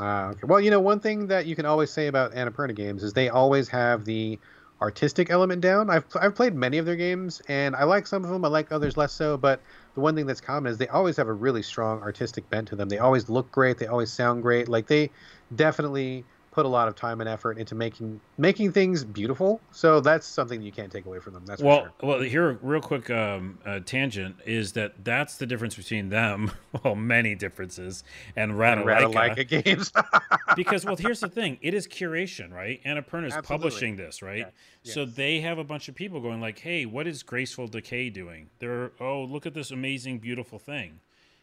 Ah, 0.00 0.28
okay. 0.30 0.40
Well, 0.44 0.60
you 0.60 0.70
know, 0.70 0.80
one 0.80 1.00
thing 1.00 1.26
that 1.28 1.46
you 1.46 1.54
can 1.54 1.66
always 1.66 1.90
say 1.90 2.06
about 2.06 2.32
Annapurna 2.32 2.74
games 2.74 3.02
is 3.02 3.12
they 3.12 3.28
always 3.28 3.68
have 3.68 4.04
the 4.04 4.38
artistic 4.80 5.30
element 5.30 5.60
down. 5.60 5.88
I've 5.90 6.04
I've 6.20 6.34
played 6.34 6.54
many 6.54 6.78
of 6.78 6.86
their 6.86 6.96
games, 6.96 7.40
and 7.48 7.76
I 7.76 7.84
like 7.84 8.06
some 8.06 8.24
of 8.24 8.30
them. 8.30 8.44
I 8.44 8.48
like 8.48 8.72
others 8.72 8.96
less 8.96 9.12
so. 9.12 9.36
But 9.36 9.60
the 9.94 10.00
one 10.00 10.14
thing 10.16 10.26
that's 10.26 10.40
common 10.40 10.72
is 10.72 10.78
they 10.78 10.88
always 10.88 11.16
have 11.16 11.28
a 11.28 11.32
really 11.32 11.62
strong 11.62 12.00
artistic 12.02 12.48
bent 12.50 12.68
to 12.68 12.76
them. 12.76 12.88
They 12.88 12.98
always 12.98 13.28
look 13.28 13.50
great. 13.52 13.78
They 13.78 13.86
always 13.86 14.10
sound 14.10 14.42
great. 14.42 14.68
Like 14.68 14.86
they 14.88 15.10
definitely 15.54 16.24
put 16.52 16.66
a 16.66 16.68
lot 16.68 16.86
of 16.86 16.94
time 16.94 17.20
and 17.20 17.28
effort 17.28 17.58
into 17.58 17.74
making 17.74 18.20
making 18.38 18.70
things 18.72 19.02
beautiful. 19.02 19.60
So 19.72 20.00
that's 20.00 20.26
something 20.26 20.62
you 20.62 20.70
can't 20.70 20.92
take 20.92 21.06
away 21.06 21.18
from 21.18 21.32
them. 21.32 21.44
That's 21.46 21.62
well, 21.62 21.80
sure. 21.80 21.92
well. 22.02 22.20
Here, 22.20 22.58
real 22.62 22.80
quick 22.80 23.10
um, 23.10 23.58
uh, 23.66 23.80
tangent 23.80 24.36
is 24.46 24.72
that 24.74 25.02
that's 25.02 25.38
the 25.38 25.46
difference 25.46 25.74
between 25.74 26.10
them. 26.10 26.52
Well, 26.84 26.94
many 26.94 27.34
differences 27.34 28.02
and 28.34 28.52
Ratalaika, 28.52 29.46
games. 29.46 29.92
because 30.56 30.86
well, 30.86 30.96
here's 30.96 31.20
the 31.20 31.28
thing: 31.40 31.58
it 31.60 31.74
is 31.74 31.86
curation, 31.86 32.50
right? 32.50 32.82
Annapurna 32.84 33.26
is 33.26 33.36
publishing 33.46 33.96
this, 33.96 34.22
right? 34.22 34.46
Yeah. 34.82 34.92
So 34.92 35.04
they 35.04 35.40
have 35.40 35.58
a 35.58 35.64
bunch 35.64 35.88
of 35.88 35.94
people 35.94 36.20
going 36.20 36.40
like, 36.40 36.58
"Hey, 36.58 36.86
what 36.86 37.06
is 37.06 37.22
Graceful 37.22 37.68
Decay 37.68 38.08
doing?" 38.08 38.48
They're, 38.58 38.92
"Oh, 39.00 39.22
look 39.22 39.44
at 39.44 39.52
this 39.52 39.70
amazing, 39.70 40.18
beautiful 40.18 40.58
thing." 40.58 41.00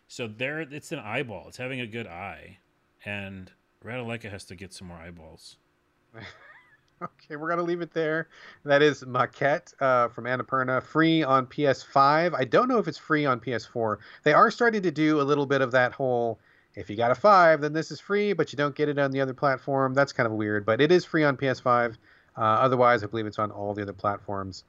So 0.08 0.28
there, 0.28 0.62
it's 0.62 0.92
an 0.92 1.00
eyeball. 1.00 1.46
It's 1.48 1.58
having 1.58 1.80
a 1.80 1.88
good 1.88 2.08
eye, 2.08 2.58
and 3.06 3.52
Ratalaika 3.84 4.30
has 4.30 4.46
to 4.46 4.56
get 4.56 4.74
some 4.74 4.88
more 4.88 4.98
eyeballs. 4.98 5.58
Okay, 7.02 7.38
we're 7.38 7.48
gonna 7.48 7.64
leave 7.64 7.80
it 7.80 7.94
there. 7.94 8.28
That 8.66 8.82
is 8.82 9.04
Maquette 9.04 9.74
uh, 9.80 10.10
from 10.10 10.26
Annapurna, 10.26 10.84
free 10.84 11.24
on 11.24 11.46
PS5. 11.46 12.36
I 12.38 12.44
don't 12.44 12.68
know 12.68 12.78
if 12.78 12.90
it's 12.90 12.98
free 12.98 13.26
on 13.26 13.40
PS4. 13.40 13.98
They 14.24 14.34
are 14.34 14.52
starting 14.52 14.82
to 14.82 14.92
do 14.92 15.22
a 15.22 15.24
little 15.24 15.46
bit 15.46 15.62
of 15.62 15.72
that 15.72 15.94
whole. 15.94 16.40
If 16.76 16.90
you 16.90 16.98
got 16.98 17.12
a 17.12 17.16
five, 17.16 17.62
then 17.62 17.72
this 17.72 17.90
is 17.90 18.02
free, 18.02 18.34
but 18.34 18.52
you 18.52 18.58
don't 18.58 18.76
get 18.76 18.90
it 18.90 19.00
on 19.00 19.12
the 19.12 19.22
other 19.22 19.34
platform. 19.34 19.94
That's 19.94 20.12
kind 20.12 20.28
of 20.28 20.34
weird, 20.34 20.66
but 20.66 20.82
it 20.82 20.92
is 20.92 21.06
free 21.06 21.24
on 21.24 21.38
PS5. 21.38 21.96
Uh, 22.38 22.42
otherwise, 22.42 23.04
I 23.04 23.08
believe 23.08 23.26
it's 23.26 23.40
on 23.40 23.50
all 23.50 23.74
the 23.74 23.82
other 23.82 23.94
platforms. 23.94 24.66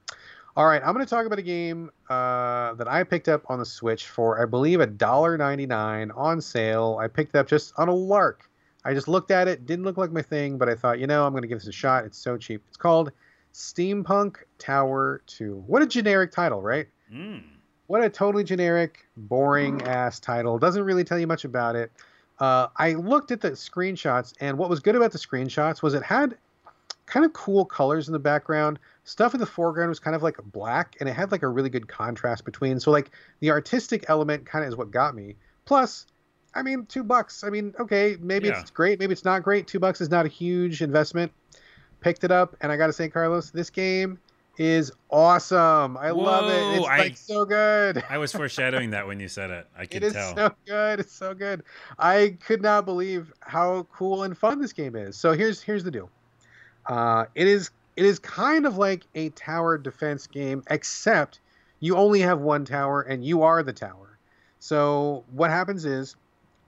All 0.55 0.65
right, 0.65 0.81
I'm 0.83 0.93
going 0.93 1.05
to 1.05 1.09
talk 1.09 1.25
about 1.25 1.39
a 1.39 1.43
game 1.43 1.91
uh, 2.09 2.73
that 2.73 2.87
I 2.87 3.03
picked 3.03 3.29
up 3.29 3.43
on 3.49 3.59
the 3.59 3.65
Switch 3.65 4.07
for, 4.07 4.41
I 4.41 4.45
believe, 4.45 4.79
$1.99 4.79 6.17
on 6.17 6.41
sale. 6.41 6.97
I 6.99 7.07
picked 7.07 7.35
it 7.35 7.39
up 7.39 7.47
just 7.47 7.73
on 7.77 7.87
a 7.87 7.93
lark. 7.93 8.49
I 8.83 8.93
just 8.93 9.07
looked 9.07 9.31
at 9.31 9.47
it, 9.47 9.65
didn't 9.65 9.85
look 9.85 9.97
like 9.97 10.11
my 10.11 10.21
thing, 10.21 10.57
but 10.57 10.67
I 10.69 10.75
thought, 10.75 10.99
you 10.99 11.07
know, 11.07 11.25
I'm 11.25 11.33
going 11.33 11.43
to 11.43 11.47
give 11.47 11.59
this 11.59 11.67
a 11.67 11.71
shot. 11.71 12.05
It's 12.05 12.17
so 12.17 12.37
cheap. 12.37 12.63
It's 12.67 12.77
called 12.77 13.11
Steampunk 13.53 14.37
Tower 14.57 15.21
2. 15.27 15.63
What 15.67 15.81
a 15.81 15.87
generic 15.87 16.31
title, 16.31 16.61
right? 16.61 16.87
Mm. 17.13 17.43
What 17.87 18.03
a 18.03 18.09
totally 18.09 18.43
generic, 18.43 19.05
boring 19.17 19.81
ass 19.83 20.19
title. 20.19 20.57
Doesn't 20.57 20.83
really 20.83 21.03
tell 21.03 21.19
you 21.19 21.27
much 21.27 21.45
about 21.45 21.75
it. 21.75 21.91
Uh, 22.39 22.67
I 22.77 22.93
looked 22.93 23.31
at 23.31 23.41
the 23.41 23.51
screenshots, 23.51 24.33
and 24.39 24.57
what 24.57 24.69
was 24.69 24.79
good 24.79 24.95
about 24.95 25.11
the 25.11 25.19
screenshots 25.19 25.83
was 25.83 25.93
it 25.93 26.01
had 26.01 26.37
kind 27.05 27.25
of 27.25 27.33
cool 27.33 27.65
colors 27.65 28.07
in 28.07 28.13
the 28.13 28.19
background. 28.19 28.79
Stuff 29.03 29.33
in 29.33 29.39
the 29.39 29.45
foreground 29.45 29.89
was 29.89 29.99
kind 29.99 30.15
of 30.15 30.23
like 30.23 30.37
black, 30.51 30.95
and 30.99 31.07
it 31.07 31.13
had 31.13 31.31
like 31.31 31.43
a 31.43 31.47
really 31.47 31.69
good 31.69 31.87
contrast 31.87 32.45
between. 32.45 32.79
So, 32.79 32.89
like, 32.89 33.11
the 33.41 33.51
artistic 33.51 34.05
element 34.07 34.45
kind 34.45 34.63
of 34.63 34.69
is 34.69 34.77
what 34.77 34.89
got 34.89 35.13
me. 35.13 35.35
Plus, 35.65 36.07
I 36.53 36.61
mean, 36.61 36.85
two 36.85 37.03
bucks. 37.03 37.43
I 37.43 37.49
mean, 37.49 37.73
okay, 37.79 38.17
maybe 38.19 38.47
Yeah. 38.47 38.59
it's 38.59 38.71
great, 38.71 38.99
maybe 38.99 39.13
it's 39.13 39.25
not 39.25 39.43
great. 39.43 39.67
Two 39.67 39.79
bucks 39.79 40.01
is 40.01 40.09
not 40.09 40.25
a 40.25 40.29
huge 40.29 40.81
investment. 40.81 41.31
Picked 42.01 42.23
it 42.23 42.31
up, 42.31 42.55
and 42.61 42.71
I 42.71 42.77
got 42.77 42.87
to 42.87 42.93
say, 42.93 43.09
Carlos, 43.09 43.51
this 43.51 43.69
game 43.69 44.19
is 44.57 44.91
awesome. 45.09 45.95
I 45.97 46.09
love 46.09 46.49
it. 46.49 46.61
Whoa, 46.61 46.75
It's 46.77 46.87
I- 46.87 46.97
like 46.97 47.17
so 47.17 47.45
good. 47.45 48.03
I 48.09 48.17
was 48.17 48.31
foreshadowing 48.33 48.89
that 48.91 49.07
when 49.07 49.19
you 49.19 49.27
said 49.27 49.49
it. 49.51 49.67
I 49.77 49.83
It 49.83 49.89
could 49.91 50.03
is 50.03 50.13
tell. 50.13 50.31
It 50.31 50.33
is 50.33 50.35
so 50.37 50.55
good. 50.67 50.99
It's 50.99 51.13
so 51.13 51.33
good. 51.33 51.63
I 51.99 52.37
could 52.45 52.61
not 52.61 52.85
believe 52.85 53.31
how 53.41 53.87
cool 53.93 54.23
and 54.23 54.37
fun 54.37 54.59
this 54.59 54.73
game 54.73 54.95
is. 54.95 55.15
So 55.15 55.31
here's 55.33 55.61
here's 55.61 55.83
the 55.83 55.91
deal. 55.91 56.09
Uh, 56.87 57.25
it 57.35 57.47
is 57.47 57.69
it 57.95 58.05
is 58.05 58.19
kind 58.19 58.65
of 58.65 58.77
like 58.77 59.03
a 59.15 59.29
tower 59.29 59.77
defense 59.77 60.27
game, 60.27 60.63
except 60.69 61.39
you 61.79 61.95
only 61.95 62.19
have 62.21 62.39
one 62.41 62.65
tower 62.65 63.01
and 63.03 63.23
you 63.23 63.43
are 63.43 63.63
the 63.63 63.73
tower. 63.73 64.17
So 64.59 65.23
what 65.31 65.49
happens 65.49 65.85
is 65.85 66.15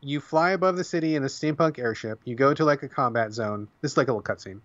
you 0.03 0.19
fly 0.19 0.51
above 0.51 0.75
the 0.75 0.83
city 0.83 1.15
in 1.15 1.23
a 1.23 1.27
steampunk 1.27 1.79
airship. 1.79 2.21
You 2.25 2.35
go 2.35 2.53
to 2.53 2.65
like 2.65 2.83
a 2.83 2.89
combat 2.89 3.33
zone. 3.33 3.67
This 3.81 3.91
is 3.93 3.97
like 3.97 4.07
a 4.07 4.13
little 4.13 4.23
cutscene. 4.23 4.61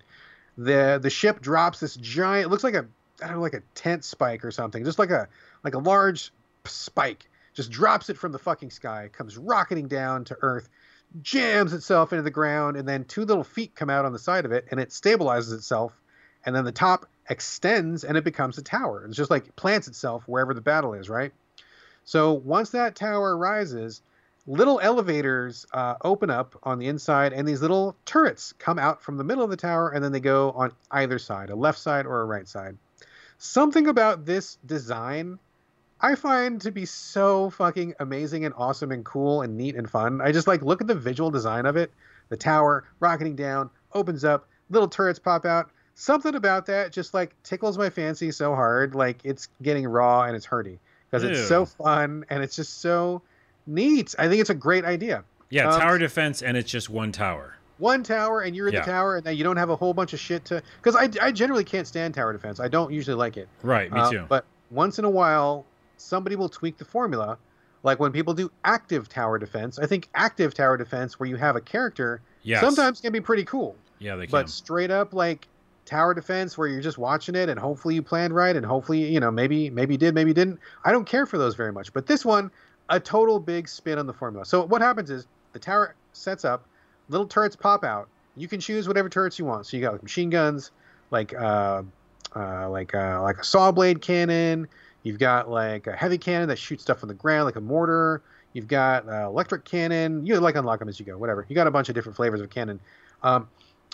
The 0.56 0.98
the 1.00 1.10
ship 1.10 1.40
drops 1.40 1.80
this 1.80 1.94
giant. 1.94 2.46
It 2.46 2.48
looks 2.48 2.64
like 2.64 2.74
a 2.74 2.86
I 3.22 3.26
don't 3.26 3.36
know, 3.36 3.42
like 3.42 3.54
a 3.54 3.62
tent 3.74 4.04
spike 4.04 4.44
or 4.44 4.50
something. 4.50 4.84
Just 4.84 4.98
like 4.98 5.10
a 5.10 5.28
like 5.64 5.74
a 5.74 5.78
large 5.78 6.32
spike. 6.64 7.28
Just 7.54 7.70
drops 7.70 8.10
it 8.10 8.18
from 8.18 8.32
the 8.32 8.38
fucking 8.38 8.70
sky. 8.70 9.10
Comes 9.12 9.36
rocketing 9.36 9.88
down 9.88 10.24
to 10.26 10.36
Earth. 10.40 10.68
Jams 11.22 11.72
itself 11.72 12.12
into 12.12 12.22
the 12.22 12.30
ground, 12.30 12.76
and 12.76 12.86
then 12.86 13.04
two 13.04 13.24
little 13.24 13.44
feet 13.44 13.74
come 13.74 13.88
out 13.88 14.04
on 14.04 14.12
the 14.12 14.18
side 14.18 14.44
of 14.44 14.52
it, 14.52 14.66
and 14.70 14.78
it 14.78 14.90
stabilizes 14.90 15.54
itself. 15.54 15.98
And 16.44 16.54
then 16.54 16.64
the 16.64 16.72
top 16.72 17.06
extends, 17.28 18.04
and 18.04 18.16
it 18.16 18.24
becomes 18.24 18.58
a 18.58 18.62
tower. 18.62 19.04
It's 19.04 19.16
just 19.16 19.30
like 19.30 19.56
plants 19.56 19.88
itself 19.88 20.22
wherever 20.26 20.54
the 20.54 20.60
battle 20.60 20.94
is, 20.94 21.08
right? 21.08 21.32
So 22.04 22.32
once 22.32 22.70
that 22.70 22.94
tower 22.94 23.36
rises, 23.36 24.02
little 24.48 24.80
elevators 24.80 25.66
uh, 25.72 25.94
open 26.02 26.30
up 26.30 26.58
on 26.62 26.78
the 26.78 26.88
inside, 26.88 27.32
and 27.32 27.46
these 27.46 27.60
little 27.60 27.94
turrets 28.06 28.54
come 28.58 28.78
out 28.78 29.02
from 29.02 29.18
the 29.18 29.24
middle 29.24 29.44
of 29.44 29.50
the 29.50 29.56
tower, 29.56 29.90
and 29.90 30.02
then 30.02 30.10
they 30.10 30.20
go 30.20 30.50
on 30.52 30.72
either 30.90 31.18
side, 31.18 31.50
a 31.50 31.54
left 31.54 31.78
side 31.78 32.06
or 32.06 32.22
a 32.22 32.24
right 32.24 32.48
side. 32.48 32.76
Something 33.36 33.86
about 33.86 34.24
this 34.24 34.58
design 34.66 35.38
I 36.00 36.14
find 36.14 36.60
to 36.60 36.70
be 36.70 36.86
so 36.86 37.50
fucking 37.50 37.94
amazing 37.98 38.44
and 38.44 38.54
awesome 38.56 38.92
and 38.92 39.04
cool 39.04 39.42
and 39.42 39.56
neat 39.56 39.74
and 39.74 39.90
fun. 39.90 40.20
I 40.20 40.30
just 40.30 40.46
like 40.46 40.62
look 40.62 40.80
at 40.80 40.86
the 40.86 40.94
visual 40.94 41.30
design 41.30 41.66
of 41.66 41.76
it. 41.76 41.92
The 42.28 42.36
tower 42.36 42.84
rocketing 43.00 43.34
down, 43.34 43.70
opens 43.94 44.24
up, 44.24 44.48
little 44.70 44.88
turrets 44.88 45.18
pop 45.18 45.44
out. 45.44 45.70
Something 45.94 46.36
about 46.36 46.66
that 46.66 46.92
just 46.92 47.14
like 47.14 47.34
tickles 47.42 47.76
my 47.76 47.90
fancy 47.90 48.30
so 48.30 48.54
hard. 48.54 48.94
Like 48.94 49.24
it's 49.24 49.48
getting 49.60 49.88
raw 49.88 50.22
and 50.22 50.36
it's 50.36 50.46
hurty 50.46 50.78
because 51.10 51.24
it's 51.24 51.48
so 51.48 51.64
fun 51.64 52.24
and 52.30 52.42
it's 52.42 52.54
just 52.54 52.80
so 52.80 53.22
neat. 53.68 54.14
I 54.18 54.28
think 54.28 54.40
it's 54.40 54.50
a 54.50 54.54
great 54.54 54.84
idea. 54.84 55.24
Yeah, 55.50 55.68
Um, 55.70 55.80
tower 55.80 55.98
defense, 55.98 56.42
and 56.42 56.56
it's 56.56 56.70
just 56.70 56.90
one 56.90 57.12
tower. 57.12 57.54
One 57.78 58.02
tower 58.02 58.40
and 58.40 58.56
you're 58.56 58.66
in 58.68 58.74
Yeah. 58.74 58.80
the 58.80 58.90
tower 58.90 59.16
and 59.16 59.24
then 59.24 59.36
you 59.36 59.44
don't 59.44 59.56
have 59.56 59.70
a 59.70 59.76
whole 59.76 59.94
bunch 59.94 60.12
of 60.12 60.18
shit 60.18 60.44
to. 60.46 60.60
Because 60.82 60.96
I, 60.96 61.08
I 61.24 61.30
generally 61.30 61.62
can't 61.64 61.86
stand 61.86 62.12
tower 62.14 62.32
defense. 62.32 62.58
I 62.58 62.66
don't 62.66 62.92
usually 62.92 63.14
like 63.16 63.36
it. 63.36 63.48
Right, 63.62 63.92
me 63.92 64.00
Uh, 64.00 64.10
too. 64.10 64.24
But 64.28 64.44
once 64.70 64.98
in 64.98 65.04
a 65.04 65.10
while, 65.10 65.64
somebody 65.96 66.34
will 66.34 66.48
tweak 66.48 66.76
the 66.76 66.84
formula. 66.84 67.38
Like 67.84 68.00
when 68.00 68.10
people 68.10 68.34
do 68.34 68.50
active 68.64 69.08
tower 69.08 69.38
defense, 69.38 69.78
I 69.78 69.86
think 69.86 70.08
active 70.16 70.54
tower 70.54 70.76
defense, 70.76 71.20
where 71.20 71.28
you 71.28 71.36
have 71.36 71.54
a 71.54 71.60
character, 71.60 72.20
yes. 72.42 72.60
sometimes 72.60 73.00
can 73.00 73.12
be 73.12 73.20
pretty 73.20 73.44
cool. 73.44 73.76
Yeah, 74.00 74.16
they 74.16 74.26
can. 74.26 74.32
But 74.32 74.50
straight 74.50 74.90
up 74.90 75.14
like 75.14 75.46
tower 75.84 76.12
defense, 76.14 76.58
where 76.58 76.66
you're 76.66 76.80
just 76.82 76.98
watching 76.98 77.36
it 77.36 77.48
and 77.48 77.58
hopefully 77.60 77.94
you 77.94 78.02
planned 78.02 78.34
right 78.34 78.56
and 78.56 78.66
hopefully 78.66 79.04
you 79.04 79.20
know 79.20 79.30
maybe 79.30 79.70
maybe 79.70 79.94
you 79.94 79.98
did 79.98 80.14
maybe 80.16 80.30
you 80.30 80.34
didn't. 80.34 80.58
I 80.84 80.90
don't 80.90 81.06
care 81.06 81.24
for 81.26 81.38
those 81.38 81.54
very 81.54 81.72
much. 81.72 81.92
But 81.92 82.06
this 82.08 82.24
one, 82.24 82.50
a 82.90 82.98
total 82.98 83.38
big 83.38 83.68
spin 83.68 83.98
on 83.98 84.06
the 84.06 84.12
formula. 84.12 84.44
So 84.44 84.64
what 84.64 84.80
happens 84.80 85.10
is 85.10 85.26
the 85.52 85.58
tower 85.58 85.94
sets 86.12 86.44
up, 86.44 86.66
little 87.08 87.26
turrets 87.26 87.56
pop 87.56 87.84
out. 87.84 88.08
You 88.36 88.48
can 88.48 88.60
choose 88.60 88.86
whatever 88.86 89.08
turrets 89.08 89.38
you 89.38 89.44
want. 89.44 89.66
So 89.66 89.76
you 89.76 89.82
got 89.82 89.92
like 89.92 90.02
machine 90.02 90.30
guns, 90.30 90.70
like 91.10 91.34
uh, 91.34 91.82
uh, 92.34 92.70
like 92.70 92.94
uh, 92.94 93.22
like 93.22 93.38
a 93.38 93.44
saw 93.44 93.72
blade 93.72 94.00
cannon. 94.00 94.68
You've 95.02 95.18
got 95.18 95.50
like 95.50 95.86
a 95.86 95.92
heavy 95.92 96.18
cannon 96.18 96.48
that 96.48 96.58
shoots 96.58 96.82
stuff 96.82 97.02
on 97.02 97.08
the 97.08 97.14
ground, 97.14 97.46
like 97.46 97.56
a 97.56 97.60
mortar. 97.60 98.22
You've 98.52 98.68
got 98.68 99.08
uh, 99.08 99.26
electric 99.26 99.64
cannon. 99.64 100.24
You 100.24 100.38
like 100.40 100.56
unlock 100.56 100.78
them 100.78 100.88
as 100.88 100.98
you 100.98 101.06
go, 101.06 101.18
whatever. 101.18 101.46
You 101.48 101.54
got 101.54 101.66
a 101.66 101.70
bunch 101.70 101.88
of 101.88 101.94
different 101.94 102.16
flavors 102.16 102.40
of 102.40 102.50
cannon. 102.50 102.80
Um, 103.22 103.48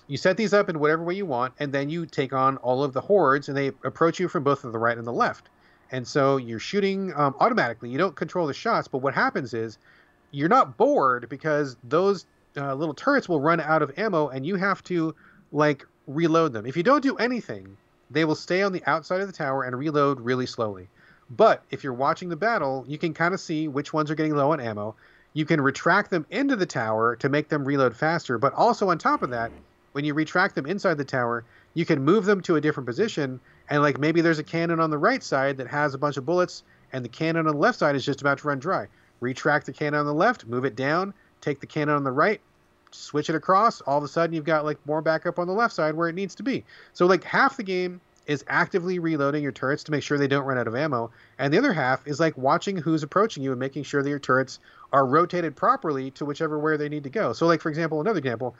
you 0.07 0.17
set 0.17 0.37
these 0.37 0.53
up 0.53 0.69
in 0.69 0.79
whatever 0.79 1.03
way 1.03 1.15
you 1.15 1.27
want, 1.27 1.55
and 1.59 1.73
then 1.73 1.89
you 1.89 2.05
take 2.05 2.33
on 2.33 2.59
all 2.59 2.85
of 2.85 2.93
the 2.93 3.01
hordes, 3.01 3.49
and 3.49 3.57
they 3.57 3.69
approach 3.85 4.21
you 4.21 4.29
from 4.29 4.45
both 4.45 4.63
the 4.63 4.69
right 4.71 4.97
and 4.99 5.07
the 5.07 5.13
left. 5.13 5.49
And 5.95 6.09
so 6.09 6.39
you're 6.39 6.59
shooting 6.59 7.13
um, 7.15 7.37
automatically. 7.39 7.89
You 7.89 7.99
don't 7.99 8.17
control 8.17 8.49
the 8.49 8.53
shots, 8.53 8.89
but 8.89 8.99
what 8.99 9.15
happens 9.15 9.55
is 9.55 9.79
you're 10.33 10.49
not 10.49 10.77
bored 10.77 11.29
because 11.29 11.77
those 11.85 12.27
uh, 12.57 12.75
little 12.75 12.95
turrets 12.95 13.29
will 13.29 13.41
run 13.41 13.61
out 13.61 13.81
of 13.81 13.97
ammo, 13.97 14.27
and 14.27 14.45
you 14.45 14.57
have 14.57 14.83
to 14.85 15.15
like 15.53 15.87
reload 16.09 16.53
them. 16.53 16.67
If 16.67 16.77
you 16.77 16.83
don't 16.83 17.01
do 17.01 17.15
anything, 17.19 17.77
they 18.11 18.25
will 18.25 18.35
stay 18.35 18.63
on 18.63 18.73
the 18.73 18.83
outside 18.87 19.21
of 19.21 19.29
the 19.29 19.33
tower 19.33 19.63
and 19.63 19.79
reload 19.79 20.19
really 20.19 20.47
slowly. 20.47 20.89
But 21.31 21.63
if 21.71 21.85
you're 21.85 21.93
watching 21.93 22.29
the 22.29 22.35
battle, 22.35 22.85
you 22.89 22.99
can 22.99 23.15
kind 23.15 23.33
of 23.33 23.39
see 23.39 23.69
which 23.69 23.93
ones 23.93 24.11
are 24.11 24.17
getting 24.17 24.35
low 24.35 24.51
on 24.51 24.59
ammo. 24.59 24.97
You 25.33 25.45
can 25.45 25.61
retract 25.61 26.11
them 26.11 26.27
into 26.29 26.57
the 26.57 26.67
tower 26.67 27.15
to 27.17 27.29
make 27.29 27.49
them 27.49 27.65
reload 27.65 27.95
faster. 27.95 28.37
But 28.37 28.53
also 28.55 28.91
on 28.91 28.99
top 28.99 29.23
of 29.23 29.31
that, 29.31 29.53
when 29.93 30.05
you 30.05 30.13
retract 30.13 30.57
them 30.57 30.67
inside 30.67 30.99
the 30.99 31.05
tower, 31.05 31.45
you 31.75 31.87
can 31.87 32.03
move 32.03 32.25
them 32.25 32.41
to 32.41 32.57
a 32.57 32.61
different 32.61 32.89
position. 32.89 33.39
And 33.71 33.83
like 33.83 33.99
maybe 33.99 34.21
there's 34.21 34.39
a 34.39 34.45
cannon 34.45 34.81
on 34.81 34.91
the 34.91 34.99
right 34.99 35.23
side 35.23 35.57
that 35.57 35.67
has 35.69 35.95
a 35.95 35.99
bunch 35.99 36.17
of 36.17 36.27
bullets, 36.27 36.63
and 36.93 37.05
the 37.05 37.09
cannon 37.09 37.47
on 37.47 37.55
the 37.55 37.59
left 37.59 37.79
side 37.79 37.97
is 37.97 38.05
just 38.05 38.21
about 38.21 38.39
to 38.39 38.49
run 38.49 38.59
dry. 38.59 38.87
Retract 39.21 39.67
the 39.67 39.73
cannon 39.73 40.01
on 40.01 40.07
the 40.07 40.15
left, 40.15 40.47
move 40.47 40.65
it 40.65 40.77
down, 40.77 41.15
take 41.41 41.61
the 41.61 41.67
cannon 41.67 41.95
on 41.95 42.05
the 42.05 42.11
right, 42.11 42.41
switch 42.91 43.31
it 43.31 43.37
across. 43.37 43.81
All 43.83 43.99
of 43.99 44.05
a 44.05 44.09
sudden, 44.09 44.35
you've 44.35 44.45
got 44.45 44.65
like 44.65 44.79
more 44.87 45.01
backup 45.01 45.39
on 45.39 45.47
the 45.47 45.53
left 45.53 45.75
side 45.75 45.95
where 45.95 46.09
it 46.09 46.15
needs 46.15 46.35
to 46.37 46.43
be. 46.43 46.65
So 46.93 47.07
like 47.07 47.25
half 47.25 47.57
the 47.57 47.63
game 47.63 48.01
is 48.27 48.45
actively 48.49 48.99
reloading 48.99 49.43
your 49.43 49.53
turrets 49.53 49.85
to 49.85 49.91
make 49.91 50.03
sure 50.03 50.17
they 50.17 50.27
don't 50.27 50.45
run 50.45 50.59
out 50.59 50.67
of 50.67 50.75
ammo, 50.75 51.11
and 51.39 51.53
the 51.53 51.59
other 51.59 51.73
half 51.73 52.07
is 52.07 52.21
like 52.21 52.37
watching 52.39 52.77
who's 52.77 53.03
approaching 53.03 53.43
you 53.43 53.51
and 53.51 53.61
making 53.61 53.83
sure 53.83 54.03
that 54.03 54.09
your 54.09 54.19
turrets 54.19 54.61
are 54.93 55.07
rotated 55.07 55.57
properly 55.57 56.11
to 56.13 56.25
whichever 56.25 56.59
where 56.59 56.79
they 56.79 56.89
need 56.89 57.05
to 57.05 57.11
go. 57.11 57.33
So 57.33 57.47
like 57.47 57.61
for 57.61 57.69
example, 57.69 58.01
another 58.01 58.19
example, 58.19 58.55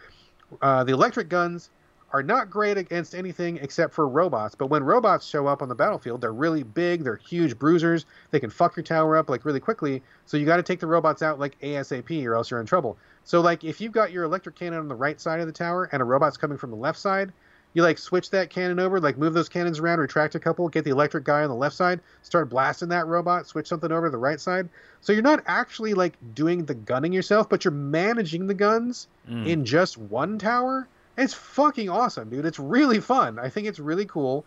uh, 0.61 0.85
the 0.85 0.93
electric 0.93 1.29
guns 1.29 1.71
are 2.15 2.23
not 2.23 2.49
great 2.49 2.79
against 2.79 3.13
anything 3.13 3.57
except 3.57 3.93
for 3.93 4.07
robots. 4.07 4.55
But 4.55 4.69
when 4.69 4.85
robots 4.85 5.27
show 5.27 5.49
up 5.49 5.63
on 5.63 5.69
the 5.69 5.75
battlefield, 5.75 6.21
they're 6.21 6.33
really 6.33 6.63
big, 6.63 7.03
they're 7.03 7.17
huge 7.17 7.59
bruisers. 7.59 8.07
They 8.31 8.39
can 8.39 8.51
fuck 8.51 8.77
your 8.77 8.85
tower 8.85 9.17
up 9.17 9.29
like 9.29 9.45
really 9.45 9.59
quickly. 9.59 10.01
So 10.25 10.37
you 10.37 10.47
got 10.47 10.59
to 10.59 10.63
take 10.63 10.79
the 10.79 10.87
robots 10.87 11.23
out 11.23 11.41
like 11.41 11.59
ASAP, 11.59 12.25
or 12.25 12.37
else 12.37 12.53
you're 12.53 12.61
in 12.61 12.67
trouble. 12.67 12.97
So 13.25 13.41
like 13.41 13.65
if 13.65 13.81
you've 13.81 13.91
got 13.91 14.13
your 14.13 14.23
electric 14.23 14.55
cannon 14.55 14.79
on 14.79 14.87
the 14.87 14.95
right 14.95 15.21
side 15.21 15.41
of 15.41 15.49
the 15.49 15.53
tower 15.53 15.89
and 15.91 16.01
a 16.01 16.05
robot's 16.05 16.37
coming 16.37 16.57
from 16.57 16.71
the 16.71 16.77
left 16.77 17.01
side, 17.01 17.33
you 17.73 17.83
like 17.83 17.99
switch 17.99 18.31
that 18.31 18.49
cannon 18.49 18.79
over, 18.79 19.01
like 19.01 19.19
move 19.19 19.35
those 19.35 19.49
cannons 19.49 19.81
around, 19.81 19.99
retract 19.99 20.37
a 20.37 20.39
couple, 20.39 20.69
get 20.69 20.85
the 20.85 20.93
electric 20.93 21.25
guy 21.25 21.43
on 21.43 21.49
the 21.49 21.57
left 21.57 21.75
side, 21.75 21.99
start 22.23 22.49
blasting 22.49 22.91
that 22.91 23.09
robot, 23.09 23.49
switch 23.49 23.67
something 23.67 23.91
over 23.91 24.07
to 24.07 24.13
the 24.13 24.19
right 24.19 24.41
side. 24.41 24.69
So 25.01 25.13
you're 25.13 25.23
not 25.23 25.43
actually 25.49 25.95
like 25.95 26.15
doing 26.33 26.65
the 26.65 26.75
gunning 26.75 27.13
yourself, 27.13 27.49
but 27.49 27.65
you're 27.65 27.73
managing 27.73 28.47
the 28.47 28.55
guns 28.55 29.09
mm. 29.29 29.49
in 29.49 29.65
just 29.65 29.99
one 29.99 30.39
tower. 30.39 30.87
It's 31.17 31.35
fucking 31.35 31.89
awesome, 31.89 32.31
dude. 32.31 32.45
It's 32.45 32.59
really 32.59 33.01
fun. 33.01 33.39
I 33.39 33.49
think 33.49 33.67
it's 33.67 33.79
really 33.79 34.07
cool. 34.07 34.45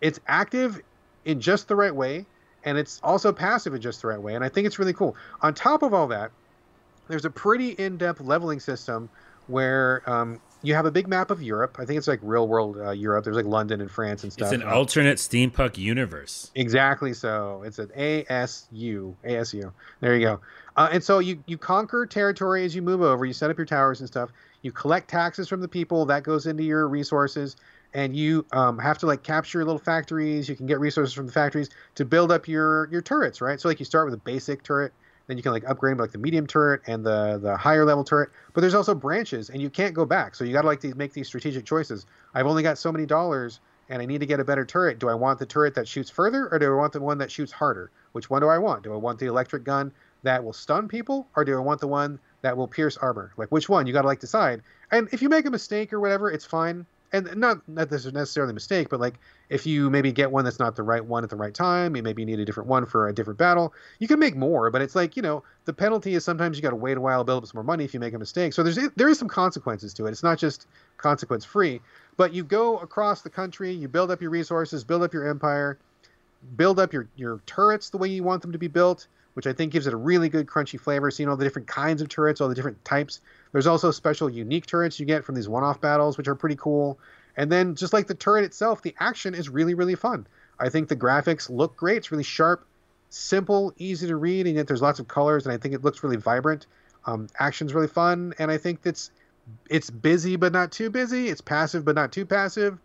It's 0.00 0.20
active 0.26 0.80
in 1.24 1.40
just 1.40 1.68
the 1.68 1.76
right 1.76 1.94
way, 1.94 2.26
and 2.64 2.76
it's 2.76 3.00
also 3.02 3.32
passive 3.32 3.74
in 3.74 3.80
just 3.80 4.02
the 4.02 4.08
right 4.08 4.20
way. 4.20 4.34
And 4.34 4.44
I 4.44 4.48
think 4.48 4.66
it's 4.66 4.78
really 4.78 4.92
cool. 4.92 5.16
On 5.42 5.54
top 5.54 5.82
of 5.82 5.94
all 5.94 6.08
that, 6.08 6.30
there's 7.08 7.24
a 7.24 7.30
pretty 7.30 7.70
in-depth 7.70 8.20
leveling 8.20 8.60
system 8.60 9.08
where 9.46 10.08
um, 10.08 10.40
you 10.62 10.74
have 10.74 10.86
a 10.86 10.90
big 10.90 11.08
map 11.08 11.30
of 11.30 11.42
Europe. 11.42 11.76
I 11.78 11.84
think 11.84 11.98
it's 11.98 12.06
like 12.06 12.20
real 12.22 12.46
world 12.46 12.76
uh, 12.78 12.90
Europe. 12.90 13.24
There's 13.24 13.36
like 13.36 13.46
London 13.46 13.80
and 13.80 13.90
France 13.90 14.22
and 14.22 14.32
stuff. 14.32 14.52
It's 14.52 14.62
an 14.62 14.68
alternate 14.68 15.18
steampunk 15.18 15.76
universe. 15.78 16.50
Exactly 16.54 17.14
so. 17.14 17.62
It's 17.64 17.78
an 17.78 17.88
ASU. 17.88 19.14
ASU. 19.24 19.72
There 20.00 20.16
you 20.16 20.26
go. 20.26 20.40
Uh, 20.76 20.88
and 20.92 21.02
so 21.02 21.18
you 21.18 21.42
you 21.46 21.58
conquer 21.58 22.06
territory 22.06 22.64
as 22.64 22.74
you 22.74 22.82
move 22.82 23.02
over. 23.02 23.24
You 23.24 23.32
set 23.32 23.50
up 23.50 23.58
your 23.58 23.66
towers 23.66 24.00
and 24.00 24.08
stuff. 24.08 24.30
You 24.62 24.72
collect 24.72 25.08
taxes 25.08 25.48
from 25.48 25.60
the 25.60 25.68
people. 25.68 26.06
That 26.06 26.22
goes 26.22 26.46
into 26.46 26.62
your 26.62 26.88
resources. 26.88 27.56
And 27.92 28.14
you 28.14 28.46
um, 28.52 28.78
have 28.78 28.98
to 28.98 29.06
like 29.06 29.24
capture 29.24 29.64
little 29.64 29.78
factories. 29.78 30.48
You 30.48 30.54
can 30.54 30.66
get 30.66 30.78
resources 30.78 31.12
from 31.12 31.26
the 31.26 31.32
factories 31.32 31.70
to 31.96 32.04
build 32.04 32.30
up 32.30 32.46
your 32.46 32.88
your 32.92 33.02
turrets, 33.02 33.40
right? 33.40 33.60
So 33.60 33.68
like 33.68 33.80
you 33.80 33.84
start 33.84 34.06
with 34.06 34.14
a 34.14 34.22
basic 34.22 34.62
turret 34.62 34.92
then 35.30 35.36
you 35.36 35.44
can 35.44 35.52
like 35.52 35.62
upgrade 35.68 35.96
like 35.96 36.10
the 36.10 36.18
medium 36.18 36.44
turret 36.44 36.80
and 36.88 37.06
the 37.06 37.38
the 37.40 37.56
higher 37.56 37.84
level 37.84 38.02
turret. 38.02 38.30
But 38.52 38.62
there's 38.62 38.74
also 38.74 38.96
branches, 38.96 39.48
and 39.48 39.62
you 39.62 39.70
can't 39.70 39.94
go 39.94 40.04
back. 40.04 40.34
So 40.34 40.42
you 40.42 40.52
got 40.52 40.62
to 40.62 40.66
like 40.66 40.82
make 40.96 41.12
these 41.12 41.28
strategic 41.28 41.64
choices. 41.64 42.04
I've 42.34 42.48
only 42.48 42.64
got 42.64 42.78
so 42.78 42.90
many 42.90 43.06
dollars, 43.06 43.60
and 43.88 44.02
I 44.02 44.06
need 44.06 44.18
to 44.18 44.26
get 44.26 44.40
a 44.40 44.44
better 44.44 44.64
turret. 44.64 44.98
Do 44.98 45.08
I 45.08 45.14
want 45.14 45.38
the 45.38 45.46
turret 45.46 45.76
that 45.76 45.86
shoots 45.86 46.10
further, 46.10 46.48
or 46.50 46.58
do 46.58 46.66
I 46.72 46.74
want 46.74 46.92
the 46.92 47.00
one 47.00 47.18
that 47.18 47.30
shoots 47.30 47.52
harder? 47.52 47.92
Which 48.10 48.28
one 48.28 48.42
do 48.42 48.48
I 48.48 48.58
want? 48.58 48.82
Do 48.82 48.92
I 48.92 48.96
want 48.96 49.20
the 49.20 49.26
electric 49.26 49.62
gun 49.62 49.92
that 50.24 50.42
will 50.42 50.52
stun 50.52 50.88
people, 50.88 51.28
or 51.36 51.44
do 51.44 51.56
I 51.56 51.60
want 51.60 51.80
the 51.80 51.86
one 51.86 52.18
that 52.42 52.56
will 52.56 52.68
pierce 52.68 52.96
armor? 52.96 53.32
Like 53.36 53.48
which 53.48 53.68
one? 53.68 53.86
You 53.86 53.92
got 53.92 54.02
to 54.02 54.08
like 54.08 54.20
decide. 54.20 54.62
And 54.90 55.08
if 55.12 55.22
you 55.22 55.28
make 55.28 55.46
a 55.46 55.50
mistake 55.50 55.92
or 55.92 56.00
whatever, 56.00 56.30
it's 56.30 56.44
fine 56.44 56.86
and 57.12 57.36
not 57.36 57.60
that 57.68 57.90
this 57.90 58.04
is 58.04 58.12
necessarily 58.12 58.50
a 58.52 58.54
mistake, 58.54 58.88
but 58.88 59.00
like 59.00 59.14
if 59.48 59.66
you 59.66 59.90
maybe 59.90 60.12
get 60.12 60.30
one 60.30 60.44
that's 60.44 60.58
not 60.58 60.76
the 60.76 60.82
right 60.82 61.04
one 61.04 61.24
at 61.24 61.30
the 61.30 61.36
right 61.36 61.52
time, 61.52 61.96
you 61.96 62.02
maybe 62.02 62.24
need 62.24 62.38
a 62.38 62.44
different 62.44 62.68
one 62.68 62.86
for 62.86 63.08
a 63.08 63.12
different 63.12 63.38
battle. 63.38 63.74
You 63.98 64.06
can 64.06 64.18
make 64.18 64.36
more, 64.36 64.70
but 64.70 64.80
it's 64.80 64.94
like 64.94 65.16
you 65.16 65.22
know 65.22 65.42
the 65.64 65.72
penalty 65.72 66.14
is 66.14 66.24
sometimes 66.24 66.56
you 66.56 66.62
got 66.62 66.70
to 66.70 66.76
wait 66.76 66.96
a 66.96 67.00
while, 67.00 67.24
build 67.24 67.42
up 67.42 67.48
some 67.48 67.58
more 67.58 67.64
money 67.64 67.84
if 67.84 67.94
you 67.94 68.00
make 68.00 68.14
a 68.14 68.18
mistake. 68.18 68.52
So 68.52 68.62
there's 68.62 68.78
there 68.96 69.08
is 69.08 69.18
some 69.18 69.28
consequences 69.28 69.92
to 69.94 70.06
it. 70.06 70.10
It's 70.10 70.22
not 70.22 70.38
just 70.38 70.66
consequence 70.98 71.44
free, 71.44 71.80
but 72.16 72.32
you 72.32 72.44
go 72.44 72.78
across 72.78 73.22
the 73.22 73.30
country, 73.30 73.72
you 73.72 73.88
build 73.88 74.10
up 74.10 74.20
your 74.20 74.30
resources, 74.30 74.84
build 74.84 75.02
up 75.02 75.12
your 75.12 75.26
empire, 75.26 75.78
build 76.56 76.78
up 76.78 76.92
your 76.92 77.08
your 77.16 77.40
turrets 77.46 77.90
the 77.90 77.98
way 77.98 78.08
you 78.08 78.22
want 78.22 78.42
them 78.42 78.52
to 78.52 78.58
be 78.58 78.68
built 78.68 79.08
which 79.40 79.46
I 79.46 79.54
think 79.54 79.72
gives 79.72 79.86
it 79.86 79.94
a 79.94 79.96
really 79.96 80.28
good 80.28 80.46
crunchy 80.46 80.78
flavor. 80.78 81.10
Seeing 81.10 81.26
all 81.26 81.36
the 81.38 81.44
different 81.44 81.66
kinds 81.66 82.02
of 82.02 82.10
turrets, 82.10 82.42
all 82.42 82.48
the 82.50 82.54
different 82.54 82.84
types. 82.84 83.22
There's 83.52 83.66
also 83.66 83.90
special 83.90 84.28
unique 84.28 84.66
turrets 84.66 85.00
you 85.00 85.06
get 85.06 85.24
from 85.24 85.34
these 85.34 85.48
one-off 85.48 85.80
battles, 85.80 86.18
which 86.18 86.28
are 86.28 86.34
pretty 86.34 86.56
cool. 86.56 86.98
And 87.38 87.50
then 87.50 87.74
just 87.74 87.94
like 87.94 88.06
the 88.06 88.14
turret 88.14 88.44
itself, 88.44 88.82
the 88.82 88.94
action 89.00 89.34
is 89.34 89.48
really, 89.48 89.72
really 89.72 89.94
fun. 89.94 90.26
I 90.58 90.68
think 90.68 90.88
the 90.88 90.96
graphics 90.96 91.48
look 91.48 91.74
great. 91.74 91.96
It's 91.96 92.12
really 92.12 92.22
sharp, 92.22 92.66
simple, 93.08 93.72
easy 93.78 94.08
to 94.08 94.16
read, 94.16 94.46
and 94.46 94.56
yet 94.56 94.66
there's 94.66 94.82
lots 94.82 94.98
of 94.98 95.08
colors, 95.08 95.46
and 95.46 95.54
I 95.54 95.56
think 95.56 95.74
it 95.74 95.82
looks 95.82 96.02
really 96.02 96.18
vibrant. 96.18 96.66
Um, 97.06 97.28
action's 97.38 97.72
really 97.72 97.88
fun, 97.88 98.34
and 98.38 98.50
I 98.50 98.58
think 98.58 98.82
that's 98.82 99.10
it's 99.70 99.88
busy 99.88 100.36
but 100.36 100.52
not 100.52 100.70
too 100.70 100.90
busy. 100.90 101.30
It's 101.30 101.40
passive 101.40 101.82
but 101.82 101.94
not 101.94 102.12
too 102.12 102.26
passive. 102.26 102.78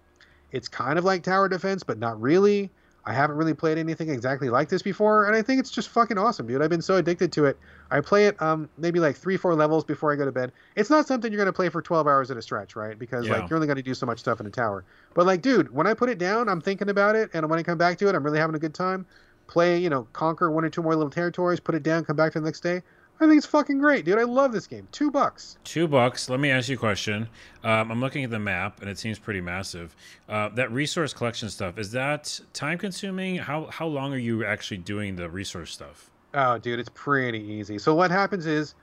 It's 0.53 0.69
kind 0.69 0.97
of 0.97 1.03
like 1.03 1.23
tower 1.23 1.49
defense, 1.49 1.83
but 1.83 1.99
not 1.99 2.21
really. 2.21 2.69
I 3.07 3.13
haven't 3.13 3.37
really 3.37 3.53
played 3.53 3.77
anything 3.77 4.09
exactly 4.09 4.49
like 4.49 4.69
this 4.69 4.81
before, 4.81 5.27
and 5.27 5.35
I 5.35 5.41
think 5.43 5.59
it's 5.59 5.69
just 5.69 5.89
fucking 5.89 6.17
awesome, 6.17 6.47
dude. 6.47 6.61
I've 6.61 6.71
been 6.71 6.81
so 6.81 6.95
addicted 6.95 7.31
to 7.33 7.45
it. 7.45 7.57
I 7.91 8.01
play 8.01 8.25
it 8.25 8.41
um 8.41 8.67
maybe 8.77 8.99
like 8.99 9.15
three, 9.15 9.37
four 9.37 9.53
levels 9.53 9.83
before 9.83 10.11
I 10.11 10.15
go 10.15 10.25
to 10.25 10.31
bed. 10.31 10.51
It's 10.75 10.89
not 10.89 11.07
something 11.07 11.31
you're 11.31 11.39
gonna 11.39 11.53
play 11.53 11.69
for 11.69 11.81
12 11.81 12.07
hours 12.07 12.31
at 12.31 12.37
a 12.37 12.41
stretch, 12.41 12.75
right? 12.75 12.97
Because 12.97 13.27
yeah. 13.27 13.33
like 13.33 13.49
you're 13.49 13.57
only 13.57 13.67
gonna 13.67 13.83
do 13.83 13.93
so 13.93 14.05
much 14.05 14.19
stuff 14.19 14.39
in 14.39 14.47
a 14.47 14.51
tower. 14.51 14.83
But 15.13 15.25
like, 15.25 15.41
dude, 15.41 15.73
when 15.73 15.85
I 15.85 15.93
put 15.93 16.09
it 16.09 16.17
down, 16.17 16.49
I'm 16.49 16.61
thinking 16.61 16.89
about 16.89 17.15
it, 17.15 17.29
and 17.33 17.47
when 17.49 17.59
I 17.59 17.63
come 17.63 17.77
back 17.77 17.97
to 17.99 18.09
it, 18.09 18.15
I'm 18.15 18.23
really 18.23 18.39
having 18.39 18.55
a 18.55 18.59
good 18.59 18.73
time. 18.73 19.05
Play, 19.47 19.77
you 19.77 19.89
know, 19.91 20.07
conquer 20.11 20.49
one 20.49 20.65
or 20.65 20.69
two 20.69 20.81
more 20.81 20.95
little 20.95 21.11
territories, 21.11 21.59
put 21.59 21.75
it 21.75 21.83
down, 21.83 22.03
come 22.03 22.15
back 22.15 22.33
to 22.33 22.39
the 22.39 22.45
next 22.45 22.61
day. 22.61 22.81
I 23.20 23.28
think 23.28 23.38
it's 23.38 23.47
fucking 23.47 23.80
great, 23.80 24.03
dude. 24.03 24.20
I 24.20 24.24
love 24.24 24.51
this 24.51 24.68
game. 24.68 24.88
Two 24.91 25.09
bucks. 25.09 25.57
Two 25.63 25.88
bucks. 25.88 26.30
Let 26.30 26.41
me 26.41 26.51
ask 26.51 26.68
you 26.68 26.76
a 26.76 26.80
question. 26.80 27.30
Um, 27.63 27.89
I'm 27.89 28.01
looking 28.01 28.26
at 28.26 28.30
the 28.30 28.39
map, 28.39 28.82
and 28.82 28.89
it 28.89 28.97
seems 28.97 29.20
pretty 29.20 29.39
massive. 29.39 29.95
Uh, 30.28 30.49
that 30.49 30.70
resource 30.72 31.13
collection 31.13 31.49
stuff 31.49 31.78
is 31.78 31.91
that 31.91 32.39
time 32.51 32.78
consuming? 32.78 33.38
How 33.38 33.68
how 33.68 33.88
long 33.88 34.13
are 34.13 34.18
you 34.18 34.43
actually 34.43 34.78
doing 34.78 35.16
the 35.16 35.30
resource 35.30 35.72
stuff? 35.72 36.11
Oh, 36.34 36.57
dude, 36.57 36.80
it's 36.80 36.89
pretty 36.93 37.39
easy. 37.39 37.78
So 37.78 37.95
what 37.95 38.11
happens 38.11 38.45
is 38.45 38.76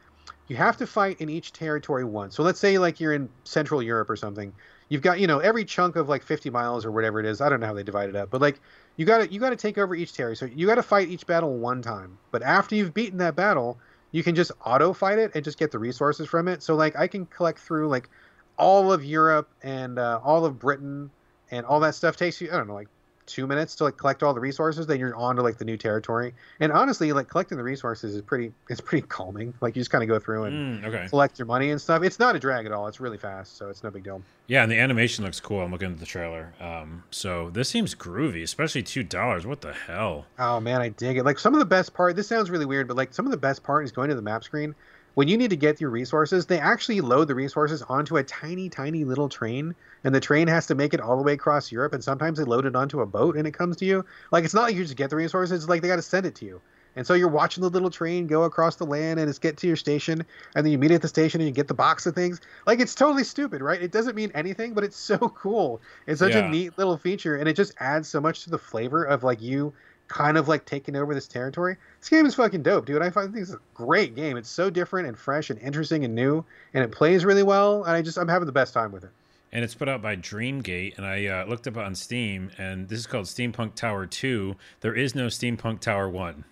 you 0.48 0.56
have 0.56 0.78
to 0.78 0.86
fight 0.86 1.20
in 1.20 1.28
each 1.28 1.52
territory 1.52 2.04
once. 2.04 2.34
So 2.34 2.42
let's 2.42 2.58
say 2.58 2.78
like 2.78 3.00
you're 3.00 3.12
in 3.12 3.28
Central 3.44 3.82
Europe 3.82 4.08
or 4.08 4.16
something. 4.16 4.52
You've 4.88 5.02
got 5.02 5.20
you 5.20 5.26
know 5.26 5.40
every 5.40 5.66
chunk 5.66 5.96
of 5.96 6.08
like 6.08 6.22
50 6.22 6.48
miles 6.48 6.86
or 6.86 6.90
whatever 6.90 7.20
it 7.20 7.26
is. 7.26 7.42
I 7.42 7.50
don't 7.50 7.60
know 7.60 7.66
how 7.66 7.74
they 7.74 7.82
divide 7.82 8.08
it 8.08 8.16
up, 8.16 8.30
but 8.30 8.40
like 8.40 8.60
you 8.96 9.04
got 9.04 9.18
to 9.18 9.30
you 9.30 9.40
got 9.40 9.50
to 9.50 9.56
take 9.56 9.76
over 9.76 9.94
each 9.94 10.14
territory. 10.14 10.36
So 10.36 10.56
you 10.56 10.66
got 10.66 10.76
to 10.76 10.82
fight 10.82 11.08
each 11.08 11.26
battle 11.26 11.54
one 11.58 11.82
time. 11.82 12.16
But 12.30 12.42
after 12.42 12.74
you've 12.74 12.94
beaten 12.94 13.18
that 13.18 13.36
battle 13.36 13.78
you 14.12 14.22
can 14.22 14.34
just 14.34 14.52
auto 14.64 14.92
fight 14.92 15.18
it 15.18 15.32
and 15.34 15.44
just 15.44 15.58
get 15.58 15.70
the 15.72 15.78
resources 15.78 16.28
from 16.28 16.46
it. 16.46 16.62
So 16.62 16.76
like 16.76 16.96
I 16.96 17.08
can 17.08 17.26
collect 17.26 17.58
through 17.58 17.88
like 17.88 18.08
all 18.56 18.92
of 18.92 19.04
Europe 19.04 19.48
and 19.62 19.98
uh, 19.98 20.20
all 20.22 20.44
of 20.44 20.58
Britain 20.58 21.10
and 21.50 21.66
all 21.66 21.80
that 21.80 21.94
stuff 21.94 22.16
takes 22.16 22.40
you 22.40 22.48
I 22.52 22.56
don't 22.56 22.68
know 22.68 22.74
like 22.74 22.88
two 23.32 23.46
minutes 23.46 23.74
to 23.76 23.84
like 23.84 23.96
collect 23.96 24.22
all 24.22 24.34
the 24.34 24.40
resources, 24.40 24.86
then 24.86 25.00
you're 25.00 25.16
on 25.16 25.36
to 25.36 25.42
like 25.42 25.58
the 25.58 25.64
new 25.64 25.76
territory. 25.76 26.34
And 26.60 26.70
honestly, 26.70 27.12
like 27.12 27.28
collecting 27.28 27.58
the 27.58 27.64
resources 27.64 28.14
is 28.14 28.22
pretty 28.22 28.52
it's 28.68 28.80
pretty 28.80 29.06
calming. 29.06 29.54
Like 29.60 29.74
you 29.74 29.80
just 29.80 29.90
kind 29.90 30.02
of 30.02 30.08
go 30.08 30.18
through 30.18 30.44
and 30.44 30.82
mm, 30.82 30.86
okay. 30.86 31.08
collect 31.08 31.38
your 31.38 31.46
money 31.46 31.70
and 31.70 31.80
stuff. 31.80 32.02
It's 32.02 32.18
not 32.18 32.36
a 32.36 32.38
drag 32.38 32.66
at 32.66 32.72
all. 32.72 32.86
It's 32.86 33.00
really 33.00 33.18
fast, 33.18 33.56
so 33.56 33.68
it's 33.68 33.82
no 33.82 33.90
big 33.90 34.04
deal. 34.04 34.22
Yeah, 34.46 34.62
and 34.62 34.70
the 34.70 34.78
animation 34.78 35.24
looks 35.24 35.40
cool. 35.40 35.60
I'm 35.60 35.72
looking 35.72 35.92
at 35.92 35.98
the 35.98 36.06
trailer. 36.06 36.52
Um, 36.60 37.04
so 37.10 37.50
this 37.50 37.68
seems 37.68 37.94
groovy, 37.94 38.42
especially 38.42 38.82
two 38.82 39.02
dollars. 39.02 39.46
What 39.46 39.60
the 39.60 39.72
hell? 39.72 40.26
Oh 40.38 40.60
man, 40.60 40.80
I 40.80 40.90
dig 40.90 41.16
it. 41.16 41.24
Like 41.24 41.38
some 41.38 41.54
of 41.54 41.58
the 41.58 41.66
best 41.66 41.94
part. 41.94 42.16
This 42.16 42.28
sounds 42.28 42.50
really 42.50 42.66
weird, 42.66 42.88
but 42.88 42.96
like 42.96 43.14
some 43.14 43.24
of 43.24 43.30
the 43.30 43.38
best 43.38 43.62
part 43.62 43.84
is 43.84 43.92
going 43.92 44.10
to 44.10 44.14
the 44.14 44.22
map 44.22 44.44
screen 44.44 44.74
when 45.14 45.28
you 45.28 45.36
need 45.36 45.50
to 45.50 45.56
get 45.56 45.80
your 45.80 45.90
resources, 45.90 46.46
they 46.46 46.58
actually 46.58 47.00
load 47.00 47.28
the 47.28 47.34
resources 47.34 47.82
onto 47.82 48.16
a 48.16 48.24
tiny, 48.24 48.68
tiny 48.68 49.04
little 49.04 49.28
train, 49.28 49.74
and 50.04 50.14
the 50.14 50.20
train 50.20 50.48
has 50.48 50.66
to 50.66 50.74
make 50.74 50.94
it 50.94 51.00
all 51.00 51.16
the 51.16 51.22
way 51.22 51.34
across 51.34 51.70
Europe. 51.70 51.92
And 51.92 52.02
sometimes 52.02 52.38
they 52.38 52.44
load 52.44 52.66
it 52.66 52.74
onto 52.74 53.00
a 53.00 53.06
boat 53.06 53.36
and 53.36 53.46
it 53.46 53.52
comes 53.52 53.76
to 53.78 53.84
you. 53.84 54.04
Like 54.30 54.44
it's 54.44 54.54
not 54.54 54.62
like 54.62 54.76
you 54.76 54.82
just 54.82 54.96
get 54.96 55.10
the 55.10 55.16
resources; 55.16 55.62
it's 55.62 55.68
like 55.68 55.82
they 55.82 55.88
got 55.88 55.96
to 55.96 56.02
send 56.02 56.26
it 56.26 56.34
to 56.36 56.46
you. 56.46 56.60
And 56.94 57.06
so 57.06 57.14
you're 57.14 57.28
watching 57.28 57.62
the 57.62 57.70
little 57.70 57.90
train 57.90 58.26
go 58.26 58.42
across 58.42 58.76
the 58.76 58.84
land, 58.84 59.18
and 59.18 59.28
it's 59.28 59.38
get 59.38 59.56
to 59.58 59.66
your 59.66 59.76
station, 59.76 60.24
and 60.54 60.64
then 60.64 60.72
you 60.72 60.78
meet 60.78 60.90
at 60.90 61.00
the 61.00 61.08
station 61.08 61.40
and 61.40 61.48
you 61.48 61.54
get 61.54 61.68
the 61.68 61.74
box 61.74 62.04
of 62.06 62.14
things. 62.14 62.40
Like 62.66 62.80
it's 62.80 62.94
totally 62.94 63.24
stupid, 63.24 63.62
right? 63.62 63.80
It 63.80 63.92
doesn't 63.92 64.14
mean 64.14 64.30
anything, 64.34 64.74
but 64.74 64.84
it's 64.84 64.96
so 64.96 65.16
cool. 65.36 65.80
It's 66.06 66.20
such 66.20 66.34
yeah. 66.34 66.46
a 66.46 66.48
neat 66.48 66.76
little 66.76 66.96
feature, 66.96 67.36
and 67.36 67.48
it 67.48 67.56
just 67.56 67.74
adds 67.78 68.08
so 68.08 68.20
much 68.20 68.44
to 68.44 68.50
the 68.50 68.58
flavor 68.58 69.04
of 69.04 69.24
like 69.24 69.40
you 69.40 69.72
kind 70.12 70.36
of 70.36 70.46
like 70.46 70.66
taking 70.66 70.94
over 70.94 71.14
this 71.14 71.26
territory. 71.26 71.76
This 71.98 72.10
game 72.10 72.26
is 72.26 72.34
fucking 72.34 72.62
dope, 72.62 72.84
dude. 72.84 73.00
I 73.00 73.08
find 73.08 73.32
this 73.32 73.50
a 73.50 73.58
great 73.72 74.14
game. 74.14 74.36
It's 74.36 74.50
so 74.50 74.68
different 74.68 75.08
and 75.08 75.18
fresh 75.18 75.48
and 75.48 75.58
interesting 75.60 76.04
and 76.04 76.14
new, 76.14 76.44
and 76.74 76.84
it 76.84 76.92
plays 76.92 77.24
really 77.24 77.42
well. 77.42 77.84
And 77.84 77.92
I 77.92 78.02
just 78.02 78.18
I'm 78.18 78.28
having 78.28 78.46
the 78.46 78.52
best 78.52 78.74
time 78.74 78.92
with 78.92 79.04
it. 79.04 79.10
And 79.52 79.64
it's 79.64 79.74
put 79.74 79.88
out 79.88 80.00
by 80.00 80.16
Dreamgate, 80.16 80.96
and 80.96 81.06
I 81.06 81.26
uh, 81.26 81.44
looked 81.46 81.66
up 81.66 81.76
on 81.76 81.94
Steam, 81.94 82.50
and 82.58 82.88
this 82.88 83.00
is 83.00 83.06
called 83.06 83.26
Steampunk 83.26 83.74
Tower 83.74 84.06
Two. 84.06 84.56
There 84.80 84.94
is 84.94 85.14
no 85.14 85.26
Steampunk 85.26 85.80
Tower 85.80 86.08
One. 86.08 86.44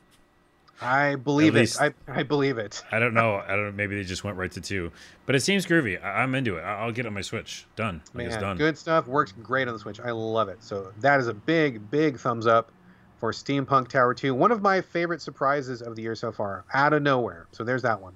I 0.83 1.17
believe 1.17 1.57
it. 1.57 1.77
I, 1.79 1.93
I 2.09 2.23
believe 2.23 2.57
it. 2.57 2.83
I 2.91 2.99
don't 2.99 3.13
know. 3.13 3.43
I 3.47 3.49
don't 3.49 3.67
know. 3.67 3.73
Maybe 3.73 3.95
they 3.97 4.05
just 4.05 4.25
went 4.25 4.39
right 4.39 4.51
to 4.53 4.63
two, 4.63 4.91
but 5.27 5.35
it 5.35 5.41
seems 5.41 5.67
groovy. 5.67 6.03
I, 6.03 6.23
am 6.23 6.35
into 6.35 6.57
it. 6.57 6.63
I, 6.63 6.87
will 6.87 6.93
get 6.93 7.05
on 7.05 7.13
my 7.13 7.21
Switch. 7.21 7.67
Done. 7.77 8.01
Man, 8.15 8.27
it's 8.27 8.39
done. 8.39 8.57
Good 8.57 8.79
stuff. 8.79 9.07
Works 9.07 9.33
great 9.33 9.69
on 9.69 9.75
the 9.75 9.81
Switch. 9.81 10.01
I 10.01 10.13
love 10.13 10.49
it. 10.49 10.63
So 10.63 10.91
that 11.01 11.21
is 11.21 11.29
a 11.29 11.35
big, 11.35 11.91
big 11.91 12.19
thumbs 12.19 12.47
up 12.47 12.73
for 13.21 13.33
Steampunk 13.33 13.89
Tower 13.89 14.15
2. 14.15 14.35
One 14.35 14.51
of 14.51 14.63
my 14.63 14.81
favorite 14.81 15.21
surprises 15.21 15.83
of 15.83 15.95
the 15.95 16.03
year 16.03 16.15
so 16.15 16.33
far, 16.33 16.65
out 16.73 16.95
of 16.95 17.03
nowhere. 17.03 17.47
So 17.53 17.63
there's 17.63 17.83
that 17.83 18.01
one. 18.01 18.15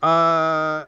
Uh, 0.00 0.86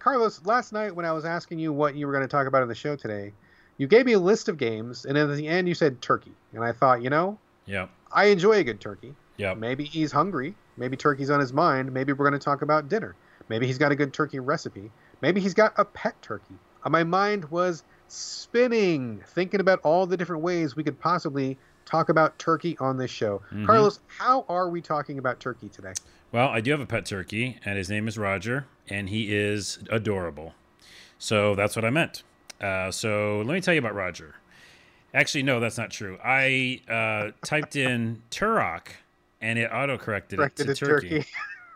Carlos, 0.00 0.44
last 0.44 0.72
night 0.72 0.94
when 0.94 1.06
I 1.06 1.12
was 1.12 1.24
asking 1.24 1.60
you 1.60 1.72
what 1.72 1.94
you 1.94 2.06
were 2.06 2.12
going 2.12 2.24
to 2.24 2.28
talk 2.28 2.46
about 2.46 2.62
in 2.62 2.68
the 2.68 2.74
show 2.74 2.96
today, 2.96 3.32
you 3.78 3.86
gave 3.86 4.06
me 4.06 4.12
a 4.12 4.18
list 4.18 4.48
of 4.48 4.58
games, 4.58 5.04
and 5.04 5.16
at 5.16 5.34
the 5.36 5.46
end 5.46 5.68
you 5.68 5.74
said 5.74 6.02
turkey. 6.02 6.32
And 6.52 6.64
I 6.64 6.72
thought, 6.72 7.02
you 7.02 7.10
know, 7.10 7.38
yeah, 7.66 7.88
I 8.12 8.26
enjoy 8.26 8.58
a 8.58 8.64
good 8.64 8.80
turkey. 8.80 9.14
Yeah. 9.36 9.54
Maybe 9.54 9.84
he's 9.84 10.12
hungry. 10.12 10.54
Maybe 10.76 10.96
turkey's 10.96 11.30
on 11.30 11.40
his 11.40 11.52
mind. 11.52 11.92
Maybe 11.92 12.12
we're 12.12 12.28
going 12.28 12.38
to 12.38 12.44
talk 12.44 12.62
about 12.62 12.88
dinner. 12.88 13.14
Maybe 13.48 13.66
he's 13.66 13.78
got 13.78 13.92
a 13.92 13.96
good 13.96 14.12
turkey 14.12 14.40
recipe. 14.40 14.90
Maybe 15.20 15.40
he's 15.40 15.54
got 15.54 15.74
a 15.76 15.84
pet 15.84 16.20
turkey. 16.22 16.54
Uh, 16.84 16.90
my 16.90 17.04
mind 17.04 17.50
was 17.50 17.84
spinning, 18.08 19.22
thinking 19.26 19.60
about 19.60 19.80
all 19.82 20.06
the 20.06 20.16
different 20.16 20.42
ways 20.42 20.74
we 20.74 20.84
could 20.84 20.98
possibly 20.98 21.58
talk 21.86 22.10
about 22.10 22.38
turkey 22.38 22.76
on 22.78 22.98
this 22.98 23.10
show. 23.10 23.40
Mhm. 23.50 23.64
Carlos, 23.64 24.00
how 24.18 24.44
are 24.48 24.68
we 24.68 24.82
talking 24.82 25.18
about 25.18 25.40
turkey 25.40 25.70
today? 25.70 25.92
Well, 26.32 26.48
I 26.48 26.60
do 26.60 26.72
have 26.72 26.80
a 26.80 26.86
pet 26.86 27.06
turkey, 27.06 27.58
and 27.64 27.78
his 27.78 27.88
name 27.88 28.08
is 28.08 28.18
Roger, 28.18 28.66
and 28.88 29.08
he 29.08 29.34
is 29.34 29.78
adorable. 29.90 30.54
So 31.18 31.54
that's 31.54 31.74
what 31.76 31.84
I 31.84 31.90
meant. 31.90 32.24
Uh, 32.60 32.90
so 32.90 33.38
let 33.46 33.54
me 33.54 33.60
tell 33.60 33.72
you 33.72 33.80
about 33.80 33.94
Roger. 33.94 34.34
Actually, 35.14 35.44
no, 35.44 35.60
that's 35.60 35.78
not 35.78 35.90
true. 35.90 36.18
I 36.22 36.82
uh, 36.88 37.30
typed 37.42 37.76
in 37.76 38.22
Turok, 38.30 38.88
and 39.40 39.58
it 39.58 39.70
it 39.72 40.36
Corrected 40.36 40.66
to 40.66 40.72
it 40.72 40.76
turkey. 40.76 41.08
turkey. 41.08 41.28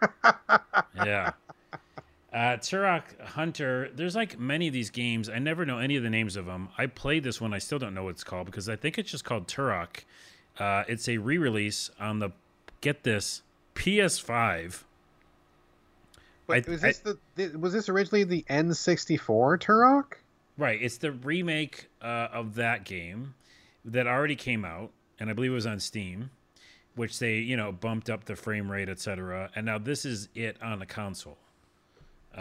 yeah. 0.96 1.32
Uh, 2.32 2.56
Turok 2.56 3.20
Hunter, 3.20 3.90
there's 3.94 4.14
like 4.14 4.38
many 4.38 4.68
of 4.68 4.72
these 4.72 4.90
games. 4.90 5.28
I 5.28 5.38
never 5.40 5.66
know 5.66 5.78
any 5.78 5.96
of 5.96 6.02
the 6.04 6.10
names 6.10 6.36
of 6.36 6.46
them. 6.46 6.68
I 6.78 6.86
played 6.86 7.24
this 7.24 7.40
one. 7.40 7.52
I 7.52 7.58
still 7.58 7.78
don't 7.78 7.92
know 7.92 8.04
what 8.04 8.10
it's 8.10 8.24
called 8.24 8.46
because 8.46 8.68
I 8.68 8.76
think 8.76 8.98
it's 8.98 9.10
just 9.10 9.24
called 9.24 9.48
Turok. 9.48 10.04
Uh, 10.58 10.84
it's 10.86 11.08
a 11.08 11.18
re 11.18 11.38
release 11.38 11.90
on 11.98 12.20
the, 12.20 12.30
get 12.80 13.02
this, 13.02 13.42
PS5. 13.74 14.84
But 16.46 16.68
I- 16.68 16.70
was 16.70 16.82
this 16.82 16.98
the, 16.98 17.18
the 17.34 17.56
was 17.58 17.72
this 17.72 17.88
originally 17.88 18.24
the 18.24 18.44
N64 18.48 19.58
Turok? 19.60 20.18
Right. 20.56 20.80
It's 20.80 20.98
the 20.98 21.12
remake 21.12 21.88
uh, 22.02 22.28
of 22.32 22.54
that 22.56 22.84
game 22.84 23.34
that 23.84 24.06
already 24.06 24.36
came 24.36 24.64
out, 24.64 24.90
and 25.18 25.30
I 25.30 25.32
believe 25.32 25.50
it 25.52 25.54
was 25.54 25.66
on 25.66 25.80
Steam, 25.80 26.30
which 26.94 27.18
they, 27.18 27.36
you 27.36 27.56
know, 27.56 27.72
bumped 27.72 28.10
up 28.10 28.24
the 28.24 28.36
frame 28.36 28.70
rate, 28.70 28.88
etc. 28.88 29.50
And 29.56 29.64
now 29.66 29.78
this 29.78 30.04
is 30.04 30.28
it 30.34 30.56
on 30.62 30.82
a 30.82 30.86
console. 30.86 31.38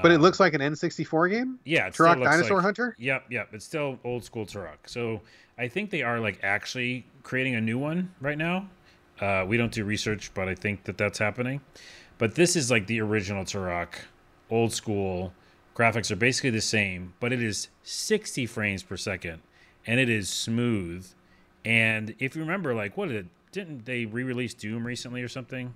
But 0.02 0.12
it 0.12 0.16
Um, 0.16 0.22
looks 0.22 0.40
like 0.40 0.54
an 0.54 0.62
N64 0.62 1.30
game. 1.30 1.60
Yeah, 1.66 1.88
it 1.88 1.94
Turok 1.94 2.24
Dinosaur 2.24 2.58
like- 2.58 2.64
Hunter. 2.64 2.96
Yep, 3.00 3.26
yep. 3.32 3.50
It's 3.54 3.66
still 3.66 4.00
old 4.04 4.24
school 4.24 4.46
Turok. 4.46 4.78
So 4.86 5.22
I 5.58 5.68
think 5.68 5.90
they 5.90 6.04
are 6.04 6.20
like 6.20 6.40
actually 6.44 7.06
creating 7.24 7.56
a 7.56 7.62
new 7.62 7.78
one 7.78 8.14
right 8.22 8.38
now. 8.38 8.70
Uh, 9.20 9.44
we 9.48 9.58
don't 9.58 9.72
do 9.74 9.84
research, 9.84 10.32
but 10.34 10.48
I 10.48 10.56
think 10.56 10.84
that 10.86 10.98
that's 10.98 11.18
happening. 11.20 11.62
But 12.18 12.36
this 12.36 12.56
is 12.56 12.70
like 12.72 12.88
the 12.88 13.02
original 13.02 13.44
Turok, 13.44 13.90
old 14.50 14.72
school. 14.74 15.34
Graphics 15.76 16.12
are 16.12 16.16
basically 16.18 16.50
the 16.52 16.62
same, 16.62 17.14
but 17.20 17.32
it 17.34 17.42
is 17.42 17.70
60 17.84 18.46
frames 18.46 18.84
per 18.84 18.96
second, 18.98 19.42
and 19.88 20.00
it 20.00 20.10
is 20.10 20.30
smooth. 20.30 21.08
And 21.66 22.16
if 22.20 22.36
you 22.36 22.42
remember, 22.42 22.74
like, 22.76 22.96
what 22.98 23.08
did 23.08 23.18
it? 23.18 23.26
Didn't 23.52 23.86
they 23.86 24.06
re-release 24.06 24.54
Doom 24.54 24.86
recently 24.86 25.22
or 25.24 25.28
something? 25.28 25.74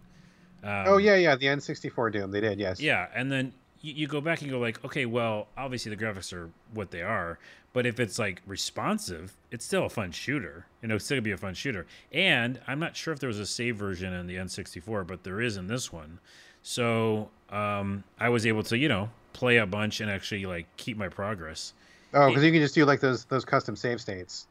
Um, 0.63 0.83
oh 0.87 0.97
yeah, 0.97 1.15
yeah, 1.15 1.35
the 1.35 1.47
N64 1.47 2.11
Doom. 2.11 2.31
They 2.31 2.41
did, 2.41 2.59
yes. 2.59 2.79
yeah, 2.79 3.07
and 3.15 3.31
then 3.31 3.53
you, 3.83 3.93
you 3.93 4.07
go 4.07 4.19
back 4.19 4.41
and 4.41 4.49
go 4.49 4.57
like, 4.57 4.83
okay, 4.83 5.05
well, 5.05 5.47
obviously 5.55 5.93
the 5.93 6.03
graphics 6.03 6.33
are 6.33 6.49
what 6.73 6.89
they 6.89 7.03
are, 7.03 7.37
but 7.73 7.85
if 7.85 7.99
it's 7.99 8.17
like 8.17 8.41
responsive, 8.47 9.33
it's 9.51 9.65
still 9.65 9.85
a 9.85 9.89
fun 9.89 10.11
shooter. 10.11 10.65
You 10.81 10.87
know, 10.87 10.95
it's 10.95 11.05
still 11.05 11.17
gonna 11.17 11.23
be 11.23 11.31
a 11.31 11.37
fun 11.37 11.53
shooter. 11.53 11.85
And 12.11 12.59
I'm 12.65 12.79
not 12.79 12.95
sure 12.95 13.13
if 13.13 13.19
there 13.19 13.27
was 13.27 13.39
a 13.39 13.45
save 13.45 13.75
version 13.75 14.13
in 14.13 14.25
the 14.25 14.37
N64, 14.37 15.05
but 15.05 15.23
there 15.23 15.41
is 15.41 15.57
in 15.57 15.67
this 15.67 15.93
one. 15.93 16.19
So 16.63 17.29
um, 17.49 18.03
I 18.19 18.29
was 18.29 18.47
able 18.47 18.63
to, 18.63 18.77
you 18.77 18.87
know, 18.87 19.09
play 19.33 19.57
a 19.57 19.65
bunch 19.65 19.99
and 19.99 20.09
actually 20.09 20.45
like 20.45 20.65
keep 20.77 20.97
my 20.97 21.09
progress. 21.09 21.73
Oh, 22.13 22.29
because 22.29 22.43
you 22.43 22.51
can 22.51 22.61
just 22.61 22.75
do 22.75 22.85
like 22.85 22.99
those 22.99 23.25
those 23.25 23.43
custom 23.43 23.75
save 23.75 23.99
states. 23.99 24.47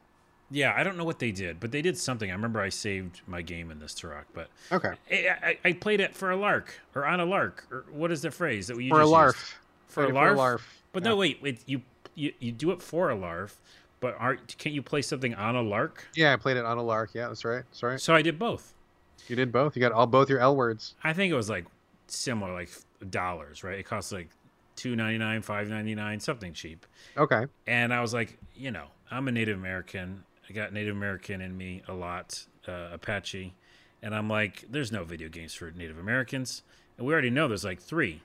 Yeah, 0.51 0.73
I 0.75 0.83
don't 0.83 0.97
know 0.97 1.03
what 1.03 1.19
they 1.19 1.31
did, 1.31 1.59
but 1.59 1.71
they 1.71 1.81
did 1.81 1.97
something. 1.97 2.29
I 2.29 2.33
remember 2.33 2.61
I 2.61 2.69
saved 2.69 3.21
my 3.25 3.41
game 3.41 3.71
in 3.71 3.79
this 3.79 3.93
Turok, 3.93 4.25
but 4.33 4.49
Okay. 4.71 4.93
I, 5.11 5.35
I, 5.43 5.57
I 5.69 5.73
played 5.73 5.99
it 5.99 6.15
for 6.15 6.29
a 6.31 6.35
lark 6.35 6.79
or 6.93 7.05
on 7.05 7.19
a 7.19 7.25
lark 7.25 7.65
or 7.71 7.85
what 7.91 8.11
is 8.11 8.21
the 8.21 8.29
phrase 8.31 8.67
that 8.67 8.77
we 8.77 8.89
For 8.89 9.01
a 9.01 9.05
larf. 9.07 9.35
used? 9.35 9.53
For 9.87 10.03
a 10.03 10.05
Played 10.07 10.15
it 10.15 10.15
larf? 10.19 10.37
larf. 10.37 10.81
But 10.91 11.03
Yeah. 11.03 11.09
no, 11.09 11.15
wait, 11.17 11.41
wait, 11.41 11.61
you, 11.65 11.81
you 12.15 12.33
you 12.39 12.51
do 12.51 12.69
it 12.71 12.81
for 12.83 13.09
a 13.09 13.15
larf, 13.15 13.59
but 13.99 14.15
aren't 14.19 14.55
can't 14.59 14.75
you 14.75 14.83
play 14.83 15.01
something 15.01 15.33
on 15.33 15.55
a 15.55 15.61
lark? 15.63 16.05
Yeah, 16.13 16.33
I 16.33 16.35
played 16.35 16.57
it 16.57 16.65
on 16.65 16.77
a 16.77 16.83
lark. 16.83 17.11
Yeah, 17.15 17.29
that's 17.29 17.43
right. 17.45 17.63
That's 17.71 17.81
right. 17.81 17.99
So 17.99 18.13
I 18.13 18.21
did 18.21 18.37
both. 18.37 18.73
You 19.27 19.35
did 19.35 19.51
both. 19.51 19.75
You 19.75 19.79
got 19.81 19.91
all 19.91 20.05
both 20.05 20.29
your 20.29 20.39
L 20.39 20.55
words. 20.55 20.93
I 21.03 21.13
think 21.13 21.31
it 21.31 21.35
was 21.35 21.49
like 21.49 21.65
similar, 22.07 22.53
like 22.53 22.69
dollars, 23.09 23.63
right? 23.63 23.79
It 23.79 23.83
costs 23.83 24.11
like 24.11 24.29
two 24.75 24.95
ninety 24.95 25.17
nine, 25.17 25.41
five 25.41 25.67
ninety 25.69 25.95
nine, 25.95 26.19
something 26.19 26.53
cheap. 26.53 26.85
Okay. 27.17 27.45
And 27.65 27.91
I 27.93 28.01
was 28.01 28.13
like, 28.13 28.37
you 28.55 28.69
know, 28.69 28.85
I'm 29.09 29.27
a 29.27 29.31
Native 29.31 29.57
American. 29.57 30.23
I 30.49 30.53
got 30.53 30.73
Native 30.73 30.95
American 30.95 31.41
in 31.41 31.57
me 31.57 31.83
a 31.87 31.93
lot, 31.93 32.45
uh, 32.67 32.89
Apache, 32.93 33.53
and 34.01 34.13
I'm 34.13 34.27
like, 34.29 34.65
there's 34.69 34.91
no 34.91 35.03
video 35.03 35.29
games 35.29 35.53
for 35.53 35.71
Native 35.71 35.97
Americans, 35.97 36.63
and 36.97 37.07
we 37.07 37.13
already 37.13 37.29
know 37.29 37.47
there's 37.47 37.63
like 37.63 37.81
three, 37.81 38.21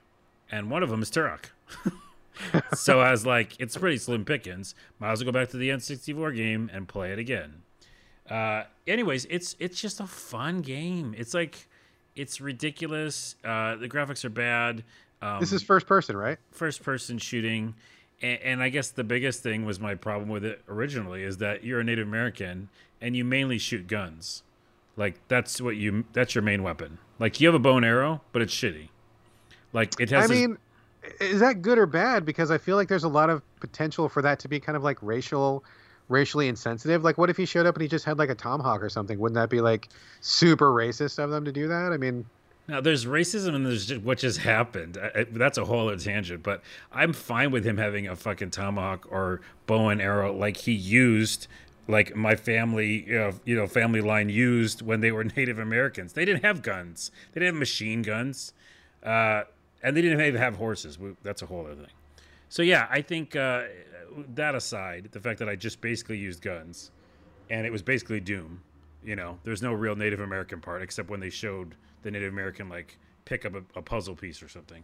and 0.51 0.69
one 0.69 0.83
of 0.83 0.89
them 0.89 1.01
is 1.01 1.09
Turok. 1.09 1.45
so 2.75 2.99
I 2.99 3.11
was 3.11 3.25
like, 3.25 3.53
it's 3.59 3.77
pretty 3.77 3.97
slim 3.97 4.25
pickings. 4.25 4.75
Might 4.99 5.11
as 5.11 5.23
well 5.23 5.31
go 5.31 5.39
back 5.39 5.49
to 5.49 5.57
the 5.57 5.69
N64 5.69 6.35
game 6.35 6.69
and 6.73 6.87
play 6.87 7.11
it 7.11 7.19
again. 7.19 7.61
Uh, 8.29 8.63
anyways, 8.85 9.25
it's 9.25 9.55
it's 9.59 9.81
just 9.81 9.99
a 9.99 10.05
fun 10.07 10.61
game. 10.61 11.15
It's 11.17 11.33
like, 11.33 11.67
it's 12.15 12.39
ridiculous. 12.39 13.35
Uh, 13.43 13.75
the 13.75 13.89
graphics 13.89 14.23
are 14.23 14.29
bad. 14.29 14.83
Um, 15.21 15.39
This 15.39 15.51
is 15.51 15.63
first 15.63 15.87
person, 15.87 16.15
right? 16.15 16.37
first 16.51 16.83
person 16.83 17.17
shooting 17.17 17.75
and, 18.21 18.39
and 18.41 18.63
i 18.63 18.69
guess 18.69 18.89
the 18.89 19.03
biggest 19.03 19.43
thing 19.43 19.65
was 19.65 19.79
my 19.79 19.95
problem 19.95 20.29
with 20.29 20.45
it 20.45 20.61
originally 20.67 21.23
is 21.23 21.37
that 21.37 21.63
you're 21.63 21.79
a 21.79 21.83
native 21.83 22.07
american 22.07 22.69
and 23.01 23.15
you 23.15 23.23
mainly 23.23 23.57
shoot 23.57 23.87
guns 23.87 24.43
like 24.97 25.15
that's 25.27 25.61
what 25.61 25.75
you 25.75 26.05
that's 26.13 26.35
your 26.35 26.41
main 26.41 26.63
weapon 26.63 26.97
like 27.19 27.39
you 27.39 27.47
have 27.47 27.55
a 27.55 27.59
bow 27.59 27.77
and 27.77 27.85
arrow 27.85 28.21
but 28.31 28.41
it's 28.41 28.53
shitty 28.53 28.89
like 29.73 29.99
it 29.99 30.09
has 30.09 30.29
I 30.29 30.33
mean, 30.33 30.57
is 31.19 31.39
that 31.39 31.61
good 31.61 31.77
or 31.77 31.85
bad? 31.85 32.25
Because 32.25 32.51
I 32.51 32.57
feel 32.57 32.75
like 32.75 32.87
there's 32.87 33.03
a 33.03 33.09
lot 33.09 33.29
of 33.29 33.41
potential 33.59 34.09
for 34.09 34.21
that 34.21 34.39
to 34.39 34.47
be 34.47 34.59
kind 34.59 34.75
of 34.75 34.83
like 34.83 34.97
racial, 35.01 35.63
racially 36.07 36.47
insensitive. 36.47 37.03
Like, 37.03 37.17
what 37.17 37.29
if 37.29 37.37
he 37.37 37.45
showed 37.45 37.65
up 37.65 37.75
and 37.75 37.81
he 37.81 37.87
just 37.87 38.05
had 38.05 38.17
like 38.17 38.29
a 38.29 38.35
tomahawk 38.35 38.81
or 38.81 38.89
something? 38.89 39.19
Wouldn't 39.19 39.35
that 39.35 39.49
be 39.49 39.61
like 39.61 39.89
super 40.21 40.71
racist 40.71 41.19
of 41.19 41.29
them 41.29 41.45
to 41.45 41.51
do 41.51 41.67
that? 41.67 41.91
I 41.91 41.97
mean, 41.97 42.25
Now, 42.69 42.81
there's 42.81 43.05
racism 43.05 43.55
and 43.55 43.65
there's 43.65 43.87
just 43.87 44.01
what 44.03 44.19
just 44.19 44.37
happened. 44.39 44.97
I, 45.01 45.21
I- 45.21 45.23
that's 45.23 45.57
a 45.57 45.65
whole 45.65 45.87
other 45.89 45.97
tangent, 45.97 46.43
but 46.43 46.61
I'm 46.91 47.13
fine 47.13 47.49
with 47.51 47.65
him 47.65 47.77
having 47.77 48.07
a 48.07 48.15
fucking 48.15 48.51
tomahawk 48.51 49.07
or 49.11 49.41
bow 49.65 49.89
and 49.89 49.99
arrow 50.01 50.31
like 50.31 50.55
he 50.57 50.71
used, 50.71 51.47
like 51.87 52.15
my 52.15 52.35
family, 52.35 53.05
you 53.07 53.17
know, 53.17 53.31
you 53.43 53.55
know, 53.55 53.65
family 53.65 54.01
line 54.01 54.29
used 54.29 54.83
when 54.83 55.01
they 55.01 55.11
were 55.11 55.23
Native 55.37 55.57
Americans. 55.57 56.13
They 56.13 56.25
didn't 56.25 56.43
have 56.45 56.61
guns. 56.61 57.09
They 57.33 57.39
didn't 57.39 57.55
have 57.55 57.59
machine 57.59 58.03
guns, 58.03 58.53
uh, 59.03 59.43
and 59.81 59.97
they 59.97 60.01
didn't 60.03 60.21
even 60.21 60.39
have 60.39 60.57
horses. 60.57 60.99
We- 60.99 61.15
That's 61.23 61.41
a 61.41 61.47
whole 61.47 61.65
other 61.65 61.73
thing. 61.75 61.93
So 62.49 62.61
yeah, 62.61 62.87
I 62.91 63.01
think 63.01 63.35
uh, 63.35 63.63
that 64.35 64.53
aside, 64.53 65.09
the 65.11 65.19
fact 65.19 65.39
that 65.39 65.49
I 65.49 65.55
just 65.55 65.81
basically 65.81 66.17
used 66.19 66.41
guns, 66.43 66.91
and 67.49 67.65
it 67.65 67.71
was 67.71 67.81
basically 67.81 68.19
Doom. 68.19 68.61
You 69.03 69.15
know, 69.15 69.39
there's 69.43 69.61
no 69.63 69.73
real 69.73 69.95
Native 69.95 70.19
American 70.19 70.61
part 70.61 70.83
except 70.83 71.09
when 71.09 71.19
they 71.19 71.29
showed 71.31 71.73
the 72.01 72.11
Native 72.11 72.31
American 72.31 72.69
like 72.69 72.97
pick 73.25 73.45
up 73.45 73.53
a, 73.55 73.63
a 73.77 73.81
puzzle 73.81 74.15
piece 74.15 74.41
or 74.41 74.49
something. 74.49 74.83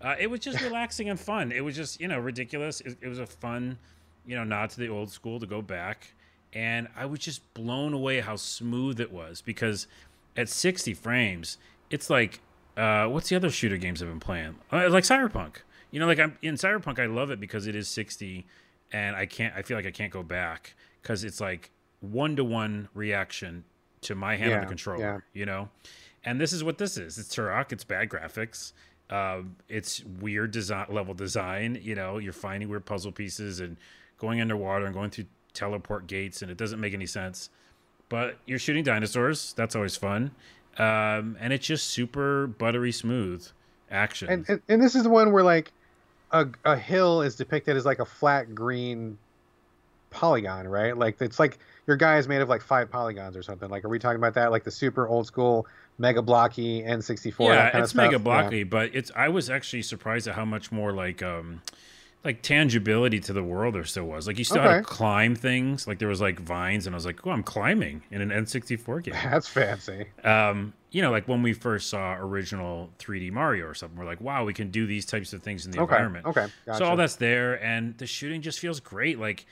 Uh, 0.00 0.14
it 0.18 0.28
was 0.28 0.40
just 0.40 0.60
relaxing 0.62 1.08
and 1.08 1.18
fun. 1.18 1.52
It 1.52 1.62
was 1.62 1.76
just 1.76 2.00
you 2.00 2.08
know 2.08 2.18
ridiculous. 2.18 2.80
It, 2.80 2.98
it 3.00 3.08
was 3.08 3.18
a 3.18 3.26
fun, 3.26 3.78
you 4.26 4.36
know, 4.36 4.44
nod 4.44 4.70
to 4.70 4.80
the 4.80 4.88
old 4.88 5.10
school 5.10 5.40
to 5.40 5.46
go 5.46 5.62
back, 5.62 6.14
and 6.52 6.88
I 6.96 7.06
was 7.06 7.20
just 7.20 7.54
blown 7.54 7.92
away 7.92 8.20
how 8.20 8.36
smooth 8.36 9.00
it 9.00 9.12
was 9.12 9.40
because 9.42 9.86
at 10.36 10.48
60 10.48 10.94
frames, 10.94 11.58
it's 11.90 12.10
like 12.10 12.40
uh, 12.76 13.06
what's 13.06 13.28
the 13.28 13.36
other 13.36 13.50
shooter 13.50 13.76
games 13.76 14.02
I've 14.02 14.08
been 14.08 14.20
playing? 14.20 14.56
Uh, 14.72 14.88
like 14.90 15.04
Cyberpunk. 15.04 15.56
You 15.90 16.00
know, 16.00 16.06
like 16.06 16.18
I'm 16.18 16.36
in 16.42 16.54
Cyberpunk, 16.56 16.98
I 16.98 17.06
love 17.06 17.30
it 17.30 17.38
because 17.38 17.68
it 17.68 17.76
is 17.76 17.88
60, 17.88 18.44
and 18.92 19.14
I 19.14 19.26
can't. 19.26 19.54
I 19.54 19.62
feel 19.62 19.76
like 19.76 19.86
I 19.86 19.92
can't 19.92 20.12
go 20.12 20.22
back 20.22 20.74
because 21.00 21.22
it's 21.22 21.40
like 21.40 21.70
one 22.00 22.36
to 22.36 22.44
one 22.44 22.88
reaction 22.94 23.64
to 24.02 24.14
my 24.14 24.36
hand 24.36 24.52
on 24.52 24.60
the 24.60 24.66
controller. 24.66 25.00
yeah. 25.00 25.18
You 25.32 25.46
know, 25.46 25.68
and 26.24 26.40
this 26.40 26.52
is 26.52 26.64
what 26.64 26.78
this 26.78 26.96
is. 26.96 27.18
It's 27.18 27.34
Turok. 27.34 27.72
It's 27.72 27.84
bad 27.84 28.08
graphics. 28.08 28.72
Um, 29.10 29.56
it's 29.68 30.02
weird 30.04 30.50
design 30.50 30.86
level 30.88 31.14
design. 31.14 31.78
You 31.82 31.94
know, 31.94 32.18
you're 32.18 32.32
finding 32.32 32.68
weird 32.68 32.86
puzzle 32.86 33.12
pieces 33.12 33.60
and 33.60 33.76
going 34.18 34.40
underwater 34.40 34.86
and 34.86 34.94
going 34.94 35.10
through 35.10 35.26
teleport 35.52 36.06
gates, 36.06 36.42
and 36.42 36.50
it 36.50 36.56
doesn't 36.56 36.80
make 36.80 36.94
any 36.94 37.06
sense. 37.06 37.50
But 38.08 38.38
you're 38.46 38.58
shooting 38.58 38.84
dinosaurs. 38.84 39.52
That's 39.54 39.76
always 39.76 39.96
fun. 39.96 40.30
Um, 40.78 41.36
and 41.40 41.52
it's 41.52 41.66
just 41.66 41.88
super 41.88 42.46
buttery 42.46 42.92
smooth 42.92 43.46
action. 43.90 44.28
and, 44.28 44.44
and 44.48 44.62
and 44.68 44.82
this 44.82 44.94
is 44.94 45.04
the 45.04 45.10
one 45.10 45.32
where 45.32 45.44
like 45.44 45.72
a 46.32 46.46
a 46.64 46.76
hill 46.76 47.22
is 47.22 47.36
depicted 47.36 47.76
as 47.76 47.84
like 47.84 48.00
a 48.00 48.04
flat 48.04 48.54
green 48.54 49.18
polygon, 50.10 50.66
right? 50.66 50.96
Like 50.96 51.20
it's 51.20 51.38
like 51.38 51.58
your 51.86 51.96
guy 51.96 52.16
is 52.18 52.26
made 52.26 52.40
of 52.40 52.48
like 52.48 52.62
five 52.62 52.90
polygons 52.90 53.36
or 53.36 53.42
something. 53.42 53.68
Like, 53.68 53.84
are 53.84 53.88
we 53.88 53.98
talking 53.98 54.16
about 54.16 54.34
that? 54.34 54.50
Like 54.50 54.64
the 54.64 54.70
super 54.70 55.06
old 55.06 55.26
school 55.26 55.66
mega 55.98 56.22
blocky 56.22 56.82
N64? 56.82 57.38
that 57.54 57.64
yeah, 57.66 57.70
kind 57.70 57.84
it's 57.84 57.94
mega 57.94 58.12
Yeah. 58.12 58.18
blocky, 58.18 58.64
but 58.64 58.90
it's. 58.94 59.10
I 59.14 59.28
was 59.28 59.50
actually 59.50 59.82
surprised 59.82 60.26
at 60.28 60.34
how 60.34 60.44
much 60.44 60.70
more 60.72 60.92
like 60.92 61.22
um, 61.22 61.62
like 62.24 62.42
tangibility 62.42 63.20
to 63.20 63.32
the 63.32 63.42
world 63.42 63.74
there 63.74 63.84
still 63.84 64.04
was. 64.06 64.26
Like 64.26 64.38
you 64.38 64.44
still 64.44 64.62
had 64.62 64.78
to 64.78 64.82
climb 64.82 65.34
things. 65.34 65.86
Like 65.86 65.98
there 65.98 66.08
was 66.08 66.20
like 66.20 66.40
vines, 66.40 66.86
and 66.86 66.94
I 66.94 66.96
was 66.96 67.06
like, 67.06 67.26
oh, 67.26 67.30
I'm 67.30 67.42
climbing 67.42 68.02
in 68.10 68.20
an 68.20 68.30
N64 68.30 69.02
game. 69.04 69.14
That's 69.24 69.48
fancy. 69.48 70.06
um, 70.24 70.72
you 70.90 71.02
know, 71.02 71.10
like 71.10 71.26
when 71.28 71.42
we 71.42 71.52
first 71.52 71.90
saw 71.90 72.14
original 72.14 72.90
3D 72.98 73.30
Mario 73.32 73.66
or 73.66 73.74
something, 73.74 73.98
we're 73.98 74.04
like, 74.06 74.20
wow, 74.20 74.44
we 74.44 74.54
can 74.54 74.70
do 74.70 74.86
these 74.86 75.04
types 75.04 75.32
of 75.32 75.42
things 75.42 75.66
in 75.66 75.72
the 75.72 75.78
Okay. 75.80 75.94
environment. 75.94 76.24
Okay. 76.26 76.46
Gotcha. 76.66 76.78
So 76.78 76.84
all 76.84 76.96
that's 76.96 77.16
there, 77.16 77.62
and 77.62 77.96
the 77.98 78.06
shooting 78.06 78.42
just 78.42 78.58
feels 78.60 78.80
great. 78.80 79.18
Like 79.18 79.44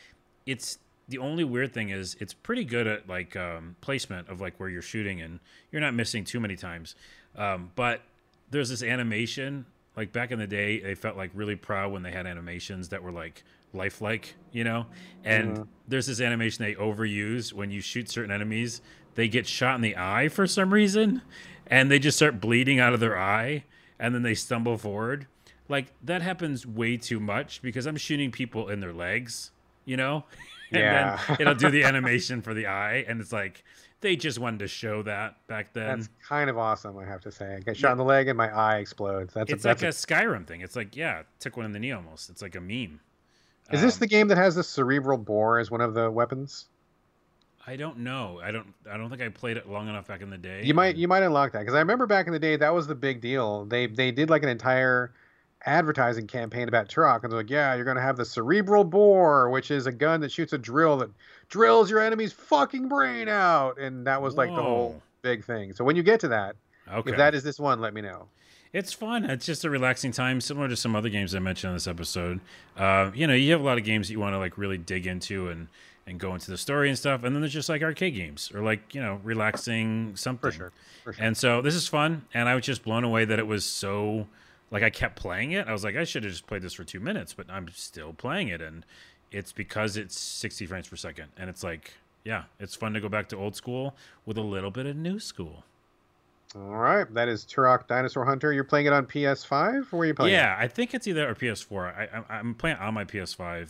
it's 0.46 0.78
the 1.08 1.18
only 1.18 1.44
weird 1.44 1.72
thing 1.72 1.90
is 1.90 2.16
it's 2.20 2.32
pretty 2.32 2.64
good 2.64 2.86
at 2.86 3.08
like 3.08 3.36
um, 3.36 3.76
placement 3.80 4.28
of 4.28 4.40
like 4.40 4.58
where 4.58 4.68
you're 4.68 4.82
shooting 4.82 5.20
and 5.20 5.40
you're 5.70 5.80
not 5.80 5.94
missing 5.94 6.24
too 6.24 6.40
many 6.40 6.56
times. 6.56 6.94
Um, 7.36 7.70
but 7.74 8.02
there's 8.50 8.68
this 8.68 8.82
animation 8.82 9.66
like 9.96 10.12
back 10.12 10.30
in 10.30 10.38
the 10.38 10.46
day 10.46 10.80
they 10.80 10.94
felt 10.94 11.16
like 11.16 11.30
really 11.34 11.56
proud 11.56 11.92
when 11.92 12.02
they 12.02 12.12
had 12.12 12.26
animations 12.26 12.88
that 12.90 13.02
were 13.02 13.12
like 13.12 13.42
lifelike, 13.72 14.34
you 14.52 14.64
know. 14.64 14.86
And 15.24 15.58
Mhm. 15.58 15.66
there's 15.88 16.06
this 16.06 16.20
animation 16.20 16.64
they 16.64 16.74
overuse 16.74 17.52
when 17.52 17.70
you 17.70 17.80
shoot 17.80 18.08
certain 18.08 18.30
enemies, 18.30 18.80
they 19.14 19.28
get 19.28 19.46
shot 19.46 19.74
in 19.74 19.80
the 19.82 19.96
eye 19.96 20.28
for 20.28 20.46
some 20.46 20.72
reason, 20.72 21.20
and 21.66 21.90
they 21.90 21.98
just 21.98 22.16
start 22.16 22.40
bleeding 22.40 22.78
out 22.80 22.94
of 22.94 23.00
their 23.00 23.18
eye, 23.18 23.64
and 23.98 24.14
then 24.14 24.22
they 24.22 24.34
stumble 24.34 24.78
forward. 24.78 25.26
Like 25.68 25.92
that 26.02 26.22
happens 26.22 26.66
way 26.66 26.96
too 26.96 27.20
much 27.20 27.60
because 27.62 27.86
I'm 27.86 27.96
shooting 27.96 28.30
people 28.30 28.68
in 28.68 28.80
their 28.80 28.92
legs, 28.92 29.50
you 29.84 29.96
know. 29.96 30.24
And 30.72 30.80
Yeah. 30.80 31.18
then 31.28 31.36
it'll 31.40 31.54
do 31.54 31.70
the 31.70 31.84
animation 31.84 32.42
for 32.42 32.54
the 32.54 32.66
eye, 32.66 33.04
and 33.08 33.20
it's 33.20 33.32
like 33.32 33.64
they 34.00 34.16
just 34.16 34.38
wanted 34.38 34.58
to 34.60 34.68
show 34.68 35.02
that 35.02 35.46
back 35.46 35.72
then. 35.72 36.00
That's 36.00 36.08
kind 36.26 36.50
of 36.50 36.58
awesome, 36.58 36.98
I 36.98 37.04
have 37.04 37.20
to 37.22 37.30
say. 37.30 37.54
I 37.56 37.60
get 37.60 37.76
shot 37.76 37.92
in 37.92 37.98
the 37.98 38.04
leg 38.04 38.28
and 38.28 38.36
my 38.36 38.48
eye 38.48 38.78
explodes. 38.78 39.32
That's 39.34 39.52
it's 39.52 39.64
a, 39.64 39.68
that's 39.68 39.82
like 39.82 39.90
a, 39.90 39.92
Skyrim 39.94 40.46
thing. 40.46 40.60
It's 40.60 40.74
like 40.76 40.96
yeah, 40.96 41.22
took 41.38 41.56
one 41.56 41.66
in 41.66 41.72
the 41.72 41.78
knee 41.78 41.92
almost. 41.92 42.28
It's 42.30 42.42
like 42.42 42.56
a 42.56 42.60
meme. 42.60 43.00
Is 43.70 43.80
this 43.80 43.94
Um, 43.94 44.00
the 44.00 44.06
game 44.08 44.28
that 44.28 44.38
has 44.38 44.54
the 44.56 44.64
cerebral 44.64 45.18
bore 45.18 45.58
as 45.58 45.70
one 45.70 45.80
of 45.80 45.94
the 45.94 46.10
weapons? 46.10 46.66
I 47.64 47.76
don't 47.76 47.98
know. 47.98 48.40
I 48.42 48.50
don't. 48.50 48.74
I 48.90 48.96
don't 48.96 49.08
think 49.08 49.22
I 49.22 49.28
played 49.28 49.56
it 49.56 49.68
long 49.68 49.88
enough 49.88 50.08
back 50.08 50.20
in 50.20 50.30
the 50.30 50.36
day. 50.38 50.62
You 50.64 50.74
might 50.74 50.96
you 50.96 51.06
might 51.06 51.22
unlock 51.22 51.52
that 51.52 51.60
because 51.60 51.74
I 51.76 51.78
remember 51.78 52.06
back 52.06 52.26
in 52.26 52.32
the 52.32 52.38
day 52.40 52.56
that 52.56 52.74
was 52.74 52.88
the 52.88 52.94
big 52.96 53.20
deal. 53.20 53.64
They 53.66 53.86
they 53.86 54.10
did 54.10 54.30
like 54.30 54.42
an 54.42 54.48
entire 54.48 55.12
advertising 55.66 56.26
campaign 56.26 56.68
about 56.68 56.88
Turok 56.88 57.22
and 57.22 57.32
they're 57.32 57.38
like, 57.40 57.50
yeah, 57.50 57.74
you're 57.74 57.84
gonna 57.84 58.00
have 58.00 58.16
the 58.16 58.24
cerebral 58.24 58.84
bore, 58.84 59.50
which 59.50 59.70
is 59.70 59.86
a 59.86 59.92
gun 59.92 60.20
that 60.20 60.32
shoots 60.32 60.52
a 60.52 60.58
drill 60.58 60.96
that 60.98 61.10
drills 61.48 61.90
your 61.90 62.00
enemy's 62.00 62.32
fucking 62.32 62.88
brain 62.88 63.28
out, 63.28 63.78
and 63.78 64.06
that 64.06 64.20
was 64.20 64.34
like 64.34 64.54
the 64.54 64.62
whole 64.62 65.00
big 65.22 65.44
thing. 65.44 65.72
So 65.72 65.84
when 65.84 65.96
you 65.96 66.02
get 66.02 66.20
to 66.20 66.28
that, 66.28 66.56
Okay. 66.92 67.10
if 67.10 67.16
that 67.16 67.34
is 67.34 67.42
this 67.44 67.60
one, 67.60 67.80
let 67.80 67.94
me 67.94 68.00
know. 68.00 68.26
It's 68.72 68.92
fun. 68.92 69.24
It's 69.26 69.44
just 69.46 69.64
a 69.64 69.70
relaxing 69.70 70.12
time, 70.12 70.40
similar 70.40 70.66
to 70.68 70.76
some 70.76 70.96
other 70.96 71.10
games 71.10 71.34
I 71.34 71.38
mentioned 71.38 71.70
in 71.72 71.76
this 71.76 71.86
episode. 71.86 72.40
Uh, 72.76 73.10
you 73.14 73.26
know, 73.26 73.34
you 73.34 73.52
have 73.52 73.60
a 73.60 73.64
lot 73.64 73.76
of 73.78 73.84
games 73.84 74.08
that 74.08 74.14
you 74.14 74.18
want 74.20 74.32
to 74.34 74.38
like 74.38 74.56
really 74.58 74.78
dig 74.78 75.06
into 75.06 75.48
and 75.48 75.68
and 76.04 76.18
go 76.18 76.34
into 76.34 76.50
the 76.50 76.58
story 76.58 76.88
and 76.88 76.98
stuff, 76.98 77.22
and 77.22 77.32
then 77.36 77.42
there's 77.42 77.52
just 77.52 77.68
like 77.68 77.80
arcade 77.82 78.14
games 78.14 78.50
or 78.52 78.62
like 78.62 78.94
you 78.94 79.00
know 79.00 79.20
relaxing 79.22 80.16
something. 80.16 80.50
For 80.50 80.56
sure, 80.56 80.72
for 81.04 81.12
sure. 81.12 81.24
And 81.24 81.36
so 81.36 81.60
this 81.62 81.74
is 81.74 81.86
fun, 81.86 82.24
and 82.34 82.48
I 82.48 82.54
was 82.56 82.64
just 82.64 82.82
blown 82.82 83.04
away 83.04 83.24
that 83.26 83.38
it 83.38 83.46
was 83.46 83.64
so 83.64 84.26
like 84.72 84.82
I 84.82 84.90
kept 84.90 85.16
playing 85.16 85.52
it. 85.52 85.68
I 85.68 85.72
was 85.72 85.84
like, 85.84 85.94
I 85.96 86.02
should 86.02 86.24
have 86.24 86.32
just 86.32 86.46
played 86.46 86.62
this 86.62 86.72
for 86.72 86.82
two 86.82 86.98
minutes, 86.98 87.34
but 87.34 87.48
I'm 87.48 87.68
still 87.68 88.12
playing 88.14 88.48
it, 88.48 88.60
and 88.60 88.84
it's 89.30 89.52
because 89.52 89.96
it's 89.96 90.18
60 90.18 90.66
frames 90.66 90.88
per 90.88 90.96
second, 90.96 91.28
and 91.36 91.48
it's 91.48 91.62
like, 91.62 91.92
yeah, 92.24 92.44
it's 92.58 92.74
fun 92.74 92.94
to 92.94 93.00
go 93.00 93.08
back 93.08 93.28
to 93.28 93.36
old 93.36 93.54
school 93.54 93.94
with 94.26 94.38
a 94.38 94.42
little 94.42 94.70
bit 94.70 94.86
of 94.86 94.96
new 94.96 95.18
school. 95.20 95.64
All 96.56 96.76
right, 96.76 97.12
that 97.14 97.28
is 97.28 97.44
Turok 97.44 97.86
Dinosaur 97.86 98.24
Hunter. 98.24 98.52
You're 98.52 98.64
playing 98.64 98.86
it 98.86 98.92
on 98.92 99.06
PS5, 99.06 99.92
where 99.92 100.02
are 100.02 100.04
you 100.06 100.14
playing? 100.14 100.34
it? 100.34 100.36
Yeah, 100.36 100.56
I 100.58 100.68
think 100.68 100.94
it's 100.94 101.06
either 101.06 101.28
a 101.28 101.34
PS4. 101.34 101.94
I, 101.96 102.08
I, 102.18 102.38
I'm 102.38 102.54
playing 102.54 102.78
on 102.78 102.94
my 102.94 103.04
PS5. 103.04 103.68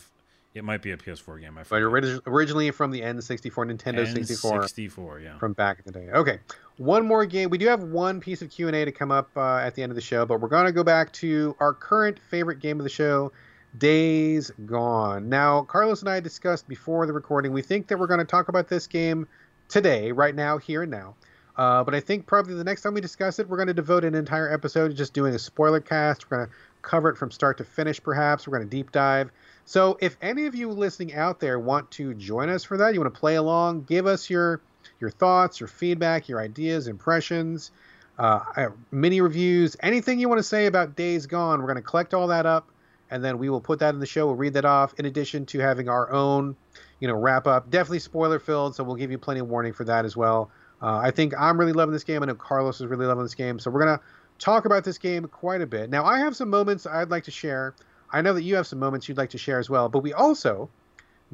It 0.53 0.63
might 0.63 0.81
be 0.83 0.91
a 0.91 0.97
PS4 0.97 1.41
game. 1.41 1.57
I 1.57 1.61
But 1.61 1.81
forget. 1.81 2.21
originally 2.27 2.69
from 2.71 2.91
the 2.91 3.01
N64, 3.01 3.75
Nintendo 3.75 4.05
64. 4.11 4.61
N64, 4.61 5.23
yeah. 5.23 5.37
from 5.39 5.53
back 5.53 5.79
in 5.79 5.91
the 5.91 5.99
day. 5.99 6.09
Okay, 6.11 6.39
one 6.77 7.07
more 7.07 7.25
game. 7.25 7.49
We 7.49 7.57
do 7.57 7.67
have 7.67 7.81
one 7.83 8.19
piece 8.19 8.41
of 8.43 8.51
Q 8.51 8.67
and 8.67 8.75
A 8.75 8.85
to 8.85 8.91
come 8.91 9.11
up 9.11 9.29
uh, 9.35 9.57
at 9.57 9.73
the 9.73 9.81
end 9.81 9.91
of 9.91 9.95
the 9.95 10.01
show, 10.01 10.25
but 10.25 10.39
we're 10.41 10.49
going 10.49 10.65
to 10.65 10.71
go 10.71 10.83
back 10.83 11.11
to 11.13 11.55
our 11.59 11.73
current 11.73 12.19
favorite 12.19 12.59
game 12.59 12.79
of 12.79 12.83
the 12.83 12.89
show, 12.89 13.31
Days 13.79 14.51
Gone. 14.67 15.27
Now, 15.27 15.63
Carlos 15.63 16.01
and 16.01 16.09
I 16.09 16.19
discussed 16.19 16.67
before 16.67 17.07
the 17.07 17.13
recording. 17.13 17.51
We 17.51 17.63
think 17.63 17.87
that 17.87 17.97
we're 17.97 18.07
going 18.07 18.19
to 18.19 18.25
talk 18.25 18.47
about 18.47 18.67
this 18.67 18.85
game 18.85 19.27
today, 19.69 20.11
right 20.11 20.35
now, 20.35 20.59
here 20.59 20.83
and 20.83 20.91
now. 20.91 21.15
Uh, 21.57 21.83
but 21.83 21.93
I 21.93 21.99
think 21.99 22.25
probably 22.25 22.55
the 22.55 22.63
next 22.63 22.81
time 22.81 22.93
we 22.93 23.01
discuss 23.01 23.39
it, 23.39 23.47
we're 23.47 23.57
going 23.57 23.67
to 23.67 23.73
devote 23.73 24.03
an 24.05 24.15
entire 24.15 24.51
episode 24.51 24.89
to 24.89 24.93
just 24.93 25.13
doing 25.13 25.33
a 25.35 25.39
spoiler 25.39 25.79
cast. 25.79 26.29
We're 26.29 26.37
going 26.37 26.49
to 26.49 26.53
cover 26.83 27.09
it 27.09 27.17
from 27.17 27.31
start 27.31 27.57
to 27.57 27.63
finish, 27.63 28.01
perhaps. 28.01 28.47
We're 28.47 28.57
going 28.57 28.69
to 28.69 28.75
deep 28.75 28.91
dive. 28.91 29.31
So, 29.65 29.97
if 30.01 30.17
any 30.21 30.45
of 30.45 30.53
you 30.53 30.69
listening 30.69 31.15
out 31.15 31.39
there 31.39 31.57
want 31.57 31.89
to 31.91 32.13
join 32.13 32.49
us 32.49 32.63
for 32.63 32.77
that, 32.77 32.93
you 32.93 32.99
want 32.99 33.13
to 33.13 33.19
play 33.19 33.35
along, 33.35 33.83
give 33.83 34.05
us 34.05 34.29
your 34.29 34.61
your 34.99 35.09
thoughts, 35.09 35.59
your 35.59 35.67
feedback, 35.67 36.29
your 36.29 36.39
ideas, 36.39 36.87
impressions, 36.87 37.71
uh, 38.19 38.39
uh, 38.55 38.69
mini 38.91 39.21
reviews, 39.21 39.75
anything 39.81 40.19
you 40.19 40.29
want 40.29 40.39
to 40.39 40.43
say 40.43 40.65
about 40.65 40.95
Days 40.95 41.25
Gone. 41.25 41.59
We're 41.59 41.67
going 41.67 41.77
to 41.77 41.81
collect 41.81 42.13
all 42.13 42.27
that 42.27 42.45
up, 42.45 42.69
and 43.09 43.23
then 43.23 43.37
we 43.37 43.49
will 43.49 43.61
put 43.61 43.79
that 43.79 43.93
in 43.93 43.99
the 43.99 44.05
show. 44.05 44.27
We'll 44.27 44.35
read 44.35 44.53
that 44.53 44.65
off. 44.65 44.93
In 44.99 45.05
addition 45.05 45.45
to 45.47 45.59
having 45.59 45.89
our 45.89 46.11
own, 46.11 46.55
you 46.99 47.07
know, 47.07 47.15
wrap 47.15 47.47
up, 47.47 47.69
definitely 47.69 47.99
spoiler 47.99 48.39
filled. 48.39 48.75
So 48.75 48.83
we'll 48.83 48.97
give 48.97 49.11
you 49.11 49.17
plenty 49.17 49.39
of 49.39 49.47
warning 49.47 49.73
for 49.73 49.85
that 49.85 50.05
as 50.05 50.15
well. 50.15 50.51
Uh, 50.81 50.97
I 50.97 51.11
think 51.11 51.33
I'm 51.39 51.57
really 51.57 51.71
loving 51.71 51.93
this 51.93 52.03
game. 52.03 52.21
I 52.21 52.25
know 52.25 52.35
Carlos 52.35 52.81
is 52.81 52.87
really 52.87 53.05
loving 53.05 53.23
this 53.23 53.35
game. 53.35 53.57
So 53.57 53.71
we're 53.71 53.79
gonna 53.79 54.01
talk 54.39 54.65
about 54.65 54.83
this 54.83 54.97
game 54.97 55.25
quite 55.25 55.61
a 55.61 55.67
bit. 55.67 55.89
Now 55.89 56.05
I 56.05 56.19
have 56.19 56.35
some 56.35 56.49
moments 56.49 56.85
I'd 56.85 57.09
like 57.09 57.23
to 57.25 57.31
share. 57.31 57.73
I 58.11 58.21
know 58.21 58.33
that 58.33 58.43
you 58.43 58.55
have 58.55 58.67
some 58.67 58.79
moments 58.79 59.07
you'd 59.07 59.17
like 59.17 59.31
to 59.31 59.37
share 59.37 59.59
as 59.59 59.69
well. 59.69 59.89
But 59.89 59.99
we 59.99 60.13
also 60.13 60.69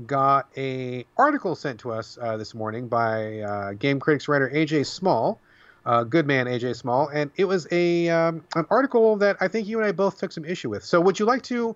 got 0.06 0.48
a 0.58 1.06
article 1.18 1.56
sent 1.56 1.80
to 1.82 1.92
us 1.92 2.18
uh, 2.22 2.38
this 2.38 2.54
morning 2.54 2.88
by 2.88 3.40
uh, 3.40 3.74
Game 3.74 4.00
Critics 4.00 4.28
writer 4.28 4.50
AJ 4.54 4.86
Small, 4.86 5.40
uh, 5.86 6.04
good 6.04 6.26
man 6.26 6.46
AJ 6.46 6.76
Small, 6.78 7.08
and 7.10 7.32
it 7.36 7.46
was 7.46 7.68
a 7.72 8.10
um, 8.10 8.44
an 8.56 8.66
article 8.70 9.18
that 9.18 9.38
I 9.42 9.48
think 9.48 9.68
you 9.68 9.78
and 9.78 9.86
I 9.86 9.92
both 9.92 10.18
took 10.18 10.32
some 10.32 10.46
issue 10.46 10.70
with. 10.70 10.84
So 10.84 11.02
would 11.02 11.20
you 11.20 11.26
like 11.26 11.44
to 11.44 11.76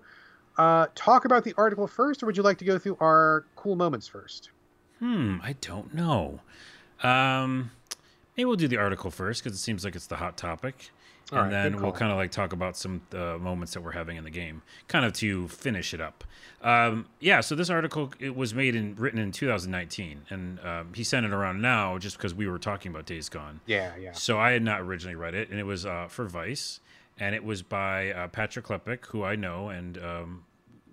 uh, 0.56 0.86
talk 0.94 1.24
about 1.24 1.44
the 1.44 1.54
article 1.56 1.86
first, 1.86 2.22
or 2.22 2.26
would 2.26 2.36
you 2.36 2.42
like 2.42 2.58
to 2.58 2.64
go 2.64 2.78
through 2.78 2.96
our 3.00 3.44
cool 3.56 3.76
moments 3.76 4.06
first? 4.06 4.50
Hmm, 5.00 5.38
I 5.42 5.54
don't 5.60 5.92
know. 5.92 6.40
Um, 7.02 7.70
maybe 8.36 8.46
we'll 8.46 8.56
do 8.56 8.68
the 8.68 8.76
article 8.76 9.10
first 9.10 9.42
because 9.42 9.56
it 9.58 9.60
seems 9.60 9.84
like 9.84 9.96
it's 9.96 10.06
the 10.06 10.16
hot 10.16 10.36
topic, 10.36 10.90
All 11.32 11.38
and 11.38 11.46
right, 11.46 11.62
then 11.62 11.80
we'll 11.80 11.92
kind 11.92 12.12
of 12.12 12.18
like 12.18 12.30
talk 12.30 12.52
about 12.52 12.76
some 12.76 13.00
uh, 13.12 13.38
moments 13.38 13.72
that 13.74 13.80
we're 13.80 13.92
having 13.92 14.16
in 14.16 14.24
the 14.24 14.30
game, 14.30 14.62
kind 14.88 15.04
of 15.04 15.12
to 15.14 15.48
finish 15.48 15.94
it 15.94 16.00
up. 16.00 16.22
Um, 16.60 17.06
yeah, 17.18 17.40
so 17.40 17.54
this 17.54 17.70
article 17.70 18.12
it 18.18 18.36
was 18.36 18.54
made 18.54 18.76
and 18.76 18.98
written 18.98 19.18
in 19.18 19.32
2019, 19.32 20.22
and 20.28 20.60
um, 20.60 20.92
he 20.94 21.02
sent 21.02 21.24
it 21.24 21.32
around 21.32 21.62
now 21.62 21.98
just 21.98 22.18
because 22.18 22.34
we 22.34 22.46
were 22.46 22.58
talking 22.58 22.90
about 22.90 23.06
Days 23.06 23.28
Gone. 23.28 23.60
Yeah, 23.66 23.92
yeah. 23.98 24.12
So 24.12 24.38
I 24.38 24.50
had 24.52 24.62
not 24.62 24.80
originally 24.80 25.14
read 25.14 25.34
it, 25.34 25.50
and 25.50 25.58
it 25.58 25.64
was 25.64 25.86
uh, 25.86 26.08
for 26.08 26.26
Vice, 26.26 26.80
and 27.18 27.34
it 27.34 27.44
was 27.44 27.62
by 27.62 28.12
uh, 28.12 28.28
Patrick 28.28 28.66
Klepek, 28.66 29.06
who 29.06 29.24
I 29.24 29.36
know 29.36 29.68
and 29.68 29.98
um, 29.98 30.44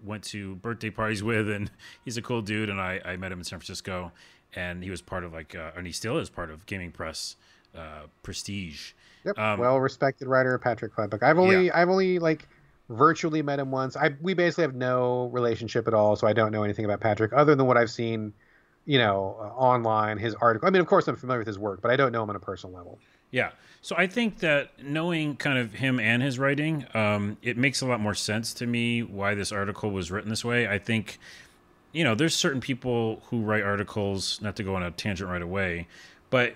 went 0.03 0.23
to 0.25 0.55
birthday 0.55 0.89
parties 0.89 1.23
with, 1.23 1.49
and 1.49 1.71
he's 2.05 2.17
a 2.17 2.21
cool 2.21 2.41
dude. 2.41 2.69
And 2.69 2.79
I, 2.79 3.01
I 3.03 3.17
met 3.17 3.31
him 3.31 3.39
in 3.39 3.43
San 3.43 3.59
Francisco, 3.59 4.11
and 4.53 4.83
he 4.83 4.89
was 4.89 5.01
part 5.01 5.23
of 5.23 5.33
like, 5.33 5.55
uh, 5.55 5.71
and 5.75 5.85
he 5.85 5.93
still 5.93 6.17
is 6.17 6.29
part 6.29 6.49
of 6.49 6.65
Gaming 6.65 6.91
Press 6.91 7.35
uh, 7.75 8.07
Prestige. 8.23 8.93
Yep. 9.25 9.37
Um, 9.37 9.59
well 9.59 9.79
respected 9.79 10.27
writer 10.27 10.57
Patrick 10.57 10.95
Klepek. 10.95 11.23
I've 11.23 11.37
only 11.37 11.71
I've 11.71 11.89
only 11.89 12.19
like 12.19 12.47
virtually 12.89 13.41
met 13.41 13.59
him 13.59 13.71
once. 13.71 13.95
I 13.95 14.11
we 14.21 14.33
basically 14.33 14.63
have 14.63 14.75
no 14.75 15.27
relationship 15.27 15.87
at 15.87 15.93
all, 15.93 16.15
so 16.15 16.27
I 16.27 16.33
don't 16.33 16.51
know 16.51 16.63
anything 16.63 16.85
about 16.85 16.99
Patrick 16.99 17.31
other 17.33 17.55
than 17.55 17.67
what 17.67 17.77
I've 17.77 17.91
seen, 17.91 18.33
you 18.85 18.97
know, 18.97 19.37
uh, 19.39 19.47
online. 19.59 20.17
His 20.17 20.35
article. 20.35 20.67
I 20.67 20.71
mean, 20.71 20.81
of 20.81 20.87
course, 20.87 21.07
I'm 21.07 21.15
familiar 21.15 21.39
with 21.39 21.47
his 21.47 21.59
work, 21.59 21.81
but 21.81 21.91
I 21.91 21.95
don't 21.95 22.11
know 22.11 22.23
him 22.23 22.29
on 22.29 22.35
a 22.35 22.39
personal 22.39 22.75
level. 22.75 22.99
Yeah. 23.31 23.51
So 23.81 23.95
I 23.97 24.05
think 24.05 24.39
that 24.39 24.71
knowing 24.83 25.35
kind 25.37 25.57
of 25.57 25.73
him 25.73 25.99
and 25.99 26.21
his 26.21 26.37
writing, 26.37 26.85
um, 26.93 27.37
it 27.41 27.57
makes 27.57 27.81
a 27.81 27.87
lot 27.87 27.99
more 27.99 28.13
sense 28.13 28.53
to 28.55 28.67
me 28.67 29.01
why 29.01 29.33
this 29.33 29.51
article 29.51 29.89
was 29.89 30.11
written 30.11 30.29
this 30.29 30.45
way. 30.45 30.67
I 30.67 30.77
think, 30.77 31.17
you 31.91 32.03
know, 32.03 32.13
there's 32.13 32.35
certain 32.35 32.61
people 32.61 33.23
who 33.29 33.41
write 33.41 33.63
articles, 33.63 34.39
not 34.41 34.55
to 34.57 34.63
go 34.63 34.75
on 34.75 34.83
a 34.83 34.91
tangent 34.91 35.29
right 35.29 35.41
away, 35.41 35.87
but 36.29 36.53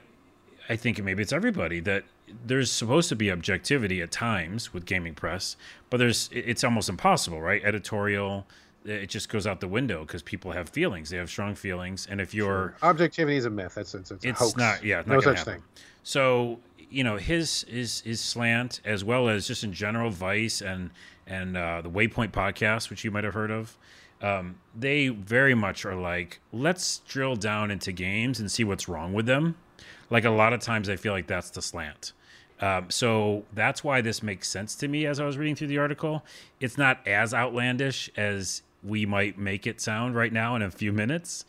I 0.69 0.75
think 0.75 1.01
maybe 1.03 1.23
it's 1.23 1.33
everybody 1.33 1.79
that 1.79 2.03
there's 2.45 2.71
supposed 2.71 3.09
to 3.09 3.15
be 3.15 3.31
objectivity 3.31 4.01
at 4.01 4.11
times 4.11 4.73
with 4.73 4.85
gaming 4.85 5.13
press, 5.13 5.55
but 5.89 5.97
there's 5.97 6.29
it's 6.31 6.63
almost 6.63 6.89
impossible, 6.89 7.41
right? 7.41 7.63
Editorial, 7.63 8.45
it 8.83 9.07
just 9.07 9.29
goes 9.29 9.47
out 9.47 9.59
the 9.59 9.67
window 9.67 10.01
because 10.01 10.21
people 10.21 10.51
have 10.51 10.69
feelings. 10.69 11.09
They 11.09 11.17
have 11.17 11.29
strong 11.29 11.55
feelings, 11.55 12.07
and 12.09 12.19
if 12.21 12.33
you're 12.33 12.75
Objectivity 12.81 13.37
is 13.37 13.45
a 13.45 13.49
myth. 13.49 13.75
That's 13.75 13.93
it's, 13.95 14.11
it's, 14.11 14.25
it's 14.25 14.57
not 14.57 14.83
yeah 14.83 14.99
it's 14.99 15.07
no 15.07 15.19
such 15.21 15.39
happen. 15.39 15.53
thing. 15.55 15.63
so 16.03 16.59
you 16.89 17.03
know 17.03 17.17
his 17.17 17.65
his 17.67 18.01
his 18.01 18.21
slant 18.21 18.81
as 18.85 19.03
well 19.03 19.27
as 19.27 19.47
just 19.47 19.63
in 19.63 19.73
general 19.73 20.09
vice 20.09 20.61
and 20.61 20.91
and 21.27 21.57
uh, 21.57 21.81
the 21.81 21.89
waypoint 21.89 22.31
podcast 22.31 22.89
which 22.89 23.03
you 23.03 23.11
might 23.11 23.23
have 23.23 23.33
heard 23.33 23.51
of 23.51 23.77
um, 24.21 24.55
they 24.75 25.09
very 25.09 25.55
much 25.55 25.85
are 25.85 25.95
like 25.95 26.39
let's 26.53 26.99
drill 26.99 27.35
down 27.35 27.71
into 27.71 27.91
games 27.91 28.39
and 28.39 28.51
see 28.51 28.63
what's 28.63 28.87
wrong 28.87 29.13
with 29.13 29.25
them 29.25 29.55
like 30.09 30.25
a 30.25 30.29
lot 30.29 30.53
of 30.53 30.59
times 30.59 30.89
i 30.89 30.95
feel 30.95 31.13
like 31.13 31.27
that's 31.27 31.49
the 31.51 31.61
slant 31.61 32.13
um, 32.61 32.89
so 32.89 33.43
that's 33.53 33.83
why 33.83 33.99
this 33.99 34.23
makes 34.23 34.47
sense 34.47 34.75
to 34.75 34.87
me 34.87 35.05
as 35.05 35.19
i 35.19 35.25
was 35.25 35.37
reading 35.37 35.55
through 35.55 35.67
the 35.67 35.77
article 35.77 36.23
it's 36.59 36.77
not 36.77 37.05
as 37.07 37.33
outlandish 37.33 38.09
as 38.15 38.61
we 38.83 39.05
might 39.05 39.37
make 39.37 39.65
it 39.67 39.81
sound 39.81 40.15
right 40.15 40.31
now 40.31 40.55
in 40.55 40.61
a 40.61 40.69
few 40.71 40.93
minutes 40.93 41.45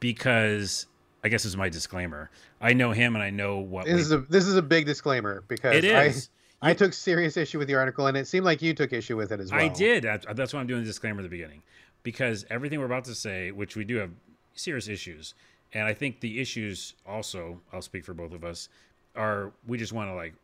because 0.00 0.86
I 1.22 1.28
guess 1.28 1.42
this 1.42 1.50
is 1.52 1.56
my 1.56 1.68
disclaimer. 1.68 2.30
I 2.60 2.72
know 2.72 2.92
him 2.92 3.14
and 3.14 3.22
I 3.22 3.30
know 3.30 3.58
what 3.58 3.84
This 3.84 4.00
is 4.00 4.10
a 4.12 4.18
this 4.18 4.46
is 4.46 4.56
a 4.56 4.62
big 4.62 4.86
disclaimer 4.86 5.44
because 5.48 5.76
it 5.76 5.84
is. 5.84 6.30
I 6.62 6.70
I 6.70 6.74
took 6.74 6.92
serious 6.92 7.36
issue 7.36 7.58
with 7.58 7.68
the 7.68 7.74
article, 7.74 8.06
and 8.06 8.16
it 8.16 8.26
seemed 8.26 8.44
like 8.44 8.60
you 8.60 8.74
took 8.74 8.92
issue 8.92 9.16
with 9.16 9.30
it 9.32 9.38
as 9.40 9.52
well. 9.52 9.60
I 9.60 9.68
did. 9.68 10.02
That's 10.02 10.52
why 10.52 10.60
I'm 10.60 10.66
doing 10.66 10.80
the 10.80 10.86
disclaimer 10.86 11.20
at 11.20 11.22
the 11.22 11.28
beginning. 11.28 11.62
because 12.02 12.44
everything 12.50 12.78
we're 12.80 12.86
about 12.86 13.04
to 13.04 13.14
say, 13.14 13.50
which 13.50 13.76
we 13.76 13.84
do 13.84 13.96
have 13.96 14.10
serious 14.54 14.88
issues, 14.88 15.34
and 15.72 15.84
I 15.84 15.94
think 15.94 16.20
the 16.20 16.40
issues 16.40 16.94
also, 17.06 17.60
I'll 17.72 17.82
speak 17.82 18.04
for 18.04 18.14
both 18.14 18.32
of 18.32 18.44
us, 18.44 18.68
are 19.16 19.52
we 19.66 19.78
just 19.78 19.92
want 19.92 20.08
to 20.10 20.14
like 20.14 20.34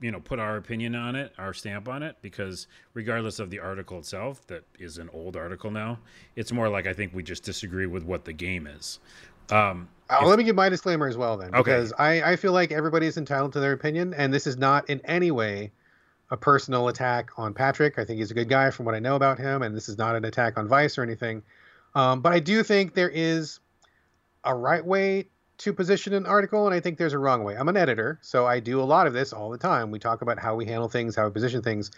you 0.00 0.10
know 0.10 0.20
put 0.20 0.38
our 0.38 0.56
opinion 0.56 0.94
on 0.94 1.14
it 1.16 1.32
our 1.38 1.54
stamp 1.54 1.88
on 1.88 2.02
it 2.02 2.16
because 2.20 2.66
regardless 2.92 3.38
of 3.38 3.48
the 3.48 3.58
article 3.60 3.96
itself 3.98 4.44
that 4.48 4.62
is 4.78 4.98
an 4.98 5.08
old 5.14 5.34
article 5.36 5.70
now 5.70 5.96
it's 6.36 6.52
more 6.52 6.68
like 6.68 6.86
i 6.86 6.92
think 6.92 7.14
we 7.14 7.22
just 7.22 7.42
disagree 7.44 7.86
with 7.86 8.02
what 8.02 8.24
the 8.24 8.32
game 8.32 8.66
is 8.66 8.98
um 9.50 9.88
Uh, 10.10 10.18
if- 10.20 10.26
let 10.28 10.36
me 10.36 10.44
give 10.44 10.56
my 10.56 10.68
disclaimer 10.68 11.06
as 11.06 11.16
well, 11.16 11.36
then, 11.38 11.48
Okay. 11.54 11.58
because 11.62 11.92
I, 11.98 12.32
I 12.32 12.36
feel 12.36 12.52
like 12.52 12.70
everybody 12.72 13.06
is 13.06 13.16
entitled 13.16 13.54
to 13.54 13.60
their 13.60 13.72
opinion, 13.72 14.12
and 14.12 14.34
this 14.34 14.46
is 14.46 14.58
not 14.58 14.90
in 14.90 15.00
any 15.06 15.30
way 15.30 15.72
a 16.30 16.36
personal 16.36 16.88
attack 16.88 17.30
on 17.38 17.54
Patrick. 17.54 17.98
I 17.98 18.04
think 18.04 18.18
he's 18.18 18.30
a 18.30 18.34
good 18.34 18.48
guy 18.50 18.70
from 18.70 18.84
what 18.84 18.94
I 18.94 18.98
know 18.98 19.16
about 19.16 19.38
him, 19.38 19.62
and 19.62 19.74
this 19.74 19.88
is 19.88 19.96
not 19.96 20.14
an 20.16 20.26
attack 20.26 20.58
on 20.58 20.68
Vice 20.68 20.98
or 20.98 21.02
anything. 21.02 21.42
Um, 21.94 22.20
but 22.20 22.32
I 22.34 22.40
do 22.40 22.62
think 22.62 22.92
there 22.94 23.08
is 23.08 23.60
a 24.44 24.54
right 24.54 24.84
way 24.84 25.26
to 25.58 25.72
position 25.72 26.12
an 26.14 26.26
article, 26.26 26.66
and 26.66 26.74
I 26.74 26.80
think 26.80 26.98
there's 26.98 27.12
a 27.12 27.18
wrong 27.18 27.44
way. 27.44 27.56
I'm 27.56 27.68
an 27.68 27.76
editor, 27.76 28.18
so 28.22 28.46
I 28.46 28.60
do 28.60 28.80
a 28.80 28.84
lot 28.84 29.06
of 29.06 29.12
this 29.12 29.32
all 29.32 29.50
the 29.50 29.58
time. 29.58 29.90
We 29.90 29.98
talk 29.98 30.22
about 30.22 30.38
how 30.38 30.56
we 30.56 30.66
handle 30.66 30.88
things, 30.88 31.14
how 31.14 31.26
we 31.26 31.30
position 31.30 31.62
things. 31.62 31.90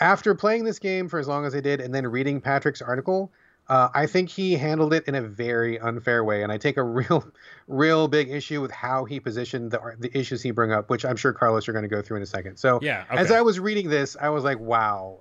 After 0.00 0.34
playing 0.34 0.64
this 0.64 0.78
game 0.78 1.08
for 1.08 1.18
as 1.18 1.28
long 1.28 1.44
as 1.44 1.54
I 1.54 1.60
did, 1.60 1.80
and 1.80 1.94
then 1.94 2.06
reading 2.06 2.40
Patrick's 2.40 2.82
article, 2.82 3.30
uh, 3.68 3.88
I 3.94 4.06
think 4.06 4.28
he 4.28 4.54
handled 4.54 4.92
it 4.92 5.04
in 5.06 5.14
a 5.14 5.22
very 5.22 5.78
unfair 5.78 6.24
way, 6.24 6.42
and 6.42 6.50
I 6.50 6.58
take 6.58 6.76
a 6.76 6.82
real, 6.82 7.24
real 7.68 8.08
big 8.08 8.30
issue 8.30 8.60
with 8.60 8.72
how 8.72 9.04
he 9.04 9.20
positioned 9.20 9.70
the 9.70 9.94
the 9.98 10.16
issues 10.16 10.42
he 10.42 10.50
bring 10.50 10.72
up, 10.72 10.90
which 10.90 11.04
I'm 11.04 11.16
sure 11.16 11.32
Carlos 11.32 11.68
are 11.68 11.72
going 11.72 11.84
to 11.84 11.88
go 11.88 12.02
through 12.02 12.18
in 12.18 12.22
a 12.22 12.26
second. 12.26 12.56
So, 12.56 12.80
yeah 12.82 13.04
as. 13.10 13.30
I 13.30 13.40
was 13.42 13.60
reading 13.60 13.88
this, 13.88 14.16
I 14.20 14.28
was 14.28 14.42
like, 14.42 14.58
"Wow, 14.58 15.20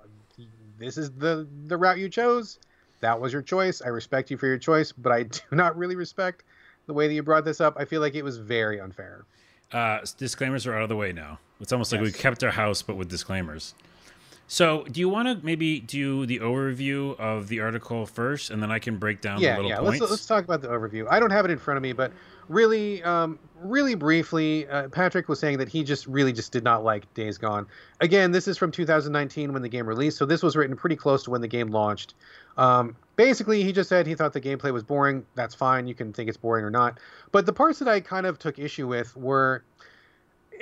this 0.78 0.98
is 0.98 1.12
the 1.12 1.48
the 1.68 1.78
route 1.78 2.00
you 2.00 2.10
chose. 2.10 2.60
That 3.02 3.20
was 3.20 3.34
your 3.34 3.42
choice. 3.42 3.82
I 3.82 3.90
respect 3.90 4.32
you 4.32 4.38
for 4.38 4.48
your 4.48 4.58
choice, 4.58 4.92
but 4.92 5.12
I 5.12 5.24
do 5.24 5.42
not 5.52 5.78
really 5.78 5.96
respect 5.96 6.44
the 6.86 6.94
way 6.94 7.08
that 7.08 7.14
you 7.14 7.24
brought 7.24 7.46
this 7.46 7.62
up. 7.62 7.76
I 7.78 7.86
feel 7.86 8.02
like 8.02 8.16
it 8.16 8.24
was 8.24 8.38
very 8.38 8.80
unfair." 8.80 9.26
uh 9.72 10.00
disclaimers 10.18 10.68
are 10.68 10.76
out 10.76 10.84
of 10.84 10.90
the 10.90 10.96
way 10.96 11.12
now 11.12 11.40
it's 11.60 11.72
almost 11.72 11.92
like 11.92 12.00
we 12.00 12.12
kept 12.12 12.44
our 12.44 12.52
house 12.52 12.84
but 12.84 12.96
with 12.96 13.10
disclaimers 13.10 13.74
so 14.48 14.84
do 14.92 15.00
you 15.00 15.10
want 15.10 15.28
to 15.28 15.46
maybe 15.46 15.80
do 15.80 16.26
the 16.26 16.40
overview 16.40 17.18
of 17.20 17.48
the 17.48 17.60
article 17.60 18.06
first 18.06 18.50
and 18.50 18.62
then 18.62 18.72
i 18.72 18.80
can 18.80 18.98
break 18.98 19.22
down 19.22 19.38
the 19.38 19.46
yeah, 19.46 19.56
little 19.56 19.70
yeah. 19.70 19.78
points 19.78 20.00
Let's 20.00 20.12
let's 20.12 20.26
talk 20.26 20.44
about 20.44 20.62
the 20.62 20.68
overview. 20.68 21.08
I 21.10 21.20
don't 21.20 21.32
have 21.32 21.46
it 21.46 21.52
in 21.52 21.58
front 21.58 21.78
of 21.78 21.84
me, 21.84 21.94
but 21.94 22.12
really, 22.50 23.04
um, 23.04 23.40
really 23.62 23.96
briefly, 23.96 24.68
uh, 24.68 24.90
Patrick 24.90 25.28
was 25.28 25.40
saying 25.40 25.58
that 25.58 25.70
he 25.70 25.84
just 25.84 26.08
really 26.08 26.34
just 26.34 26.52
did 26.52 26.64
not 26.64 26.84
like 26.84 27.12
Days 27.14 27.38
Gone. 27.38 27.68
Again, 28.02 28.32
this 28.32 28.48
is 28.48 28.58
from 28.58 28.72
2019 28.72 29.54
when 29.54 29.62
the 29.62 29.70
game 29.70 29.88
released, 29.88 30.18
so 30.18 30.26
this 30.26 30.44
was 30.44 30.56
written 30.56 30.76
pretty 30.76 30.96
close 30.96 31.24
to 31.24 31.32
when 31.32 31.42
the 31.42 31.48
game 31.48 31.70
launched. 31.70 32.14
Um, 32.58 32.96
basically, 33.16 33.64
he 33.64 33.72
just 33.72 33.90
said 33.90 34.06
he 34.06 34.16
thought 34.16 34.34
the 34.34 34.42
gameplay 34.42 34.72
was 34.72 34.84
boring. 34.84 35.26
That's 35.36 35.56
fine. 35.56 35.88
You 35.88 35.96
can 35.96 36.14
think 36.14 36.30
it's 36.30 36.38
boring 36.38 36.66
or 36.66 36.70
not. 36.70 37.00
But 37.32 37.46
the 37.46 37.54
parts 37.54 37.80
that 37.80 37.88
I 37.88 38.00
kind 38.00 38.26
of 38.26 38.40
took 38.40 38.60
issue 38.60 38.88
with 38.88 39.16
were 39.16 39.64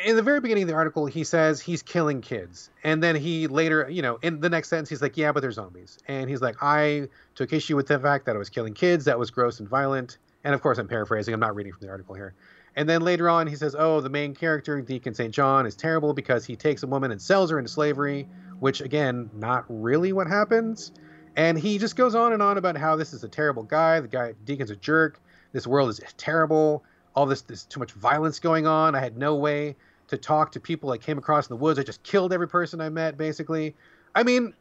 in 0.06 0.16
the 0.16 0.22
very 0.22 0.40
beginning 0.40 0.64
of 0.64 0.70
the 0.70 0.76
article, 0.76 1.06
he 1.06 1.24
says 1.24 1.62
he's 1.62 1.82
killing 1.82 2.22
kids. 2.22 2.70
And 2.84 3.02
then 3.02 3.16
he 3.16 3.48
later, 3.48 3.90
you 3.90 4.02
know, 4.02 4.20
in 4.22 4.40
the 4.40 4.50
next 4.50 4.70
sentence, 4.70 4.90
he's 4.90 5.02
like, 5.02 5.18
yeah, 5.18 5.32
but 5.32 5.42
they're 5.42 5.52
zombies. 5.52 5.98
And 6.08 6.30
he's 6.30 6.42
like, 6.42 6.58
I 6.62 7.10
took 7.36 7.54
issue 7.54 7.76
with 7.76 7.88
the 7.88 8.00
fact 8.00 8.26
that 8.26 8.36
I 8.36 8.40
was 8.40 8.50
killing 8.50 8.74
kids. 8.74 9.06
That 9.06 9.20
was 9.20 9.32
gross 9.32 9.60
and 9.60 9.68
violent. 9.68 10.18
And 10.44 10.54
of 10.54 10.62
course, 10.62 10.78
I'm 10.78 10.88
paraphrasing. 10.88 11.34
I'm 11.34 11.40
not 11.40 11.56
reading 11.56 11.74
from 11.74 11.86
the 11.86 11.90
article 11.90 12.16
here. 12.16 12.34
And 12.76 12.88
then 12.88 13.02
later 13.02 13.30
on, 13.30 13.48
he 13.48 13.56
says, 13.56 13.76
oh, 13.78 14.00
the 14.00 14.10
main 14.10 14.34
character, 14.34 14.80
Deacon 14.82 15.14
St. 15.14 15.34
John, 15.34 15.66
is 15.66 15.76
terrible 15.76 16.14
because 16.14 16.46
he 16.46 16.56
takes 16.56 16.84
a 16.84 16.88
woman 16.88 17.12
and 17.12 17.22
sells 17.22 17.50
her 17.52 17.60
into 17.60 17.70
slavery, 17.70 18.28
which, 18.60 18.82
again, 18.82 19.30
not 19.34 19.66
really 19.68 20.14
what 20.14 20.28
happens. 20.28 20.92
And 21.36 21.58
he 21.58 21.78
just 21.78 21.96
goes 21.96 22.16
on 22.16 22.34
and 22.34 22.42
on 22.42 22.58
about 22.58 22.78
how 22.78 22.96
this 22.96 23.14
is 23.14 23.24
a 23.24 23.28
terrible 23.30 23.64
guy. 23.64 24.00
The 24.00 24.08
guy, 24.08 24.34
Deacon's 24.46 24.72
a 24.72 24.76
jerk. 24.76 25.20
This 25.52 25.68
world 25.68 25.90
is 25.90 26.00
terrible. 26.18 26.84
All 27.14 27.26
this, 27.26 27.42
there's 27.42 27.66
too 27.66 27.80
much 27.80 27.92
violence 27.92 28.40
going 28.40 28.68
on. 28.68 28.96
I 28.96 29.02
had 29.02 29.18
no 29.18 29.36
way 29.36 29.76
to 30.12 30.18
talk 30.18 30.52
to 30.52 30.60
people 30.60 30.92
I 30.92 30.98
came 30.98 31.18
across 31.18 31.50
in 31.50 31.56
the 31.56 31.62
woods. 31.62 31.80
I 31.80 31.84
just 31.84 32.04
killed 32.04 32.32
every 32.32 32.48
person 32.48 32.80
I 32.80 32.90
met, 32.90 33.18
basically. 33.18 33.74
I 34.14 34.24
mean, 34.24 34.54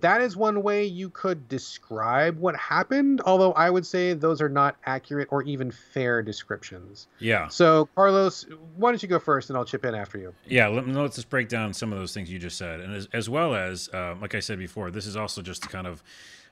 that 0.00 0.20
is 0.20 0.36
one 0.36 0.62
way 0.62 0.84
you 0.84 1.10
could 1.10 1.48
describe 1.48 2.38
what 2.38 2.54
happened, 2.56 3.20
although 3.24 3.52
I 3.52 3.70
would 3.70 3.86
say 3.86 4.14
those 4.14 4.40
are 4.40 4.48
not 4.48 4.76
accurate 4.86 5.28
or 5.30 5.42
even 5.44 5.70
fair 5.70 6.22
descriptions. 6.22 7.08
yeah 7.18 7.48
So, 7.48 7.88
Carlos, 7.94 8.46
why 8.76 8.90
don't 8.90 9.02
you 9.02 9.08
go 9.08 9.18
first 9.18 9.48
and 9.50 9.56
I'll 9.56 9.64
chip 9.64 9.84
in 9.84 9.94
after 9.94 10.18
you? 10.18 10.34
Yeah, 10.46 10.68
let, 10.68 10.86
let's 10.86 11.16
just 11.16 11.30
break 11.30 11.48
down 11.48 11.72
some 11.72 11.92
of 11.92 11.98
those 11.98 12.12
things 12.14 12.30
you 12.30 12.38
just 12.38 12.56
said, 12.58 12.80
and 12.80 12.94
as, 12.94 13.08
as 13.12 13.28
well 13.28 13.54
as, 13.54 13.88
uh, 13.92 14.14
like 14.20 14.34
I 14.34 14.40
said 14.40 14.58
before, 14.58 14.90
this 14.90 15.06
is 15.06 15.16
also 15.16 15.40
just 15.42 15.62
to 15.64 15.68
kind 15.68 15.86
of, 15.86 16.02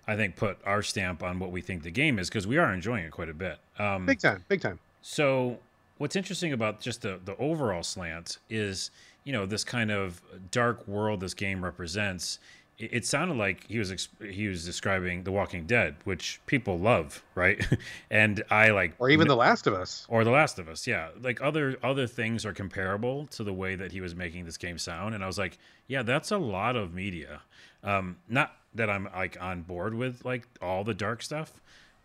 I 0.07 0.17
think, 0.17 0.35
put 0.37 0.59
our 0.65 0.83
stamp 0.83 1.23
on 1.23 1.39
what 1.39 1.53
we 1.53 1.61
think 1.61 1.83
the 1.83 1.91
game 1.93 2.19
is 2.19 2.29
because 2.29 2.47
we 2.47 2.57
are 2.57 2.73
enjoying 2.73 3.05
it 3.05 3.11
quite 3.13 3.29
a 3.29 3.35
bit. 3.35 3.59
Um, 3.79 4.07
Big 4.07 4.21
time, 4.21 4.45
big 4.49 4.61
time. 4.61 4.79
so, 5.01 5.59
what's 5.99 6.17
interesting 6.17 6.53
about 6.53 6.81
just 6.81 7.03
the 7.03 7.21
the 7.25 7.37
overall 7.37 7.83
slant 7.83 8.39
is, 8.49 8.91
you 9.25 9.33
know, 9.33 9.47
this 9.47 9.65
kind 9.65 9.91
of 9.91 10.21
dark 10.51 10.87
world 10.89 11.21
this 11.21 11.35
game 11.35 11.63
represents. 11.63 12.39
It, 12.79 12.91
it 12.93 13.07
sounded 13.07 13.37
like 13.37 13.67
he 13.67 13.79
was 13.79 13.91
ex- 13.93 14.09
he 14.21 14.47
was 14.49 14.65
describing 14.65 15.25
The 15.25 15.33
Walking 15.33 15.67
Dead, 15.67 15.97
which 16.05 16.41
people 16.47 16.79
love, 16.79 17.23
right? 17.35 17.67
and 18.11 18.43
I 18.51 18.71
like, 18.71 18.95
Or 18.99 19.11
even 19.11 19.27
The 19.29 19.37
Last 19.37 19.67
of 19.67 19.75
Us. 19.75 20.07
or 20.09 20.25
The 20.25 20.31
Last 20.31 20.59
of 20.59 20.69
Us, 20.69 20.87
yeah. 20.87 21.09
Like 21.21 21.43
other 21.43 21.77
other 21.83 22.07
things 22.07 22.47
are 22.47 22.53
comparable 22.53 23.27
to 23.29 23.43
the 23.45 23.53
way 23.53 23.75
that 23.75 23.93
he 23.93 24.01
was 24.01 24.15
making 24.15 24.45
this 24.45 24.57
game 24.57 24.79
sound, 24.79 25.15
and 25.15 25.23
I 25.25 25.27
was 25.27 25.39
like, 25.39 25.59
yeah, 25.89 26.03
that's 26.03 26.31
a 26.31 26.39
lot 26.39 26.77
of 26.77 26.95
media. 26.95 27.43
Um, 27.83 28.17
not 28.29 28.53
that 28.75 28.91
I'm 28.91 29.09
like 29.15 29.37
on 29.41 29.63
board 29.63 29.95
with 29.95 30.25
like 30.25 30.47
all 30.63 30.85
the 30.85 30.95
dark 30.95 31.23
stuff, 31.23 31.53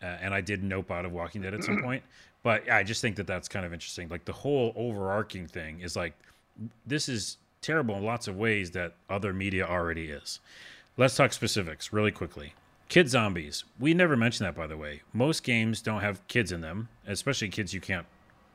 uh, 0.02 0.06
and 0.06 0.34
I 0.34 0.42
did 0.42 0.64
nope 0.64 0.90
out 0.92 1.06
of 1.06 1.12
Walking 1.12 1.42
Dead 1.42 1.54
at 1.54 1.64
some 1.64 1.82
point, 1.84 2.04
but 2.44 2.70
I 2.70 2.84
just 2.84 3.02
think 3.02 3.16
that 3.16 3.28
that's 3.28 3.48
kind 3.48 3.66
of 3.66 3.74
interesting. 3.74 4.10
Like 4.10 4.26
the 4.26 4.34
whole 4.34 4.74
overarching 4.76 5.48
thing 5.48 5.82
is 5.82 5.96
like 5.96 6.14
this 6.86 7.10
is 7.10 7.38
terrible 7.62 7.96
in 7.96 8.04
lots 8.04 8.28
of 8.28 8.36
ways 8.36 8.72
that 8.72 8.94
other 9.10 9.34
media 9.34 9.66
already 9.66 10.10
is. 10.10 10.40
Let's 10.98 11.16
talk 11.16 11.34
specifics 11.34 11.92
really 11.92 12.12
quickly. 12.12 12.54
Kid 12.90 13.10
zombies. 13.10 13.64
We 13.80 13.94
never 13.96 14.16
mentioned 14.16 14.46
that, 14.46 14.56
by 14.56 14.68
the 14.68 14.78
way. 14.78 15.02
Most 15.14 15.44
games 15.44 15.82
don't 15.82 16.02
have 16.02 16.28
kids 16.28 16.52
in 16.52 16.62
them, 16.62 16.90
especially 17.08 17.50
kids 17.50 17.74
you 17.74 17.82
can't 17.82 18.06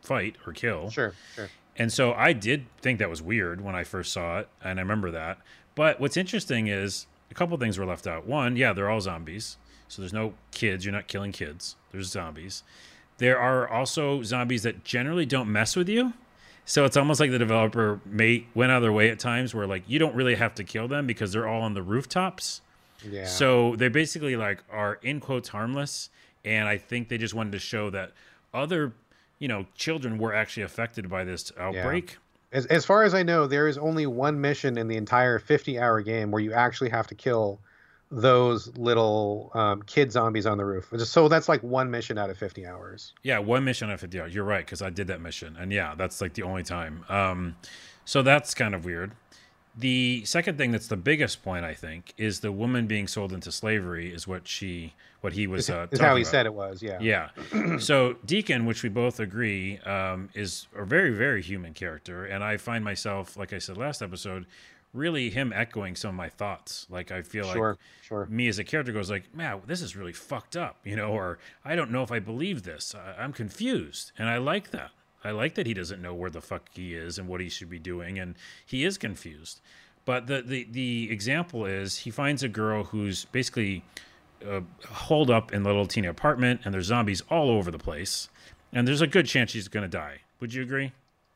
fight 0.03 0.37
or 0.47 0.53
kill. 0.53 0.91
Sure, 0.91 1.15
sure. 1.35 1.49
And 1.77 1.93
so 1.93 2.13
I 2.13 2.33
did 2.33 2.67
think 2.81 2.99
that 2.99 3.11
was 3.11 3.23
weird 3.23 3.61
when 3.61 3.75
I 3.75 3.85
first 3.85 4.13
saw 4.13 4.39
it, 4.41 4.49
and 4.63 4.79
I 4.79 4.83
remember 4.83 5.11
that. 5.13 5.39
But 5.75 5.99
what's 5.99 6.17
interesting 6.17 6.67
is 6.69 7.07
a 7.31 7.35
couple 7.35 7.57
things 7.57 7.79
were 7.79 7.87
left 7.87 8.07
out. 8.07 8.27
One, 8.27 8.57
yeah, 8.57 8.73
they're 8.73 8.91
all 8.91 9.01
zombies. 9.01 9.57
So 9.89 10.03
there's 10.03 10.13
no 10.13 10.35
kids. 10.51 10.85
You're 10.85 10.93
not 10.93 11.09
killing 11.09 11.33
kids. 11.33 11.77
There's 11.93 12.09
zombies. 12.11 12.63
There 13.19 13.39
are 13.39 13.69
also 13.69 14.23
zombies 14.23 14.63
that 14.63 14.85
generally 14.85 15.27
don't 15.27 15.51
mess 15.51 15.77
with 15.77 15.89
you. 15.89 16.13
So 16.65 16.85
it's 16.85 16.97
almost 16.97 17.19
like 17.19 17.31
the 17.31 17.39
developer 17.39 18.01
may 18.05 18.47
went 18.55 18.71
out 18.71 18.77
of 18.77 18.83
their 18.83 18.93
way 18.93 19.09
at 19.11 19.19
times 19.19 19.55
where 19.55 19.67
like 19.67 19.85
you 19.87 19.99
don't 19.99 20.15
really 20.15 20.35
have 20.35 20.55
to 20.57 20.65
kill 20.65 20.87
them 20.87 21.07
because 21.07 21.33
they're 21.33 21.49
all 21.49 21.63
on 21.63 21.75
the 21.75 21.83
rooftops. 21.83 22.61
Yeah. 23.09 23.27
So 23.27 23.75
they 23.77 23.89
basically 23.89 24.37
like 24.37 24.63
are 24.71 24.99
in 25.03 25.21
quotes 25.21 25.49
harmless, 25.49 26.11
and 26.45 26.69
I 26.69 26.77
think 26.77 27.09
they 27.09 27.19
just 27.19 27.35
wanted 27.35 27.53
to 27.53 27.59
show 27.59 27.91
that 27.91 28.13
other, 28.53 28.93
you 29.39 29.49
know, 29.49 29.67
children 29.75 30.19
were 30.19 30.35
actually 30.35 30.65
affected 30.65 31.09
by 31.09 31.25
this 31.25 31.53
outbreak. 31.59 32.19
As, 32.53 32.67
as 32.67 32.85
far 32.85 33.03
as 33.03 33.15
I 33.15 33.23
know, 33.23 33.47
there 33.47 33.67
is 33.67 33.79
only 33.79 34.07
one 34.07 34.41
mission 34.41 34.79
in 34.79 34.89
the 34.89 34.97
entire 34.97 35.39
50 35.39 35.79
hour 35.79 36.01
game 36.03 36.31
where 36.31 36.43
you 36.43 36.53
actually 36.53 36.91
have 36.91 37.07
to 37.09 37.15
kill 37.15 37.61
those 38.11 38.75
little 38.77 39.51
um, 39.55 39.83
kid 39.83 40.11
zombies 40.11 40.47
on 40.47 40.57
the 40.59 40.65
roof. 40.65 40.93
So 40.99 41.29
that's 41.29 41.49
like 41.49 41.63
one 41.63 41.91
mission 41.91 42.17
out 42.19 42.31
of 42.31 42.39
50 42.39 42.67
hours. 42.67 43.13
Yeah, 43.23 43.39
one 43.39 43.65
mission 43.65 43.89
out 43.89 43.95
of 43.95 44.01
50 44.01 44.21
hours. 44.21 44.35
You're 44.35 44.45
right, 44.45 44.65
because 44.65 44.81
I 44.83 44.91
did 44.91 45.09
that 45.09 45.21
mission. 45.21 45.57
And 45.59 45.73
yeah, 45.73 45.95
that's 45.95 46.21
like 46.21 46.35
the 46.35 46.43
only 46.43 46.63
time. 46.63 47.05
Um, 47.09 47.57
so 48.05 48.23
that's 48.23 48.55
kind 48.55 48.75
of 48.75 48.85
weird. 48.85 49.13
The 49.77 50.25
second 50.25 50.59
thing 50.59 50.73
that's 50.73 50.89
the 50.89 50.97
biggest 50.97 51.45
point, 51.45 51.65
I 51.65 51.75
think, 51.75 52.13
is 52.17 52.41
the 52.41 52.51
woman 52.51 52.87
being 52.87 53.07
sold 53.07 53.33
into 53.33 53.53
slavery 53.53 54.13
is 54.13 54.27
what 54.27 54.49
she, 54.49 54.95
what 55.21 55.35
he 55.35 55.47
was. 55.47 55.71
Uh, 55.71 55.87
Is 55.93 56.01
how 56.01 56.17
he 56.17 56.23
about. 56.23 56.31
said 56.31 56.47
it 56.47 56.55
was. 56.55 56.83
Yeah. 56.83 56.99
Yeah. 57.01 57.29
so 57.79 58.15
Deacon, 58.25 58.65
which 58.67 58.83
we 58.83 58.89
both 58.89 59.21
agree, 59.21 59.79
um, 59.81 60.31
is 60.35 60.67
a 60.75 60.85
very, 60.85 61.11
very 61.11 61.43
human 61.43 61.75
character, 61.75 62.25
and 62.25 62.43
I 62.43 62.57
find 62.57 62.83
myself, 62.83 63.37
like 63.37 63.53
I 63.53 63.59
said 63.59 63.77
last 63.77 64.03
episode, 64.03 64.47
really 64.99 65.31
him 65.31 65.53
echoing 65.55 65.97
some 65.97 66.11
of 66.11 66.15
my 66.17 66.29
thoughts. 66.29 66.87
Like 66.91 67.11
I 67.11 67.23
feel 67.23 67.51
Sure. 67.53 67.71
like 67.71 67.79
Sure. 68.03 68.27
me 68.27 68.49
as 68.49 68.59
a 68.59 68.65
character 68.65 68.93
goes 68.93 69.11
like, 69.11 69.35
man, 69.35 69.63
this 69.67 69.81
is 69.81 69.97
really 69.97 70.13
fucked 70.13 70.57
up, 70.57 70.77
you 70.85 70.97
know, 70.97 71.11
or 71.13 71.39
I 71.65 71.77
don't 71.77 71.91
know 71.91 72.03
if 72.03 72.13
I 72.13 72.19
believe 72.19 72.65
this. 72.65 72.95
I- 72.95 73.15
I'm 73.23 73.33
confused, 73.33 74.13
and 74.19 74.29
I 74.29 74.37
like 74.39 74.71
that. 74.73 74.91
I 75.25 75.31
like 75.31 75.55
that 75.57 75.67
he 75.67 75.75
doesn't 75.75 76.01
know 76.03 76.15
where 76.15 76.31
the 76.31 76.41
fuck 76.41 76.69
he 76.75 76.95
is 76.95 77.19
and 77.19 77.27
what 77.29 77.41
he 77.41 77.49
should 77.49 77.69
be 77.71 77.79
doing, 77.79 78.19
and 78.19 78.35
he 78.67 78.85
is 78.85 78.99
confused. 78.99 79.61
But 80.05 80.27
the 80.27 80.43
the 80.43 80.65
the 80.71 81.11
example 81.11 81.67
is 81.67 81.99
he 81.99 82.11
finds 82.11 82.43
a 82.43 82.49
girl 82.49 82.85
who's 82.85 83.25
basically 83.27 83.85
uh, 84.49 84.61
holed 84.89 85.31
up 85.31 85.53
in 85.53 85.63
a 85.63 85.65
little 85.65 85.87
teeny 85.87 86.07
apartment, 86.07 86.61
and 86.65 86.73
there's 86.73 86.87
zombies 86.87 87.23
all 87.29 87.51
over 87.51 87.71
the 87.71 87.79
place, 87.79 88.29
and 88.73 88.87
there's 88.87 89.01
a 89.03 89.07
good 89.07 89.27
chance 89.27 89.51
she's 89.51 89.69
gonna 89.69 89.89
die. 89.89 90.21
Would 90.41 90.55
you 90.55 90.63
agree? 90.63 90.93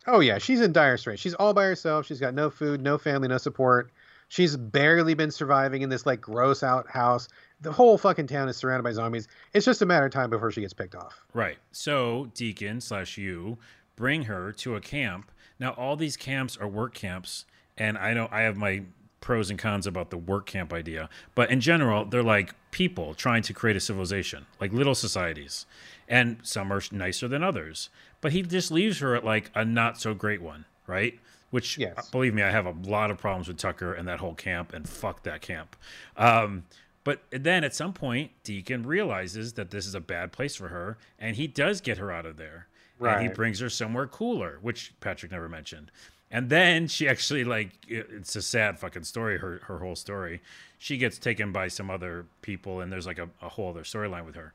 Oh 0.07 0.20
yeah, 0.20 0.39
she's 0.39 0.61
in 0.61 0.73
dire 0.73 0.97
straits. 0.97 1.23
She's 1.23 1.35
all 1.35 1.55
by 1.55 1.65
herself. 1.65 2.07
She's 2.07 2.20
got 2.20 2.35
no 2.35 2.51
food, 2.51 2.81
no 2.81 2.99
family, 2.99 3.29
no 3.29 3.39
support. 3.39 3.93
She's 4.29 4.57
barely 4.57 5.15
been 5.15 5.31
surviving 5.31 5.83
in 5.83 5.91
this 5.91 6.07
like 6.07 6.20
gross 6.20 6.62
out 6.62 6.89
house. 6.89 7.29
the 7.61 7.70
whole 7.70 7.99
fucking 7.99 8.27
town 8.27 8.49
is 8.49 8.57
surrounded 8.57 8.83
by 8.83 8.93
zombies. 8.93 9.29
It's 9.53 9.66
just 9.66 9.83
a 9.83 9.87
matter 9.87 10.07
of 10.07 10.12
time 10.12 10.31
before 10.31 10.51
she 10.51 10.62
gets 10.62 10.73
picked 10.73 10.95
off. 10.95 11.23
Right. 11.35 11.59
So 11.70 12.31
Deacon 12.35 12.81
slash 12.81 13.19
you 13.19 13.59
bring 13.95 14.23
her 14.23 14.53
to 14.53 14.74
a 14.74 14.81
camp. 14.81 15.31
Now 15.59 15.73
all 15.73 15.97
these 15.97 16.16
camps 16.16 16.57
are 16.57 16.66
work 16.66 16.95
camps, 16.95 17.45
and 17.77 17.97
I 17.99 18.15
know 18.15 18.29
I 18.31 18.41
have 18.43 18.57
my 18.57 18.85
pros 19.20 19.51
and 19.51 19.59
cons 19.59 19.87
about 19.87 20.11
the 20.11 20.16
work 20.16 20.47
camp 20.47 20.73
idea, 20.73 21.09
but 21.35 21.51
in 21.51 21.61
general, 21.61 22.05
they're 22.05 22.23
like 22.23 22.55
people 22.73 23.15
trying 23.15 23.43
to 23.43 23.53
create 23.53 23.77
a 23.77 23.81
civilization, 23.81 24.47
like 24.61 24.73
little 24.73 24.97
societies, 24.97 25.66
and 26.09 26.39
some 26.43 26.73
are 26.73 26.83
nicer 26.91 27.29
than 27.29 27.43
others. 27.45 27.89
But 28.23 28.32
he 28.32 28.40
just 28.40 28.70
leaves 28.70 29.01
her 29.01 29.15
at 29.15 29.24
like 29.27 29.51
a 29.55 29.66
not 29.66 30.01
so 30.01 30.15
great 30.15 30.40
one, 30.40 30.65
right? 30.86 31.20
Which, 31.51 31.77
Yes. 31.77 32.09
believe 32.09 32.32
me, 32.32 32.43
I 32.43 32.51
have 32.51 32.65
a 32.65 32.70
lot 32.70 33.11
of 33.11 33.19
problems 33.19 33.47
with 33.49 33.59
Tucker 33.59 33.93
and 33.93 34.09
that 34.09 34.20
whole 34.20 34.35
camp, 34.35 34.73
and 34.73 34.89
fuck 34.89 35.23
that 35.24 35.43
camp. 35.43 35.77
Um, 36.16 36.65
but 37.05 37.20
then 37.31 37.62
at 37.62 37.74
some 37.74 37.93
point, 37.93 38.31
Deacon 38.43 38.86
realizes 38.86 39.53
that 39.55 39.70
this 39.70 39.86
is 39.86 39.94
a 39.94 40.01
bad 40.01 40.32
place 40.32 40.55
for 40.57 40.69
her, 40.69 40.97
and 41.19 41.36
he 41.36 41.47
does 41.47 41.82
get 41.82 41.99
her 41.99 42.11
out 42.11 42.24
of 42.24 42.39
there. 42.39 42.69
And 43.16 43.23
he 43.23 43.28
brings 43.35 43.59
her 43.59 43.69
somewhere 43.69 44.07
cooler, 44.07 44.59
which 44.62 44.94
Patrick 45.01 45.32
never 45.32 45.49
mentioned. 45.49 45.90
And 46.31 46.49
then 46.49 46.86
she 46.86 47.07
actually 47.09 47.44
like 47.44 47.70
it's 47.89 48.35
a 48.36 48.40
sad 48.43 48.78
fucking 48.78 49.05
story, 49.05 49.39
her 49.39 49.61
her 49.65 49.78
whole 49.81 49.97
story. 49.97 50.40
She 50.78 50.97
gets 50.97 51.19
taken 51.19 51.53
by 51.53 51.69
some 51.69 51.90
other 51.90 52.24
people 52.40 52.81
and 52.81 52.90
there's 52.90 53.07
like 53.07 53.19
a, 53.19 53.28
a 53.43 53.51
whole 53.51 53.69
other 53.69 53.82
storyline 53.82 54.24
with 54.24 54.36
her. 54.36 54.55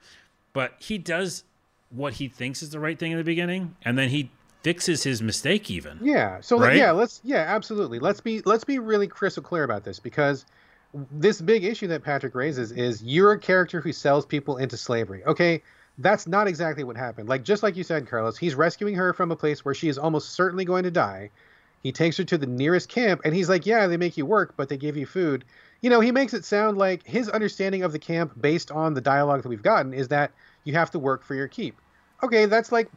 But 0.53 0.73
he 0.79 0.97
does 0.97 1.43
what 1.89 2.13
he 2.13 2.27
thinks 2.27 2.61
is 2.61 2.69
the 2.71 2.79
right 2.79 2.97
thing 2.97 3.11
in 3.11 3.17
the 3.17 3.23
beginning, 3.23 3.75
and 3.83 3.97
then 3.97 4.09
he 4.09 4.31
fixes 4.63 5.03
his 5.03 5.21
mistake 5.21 5.69
even. 5.71 5.99
Yeah. 6.01 6.41
So 6.41 6.57
like, 6.57 6.69
Right? 6.69 6.77
yeah, 6.77 6.91
let's 6.91 7.21
yeah, 7.23 7.45
absolutely. 7.47 7.99
Let's 7.99 8.19
be 8.19 8.41
let's 8.45 8.63
be 8.63 8.79
really 8.79 9.07
crystal 9.07 9.43
clear 9.43 9.63
about 9.63 9.83
this 9.83 9.99
because 9.99 10.45
this 11.11 11.41
big 11.41 11.63
issue 11.63 11.87
that 11.87 12.03
Patrick 12.03 12.33
raises 12.35 12.71
is 12.71 13.03
you're 13.03 13.33
a 13.33 13.39
character 13.39 13.79
who 13.81 13.91
sells 13.93 14.25
people 14.25 14.57
into 14.57 14.75
slavery. 14.77 15.23
Okay, 15.25 15.61
that's 15.99 16.27
not 16.27 16.47
exactly 16.47 16.83
what 16.83 16.97
happened. 16.97 17.29
Like 17.29 17.43
just 17.43 17.63
like 17.63 17.75
you 17.77 17.83
said, 17.83 18.07
Carlos, 18.07 18.37
he's 18.37 18.55
rescuing 18.55 18.95
her 18.95 19.13
from 19.13 19.31
a 19.31 19.35
place 19.35 19.63
where 19.63 19.73
she 19.73 19.89
is 19.89 19.97
almost 19.97 20.31
certainly 20.31 20.65
going 20.65 20.83
to 20.83 20.91
die. 20.91 21.29
He 21.83 21.91
takes 21.91 22.17
her 22.17 22.23
to 22.25 22.37
the 22.37 22.47
nearest 22.47 22.89
camp 22.89 23.21
and 23.23 23.33
he's 23.35 23.47
like, 23.49 23.65
"Yeah, 23.65 23.87
they 23.87 23.97
make 23.97 24.17
you 24.17 24.25
work, 24.25 24.55
but 24.57 24.67
they 24.67 24.77
give 24.77 24.97
you 24.97 25.05
food." 25.05 25.45
You 25.81 25.91
know, 25.91 25.99
he 25.99 26.11
makes 26.11 26.33
it 26.33 26.43
sound 26.43 26.77
like 26.77 27.05
his 27.05 27.29
understanding 27.29 27.83
of 27.83 27.91
the 27.91 27.99
camp 27.99 28.33
based 28.41 28.71
on 28.71 28.95
the 28.95 29.01
dialogue 29.01 29.43
that 29.43 29.49
we've 29.49 29.61
gotten 29.61 29.93
is 29.93 30.07
that 30.07 30.31
you 30.67 30.73
have 30.73 30.91
to 30.91 30.99
work 30.99 31.23
for 31.23 31.33
your 31.33 31.47
keep. 31.47 31.79
Okay, 32.21 32.45
that's 32.45 32.73
like 32.73 32.89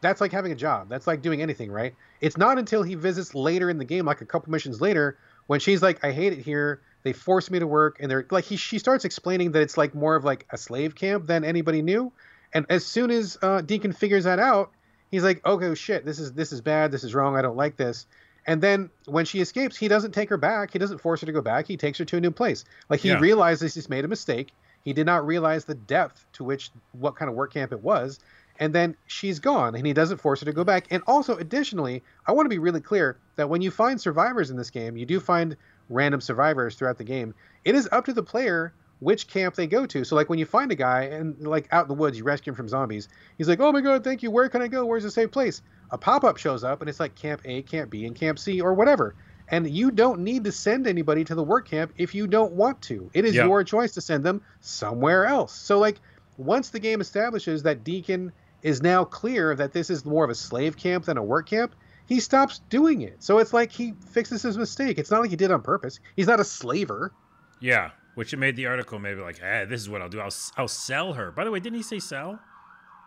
that's 0.00 0.20
like 0.20 0.30
having 0.30 0.52
a 0.52 0.54
job. 0.54 0.88
That's 0.88 1.08
like 1.08 1.20
doing 1.20 1.42
anything, 1.42 1.70
right? 1.72 1.94
It's 2.20 2.36
not 2.36 2.58
until 2.58 2.84
he 2.84 2.94
visits 2.94 3.34
later 3.34 3.68
in 3.68 3.78
the 3.78 3.84
game, 3.84 4.06
like 4.06 4.20
a 4.20 4.24
couple 4.24 4.52
missions 4.52 4.80
later, 4.80 5.18
when 5.48 5.58
she's 5.58 5.82
like, 5.82 6.04
"I 6.04 6.12
hate 6.12 6.32
it 6.32 6.38
here. 6.38 6.80
They 7.02 7.12
force 7.12 7.50
me 7.50 7.58
to 7.58 7.66
work," 7.66 7.96
and 8.00 8.08
they're 8.08 8.24
like, 8.30 8.44
he 8.44 8.56
she 8.56 8.78
starts 8.78 9.04
explaining 9.04 9.50
that 9.52 9.62
it's 9.62 9.76
like 9.76 9.96
more 9.96 10.14
of 10.14 10.22
like 10.22 10.46
a 10.50 10.56
slave 10.56 10.94
camp 10.94 11.26
than 11.26 11.44
anybody 11.44 11.82
knew. 11.82 12.12
And 12.54 12.66
as 12.70 12.86
soon 12.86 13.10
as 13.10 13.36
uh, 13.42 13.62
Deacon 13.62 13.92
figures 13.92 14.24
that 14.24 14.38
out, 14.38 14.70
he's 15.10 15.24
like, 15.24 15.44
"Okay, 15.44 15.74
shit, 15.74 16.04
this 16.06 16.20
is 16.20 16.32
this 16.34 16.52
is 16.52 16.60
bad. 16.60 16.92
This 16.92 17.02
is 17.02 17.16
wrong. 17.16 17.36
I 17.36 17.42
don't 17.42 17.56
like 17.56 17.76
this." 17.76 18.06
And 18.46 18.62
then 18.62 18.90
when 19.06 19.24
she 19.24 19.40
escapes, 19.40 19.76
he 19.76 19.88
doesn't 19.88 20.12
take 20.12 20.28
her 20.28 20.38
back. 20.38 20.72
He 20.72 20.78
doesn't 20.78 20.98
force 20.98 21.20
her 21.20 21.26
to 21.26 21.32
go 21.32 21.42
back. 21.42 21.66
He 21.66 21.76
takes 21.76 21.98
her 21.98 22.04
to 22.04 22.16
a 22.18 22.20
new 22.20 22.30
place. 22.30 22.64
Like 22.88 23.00
he 23.00 23.08
Yeah. 23.08 23.18
realizes 23.18 23.74
he's 23.74 23.90
made 23.90 24.04
a 24.04 24.08
mistake. 24.08 24.52
He 24.84 24.92
did 24.92 25.06
not 25.06 25.26
realize 25.26 25.64
the 25.64 25.74
depth 25.74 26.26
to 26.34 26.44
which 26.44 26.70
what 26.92 27.16
kind 27.16 27.28
of 27.28 27.34
work 27.34 27.52
camp 27.52 27.72
it 27.72 27.82
was. 27.82 28.20
And 28.60 28.74
then 28.74 28.96
she's 29.06 29.38
gone 29.38 29.74
and 29.74 29.86
he 29.86 29.92
doesn't 29.92 30.18
force 30.18 30.40
her 30.40 30.46
to 30.46 30.52
go 30.52 30.64
back. 30.64 30.86
And 30.90 31.02
also 31.06 31.36
additionally 31.36 32.02
i 32.26 32.32
want 32.32 32.46
to 32.46 32.50
be 32.50 32.58
really 32.58 32.80
clear 32.80 33.18
that 33.36 33.48
when 33.48 33.62
you 33.62 33.70
find 33.70 34.00
survivors 34.00 34.50
in 34.50 34.56
this 34.56 34.70
game 34.70 34.96
you 34.96 35.06
do 35.06 35.20
find 35.20 35.56
random 35.88 36.20
survivors 36.20 36.74
throughout 36.74 36.98
the 36.98 37.04
game. 37.04 37.34
It 37.64 37.74
is 37.74 37.88
up 37.92 38.04
to 38.06 38.12
the 38.12 38.22
player 38.22 38.72
which 39.00 39.28
camp 39.28 39.54
they 39.54 39.68
go 39.68 39.86
to. 39.86 40.04
So 40.04 40.16
like 40.16 40.28
when 40.28 40.40
you 40.40 40.46
find 40.46 40.72
a 40.72 40.74
guy 40.74 41.02
and 41.02 41.46
like 41.46 41.68
out 41.70 41.84
in 41.84 41.88
the 41.88 41.94
woods 41.94 42.18
you 42.18 42.24
rescue 42.24 42.50
him 42.50 42.56
from 42.56 42.68
zombies 42.68 43.08
he's 43.36 43.48
like 43.48 43.60
oh 43.60 43.72
my 43.72 43.80
god 43.80 44.02
thank 44.02 44.22
you. 44.22 44.30
Where 44.30 44.48
can 44.48 44.62
i 44.62 44.68
go? 44.68 44.84
Where's 44.84 45.04
the 45.04 45.10
safe 45.10 45.30
place? 45.30 45.62
A 45.90 45.98
pop-up 45.98 46.36
shows 46.36 46.64
up 46.64 46.80
and 46.80 46.90
it's 46.90 47.00
like 47.00 47.14
camp 47.14 47.40
a 47.44 47.62
camp 47.62 47.90
b 47.90 48.06
and 48.06 48.16
camp 48.16 48.38
c 48.38 48.60
or 48.60 48.74
whatever 48.74 49.14
and 49.50 49.68
you 49.70 49.90
don't 49.90 50.20
need 50.20 50.44
to 50.44 50.52
send 50.52 50.86
anybody 50.86 51.24
to 51.24 51.34
the 51.34 51.42
work 51.42 51.68
camp 51.68 51.92
if 51.96 52.14
you 52.14 52.26
don't 52.26 52.52
want 52.52 52.80
to 52.82 53.10
it 53.14 53.24
is 53.24 53.34
Yeah. 53.34 53.46
your 53.46 53.64
choice 53.64 53.92
to 53.92 54.00
send 54.00 54.24
them 54.24 54.42
somewhere 54.60 55.26
else 55.26 55.52
so 55.52 55.78
like 55.78 56.00
once 56.36 56.70
the 56.70 56.78
game 56.78 57.00
establishes 57.00 57.62
that 57.64 57.82
deacon 57.84 58.32
is 58.62 58.82
now 58.82 59.04
clear 59.04 59.54
that 59.54 59.72
this 59.72 59.90
is 59.90 60.04
more 60.04 60.24
of 60.24 60.30
a 60.30 60.34
slave 60.34 60.76
camp 60.76 61.04
than 61.04 61.16
a 61.16 61.22
work 61.22 61.48
camp, 61.48 61.74
he 62.06 62.18
stops 62.20 62.60
doing 62.70 63.02
it. 63.02 63.22
So 63.22 63.38
it's 63.38 63.52
like 63.52 63.70
he 63.70 63.92
fixes 64.12 64.42
his 64.42 64.58
mistake. 64.58 64.98
It's 64.98 65.10
not 65.12 65.20
like 65.20 65.30
he 65.30 65.36
did 65.36 65.50
on 65.52 65.62
purpose. 65.62 66.00
He's 66.16 66.26
not 66.26 66.40
a 66.40 66.44
slaver. 66.44 67.12
Yeah, 67.60 67.90
which 68.14 68.32
it 68.32 68.38
made 68.38 68.56
the 68.56 68.66
article 68.66 68.98
maybe 68.98 69.20
like, 69.20 69.40
eh, 69.42 69.64
this 69.64 69.80
is 69.80 69.88
what 69.88 70.00
I'll 70.02 70.08
do. 70.08 70.18
I'll 70.20 70.34
I'll 70.56 70.68
sell 70.68 71.12
her. 71.12 71.30
By 71.30 71.44
the 71.44 71.50
way, 71.52 71.60
didn't 71.60 71.76
he 71.76 71.82
say 71.82 71.98
sell? 72.00 72.40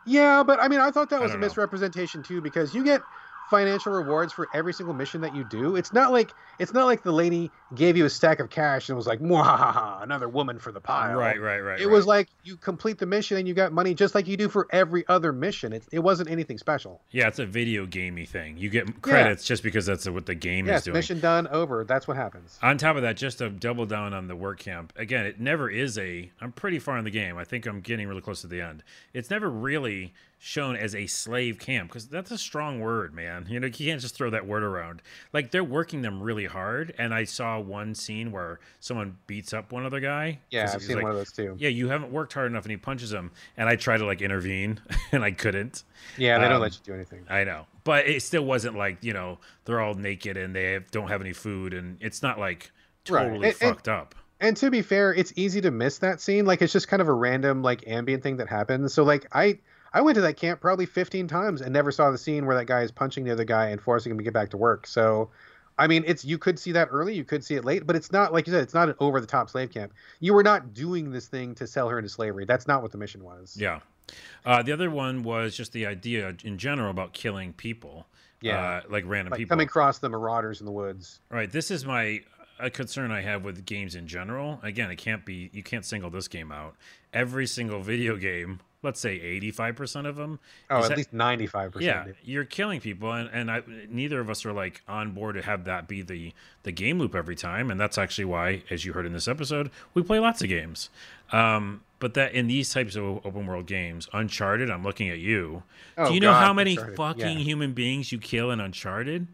Yeah, 0.06 0.44
but 0.44 0.62
I 0.62 0.68
mean, 0.68 0.80
I 0.80 0.92
thought 0.92 1.10
that 1.10 1.22
was 1.22 1.32
a 1.32 1.36
know. 1.36 1.42
misrepresentation 1.42 2.24
too 2.24 2.42
because 2.42 2.74
you 2.74 2.84
get 2.84 3.02
financial 3.52 3.92
rewards 3.94 4.34
for 4.34 4.48
every 4.54 4.74
single 4.74 4.96
mission 4.96 5.22
that 5.22 5.36
you 5.36 5.44
do. 5.44 5.76
It's 5.76 5.94
not 5.94 6.12
like 6.12 6.32
it's 6.58 6.74
not 6.74 6.86
like 6.86 7.04
the 7.04 7.12
lady 7.12 7.52
gave 7.76 7.96
you 7.98 8.06
a 8.06 8.10
stack 8.10 8.40
of 8.40 8.50
cash 8.50 8.90
and 8.90 8.96
was 8.96 9.06
like, 9.06 9.20
"Mwahaha, 9.20 10.02
another 10.02 10.30
woman 10.30 10.58
for 10.58 10.72
the 10.72 10.80
pile." 10.80 11.18
Right, 11.20 11.40
right, 11.40 11.60
right. 11.60 11.80
It 11.82 11.86
right. 11.88 11.94
was 11.94 12.08
like 12.08 12.30
you 12.44 12.56
complete 12.58 12.98
the 12.98 13.06
mission 13.06 13.38
and 13.38 13.48
you 13.48 13.54
got 13.54 13.74
money 13.74 13.94
just 13.94 14.16
like 14.16 14.28
you 14.28 14.38
do 14.38 14.48
for 14.50 14.68
every 14.72 15.06
other 15.08 15.34
mission. 15.34 15.74
It, 15.74 15.84
it 15.92 16.00
wasn't 16.00 16.30
anything 16.32 16.58
special. 16.58 17.02
yeah, 17.12 17.28
it's 17.28 17.40
a 17.40 17.46
video 17.46 17.86
gamey 17.86 18.26
thing. 18.26 18.58
You 18.58 18.70
get 18.70 19.02
credits 19.02 19.46
just 19.46 19.62
because 19.64 19.86
that's 19.86 20.10
what 20.10 20.26
the 20.26 20.36
game 20.36 20.66
is 20.66 20.72
Yes, 20.72 20.84
doing. 20.86 20.96
mission 20.96 21.20
done, 21.20 21.48
over. 21.50 21.84
That's 21.84 22.08
what 22.08 22.16
happens. 22.18 22.58
On 22.64 22.78
top 22.78 22.96
of 22.96 23.02
that, 23.02 23.18
just 23.18 23.40
to 23.40 23.50
double 23.50 23.86
down 23.86 24.14
on 24.14 24.28
the 24.28 24.36
work 24.36 24.60
camp, 24.60 24.94
again, 24.96 25.26
it 25.26 25.40
never 25.40 25.70
is 25.70 25.98
a. 25.98 26.32
I'm 26.40 26.54
pretty 26.54 26.80
far 26.80 26.98
in 26.98 27.04
the 27.04 27.12
game. 27.12 27.38
I 27.38 27.44
think 27.44 27.66
I'm 27.66 27.82
getting 27.82 28.08
really 28.08 28.22
close 28.22 28.42
to 28.42 28.48
the 28.48 28.62
end. 28.62 28.84
It's 29.14 29.30
never 29.30 29.50
really 29.50 30.14
shown 30.44 30.76
as 30.76 30.96
a 30.96 31.06
slave 31.06 31.60
camp 31.60 31.88
because 31.88 32.08
that's 32.08 32.32
a 32.32 32.38
strong 32.38 32.80
word, 32.80 33.14
man. 33.14 33.46
You 33.48 33.60
know, 33.60 33.68
you 33.68 33.72
can't 33.74 34.02
just 34.02 34.16
throw 34.16 34.32
that 34.32 34.48
word 34.48 34.64
around. 34.64 35.04
Like 35.34 35.52
they're 35.52 35.64
working 35.64 36.02
them 36.02 36.20
really 36.20 36.46
hard. 36.46 36.96
And 36.98 37.14
I 37.14 37.26
saw 37.26 37.60
one 37.60 37.94
scene 37.94 38.32
where 38.32 38.60
someone 38.80 39.18
beats 39.28 39.54
up 39.54 39.72
one 39.72 39.86
other 39.86 40.00
guy. 40.00 40.40
Yeah, 40.50 40.72
I've 40.74 40.82
seen 40.82 40.96
like, 40.96 41.04
one 41.04 41.12
of 41.12 41.18
those 41.20 41.32
too. 41.32 41.56
Yeah, 41.60 41.70
you 41.70 41.90
haven't 41.90 42.12
worked 42.12 42.34
hard 42.34 42.50
enough, 42.50 42.64
and 42.64 42.72
he 42.72 42.78
punches 42.78 43.14
him. 43.14 43.30
And 43.56 43.70
I 43.70 43.76
tried 43.76 44.00
to 44.00 44.06
like 44.08 44.24
intervene, 44.24 44.80
and 45.12 45.24
I 45.24 45.30
couldn't. 45.30 45.84
Yeah, 46.18 46.40
they 46.40 46.46
don't 46.46 46.54
Um, 46.56 46.62
let 46.64 46.74
you 46.74 46.80
do 46.84 46.94
anything. 46.96 47.24
I 47.30 47.44
know, 47.44 47.68
but 47.84 48.08
it 48.08 48.24
still 48.24 48.44
wasn't 48.44 48.76
like 48.76 49.04
you 49.04 49.14
know 49.14 49.38
they're 49.66 49.80
all 49.80 49.94
naked 49.94 50.38
and 50.38 50.56
they 50.56 50.72
have, 50.74 50.90
don't 50.90 51.10
have 51.10 51.22
any 51.22 51.34
food, 51.34 51.76
and 51.76 51.98
it's 52.02 52.24
not 52.24 52.40
like 52.40 52.72
totally 53.06 53.50
and- 53.50 53.56
fucked 53.58 53.88
up. 53.88 54.16
And 54.40 54.58
to 54.58 54.72
be 54.72 54.82
fair, 54.82 55.14
it's 55.14 55.32
easy 55.36 55.62
to 55.62 55.70
miss 55.70 56.00
that 56.00 56.20
scene. 56.20 56.46
Like 56.46 56.64
it's 56.64 56.74
just 56.74 56.88
kind 56.88 57.00
of 57.00 57.08
a 57.08 57.14
random 57.14 57.62
like 57.62 57.84
ambient 57.86 58.24
thing 58.24 58.38
that 58.38 58.50
happens. 58.50 58.92
So 58.92 59.04
like 59.04 59.28
I 59.32 59.60
I 59.94 60.02
went 60.02 60.16
to 60.16 60.22
that 60.22 60.38
camp 60.38 60.62
probably 60.62 60.86
15 60.86 61.28
times 61.28 61.62
and 61.62 61.74
never 61.74 61.92
saw 61.92 62.12
the 62.12 62.18
scene 62.18 62.46
where 62.46 62.56
that 62.56 62.66
guy 62.66 62.82
is 62.82 62.92
punching 62.92 63.24
the 63.26 63.32
other 63.32 63.44
guy 63.44 63.68
and 63.70 63.82
forcing 63.82 64.12
him 64.12 64.18
to 64.18 64.24
get 64.24 64.34
back 64.34 64.50
to 64.52 64.58
work. 64.58 64.88
So 64.88 65.30
I 65.78 65.88
mean, 65.88 66.04
it's 66.06 66.24
you 66.24 66.38
could 66.38 66.60
see 66.60 66.72
that 66.74 66.90
early, 66.92 67.14
you 67.16 67.24
could 67.24 67.44
see 67.44 67.56
it 67.56 67.66
late, 67.66 67.88
but 67.88 67.96
it's 67.96 68.12
not 68.12 68.34
like 68.34 68.46
you 68.48 68.54
said, 68.54 68.62
it's 68.62 68.74
not 68.74 68.90
an 68.90 68.96
over 69.00 69.20
the 69.20 69.28
top 69.28 69.50
slave 69.50 69.72
camp. 69.72 69.94
You 70.20 70.34
were 70.34 70.44
not 70.44 70.74
doing 70.74 71.12
this 71.12 71.28
thing 71.28 71.56
to 71.56 71.66
sell 71.68 71.90
her 71.90 71.98
into 71.98 72.10
slavery. 72.10 72.46
That's 72.46 72.68
not 72.68 72.82
what 72.82 72.92
the 72.92 72.98
mission 72.98 73.24
was. 73.24 73.56
Yeah. 73.60 73.80
Uh, 74.46 74.62
the 74.62 74.72
other 74.74 74.90
one 74.92 75.24
was 75.24 75.56
just 75.56 75.72
the 75.72 75.86
idea 75.86 76.36
in 76.44 76.58
general 76.58 76.92
about 76.92 77.14
killing 77.14 77.54
people. 77.54 78.06
Yeah. 78.42 78.60
Uh, 78.60 78.82
like 78.90 79.06
random 79.08 79.32
Like 79.32 79.38
people. 79.40 79.50
coming 79.54 79.68
across 79.68 80.00
the 80.00 80.10
marauders 80.10 80.60
in 80.60 80.66
the 80.66 80.72
woods. 80.72 81.20
Right. 81.30 81.52
This 81.52 81.72
is 81.72 81.86
my 81.86 82.22
a 82.60 82.70
concern 82.70 83.12
I 83.12 83.22
have 83.22 83.44
with 83.44 83.66
games 83.66 83.96
in 83.96 84.06
general. 84.08 84.60
Again, 84.62 84.92
it 84.92 84.98
can't 84.98 85.26
be 85.26 85.50
you 85.54 85.64
can't 85.64 85.86
single 85.86 86.10
this 86.10 86.28
game 86.28 86.52
out. 86.52 86.76
Every 87.14 87.48
single 87.48 87.82
video 87.82 88.18
game, 88.18 88.60
let's 88.84 89.00
say 89.00 89.20
eighty 89.20 89.52
five 89.52 89.76
percent 89.76 90.08
of 90.08 90.16
them. 90.16 90.40
Oh, 90.70 90.84
at 90.84 90.90
that- 90.90 90.98
least 90.98 91.14
95%. 91.14 91.82
yeah, 91.82 92.06
you're 92.24 92.46
killing 92.46 92.80
people, 92.82 93.12
and, 93.12 93.30
and 93.32 93.52
I 93.52 93.62
neither 93.90 94.20
of 94.20 94.30
us 94.30 94.46
are 94.46 94.54
like 94.54 94.82
on 94.88 95.12
board 95.12 95.36
to 95.36 95.42
have 95.42 95.66
that 95.66 95.88
be 95.88 96.02
the 96.02 96.34
the 96.64 96.72
game 96.72 97.00
loop 97.00 97.16
every 97.16 97.36
time, 97.36 97.70
and 97.72 97.80
that's 97.80 97.98
actually 97.98 98.26
why, 98.26 98.64
as 98.70 98.86
you 98.86 98.94
heard 98.94 99.06
in 99.06 99.14
this 99.14 99.28
episode, 99.28 99.70
we 99.94 100.02
play 100.04 100.20
lots 100.20 100.42
of 100.42 100.50
games. 100.50 100.90
Um, 101.32 101.82
but 102.00 102.14
that 102.16 102.34
in 102.34 102.48
these 102.48 102.74
types 102.74 102.96
of 102.96 103.04
open 103.04 103.46
world 103.46 103.68
games, 103.68 104.10
Uncharted, 104.12 104.70
I'm 104.72 104.84
looking 104.84 105.10
at 105.10 105.20
you. 105.20 105.64
Oh, 105.98 106.08
Do 106.08 106.14
you 106.14 106.20
know 106.20 106.32
God, 106.32 106.42
how 106.44 106.54
many 106.54 106.72
Uncharted, 106.72 106.98
fucking 106.98 107.38
yeah. 107.40 107.44
human 107.44 107.74
beings 107.74 108.12
you 108.12 108.18
kill 108.18 108.50
in 108.52 108.60
Uncharted? 108.60 109.28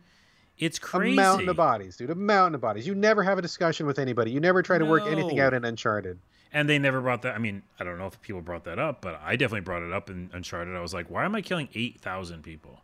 It's 0.59 0.77
crazy. 0.79 1.13
A 1.13 1.15
mountain 1.21 1.49
of 1.49 1.55
bodies, 1.55 1.97
dude. 1.97 2.09
A 2.09 2.15
mountain 2.15 2.55
of 2.55 2.61
bodies. 2.61 2.85
You 2.87 2.95
never 2.95 3.23
have 3.23 3.37
a 3.37 3.41
discussion 3.41 3.85
with 3.85 3.99
anybody. 3.99 4.31
You 4.31 4.39
never 4.39 4.61
try 4.63 4.77
to 4.77 4.85
work 4.85 5.03
anything 5.07 5.39
out 5.39 5.53
in 5.53 5.63
Uncharted. 5.63 6.19
And 6.53 6.69
they 6.69 6.79
never 6.79 7.01
brought 7.01 7.21
that. 7.23 7.35
I 7.35 7.39
mean, 7.39 7.63
I 7.79 7.83
don't 7.83 7.97
know 7.97 8.07
if 8.07 8.21
people 8.21 8.41
brought 8.41 8.63
that 8.65 8.79
up, 8.79 9.01
but 9.01 9.19
I 9.23 9.35
definitely 9.35 9.61
brought 9.61 9.83
it 9.83 9.91
up 9.91 10.09
in 10.09 10.29
Uncharted. 10.33 10.75
I 10.75 10.81
was 10.81 10.93
like, 10.93 11.09
why 11.09 11.25
am 11.25 11.35
I 11.35 11.41
killing 11.41 11.69
8,000 11.73 12.41
people? 12.41 12.81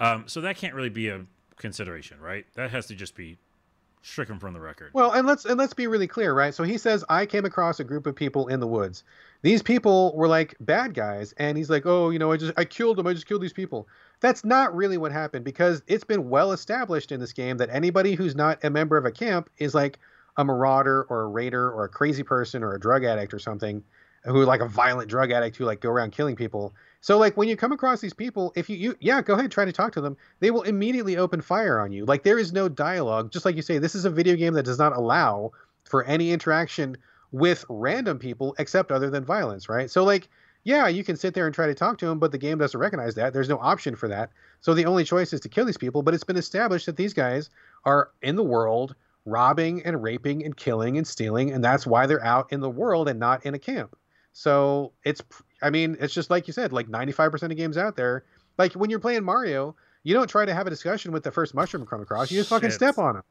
Um, 0.00 0.24
so 0.26 0.40
that 0.40 0.56
can't 0.56 0.74
really 0.74 0.88
be 0.88 1.08
a 1.08 1.24
consideration, 1.56 2.20
right? 2.20 2.46
That 2.54 2.70
has 2.70 2.86
to 2.86 2.94
just 2.94 3.14
be 3.14 3.38
stricken 4.04 4.38
from 4.38 4.52
the 4.52 4.60
record. 4.60 4.90
Well, 4.92 5.12
and 5.12 5.26
let's 5.26 5.44
and 5.44 5.56
let's 5.56 5.72
be 5.72 5.86
really 5.86 6.06
clear, 6.06 6.34
right? 6.34 6.54
So 6.54 6.62
he 6.62 6.76
says 6.76 7.04
I 7.08 7.26
came 7.26 7.44
across 7.44 7.80
a 7.80 7.84
group 7.84 8.06
of 8.06 8.14
people 8.14 8.48
in 8.48 8.60
the 8.60 8.66
woods. 8.66 9.02
These 9.42 9.62
people 9.62 10.14
were 10.14 10.28
like 10.28 10.54
bad 10.60 10.94
guys, 10.94 11.32
and 11.38 11.56
he's 11.56 11.70
like, 11.70 11.86
"Oh, 11.86 12.10
you 12.10 12.18
know, 12.18 12.30
I 12.30 12.36
just 12.36 12.52
I 12.56 12.64
killed 12.64 12.98
them. 12.98 13.06
I 13.06 13.14
just 13.14 13.26
killed 13.26 13.42
these 13.42 13.52
people." 13.52 13.88
That's 14.20 14.44
not 14.44 14.74
really 14.74 14.98
what 14.98 15.12
happened 15.12 15.44
because 15.44 15.82
it's 15.86 16.04
been 16.04 16.28
well 16.28 16.52
established 16.52 17.12
in 17.12 17.20
this 17.20 17.32
game 17.32 17.56
that 17.56 17.70
anybody 17.70 18.14
who's 18.14 18.36
not 18.36 18.62
a 18.62 18.70
member 18.70 18.96
of 18.96 19.04
a 19.06 19.10
camp 19.10 19.50
is 19.58 19.74
like 19.74 19.98
a 20.36 20.44
marauder 20.44 21.04
or 21.08 21.22
a 21.22 21.28
raider 21.28 21.70
or 21.70 21.84
a 21.84 21.88
crazy 21.88 22.22
person 22.22 22.62
or 22.62 22.74
a 22.74 22.80
drug 22.80 23.04
addict 23.04 23.32
or 23.32 23.38
something 23.38 23.82
who 24.24 24.44
like 24.44 24.60
a 24.60 24.68
violent 24.68 25.08
drug 25.08 25.30
addict 25.30 25.56
who 25.56 25.64
like 25.64 25.80
go 25.80 25.90
around 25.90 26.12
killing 26.12 26.34
people. 26.34 26.74
So 27.00 27.18
like 27.18 27.36
when 27.36 27.48
you 27.48 27.56
come 27.56 27.72
across 27.72 28.00
these 28.00 28.14
people, 28.14 28.52
if 28.56 28.70
you, 28.70 28.76
you 28.76 28.96
yeah, 29.00 29.20
go 29.20 29.34
ahead 29.34 29.44
and 29.44 29.52
try 29.52 29.64
to 29.66 29.72
talk 29.72 29.92
to 29.92 30.00
them. 30.00 30.16
They 30.40 30.50
will 30.50 30.62
immediately 30.62 31.16
open 31.16 31.42
fire 31.42 31.78
on 31.78 31.92
you. 31.92 32.06
Like 32.06 32.22
there 32.22 32.38
is 32.38 32.52
no 32.52 32.68
dialogue. 32.68 33.30
Just 33.30 33.44
like 33.44 33.56
you 33.56 33.62
say, 33.62 33.78
this 33.78 33.94
is 33.94 34.06
a 34.06 34.10
video 34.10 34.36
game 34.36 34.54
that 34.54 34.64
does 34.64 34.78
not 34.78 34.96
allow 34.96 35.52
for 35.84 36.04
any 36.04 36.32
interaction 36.32 36.96
with 37.32 37.64
random 37.68 38.18
people 38.18 38.54
except 38.58 38.90
other 38.90 39.10
than 39.10 39.24
violence, 39.24 39.68
right? 39.68 39.90
So 39.90 40.04
like 40.04 40.28
yeah, 40.64 40.88
you 40.88 41.04
can 41.04 41.16
sit 41.16 41.34
there 41.34 41.44
and 41.44 41.54
try 41.54 41.66
to 41.66 41.74
talk 41.74 41.98
to 41.98 42.06
them, 42.06 42.18
but 42.18 42.32
the 42.32 42.38
game 42.38 42.56
doesn't 42.56 42.80
recognize 42.80 43.14
that. 43.16 43.34
There's 43.34 43.50
no 43.50 43.58
option 43.58 43.94
for 43.94 44.08
that. 44.08 44.30
So 44.62 44.72
the 44.72 44.86
only 44.86 45.04
choice 45.04 45.34
is 45.34 45.40
to 45.40 45.48
kill 45.50 45.66
these 45.66 45.76
people, 45.76 46.02
but 46.02 46.14
it's 46.14 46.24
been 46.24 46.38
established 46.38 46.86
that 46.86 46.96
these 46.96 47.12
guys 47.12 47.50
are 47.84 48.10
in 48.22 48.34
the 48.34 48.42
world 48.42 48.94
robbing 49.24 49.82
and 49.84 50.02
raping 50.02 50.44
and 50.44 50.56
killing 50.56 50.98
and 50.98 51.06
stealing, 51.06 51.52
and 51.52 51.62
that's 51.62 51.86
why 51.86 52.06
they're 52.06 52.24
out 52.24 52.52
in 52.52 52.60
the 52.60 52.70
world 52.70 53.08
and 53.08 53.18
not 53.18 53.44
in 53.46 53.54
a 53.54 53.58
camp. 53.58 53.96
So 54.32 54.92
it's, 55.04 55.22
I 55.62 55.70
mean, 55.70 55.96
it's 56.00 56.12
just 56.12 56.30
like 56.30 56.46
you 56.46 56.52
said, 56.52 56.72
like 56.72 56.88
95% 56.88 57.42
of 57.42 57.56
games 57.56 57.78
out 57.78 57.96
there, 57.96 58.24
like 58.58 58.72
when 58.72 58.90
you're 58.90 58.98
playing 58.98 59.24
Mario, 59.24 59.76
you 60.02 60.12
don't 60.12 60.28
try 60.28 60.44
to 60.44 60.52
have 60.52 60.66
a 60.66 60.70
discussion 60.70 61.12
with 61.12 61.22
the 61.22 61.30
first 61.30 61.54
mushroom 61.54 61.82
you 61.82 61.86
come 61.86 62.02
across. 62.02 62.30
You 62.30 62.38
just 62.38 62.50
fucking 62.50 62.70
step 62.70 62.98
on 62.98 63.16
him. 63.16 63.22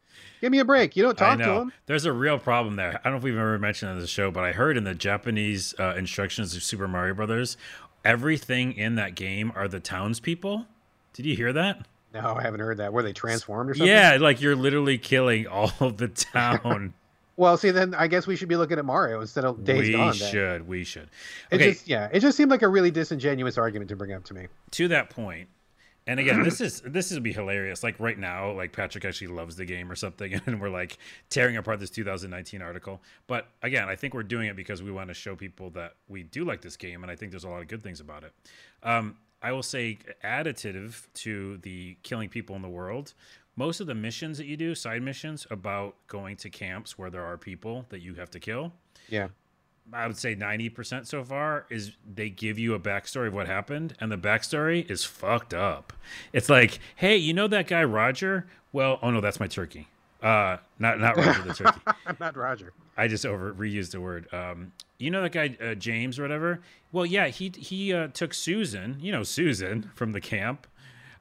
Give 0.41 0.52
me 0.52 0.60
a 0.60 0.65
break. 0.65 0.95
You 0.95 1.03
don't 1.03 1.18
talk 1.18 1.38
to 1.38 1.44
him. 1.61 1.74
There's 1.86 2.06
a 2.06 2.11
real 2.11 2.40
problem 2.40 2.78
there. 2.78 2.99
I 2.99 3.03
don't 3.03 3.14
know 3.14 3.18
if 3.18 3.24
we've 3.24 3.38
ever 3.38 3.60
mentioned 3.60 3.91
on 3.91 3.99
the 3.99 4.07
show, 4.07 4.32
but 4.32 4.44
I 4.44 4.53
heard 4.53 4.76
in 4.76 4.84
the 4.84 4.95
Japanese 4.95 5.76
uh, 5.80 5.94
instructions 5.95 6.56
of 6.56 6.64
Super 6.64 6.88
Mario 6.88 7.14
Brothers, 7.14 7.57
everything 8.03 8.74
in 8.74 8.95
that 8.95 9.14
game 9.14 9.52
are 9.56 9.68
the 9.68 9.80
townspeople. 9.80 10.65
Did 11.14 11.28
you 11.28 11.36
hear 11.36 11.53
that? 11.53 11.86
No, 12.14 12.35
I 12.35 12.41
haven't 12.44 12.60
heard 12.60 12.77
that. 12.77 12.94
Were 12.94 13.02
they 13.03 13.14
transformed 13.14 13.69
or 13.72 13.73
something? 13.73 13.88
Yeah, 13.88 14.18
like 14.19 14.40
you're 14.41 14.56
literally 14.56 14.98
killing 14.98 15.48
all 15.48 15.72
of 15.80 15.98
the 15.98 16.07
town. 16.07 16.94
Well, 17.35 17.57
see, 17.57 17.72
then 17.72 17.95
I 17.95 18.06
guess 18.06 18.27
we 18.27 18.35
should 18.35 18.48
be 18.48 18.56
looking 18.56 18.77
at 18.77 18.85
Mario 18.85 19.19
instead 19.19 19.44
of 19.44 19.64
Days 19.64 19.88
we 19.88 19.94
Gone. 19.94 20.15
then. 20.15 20.31
should. 20.31 20.68
We 20.68 20.84
should. 20.84 21.10
It 21.49 21.56
Okay, 21.56 21.72
just, 21.72 21.88
yeah, 21.88 22.07
it 22.14 22.19
just 22.19 22.38
seemed 22.38 22.52
like 22.52 22.61
a 22.61 22.68
really 22.68 22.91
disingenuous 22.91 23.57
argument 23.57 23.90
to 23.90 23.95
bring 23.95 24.14
up 24.14 24.23
to 24.26 24.35
me. 24.35 24.49
to 24.69 24.88
that 24.90 25.10
point, 25.10 25.49
and 26.06 26.19
again, 26.19 26.44
this 26.44 26.61
is 26.61 26.81
this 26.85 27.11
is 27.11 27.18
be 27.18 27.34
hilarious. 27.34 27.81
Like 27.81 27.99
right 27.99 28.19
now, 28.19 28.52
like 28.52 28.72
Patrick 28.72 29.03
actually 29.03 29.27
loves 29.27 29.56
the 29.56 29.65
game 29.65 29.91
or 29.91 29.95
something, 29.95 30.40
and 30.45 30.61
we're 30.61 30.69
like 30.69 30.99
tearing 31.31 31.57
apart 31.57 31.80
this 31.80 31.90
2019 31.90 32.61
article. 32.61 33.02
But 33.26 33.48
again, 33.64 33.90
I 33.90 33.95
think 33.95 34.14
we're 34.14 34.22
doing 34.22 34.48
it 34.48 34.56
because 34.56 34.84
we 34.84 34.91
want 34.91 35.07
to 35.07 35.15
show 35.15 35.35
people 35.35 35.72
that 35.72 35.95
we 36.07 36.22
do 36.22 36.45
like 36.45 36.61
this 36.61 36.77
game, 36.77 37.02
and 37.02 37.11
I 37.11 37.15
think 37.15 37.31
there's 37.31 37.45
a 37.45 37.49
lot 37.49 37.64
of 37.64 37.68
good 37.68 37.81
things 37.81 37.99
about 37.99 38.26
it. 38.26 38.34
Um, 38.84 39.18
I 39.44 39.52
will 39.52 39.61
say, 39.61 39.99
additive 40.24 41.06
to 41.15 41.57
the 41.57 41.98
killing 42.02 42.30
people 42.30 42.56
in 42.56 42.61
the 42.61 42.70
world, 42.70 43.14
most 43.56 43.82
of 43.82 43.88
the 43.88 43.94
missions 43.94 44.38
that 44.38 44.45
you 44.45 44.57
do, 44.57 44.74
side 44.74 45.03
missions 45.03 45.45
about 45.52 45.95
going 46.07 46.38
to 46.38 46.49
camps 46.49 46.98
where 46.98 47.10
there 47.10 47.24
are 47.24 47.38
people 47.38 47.86
that 47.90 47.99
you 47.99 48.15
have 48.15 48.32
to 48.32 48.40
kill. 48.40 48.74
Yeah. 49.10 49.28
I 49.91 50.07
would 50.07 50.18
say 50.18 50.34
90% 50.34 51.06
so 51.06 51.24
far 51.26 51.65
is 51.70 51.91
they 52.11 52.30
give 52.30 52.57
you 52.57 52.74
a 52.74 52.80
backstory 52.80 53.28
of 53.28 53.34
what 53.34 53.48
happened, 53.48 53.95
and 53.99 54.10
the 54.10 54.18
backstory 54.18 54.90
is 54.90 55.03
fucked 55.03 55.53
up. 55.53 55.91
It's 56.32 56.49
like, 56.49 56.80
hey, 56.95 57.18
you 57.18 57.34
know 57.34 57.49
that 57.49 57.68
guy 57.68 57.84
Roger? 57.84 58.48
Well, 58.72 58.98
oh 59.03 59.11
no, 59.11 59.20
that's 59.20 59.41
my 59.41 59.48
turkey. 59.48 59.90
Uh, 60.22 60.57
not 60.80 61.02
not 61.02 61.18
Roger 61.18 61.41
the 61.41 61.53
turkey. 61.53 61.82
Not 62.22 62.38
Roger. 62.38 62.72
I 62.95 63.07
just 63.07 63.26
over 63.26 63.53
reused 63.53 63.91
the 63.91 64.02
word. 64.02 64.32
Um, 64.34 64.72
you 64.98 65.11
know 65.11 65.22
that 65.22 65.32
guy 65.32 65.57
uh, 65.61 65.76
James 65.76 66.20
or 66.20 66.22
whatever? 66.22 66.61
Well, 66.91 67.06
yeah, 67.06 67.28
he 67.28 67.52
he 67.57 67.94
uh, 67.94 68.07
took 68.07 68.34
Susan, 68.34 68.98
you 69.02 69.11
know 69.11 69.24
Susan 69.24 69.91
from 69.95 70.11
the 70.11 70.22
camp. 70.22 70.68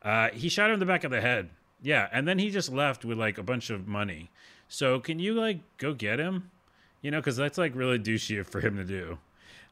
Uh, 0.02 0.30
he 0.30 0.48
shot 0.48 0.68
her 0.68 0.74
in 0.74 0.80
the 0.80 0.86
back 0.86 1.04
of 1.04 1.10
the 1.10 1.20
head. 1.20 1.50
Yeah, 1.82 2.08
and 2.12 2.28
then 2.28 2.38
he 2.38 2.50
just 2.50 2.72
left 2.72 3.04
with 3.04 3.18
like 3.18 3.38
a 3.38 3.42
bunch 3.42 3.70
of 3.70 3.88
money. 3.88 4.30
So 4.68 5.00
can 5.00 5.18
you 5.18 5.34
like 5.34 5.60
go 5.78 5.94
get 5.94 6.18
him? 6.18 6.50
You 7.00 7.10
know, 7.10 7.18
because 7.18 7.36
that's 7.36 7.58
like 7.58 7.74
really 7.74 7.98
douchey 7.98 8.44
for 8.46 8.60
him 8.60 8.76
to 8.76 8.84
do. 8.84 9.18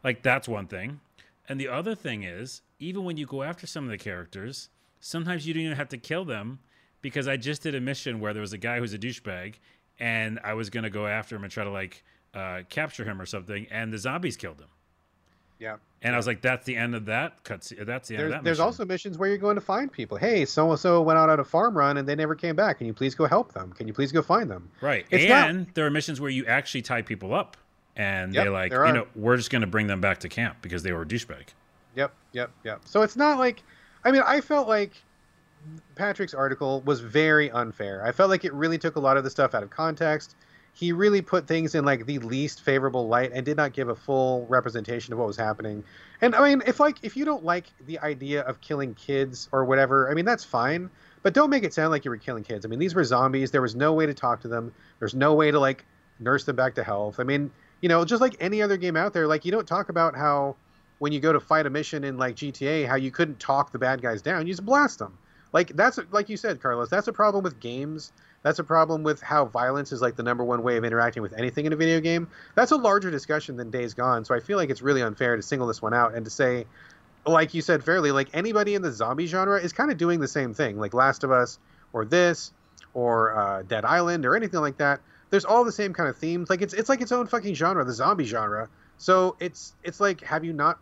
Like 0.03 0.23
that's 0.23 0.49
one 0.49 0.67
thing. 0.67 1.01
And 1.49 1.61
the 1.61 1.69
other 1.69 1.95
thing 1.95 2.23
is, 2.23 2.63
even 2.79 3.05
when 3.05 3.17
you 3.17 3.27
go 3.27 3.43
after 3.43 3.67
some 3.67 3.85
of 3.85 3.91
the 3.91 3.99
characters, 3.99 4.69
sometimes 5.01 5.47
you 5.47 5.55
don't 5.55 5.65
even 5.65 5.77
have 5.77 5.89
to 5.91 5.99
kill 5.99 6.25
them 6.25 6.61
because 7.03 7.27
I 7.27 7.37
just 7.37 7.63
did 7.63 7.75
a 7.75 7.81
mission 7.81 8.21
where 8.21 8.33
there 8.33 8.41
was 8.41 8.53
a 8.53 8.59
guy 8.59 8.79
who's 8.79 8.93
a 8.93 8.99
douchebag, 8.99 9.55
and 10.01 10.41
I 10.43 10.55
was 10.55 10.71
gonna 10.71 10.91
go 10.91 11.07
after 11.07 11.37
him 11.37 11.45
and 11.45 11.53
try 11.53 11.65
to 11.65 11.71
like 11.71 12.03
uh, 12.35 12.63
capture 12.69 13.05
him 13.05 13.21
or 13.21 13.27
something, 13.27 13.67
and 13.71 13.93
the 13.93 13.99
zombies 13.99 14.37
killed 14.37 14.61
him. 14.61 14.69
Yeah. 15.59 15.77
And 16.03 16.15
I 16.15 16.17
was 16.17 16.27
like, 16.27 16.41
"That's 16.41 16.65
the 16.65 16.75
end 16.77 16.95
of 16.95 17.05
that 17.07 17.45
cutscene. 17.45 17.85
That's 17.85 18.09
the 18.09 18.15
end 18.15 18.21
There's, 18.23 18.27
of 18.27 18.31
that." 18.39 18.45
there's 18.45 18.59
mission. 18.59 18.65
also 18.65 18.85
missions 18.87 19.19
where 19.19 19.29
you're 19.29 19.37
going 19.37 19.57
to 19.57 19.61
find 19.61 19.93
people. 19.93 20.17
Hey, 20.17 20.47
so 20.47 20.71
and 20.71 20.79
so 20.81 21.03
went 21.03 21.19
out 21.19 21.29
on 21.29 21.39
a 21.39 21.45
farm 21.45 21.77
run 21.77 21.99
and 21.99 22.09
they 22.09 22.15
never 22.15 22.35
came 22.35 22.57
back. 22.57 22.79
Can 22.79 22.87
you 22.87 22.95
please 22.95 23.15
go 23.15 23.27
help 23.27 23.53
them? 23.53 23.73
Can 23.75 23.87
you 23.87 23.93
please 23.93 24.11
go 24.11 24.23
find 24.23 24.51
them? 24.51 24.71
right, 24.81 25.05
it's 25.11 25.29
not- 25.29 25.51
and 25.51 25.67
there 25.75 25.85
are 25.87 25.91
missions 25.91 26.19
where 26.21 26.31
you 26.31 26.47
actually 26.47 26.81
tie 26.83 27.03
people 27.03 27.35
up, 27.35 27.59
and 27.97 28.33
Yep, 28.33 28.45
they 28.45 28.49
like, 28.51 28.73
you 28.73 28.93
know, 28.95 29.07
we're 29.15 29.37
just 29.37 29.51
gonna 29.51 29.67
bring 29.67 29.87
them 29.89 30.01
back 30.01 30.21
to 30.21 30.29
camp 30.31 30.57
because 30.63 30.83
they 30.83 30.93
were 30.93 31.03
a 31.03 31.07
douchebag. 31.07 31.49
Yep, 31.97 32.15
yep, 32.33 32.51
yep. 32.65 32.81
So 32.87 33.03
it's 33.03 33.17
not 33.17 33.39
like, 33.39 33.63
I 34.05 34.13
mean, 34.13 34.23
I 34.25 34.41
felt 34.41 34.67
like 34.69 34.93
Patrick's 35.95 36.35
article 36.35 36.83
was 36.83 37.01
very 37.01 37.51
unfair. 37.51 38.05
I 38.05 38.13
felt 38.13 38.31
like 38.31 38.45
it 38.45 38.53
really 38.53 38.79
took 38.79 38.97
a 38.97 39.01
lot 39.01 39.17
of 39.17 39.25
the 39.25 39.31
stuff 39.31 39.55
out 39.55 39.63
of 39.63 39.71
context. 39.71 40.35
He 40.73 40.93
really 40.93 41.21
put 41.21 41.47
things 41.47 41.75
in 41.75 41.85
like 41.85 42.07
the 42.07 42.19
least 42.21 42.63
favorable 42.63 43.09
light 43.09 43.33
and 43.33 43.45
did 43.45 43.57
not 43.57 43.73
give 43.73 43.89
a 43.89 43.95
full 43.95 44.47
representation 44.47 45.13
of 45.13 45.19
what 45.19 45.27
was 45.27 45.37
happening. 45.37 45.85
And 46.21 46.35
I 46.35 46.49
mean, 46.49 46.63
if 46.67 46.81
like 46.81 46.99
if 47.03 47.17
you 47.17 47.25
don't 47.25 47.45
like 47.45 47.67
the 47.87 47.99
idea 47.99 48.43
of 48.43 48.61
killing 48.61 48.95
kids 48.95 49.49
or 49.53 49.65
whatever, 49.65 50.11
I 50.11 50.15
mean 50.15 50.25
that's 50.25 50.45
fine. 50.45 50.91
But 51.23 51.35
don't 51.35 51.51
make 51.51 51.65
it 51.65 51.75
sound 51.75 51.91
like 51.91 52.05
you 52.05 52.11
were 52.11 52.17
killing 52.17 52.45
kids. 52.45 52.65
I 52.65 52.69
mean, 52.69 52.79
these 52.79 52.95
were 52.95 53.05
zombies. 53.05 53.51
There 53.51 53.61
was 53.61 53.75
no 53.75 53.93
way 53.93 54.07
to 54.07 54.15
talk 54.15 54.41
to 54.43 54.49
them. 54.49 54.73
There's 55.01 55.15
no 55.15 55.35
way 55.35 55.51
to 55.51 55.61
like 55.61 55.85
nurse 56.19 56.45
them 56.45 56.57
back 56.57 56.77
to 56.77 56.85
health. 56.85 57.21
I 57.21 57.25
mean, 57.25 57.51
you 57.81 57.89
know, 57.89 58.05
just 58.05 58.21
like 58.21 58.37
any 58.41 58.63
other 58.63 58.77
game 58.77 58.97
out 58.97 59.13
there, 59.13 59.27
like 59.27 59.45
you 59.45 59.53
don't 59.53 59.67
talk 59.67 59.89
about 59.89 60.15
how 60.17 60.57
when 60.99 61.13
you 61.13 61.21
go 61.21 61.33
to 61.33 61.41
fight 61.41 61.67
a 61.67 61.71
mission 61.71 62.05
in 62.05 62.17
like 62.17 62.37
GTA, 62.37 62.87
how 62.87 62.95
you 62.95 63.11
couldn't 63.11 63.41
talk 63.41 63.73
the 63.73 63.79
bad 63.79 64.01
guys 64.01 64.23
down, 64.23 64.47
you 64.47 64.53
just 64.53 64.65
blast 64.65 64.99
them. 64.99 65.19
Like 65.53 65.75
that's 65.75 65.99
like 66.11 66.29
you 66.29 66.37
said, 66.37 66.61
Carlos. 66.61 66.89
That's 66.89 67.09
a 67.09 67.13
problem 67.13 67.43
with 67.43 67.61
games. 67.61 68.13
That's 68.43 68.59
a 68.59 68.65
problem 68.65 69.03
with 69.03 69.21
how 69.21 69.45
violence 69.47 69.93
is 69.93 70.01
like 70.01 70.17
the 70.17 70.23
number 70.23 70.45
one 70.45 70.63
way 70.63 70.77
of 70.77 70.85
interacting 70.85 71.23
with 71.23 71.35
anything 71.35 71.67
in 71.67 71.73
a 71.73 71.77
video 71.77 72.01
game. 72.01 72.29
That's 72.55 72.71
a 72.71 72.77
larger 72.77 73.11
discussion 73.11 73.57
than 73.57 73.71
Days 73.71 73.95
Gone. 73.95 74.25
So 74.25 74.35
I 74.35 74.41
feel 74.41 74.57
like 74.57 74.71
it's 74.71 74.81
really 74.81 75.03
unfair 75.03 75.37
to 75.37 75.43
single 75.43 75.69
this 75.69 75.83
one 75.83 75.93
out 75.93 76.15
and 76.15 76.25
to 76.25 76.31
say, 76.31 76.65
like 77.27 77.53
you 77.53 77.61
said 77.61 77.85
fairly, 77.85 78.13
like 78.13 78.29
anybody 78.33 78.75
in 78.75 78.83
the 78.83 78.93
zombie 78.93 79.27
genre 79.27 79.61
is 79.61 79.73
kind 79.73 79.91
of 79.91 79.99
doing 79.99 80.21
the 80.21 80.29
same 80.29 80.55
thing, 80.55 80.79
like 80.79 80.95
Last 80.95 81.25
of 81.25 81.33
Us 81.33 81.59
or 81.93 82.05
this 82.05 82.53
or 82.95 83.37
uh, 83.37 83.63
Dead 83.63 83.85
Island 83.85 84.25
or 84.25 84.37
anything 84.37 84.61
like 84.61 84.79
that. 84.79 85.01
There's 85.31 85.45
all 85.45 85.65
the 85.65 85.73
same 85.73 85.93
kind 85.93 86.09
of 86.09 86.17
themes. 86.17 86.49
Like 86.49 86.63
it's 86.63 86.75
it's 86.75 86.89
like 86.89 87.01
its 87.01 87.13
own 87.13 87.27
fucking 87.27 87.55
genre, 87.55 87.85
the 87.85 87.93
zombie 87.93 88.25
genre. 88.25 88.69
So 88.99 89.37
it's 89.41 89.75
it's 89.83 90.01
like, 90.01 90.23
have 90.23 90.45
you 90.45 90.53
not 90.53 90.79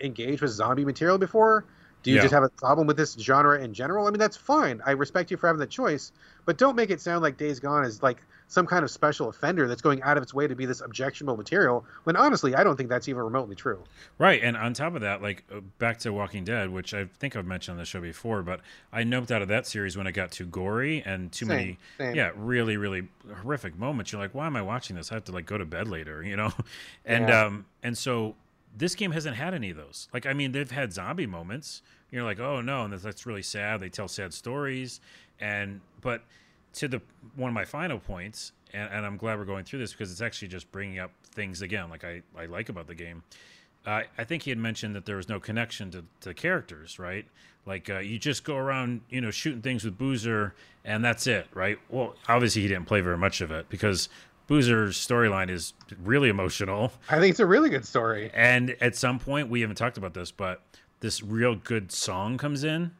engaged 0.00 0.42
with 0.42 0.50
zombie 0.50 0.84
material 0.84 1.18
before? 1.18 1.64
Do 2.02 2.10
you 2.10 2.16
Yeah. 2.16 2.22
just 2.22 2.34
have 2.34 2.44
a 2.44 2.48
problem 2.48 2.86
with 2.86 2.96
this 2.96 3.14
genre 3.14 3.60
in 3.60 3.74
general? 3.74 4.06
I 4.06 4.10
mean, 4.10 4.18
that's 4.18 4.36
fine. 4.36 4.80
I 4.86 4.92
respect 4.92 5.30
you 5.30 5.36
for 5.36 5.46
having 5.46 5.60
the 5.60 5.66
choice, 5.66 6.12
but 6.44 6.56
don't 6.56 6.76
make 6.76 6.90
it 6.90 7.00
sound 7.00 7.22
like 7.22 7.36
Days 7.36 7.60
Gone 7.60 7.84
is 7.84 8.02
like 8.02 8.22
some 8.46 8.66
kind 8.66 8.82
of 8.82 8.90
special 8.90 9.28
offender 9.28 9.68
that's 9.68 9.82
going 9.82 10.02
out 10.02 10.16
of 10.16 10.22
its 10.22 10.32
way 10.32 10.46
to 10.46 10.54
be 10.54 10.64
this 10.64 10.80
objectionable 10.80 11.36
material. 11.36 11.84
When 12.04 12.16
honestly, 12.16 12.54
I 12.54 12.64
don't 12.64 12.76
think 12.76 12.88
that's 12.88 13.08
even 13.08 13.20
remotely 13.22 13.54
true. 13.56 13.84
Right, 14.16 14.42
and 14.42 14.56
on 14.56 14.72
top 14.72 14.94
of 14.94 15.02
that, 15.02 15.20
like 15.20 15.44
uh, 15.54 15.60
back 15.78 15.98
to 16.00 16.12
Walking 16.12 16.44
Dead, 16.44 16.70
which 16.70 16.94
I 16.94 17.04
think 17.18 17.36
I've 17.36 17.44
mentioned 17.46 17.74
on 17.74 17.78
the 17.78 17.84
show 17.84 18.00
before, 18.00 18.42
but 18.42 18.60
I 18.92 19.02
noped 19.02 19.30
out 19.30 19.42
of 19.42 19.48
that 19.48 19.66
series 19.66 19.96
when 19.96 20.06
it 20.06 20.12
got 20.12 20.30
too 20.32 20.46
gory 20.46 21.02
and 21.04 21.30
too 21.30 21.44
Same, 21.46 21.56
many, 21.56 21.78
same. 21.98 22.14
yeah, 22.14 22.30
really, 22.36 22.76
really 22.78 23.08
horrific 23.42 23.78
moments. 23.78 24.12
You're 24.12 24.20
like, 24.22 24.34
why 24.34 24.46
am 24.46 24.56
I 24.56 24.62
watching 24.62 24.96
this? 24.96 25.12
I 25.12 25.16
have 25.16 25.24
to 25.24 25.32
like 25.32 25.44
go 25.46 25.58
to 25.58 25.66
bed 25.66 25.88
later, 25.88 26.22
you 26.24 26.36
know, 26.36 26.52
and 27.04 27.28
Yeah. 27.28 27.44
um, 27.44 27.66
and 27.82 27.98
so 27.98 28.34
this 28.78 28.94
game 28.94 29.12
hasn't 29.12 29.36
had 29.36 29.54
any 29.54 29.70
of 29.70 29.76
those. 29.76 30.08
Like, 30.12 30.26
I 30.26 30.32
mean, 30.32 30.52
they've 30.52 30.70
had 30.70 30.92
zombie 30.92 31.26
moments. 31.26 31.82
You're 32.10 32.24
like, 32.24 32.40
oh 32.40 32.60
no, 32.60 32.84
and 32.84 32.92
that's, 32.92 33.02
that's 33.02 33.26
really 33.26 33.42
sad. 33.42 33.80
They 33.80 33.88
tell 33.88 34.08
sad 34.08 34.32
stories, 34.32 35.00
and 35.40 35.80
but 36.00 36.22
to 36.74 36.88
the 36.88 37.02
one 37.36 37.48
of 37.48 37.54
my 37.54 37.64
final 37.64 37.98
points, 37.98 38.52
and, 38.72 38.90
and 38.90 39.04
I'm 39.04 39.16
glad 39.16 39.38
we're 39.38 39.44
going 39.44 39.64
through 39.64 39.80
this 39.80 39.92
because 39.92 40.10
it's 40.10 40.22
actually 40.22 40.48
just 40.48 40.70
bringing 40.72 40.98
up 40.98 41.10
things 41.32 41.62
again, 41.62 41.90
like 41.90 42.04
I, 42.04 42.22
I 42.36 42.46
like 42.46 42.68
about 42.68 42.86
the 42.86 42.94
game. 42.94 43.22
Uh, 43.86 44.02
I 44.18 44.24
think 44.24 44.42
he 44.42 44.50
had 44.50 44.58
mentioned 44.58 44.94
that 44.96 45.06
there 45.06 45.16
was 45.16 45.28
no 45.28 45.40
connection 45.40 45.90
to, 45.92 46.04
to 46.20 46.34
characters, 46.34 46.98
right? 46.98 47.24
Like 47.64 47.88
uh, 47.88 47.98
you 47.98 48.18
just 48.18 48.44
go 48.44 48.56
around, 48.56 49.02
you 49.08 49.20
know, 49.20 49.30
shooting 49.30 49.62
things 49.62 49.84
with 49.84 49.96
Boozer, 49.96 50.54
and 50.84 51.04
that's 51.04 51.26
it, 51.26 51.46
right? 51.54 51.78
Well, 51.88 52.14
obviously 52.28 52.62
he 52.62 52.68
didn't 52.68 52.86
play 52.86 53.00
very 53.00 53.18
much 53.18 53.40
of 53.40 53.50
it 53.50 53.68
because 53.68 54.08
Boozer's 54.48 54.96
storyline 54.96 55.50
is 55.50 55.74
really 56.02 56.28
emotional, 56.28 56.92
I 57.10 57.18
think 57.20 57.30
it's 57.32 57.40
a 57.40 57.46
really 57.46 57.68
good 57.70 57.84
story. 57.86 58.30
and 58.34 58.74
at 58.80 58.96
some 58.96 59.18
point 59.18 59.48
we 59.50 59.60
haven't 59.60 59.76
talked 59.76 59.98
about 59.98 60.14
this, 60.14 60.30
but 60.30 60.62
this 61.00 61.22
real 61.22 61.54
good 61.54 61.92
song 61.92 62.38
comes 62.38 62.64
in, 62.64 62.90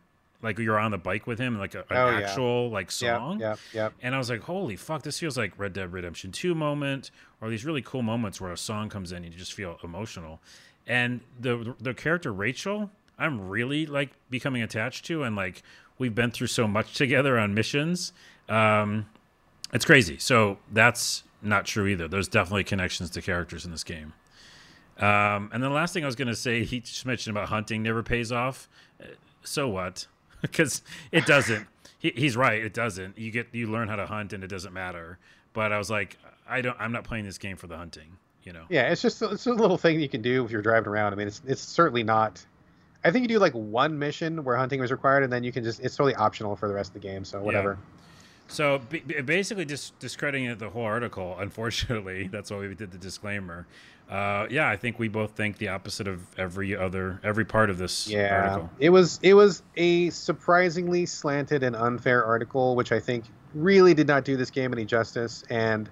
like 0.42 0.58
you're 0.58 0.78
on 0.78 0.90
the 0.90 0.98
bike 0.98 1.26
with 1.26 1.38
him, 1.38 1.58
like 1.58 1.74
a, 1.74 1.80
an 1.80 1.96
Oh, 1.96 2.10
yeah. 2.10 2.18
actual 2.26 2.70
like 2.70 2.90
song. 2.90 3.40
Yeah, 3.40 3.56
yeah, 3.72 3.84
yeah. 3.84 3.88
And 4.02 4.14
I 4.14 4.18
was 4.18 4.28
like, 4.30 4.42
holy 4.42 4.76
fuck, 4.76 5.02
this 5.02 5.18
feels 5.18 5.36
like 5.38 5.58
Red 5.58 5.72
Dead 5.72 5.92
Redemption 5.92 6.30
2 6.32 6.54
moment 6.54 7.10
or 7.40 7.48
these 7.50 7.64
really 7.64 7.82
cool 7.82 8.02
moments 8.02 8.40
where 8.40 8.52
a 8.52 8.56
song 8.58 8.88
comes 8.88 9.10
in 9.12 9.24
and 9.24 9.32
you 9.32 9.38
just 9.38 9.52
feel 9.54 9.78
emotional. 9.82 10.40
And 10.86 11.20
the 11.40 11.74
the 11.80 11.92
character 11.94 12.32
Rachel, 12.32 12.90
I'm 13.18 13.48
really 13.48 13.84
like 13.86 14.10
becoming 14.30 14.62
attached 14.62 15.04
to 15.06 15.22
and 15.22 15.34
like 15.34 15.62
we've 15.98 16.14
been 16.14 16.30
through 16.30 16.46
so 16.48 16.68
much 16.68 16.94
together 17.02 17.38
on 17.38 17.54
missions. 17.54 18.12
Um 18.50 19.06
it's 19.72 19.84
crazy. 19.84 20.18
So 20.18 20.58
that's 20.72 21.24
not 21.42 21.64
true 21.66 21.86
either. 21.86 22.08
There's 22.08 22.28
definitely 22.28 22.64
connections 22.64 23.10
to 23.10 23.22
characters 23.22 23.64
in 23.64 23.70
this 23.70 23.84
game. 23.84 24.12
Um, 24.98 25.50
and 25.52 25.62
the 25.62 25.70
last 25.70 25.94
thing 25.94 26.02
I 26.02 26.06
was 26.06 26.16
going 26.16 26.28
to 26.28 26.34
say, 26.34 26.64
he 26.64 26.80
just 26.80 27.06
mentioned 27.06 27.36
about 27.36 27.48
hunting 27.48 27.82
never 27.82 28.02
pays 28.02 28.32
off. 28.32 28.68
Uh, 29.00 29.06
so 29.42 29.68
what? 29.68 30.06
Because 30.40 30.82
it 31.10 31.26
doesn't. 31.26 31.66
he, 31.98 32.12
he's 32.14 32.36
right. 32.36 32.62
It 32.62 32.72
doesn't. 32.72 33.18
You 33.18 33.32
get 33.32 33.48
you 33.50 33.66
learn 33.66 33.88
how 33.88 33.96
to 33.96 34.06
hunt, 34.06 34.32
and 34.32 34.44
it 34.44 34.46
doesn't 34.46 34.72
matter. 34.72 35.18
But 35.52 35.72
I 35.72 35.78
was 35.78 35.90
like, 35.90 36.16
I 36.48 36.60
don't. 36.60 36.76
I'm 36.78 36.92
not 36.92 37.02
playing 37.02 37.24
this 37.24 37.38
game 37.38 37.56
for 37.56 37.66
the 37.66 37.76
hunting. 37.76 38.16
You 38.44 38.52
know. 38.52 38.62
Yeah, 38.68 38.88
it's 38.92 39.02
just 39.02 39.20
it's 39.20 39.48
a 39.48 39.52
little 39.52 39.76
thing 39.76 39.98
you 39.98 40.08
can 40.08 40.22
do 40.22 40.44
if 40.44 40.52
you're 40.52 40.62
driving 40.62 40.86
around. 40.86 41.12
I 41.12 41.16
mean, 41.16 41.26
it's 41.26 41.42
it's 41.44 41.60
certainly 41.60 42.04
not. 42.04 42.46
I 43.02 43.10
think 43.10 43.24
you 43.24 43.28
do 43.28 43.40
like 43.40 43.52
one 43.52 43.98
mission 43.98 44.44
where 44.44 44.56
hunting 44.56 44.78
was 44.80 44.92
required, 44.92 45.24
and 45.24 45.32
then 45.32 45.42
you 45.42 45.50
can 45.50 45.64
just 45.64 45.80
it's 45.80 45.96
totally 45.96 46.14
optional 46.14 46.54
for 46.54 46.68
the 46.68 46.74
rest 46.74 46.90
of 46.90 46.94
the 46.94 47.08
game. 47.08 47.24
So 47.24 47.42
whatever. 47.42 47.72
Yeah. 47.72 47.97
So 48.48 48.80
b- 48.88 49.00
basically, 49.00 49.66
just 49.66 49.98
discrediting 49.98 50.56
the 50.56 50.70
whole 50.70 50.84
article. 50.84 51.36
Unfortunately, 51.38 52.28
that's 52.32 52.50
why 52.50 52.58
we 52.58 52.74
did 52.74 52.90
the 52.90 52.98
disclaimer. 52.98 53.66
Uh, 54.10 54.46
yeah, 54.50 54.68
I 54.68 54.76
think 54.76 54.98
we 54.98 55.08
both 55.08 55.32
think 55.32 55.58
the 55.58 55.68
opposite 55.68 56.08
of 56.08 56.22
every 56.38 56.74
other 56.74 57.20
every 57.22 57.44
part 57.44 57.68
of 57.68 57.76
this 57.76 58.08
yeah, 58.08 58.48
article. 58.48 58.70
it 58.78 58.88
was 58.88 59.20
it 59.22 59.34
was 59.34 59.62
a 59.76 60.08
surprisingly 60.10 61.04
slanted 61.04 61.62
and 61.62 61.76
unfair 61.76 62.24
article, 62.24 62.74
which 62.74 62.90
I 62.90 63.00
think 63.00 63.24
really 63.54 63.92
did 63.92 64.06
not 64.06 64.24
do 64.24 64.36
this 64.36 64.50
game 64.50 64.72
any 64.72 64.86
justice. 64.86 65.44
And 65.50 65.90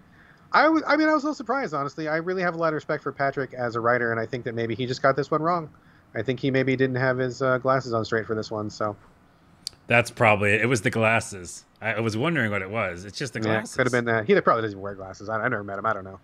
I 0.52 0.68
was 0.70 0.82
I 0.86 0.96
mean 0.96 1.08
I 1.08 1.14
was 1.14 1.24
a 1.24 1.26
little 1.26 1.34
surprised, 1.34 1.74
honestly. 1.74 2.08
I 2.08 2.16
really 2.16 2.42
have 2.42 2.54
a 2.54 2.58
lot 2.58 2.68
of 2.68 2.74
respect 2.74 3.02
for 3.02 3.12
Patrick 3.12 3.52
as 3.52 3.74
a 3.74 3.80
writer, 3.80 4.10
and 4.12 4.18
I 4.18 4.24
think 4.24 4.44
that 4.44 4.54
maybe 4.54 4.74
he 4.74 4.86
just 4.86 5.02
got 5.02 5.14
this 5.14 5.30
one 5.30 5.42
wrong. 5.42 5.68
I 6.14 6.22
think 6.22 6.40
he 6.40 6.50
maybe 6.50 6.74
didn't 6.74 6.96
have 6.96 7.18
his 7.18 7.42
uh, 7.42 7.58
glasses 7.58 7.92
on 7.92 8.02
straight 8.06 8.24
for 8.24 8.34
this 8.34 8.50
one. 8.50 8.70
So 8.70 8.96
that's 9.88 10.10
probably 10.10 10.54
it. 10.54 10.62
it 10.62 10.66
was 10.66 10.80
the 10.80 10.90
glasses. 10.90 11.66
I 11.92 12.00
was 12.00 12.16
wondering 12.16 12.50
what 12.50 12.62
it 12.62 12.70
was. 12.70 13.04
It's 13.04 13.18
just 13.18 13.32
the 13.32 13.40
glasses. 13.40 13.74
Yeah, 13.74 13.76
could 13.76 13.86
have 13.86 13.92
been 13.92 14.04
that. 14.06 14.26
He 14.26 14.40
probably 14.40 14.62
doesn't 14.62 14.80
wear 14.80 14.94
glasses. 14.94 15.28
I, 15.28 15.36
I 15.36 15.48
never 15.48 15.64
met 15.64 15.78
him. 15.78 15.86
I 15.86 15.92
don't 15.92 16.04
know. 16.04 16.20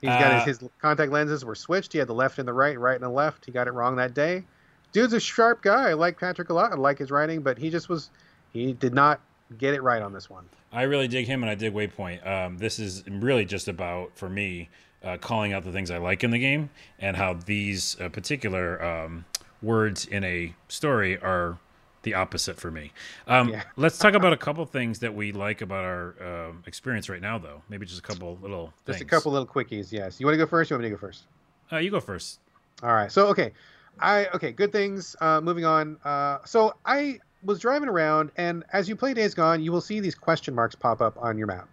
He's 0.00 0.10
got 0.10 0.32
uh, 0.32 0.44
his, 0.44 0.58
his, 0.58 0.68
contact 0.80 1.12
lenses 1.12 1.44
were 1.44 1.54
switched. 1.54 1.92
He 1.92 1.98
had 1.98 2.08
the 2.08 2.14
left 2.14 2.38
and 2.38 2.46
the 2.46 2.52
right, 2.52 2.78
right 2.78 2.94
and 2.94 3.04
the 3.04 3.08
left. 3.08 3.46
He 3.46 3.52
got 3.52 3.68
it 3.68 3.72
wrong 3.72 3.96
that 3.96 4.12
day. 4.12 4.44
Dude's 4.92 5.12
a 5.12 5.20
sharp 5.20 5.62
guy. 5.62 5.90
I 5.90 5.92
like 5.94 6.18
Patrick 6.18 6.50
a 6.50 6.54
lot. 6.54 6.72
I 6.72 6.76
like 6.76 6.98
his 6.98 7.10
writing, 7.10 7.40
but 7.40 7.58
he 7.58 7.70
just 7.70 7.88
was 7.88 8.10
he 8.52 8.72
did 8.74 8.94
not 8.94 9.20
get 9.58 9.74
it 9.74 9.82
right 9.82 10.02
on 10.02 10.12
this 10.12 10.28
one. 10.28 10.44
I 10.72 10.82
really 10.82 11.08
dig 11.08 11.26
him, 11.26 11.42
and 11.42 11.50
I 11.50 11.54
dig 11.54 11.72
Waypoint. 11.72 12.26
Um, 12.26 12.58
this 12.58 12.78
is 12.78 13.04
really 13.08 13.44
just 13.44 13.68
about 13.68 14.12
for 14.14 14.28
me 14.28 14.68
uh, 15.02 15.16
calling 15.18 15.52
out 15.52 15.64
the 15.64 15.72
things 15.72 15.90
I 15.90 15.98
like 15.98 16.24
in 16.24 16.30
the 16.30 16.38
game 16.38 16.70
and 16.98 17.16
how 17.16 17.34
these 17.34 17.98
uh, 18.00 18.08
particular 18.08 18.82
um, 18.84 19.24
words 19.62 20.06
in 20.06 20.24
a 20.24 20.54
story 20.68 21.18
are 21.18 21.58
the 22.04 22.14
opposite 22.14 22.58
for 22.58 22.70
me. 22.70 22.92
Um, 23.26 23.48
yeah. 23.48 23.64
let's 23.76 23.98
talk 23.98 24.14
about 24.14 24.32
a 24.32 24.36
couple 24.36 24.64
things 24.64 25.00
that 25.00 25.14
we 25.14 25.32
like 25.32 25.60
about 25.60 25.84
our 25.84 26.14
uh, 26.22 26.52
experience 26.66 27.08
right 27.08 27.20
now, 27.20 27.38
though. 27.38 27.62
Maybe 27.68 27.84
just 27.84 27.98
a 27.98 28.02
couple 28.02 28.38
little. 28.40 28.72
Just 28.86 29.00
a 29.00 29.04
couple 29.04 29.32
little 29.32 29.46
quickies. 29.46 29.90
Yes. 29.90 30.20
You 30.20 30.26
want 30.26 30.34
to 30.34 30.38
go 30.38 30.46
first? 30.46 30.70
you 30.70 30.76
want 30.76 30.84
me 30.84 30.90
to 30.90 30.94
go 30.94 31.00
first? 31.00 31.24
Uh, 31.72 31.78
you 31.78 31.90
go 31.90 32.00
first. 32.00 32.38
All 32.82 32.94
right. 32.94 33.10
So 33.10 33.26
okay, 33.28 33.52
I 33.98 34.26
okay. 34.34 34.52
Good 34.52 34.72
things. 34.72 35.16
Uh, 35.20 35.40
moving 35.40 35.64
on. 35.64 35.98
Uh, 36.04 36.38
so 36.44 36.74
I 36.84 37.18
was 37.42 37.58
driving 37.58 37.88
around, 37.88 38.30
and 38.36 38.64
as 38.72 38.88
you 38.88 38.96
play 38.96 39.14
Days 39.14 39.34
Gone, 39.34 39.62
you 39.62 39.72
will 39.72 39.80
see 39.80 40.00
these 40.00 40.14
question 40.14 40.54
marks 40.54 40.74
pop 40.74 41.00
up 41.00 41.16
on 41.18 41.36
your 41.36 41.46
map. 41.46 41.68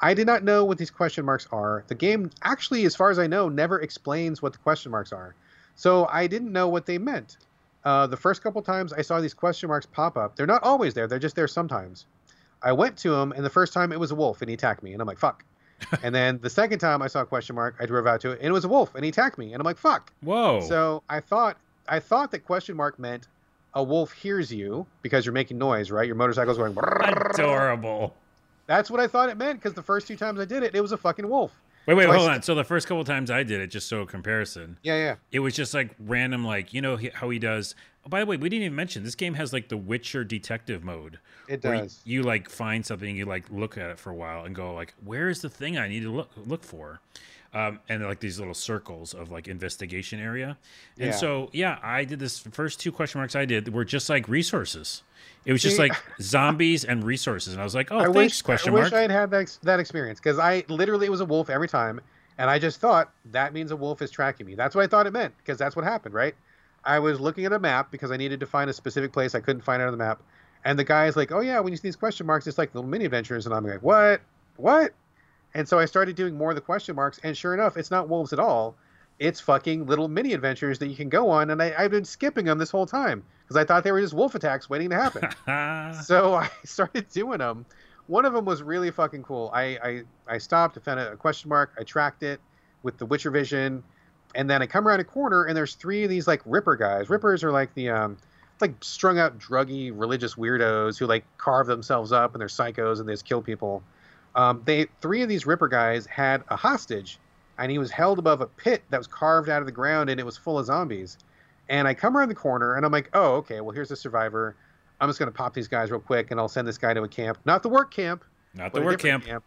I 0.00 0.14
did 0.14 0.26
not 0.26 0.44
know 0.44 0.64
what 0.64 0.78
these 0.78 0.90
question 0.90 1.24
marks 1.24 1.48
are. 1.50 1.84
The 1.88 1.94
game 1.94 2.30
actually, 2.42 2.84
as 2.84 2.94
far 2.94 3.10
as 3.10 3.18
I 3.18 3.26
know, 3.26 3.48
never 3.48 3.80
explains 3.80 4.40
what 4.40 4.52
the 4.52 4.58
question 4.58 4.92
marks 4.92 5.12
are. 5.12 5.34
So 5.74 6.06
I 6.06 6.26
didn't 6.26 6.52
know 6.52 6.68
what 6.68 6.86
they 6.86 6.98
meant. 6.98 7.36
Uh, 7.88 8.06
the 8.06 8.18
first 8.18 8.42
couple 8.42 8.60
times 8.60 8.92
I 8.92 9.00
saw 9.00 9.18
these 9.18 9.32
question 9.32 9.70
marks 9.70 9.86
pop 9.86 10.18
up, 10.18 10.36
they're 10.36 10.46
not 10.46 10.62
always 10.62 10.92
there. 10.92 11.06
They're 11.06 11.18
just 11.18 11.34
there 11.34 11.48
sometimes. 11.48 12.04
I 12.62 12.70
went 12.70 12.98
to 12.98 13.14
him, 13.14 13.32
and 13.32 13.42
the 13.42 13.48
first 13.48 13.72
time 13.72 13.92
it 13.92 13.98
was 13.98 14.10
a 14.10 14.14
wolf, 14.14 14.42
and 14.42 14.50
he 14.50 14.54
attacked 14.54 14.82
me, 14.82 14.92
and 14.92 15.00
I'm 15.00 15.08
like, 15.08 15.16
fuck. 15.16 15.42
and 16.02 16.14
then 16.14 16.38
the 16.42 16.50
second 16.50 16.80
time 16.80 17.00
I 17.00 17.06
saw 17.06 17.22
a 17.22 17.24
question 17.24 17.56
mark, 17.56 17.76
I 17.80 17.86
drove 17.86 18.06
out 18.06 18.20
to 18.20 18.32
it, 18.32 18.40
and 18.40 18.48
it 18.48 18.52
was 18.52 18.66
a 18.66 18.68
wolf, 18.68 18.94
and 18.94 19.04
he 19.04 19.08
attacked 19.08 19.38
me, 19.38 19.54
and 19.54 19.60
I'm 19.62 19.64
like, 19.64 19.78
fuck. 19.78 20.12
Whoa. 20.20 20.60
So 20.60 21.02
I 21.08 21.20
thought 21.20 21.56
I 21.88 21.98
thought 21.98 22.30
that 22.32 22.40
question 22.40 22.76
mark 22.76 22.98
meant 22.98 23.26
a 23.72 23.82
wolf 23.82 24.12
hears 24.12 24.52
you 24.52 24.86
because 25.00 25.24
you're 25.24 25.32
making 25.32 25.56
noise, 25.56 25.90
right? 25.90 26.06
Your 26.06 26.16
motorcycle's 26.16 26.58
going. 26.58 26.76
Adorable. 26.76 28.14
That's 28.66 28.90
what 28.90 29.00
I 29.00 29.06
thought 29.06 29.30
it 29.30 29.38
meant 29.38 29.60
because 29.60 29.72
the 29.72 29.82
first 29.82 30.06
two 30.06 30.16
times 30.16 30.38
I 30.40 30.44
did 30.44 30.62
it, 30.62 30.74
it 30.74 30.82
was 30.82 30.92
a 30.92 30.98
fucking 30.98 31.26
wolf. 31.26 31.58
Wait, 31.88 31.94
wait, 31.94 32.06
hold 32.06 32.28
on. 32.28 32.42
So 32.42 32.54
the 32.54 32.64
first 32.64 32.86
couple 32.86 33.02
times 33.02 33.30
I 33.30 33.42
did 33.44 33.62
it, 33.62 33.68
just 33.68 33.88
so 33.88 34.02
a 34.02 34.06
comparison. 34.06 34.76
Yeah, 34.82 34.96
yeah. 34.96 35.14
It 35.32 35.38
was 35.38 35.54
just 35.54 35.72
like 35.72 35.94
random, 35.98 36.44
like 36.44 36.74
you 36.74 36.82
know 36.82 36.98
how 37.14 37.30
he 37.30 37.38
does. 37.38 37.74
Oh, 38.04 38.10
by 38.10 38.20
the 38.20 38.26
way, 38.26 38.36
we 38.36 38.50
didn't 38.50 38.64
even 38.64 38.76
mention 38.76 39.04
this 39.04 39.14
game 39.14 39.32
has 39.34 39.54
like 39.54 39.70
the 39.70 39.78
Witcher 39.78 40.22
detective 40.22 40.84
mode. 40.84 41.18
It 41.48 41.62
does. 41.62 42.02
You, 42.04 42.20
you, 42.20 42.22
like 42.24 42.50
find 42.50 42.84
something, 42.84 43.16
you 43.16 43.24
like 43.24 43.46
look 43.50 43.78
at 43.78 43.88
it 43.88 43.98
for 43.98 44.10
a 44.10 44.14
while 44.14 44.44
and 44.44 44.54
go 44.54 44.74
like, 44.74 44.92
"Where 45.02 45.30
is 45.30 45.40
the 45.40 45.48
thing 45.48 45.78
I 45.78 45.88
need 45.88 46.02
to 46.02 46.10
look 46.10 46.30
look 46.36 46.62
for?" 46.62 47.00
Um, 47.54 47.80
and 47.88 48.04
like 48.04 48.20
these 48.20 48.38
little 48.38 48.52
circles 48.52 49.14
of 49.14 49.30
like 49.30 49.48
investigation 49.48 50.20
area. 50.20 50.58
And 50.98 51.08
yeah. 51.08 51.12
so 51.12 51.48
yeah, 51.54 51.78
I 51.82 52.04
did 52.04 52.18
this 52.18 52.38
first 52.38 52.78
two 52.78 52.92
question 52.92 53.20
marks 53.20 53.34
I 53.34 53.46
did 53.46 53.72
were 53.72 53.86
just 53.86 54.10
like 54.10 54.28
resources. 54.28 55.02
It 55.44 55.52
was 55.52 55.62
just 55.62 55.78
like 55.78 55.94
zombies 56.20 56.84
and 56.84 57.02
resources, 57.02 57.54
and 57.54 57.60
I 57.60 57.64
was 57.64 57.74
like, 57.74 57.90
"Oh, 57.90 57.98
I 57.98 58.04
thanks?" 58.04 58.14
Wish, 58.14 58.42
question 58.42 58.70
I 58.70 58.76
mark. 58.76 58.84
wish 58.84 58.92
I 58.92 59.00
had 59.00 59.10
had 59.10 59.30
that, 59.30 59.58
that 59.62 59.80
experience 59.80 60.20
because 60.20 60.38
I 60.38 60.62
literally 60.68 61.06
it 61.06 61.10
was 61.10 61.22
a 61.22 61.24
wolf 61.24 61.48
every 61.48 61.68
time, 61.68 62.02
and 62.36 62.50
I 62.50 62.58
just 62.58 62.80
thought 62.80 63.12
that 63.32 63.54
means 63.54 63.70
a 63.70 63.76
wolf 63.76 64.02
is 64.02 64.10
tracking 64.10 64.46
me. 64.46 64.54
That's 64.54 64.74
what 64.74 64.84
I 64.84 64.86
thought 64.86 65.06
it 65.06 65.12
meant 65.12 65.34
because 65.38 65.56
that's 65.56 65.74
what 65.74 65.86
happened, 65.86 66.14
right? 66.14 66.34
I 66.84 66.98
was 66.98 67.18
looking 67.18 67.46
at 67.46 67.52
a 67.52 67.58
map 67.58 67.90
because 67.90 68.10
I 68.10 68.18
needed 68.18 68.40
to 68.40 68.46
find 68.46 68.68
a 68.68 68.72
specific 68.74 69.12
place 69.12 69.34
I 69.34 69.40
couldn't 69.40 69.62
find 69.62 69.80
it 69.80 69.86
on 69.86 69.92
the 69.92 69.96
map, 69.96 70.22
and 70.64 70.78
the 70.78 70.84
guy's 70.84 71.16
like, 71.16 71.32
"Oh 71.32 71.40
yeah, 71.40 71.60
when 71.60 71.72
you 71.72 71.78
see 71.78 71.88
these 71.88 71.96
question 71.96 72.26
marks, 72.26 72.46
it's 72.46 72.58
like 72.58 72.74
little 72.74 72.88
mini 72.88 73.06
adventures," 73.06 73.46
and 73.46 73.54
I'm 73.54 73.64
like, 73.64 73.82
"What? 73.82 74.20
What?" 74.56 74.92
And 75.54 75.68
so 75.68 75.78
I 75.78 75.86
started 75.86 76.16
doing 76.16 76.36
more 76.36 76.50
of 76.50 76.56
the 76.56 76.62
question 76.62 76.94
marks, 76.94 77.18
and 77.22 77.36
sure 77.36 77.54
enough, 77.54 77.76
it's 77.76 77.90
not 77.90 78.08
wolves 78.08 78.32
at 78.32 78.38
all 78.38 78.76
it's 79.18 79.40
fucking 79.40 79.86
little 79.86 80.08
mini 80.08 80.32
adventures 80.32 80.78
that 80.78 80.86
you 80.86 80.96
can 80.96 81.08
go 81.08 81.30
on, 81.30 81.50
and 81.50 81.60
I, 81.60 81.70
have 81.82 81.90
been 81.90 82.04
skipping 82.04 82.44
them 82.44 82.58
this 82.58 82.70
whole 82.70 82.86
time 82.86 83.24
because 83.42 83.56
I 83.56 83.64
thought 83.64 83.84
they 83.84 83.92
were 83.92 84.00
just 84.00 84.14
wolf 84.14 84.34
attacks 84.34 84.70
waiting 84.70 84.90
to 84.90 84.96
happen. 84.96 85.94
so 86.04 86.34
I 86.34 86.50
started 86.64 87.08
doing 87.10 87.38
them. 87.38 87.66
One 88.06 88.24
of 88.24 88.32
them 88.32 88.44
was 88.44 88.62
really 88.62 88.90
fucking 88.90 89.22
cool. 89.22 89.50
I 89.52 89.78
I, 89.82 90.02
I 90.28 90.38
stopped, 90.38 90.78
I 90.78 90.80
found 90.80 91.00
a 91.00 91.16
question 91.16 91.48
mark, 91.48 91.72
I 91.78 91.82
tracked 91.82 92.22
it 92.22 92.40
with 92.82 92.96
the 92.98 93.06
Witcher 93.06 93.30
vision, 93.30 93.82
and 94.34 94.48
then 94.48 94.62
I 94.62 94.66
come 94.66 94.86
around 94.86 95.00
a 95.00 95.04
corner 95.04 95.44
and 95.44 95.56
there's 95.56 95.74
three 95.74 96.04
of 96.04 96.10
these 96.10 96.26
like 96.26 96.40
Ripper 96.44 96.76
guys. 96.76 97.10
Rippers 97.10 97.42
are 97.42 97.50
like 97.50 97.74
the 97.74 97.90
um 97.90 98.16
like 98.60 98.72
strung 98.82 99.18
out 99.18 99.38
druggy 99.38 99.92
religious 99.94 100.34
weirdos 100.34 100.98
who 100.98 101.06
like 101.06 101.24
carve 101.38 101.66
themselves 101.66 102.12
up 102.12 102.34
and 102.34 102.40
they're 102.40 102.48
psychos 102.48 103.00
and 103.00 103.08
they 103.08 103.12
just 103.12 103.24
kill 103.24 103.42
people. 103.42 103.82
Um, 104.38 104.62
they 104.64 104.86
three 105.00 105.22
of 105.22 105.28
these 105.28 105.46
Ripper 105.46 105.66
guys 105.66 106.06
had 106.06 106.44
a 106.46 106.54
hostage 106.54 107.18
and 107.58 107.72
he 107.72 107.78
was 107.78 107.90
held 107.90 108.20
above 108.20 108.40
a 108.40 108.46
pit 108.46 108.84
that 108.90 108.98
was 108.98 109.08
carved 109.08 109.48
out 109.48 109.60
of 109.60 109.66
the 109.66 109.72
ground 109.72 110.08
and 110.10 110.20
it 110.20 110.22
was 110.24 110.36
full 110.36 110.60
of 110.60 110.66
zombies. 110.66 111.18
And 111.68 111.88
I 111.88 111.94
come 111.94 112.16
around 112.16 112.28
the 112.28 112.36
corner 112.36 112.76
and 112.76 112.86
I'm 112.86 112.92
like, 112.92 113.10
oh, 113.14 113.34
okay, 113.38 113.60
well, 113.60 113.72
here's 113.72 113.88
the 113.88 113.96
survivor. 113.96 114.54
I'm 115.00 115.08
just 115.08 115.18
going 115.18 115.30
to 115.30 115.36
pop 115.36 115.54
these 115.54 115.66
guys 115.66 115.90
real 115.90 115.98
quick 115.98 116.30
and 116.30 116.38
I'll 116.38 116.48
send 116.48 116.68
this 116.68 116.78
guy 116.78 116.94
to 116.94 117.02
a 117.02 117.08
camp. 117.08 117.38
Not 117.44 117.64
the 117.64 117.68
work 117.68 117.92
camp. 117.92 118.24
Not 118.54 118.72
the 118.72 118.80
work 118.80 119.00
camp. 119.00 119.26
camp. 119.26 119.42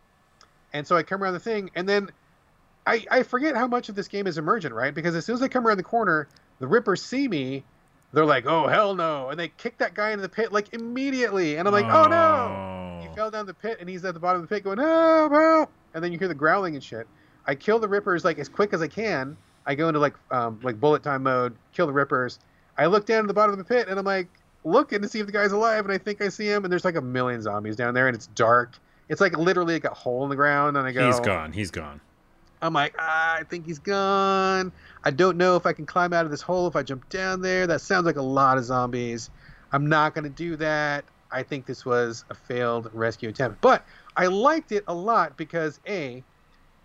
And 0.73 0.85
so 0.85 0.97
I 0.97 1.03
come 1.03 1.23
around 1.23 1.33
the 1.33 1.39
thing 1.39 1.71
and 1.73 1.87
then 1.87 2.09
I, 2.85 3.05
I 3.09 3.23
forget 3.23 3.55
how 3.55 3.67
much 3.67 3.87
of 3.87 3.95
this 3.95 4.09
game 4.09 4.27
is 4.27 4.37
emergent, 4.37 4.75
right? 4.75 4.93
Because 4.93 5.15
as 5.15 5.25
soon 5.25 5.35
as 5.35 5.41
I 5.41 5.47
come 5.47 5.65
around 5.65 5.77
the 5.77 5.83
corner, 5.83 6.27
the 6.59 6.67
Rippers 6.67 7.01
see 7.01 7.29
me. 7.29 7.63
They're 8.11 8.25
like, 8.25 8.45
oh, 8.45 8.67
hell 8.67 8.93
no. 8.93 9.29
And 9.29 9.39
they 9.39 9.47
kick 9.47 9.77
that 9.77 9.93
guy 9.93 10.11
into 10.11 10.21
the 10.21 10.29
pit 10.29 10.51
like 10.51 10.73
immediately. 10.73 11.55
And 11.55 11.65
I'm 11.65 11.73
like, 11.73 11.85
oh, 11.85 12.03
oh 12.03 12.09
no. 12.09 12.80
He 13.11 13.15
fell 13.15 13.31
down 13.31 13.45
the 13.45 13.53
pit 13.53 13.77
and 13.79 13.89
he's 13.89 14.03
at 14.05 14.13
the 14.13 14.19
bottom 14.19 14.41
of 14.41 14.49
the 14.49 14.55
pit 14.55 14.63
going, 14.63 14.79
oh, 14.79 15.29
help. 15.31 15.69
And 15.93 16.03
then 16.03 16.11
you 16.11 16.19
hear 16.19 16.27
the 16.27 16.35
growling 16.35 16.75
and 16.75 16.83
shit. 16.83 17.07
I 17.45 17.55
kill 17.55 17.79
the 17.79 17.87
Rippers 17.87 18.23
like 18.23 18.39
as 18.39 18.49
quick 18.49 18.73
as 18.73 18.81
I 18.81 18.87
can. 18.87 19.37
I 19.65 19.75
go 19.75 19.87
into 19.87 19.99
like 19.99 20.15
um, 20.31 20.59
like 20.63 20.79
bullet 20.79 21.03
time 21.03 21.23
mode, 21.23 21.55
kill 21.73 21.87
the 21.87 21.93
Rippers. 21.93 22.39
I 22.77 22.87
look 22.87 23.05
down 23.05 23.19
at 23.19 23.27
the 23.27 23.33
bottom 23.33 23.51
of 23.51 23.57
the 23.57 23.63
pit 23.63 23.87
and 23.87 23.99
I'm 23.99 24.05
like 24.05 24.27
looking 24.63 25.01
to 25.01 25.07
see 25.07 25.19
if 25.19 25.25
the 25.25 25.31
guy's 25.31 25.51
alive, 25.51 25.85
and 25.85 25.93
I 25.93 25.97
think 25.97 26.21
I 26.21 26.29
see 26.29 26.47
him, 26.47 26.63
and 26.63 26.71
there's 26.71 26.85
like 26.85 26.95
a 26.95 27.01
million 27.01 27.41
zombies 27.41 27.75
down 27.75 27.93
there, 27.93 28.07
and 28.07 28.15
it's 28.15 28.27
dark. 28.27 28.77
It's 29.09 29.21
like 29.21 29.37
literally 29.37 29.73
like 29.73 29.85
a 29.85 29.93
hole 29.93 30.23
in 30.23 30.29
the 30.29 30.35
ground, 30.35 30.77
and 30.77 30.87
I 30.87 30.91
go, 30.91 31.05
he's 31.05 31.19
gone, 31.19 31.51
he's 31.51 31.71
gone. 31.71 31.99
I'm 32.61 32.73
like, 32.73 32.95
ah, 32.99 33.37
I 33.39 33.43
think 33.43 33.65
he's 33.65 33.79
gone. 33.79 34.71
I 35.03 35.09
don't 35.09 35.37
know 35.37 35.55
if 35.55 35.65
I 35.65 35.73
can 35.73 35.85
climb 35.87 36.13
out 36.13 36.25
of 36.25 36.31
this 36.31 36.41
hole 36.41 36.67
if 36.67 36.75
I 36.75 36.83
jump 36.83 37.09
down 37.09 37.41
there. 37.41 37.65
That 37.65 37.81
sounds 37.81 38.05
like 38.05 38.17
a 38.17 38.21
lot 38.21 38.57
of 38.57 38.63
zombies. 38.65 39.29
I'm 39.71 39.89
not 39.89 40.13
gonna 40.13 40.29
do 40.29 40.55
that. 40.57 41.05
I 41.31 41.43
think 41.43 41.65
this 41.65 41.85
was 41.85 42.25
a 42.29 42.33
failed 42.33 42.89
rescue 42.93 43.29
attempt, 43.29 43.61
but 43.61 43.85
I 44.15 44.27
liked 44.27 44.71
it 44.71 44.83
a 44.87 44.93
lot 44.93 45.37
because 45.37 45.79
a 45.87 46.23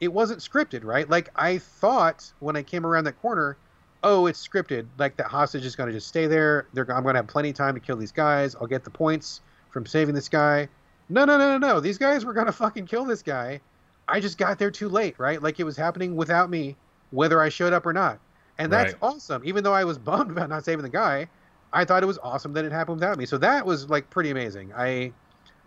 it 0.01 0.09
wasn't 0.09 0.41
scripted, 0.41 0.85
right? 0.85 1.09
Like 1.09 1.31
I 1.37 1.59
thought 1.59 2.33
when 2.41 2.57
I 2.57 2.63
came 2.63 2.85
around 2.85 3.05
that 3.05 3.21
corner, 3.21 3.57
oh, 4.03 4.27
it's 4.27 4.47
scripted. 4.47 4.87
Like 4.99 5.17
that 5.17 5.27
hostage 5.27 5.65
is 5.65 5.75
going 5.75 5.89
to 5.89 5.93
just 5.93 6.09
stay 6.09 6.27
there. 6.27 6.67
They're, 6.73 6.85
I'm 6.93 7.03
going 7.03 7.15
to 7.15 7.19
have 7.19 7.27
plenty 7.27 7.51
of 7.51 7.57
time 7.57 7.75
to 7.75 7.81
kill 7.81 7.97
these 7.97 8.13
guys. 8.13 8.55
I'll 8.55 8.67
get 8.67 8.85
the 8.85 8.91
points 8.91 9.41
from 9.71 9.87
saving 9.87 10.15
this 10.15 10.29
guy. 10.29 10.69
No, 11.09 11.25
no, 11.25 11.39
no, 11.39 11.59
no, 11.59 11.75
no. 11.75 11.81
These 11.81 11.99
guys 11.99 12.25
were 12.25 12.33
going 12.33 12.47
to 12.47 12.53
fucking 12.53 12.87
kill 12.87 13.05
this 13.05 13.23
guy. 13.23 13.61
I 14.09 14.21
just 14.21 14.39
got 14.39 14.59
there 14.59 14.71
too 14.71 14.89
late, 14.89 15.19
right? 15.19 15.43
Like 15.43 15.61
it 15.61 15.65
was 15.65 15.77
happening 15.77 16.15
without 16.17 16.51
me, 16.51 16.77
whether 17.11 17.41
I 17.41 17.49
showed 17.49 17.73
up 17.73 17.87
or 17.87 17.93
not. 17.93 18.21
And 18.59 18.73
that's 18.73 18.95
right. 18.95 19.03
awesome. 19.03 19.43
Even 19.45 19.65
though 19.65 19.75
I 19.75 19.85
was 19.85 19.99
bummed 20.11 20.31
about 20.31 20.49
not 20.49 20.65
saving 20.65 20.83
the 20.83 20.89
guy, 20.89 21.29
I 21.77 21.85
thought 21.85 22.03
it 22.03 22.07
was 22.07 22.19
awesome 22.23 22.53
that 22.55 22.65
it 22.65 22.73
happened 22.73 22.97
without 23.01 23.19
me. 23.19 23.27
So 23.27 23.39
that 23.39 23.67
was 23.67 23.89
like 23.91 24.09
pretty 24.11 24.31
amazing. 24.31 24.73
I 24.75 25.13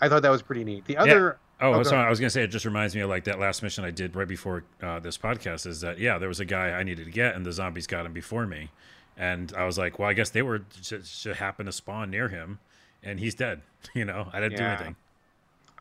I 0.02 0.10
thought 0.10 0.22
that 0.24 0.32
was 0.32 0.42
pretty 0.42 0.64
neat. 0.64 0.86
The 0.86 0.98
other 0.98 1.38
Oh, 1.62 1.74
go 1.74 1.84
sorry. 1.84 2.06
I 2.06 2.10
was 2.10 2.20
gonna 2.20 2.30
say 2.30 2.44
it 2.44 2.48
just 2.48 2.66
reminds 2.66 2.96
me 2.96 3.02
of 3.02 3.10
like 3.10 3.26
that 3.26 3.38
last 3.38 3.62
mission 3.62 3.84
I 3.84 3.92
did 3.92 4.16
right 4.16 4.28
before 4.28 4.64
uh, 4.82 5.00
this 5.00 5.18
podcast. 5.18 5.68
Is 5.68 5.82
that 5.82 6.00
yeah, 6.00 6.18
there 6.18 6.30
was 6.30 6.40
a 6.40 6.46
guy 6.46 6.70
I 6.70 6.84
needed 6.84 7.06
to 7.06 7.12
get, 7.12 7.36
and 7.36 7.46
the 7.46 7.52
zombies 7.52 7.86
got 7.86 8.06
him 8.06 8.14
before 8.14 8.48
me, 8.48 8.72
and 9.18 9.52
I 9.58 9.66
was 9.66 9.78
like, 9.78 10.00
well, 10.00 10.10
I 10.10 10.14
guess 10.14 10.30
they 10.30 10.42
were 10.42 10.60
just, 10.82 11.24
just 11.24 11.40
happened 11.40 11.68
to 11.68 11.74
spawn 11.74 12.10
near 12.10 12.30
him, 12.30 12.60
and 13.04 13.20
he's 13.20 13.36
dead. 13.36 13.62
You 13.94 14.04
know, 14.04 14.28
I 14.34 14.42
didn't 14.42 14.58
do 14.58 14.64
anything. 14.66 14.98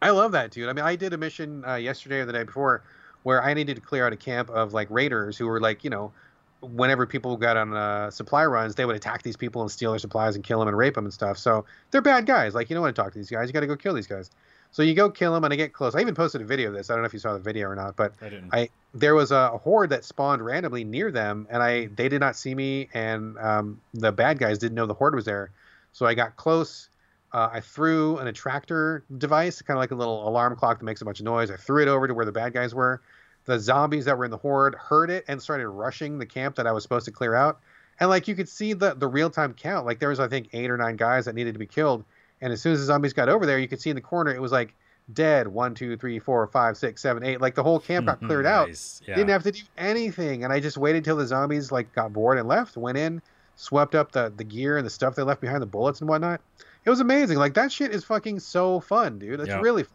I 0.00 0.10
love 0.10 0.30
that, 0.30 0.52
dude. 0.52 0.68
I 0.68 0.72
mean, 0.72 0.84
I 0.84 0.94
did 0.94 1.12
a 1.12 1.18
mission 1.18 1.64
uh, 1.66 1.74
yesterday 1.74 2.20
or 2.20 2.26
the 2.26 2.32
day 2.32 2.44
before 2.44 2.84
where 3.24 3.42
I 3.42 3.54
needed 3.54 3.74
to 3.74 3.82
clear 3.82 4.06
out 4.06 4.12
a 4.12 4.16
camp 4.16 4.50
of 4.50 4.72
like 4.72 4.88
raiders 4.88 5.36
who 5.36 5.48
were 5.48 5.60
like, 5.60 5.82
you 5.82 5.90
know, 5.90 6.12
whenever 6.60 7.06
people 7.06 7.36
got 7.36 7.56
on 7.56 7.74
uh, 7.74 8.10
supply 8.10 8.44
runs, 8.44 8.74
they 8.74 8.84
would 8.84 8.96
attack 8.96 9.22
these 9.22 9.36
people 9.36 9.62
and 9.62 9.70
steal 9.70 9.92
their 9.92 9.98
supplies 9.98 10.34
and 10.34 10.44
kill 10.44 10.58
them 10.58 10.68
and 10.68 10.76
rape 10.76 10.94
them 10.94 11.04
and 11.04 11.14
stuff. 11.14 11.38
So 11.38 11.64
they're 11.90 12.02
bad 12.02 12.26
guys. 12.26 12.54
Like, 12.54 12.68
you 12.70 12.74
don't 12.74 12.82
want 12.82 12.94
to 12.94 13.02
talk 13.02 13.12
to 13.12 13.18
these 13.18 13.30
guys. 13.30 13.48
You 13.48 13.52
got 13.52 13.60
to 13.60 13.66
go 13.66 13.76
kill 13.76 13.94
these 13.94 14.06
guys. 14.06 14.30
So 14.70 14.82
you 14.82 14.94
go 14.94 15.08
kill 15.10 15.32
them, 15.32 15.44
and 15.44 15.52
I 15.52 15.56
get 15.56 15.72
close. 15.72 15.94
I 15.94 16.00
even 16.00 16.14
posted 16.14 16.42
a 16.42 16.44
video 16.44 16.68
of 16.68 16.74
this. 16.74 16.90
I 16.90 16.92
don't 16.92 17.02
know 17.02 17.06
if 17.06 17.14
you 17.14 17.18
saw 17.18 17.32
the 17.32 17.38
video 17.38 17.68
or 17.68 17.74
not, 17.74 17.96
but 17.96 18.12
I. 18.52 18.58
I 18.60 18.68
there 18.94 19.14
was 19.14 19.32
a 19.32 19.50
horde 19.58 19.90
that 19.90 20.04
spawned 20.04 20.44
randomly 20.44 20.84
near 20.84 21.10
them, 21.10 21.46
and 21.50 21.62
I 21.62 21.86
they 21.86 22.08
did 22.08 22.20
not 22.20 22.36
see 22.36 22.54
me, 22.54 22.88
and 22.92 23.38
um, 23.38 23.80
the 23.94 24.12
bad 24.12 24.38
guys 24.38 24.58
didn't 24.58 24.74
know 24.74 24.86
the 24.86 24.94
horde 24.94 25.14
was 25.14 25.24
there. 25.24 25.50
So 25.92 26.06
I 26.06 26.14
got 26.14 26.36
close. 26.36 26.88
Uh, 27.32 27.48
I 27.52 27.60
threw 27.60 28.18
an 28.18 28.26
attractor 28.26 29.04
device, 29.16 29.60
kind 29.62 29.76
of 29.76 29.80
like 29.80 29.90
a 29.90 29.94
little 29.94 30.26
alarm 30.26 30.56
clock 30.56 30.78
that 30.78 30.84
makes 30.84 31.02
a 31.02 31.04
bunch 31.04 31.20
of 31.20 31.24
noise. 31.24 31.50
I 31.50 31.56
threw 31.56 31.82
it 31.82 31.88
over 31.88 32.08
to 32.08 32.14
where 32.14 32.24
the 32.24 32.32
bad 32.32 32.52
guys 32.54 32.74
were. 32.74 33.02
The 33.48 33.58
zombies 33.58 34.04
that 34.04 34.18
were 34.18 34.26
in 34.26 34.30
the 34.30 34.36
horde 34.36 34.74
heard 34.74 35.08
it 35.08 35.24
and 35.26 35.40
started 35.40 35.66
rushing 35.70 36.18
the 36.18 36.26
camp 36.26 36.54
that 36.56 36.66
I 36.66 36.72
was 36.72 36.82
supposed 36.82 37.06
to 37.06 37.10
clear 37.10 37.34
out. 37.34 37.58
And 37.98 38.10
like 38.10 38.28
you 38.28 38.34
could 38.34 38.46
see 38.48 38.74
the 38.74 38.92
the 38.92 39.08
real 39.08 39.30
time 39.30 39.54
count. 39.54 39.86
Like 39.86 40.00
there 40.00 40.10
was 40.10 40.20
I 40.20 40.28
think 40.28 40.50
eight 40.52 40.70
or 40.70 40.76
nine 40.76 40.96
guys 40.96 41.24
that 41.24 41.34
needed 41.34 41.54
to 41.54 41.58
be 41.58 41.66
killed. 41.66 42.04
And 42.42 42.52
as 42.52 42.60
soon 42.60 42.74
as 42.74 42.80
the 42.80 42.84
zombies 42.84 43.14
got 43.14 43.30
over 43.30 43.46
there, 43.46 43.58
you 43.58 43.66
could 43.66 43.80
see 43.80 43.88
in 43.88 43.96
the 43.96 44.02
corner 44.02 44.34
it 44.34 44.42
was 44.42 44.52
like 44.52 44.74
dead 45.14 45.48
one, 45.48 45.74
two, 45.74 45.96
three, 45.96 46.18
four, 46.18 46.46
five, 46.48 46.76
six, 46.76 47.00
seven, 47.00 47.22
eight. 47.24 47.40
Like 47.40 47.54
the 47.54 47.62
whole 47.62 47.80
camp 47.80 48.04
got 48.04 48.20
cleared 48.20 48.44
out. 48.58 48.68
Yeah. 49.06 49.14
Didn't 49.14 49.30
have 49.30 49.42
to 49.44 49.52
do 49.52 49.62
anything, 49.78 50.44
and 50.44 50.52
I 50.52 50.60
just 50.60 50.76
waited 50.76 51.02
till 51.02 51.16
the 51.16 51.26
zombies 51.26 51.72
like 51.72 51.90
got 51.94 52.12
bored 52.12 52.36
and 52.38 52.46
left. 52.46 52.76
Went 52.76 52.98
in, 52.98 53.22
swept 53.56 53.94
up 53.94 54.12
the 54.12 54.30
the 54.36 54.44
gear 54.44 54.76
and 54.76 54.84
the 54.84 54.90
stuff 54.90 55.14
they 55.14 55.22
left 55.22 55.40
behind, 55.40 55.62
the 55.62 55.66
bullets 55.66 56.00
and 56.00 56.08
whatnot. 56.10 56.42
It 56.84 56.90
was 56.90 57.00
amazing. 57.00 57.38
Like 57.38 57.54
that 57.54 57.72
shit 57.72 57.92
is 57.94 58.04
fucking 58.04 58.40
so 58.40 58.78
fun, 58.80 59.18
dude. 59.18 59.40
It's 59.40 59.48
Yeah. 59.48 59.60
really, 59.60 59.84
fun. 59.84 59.92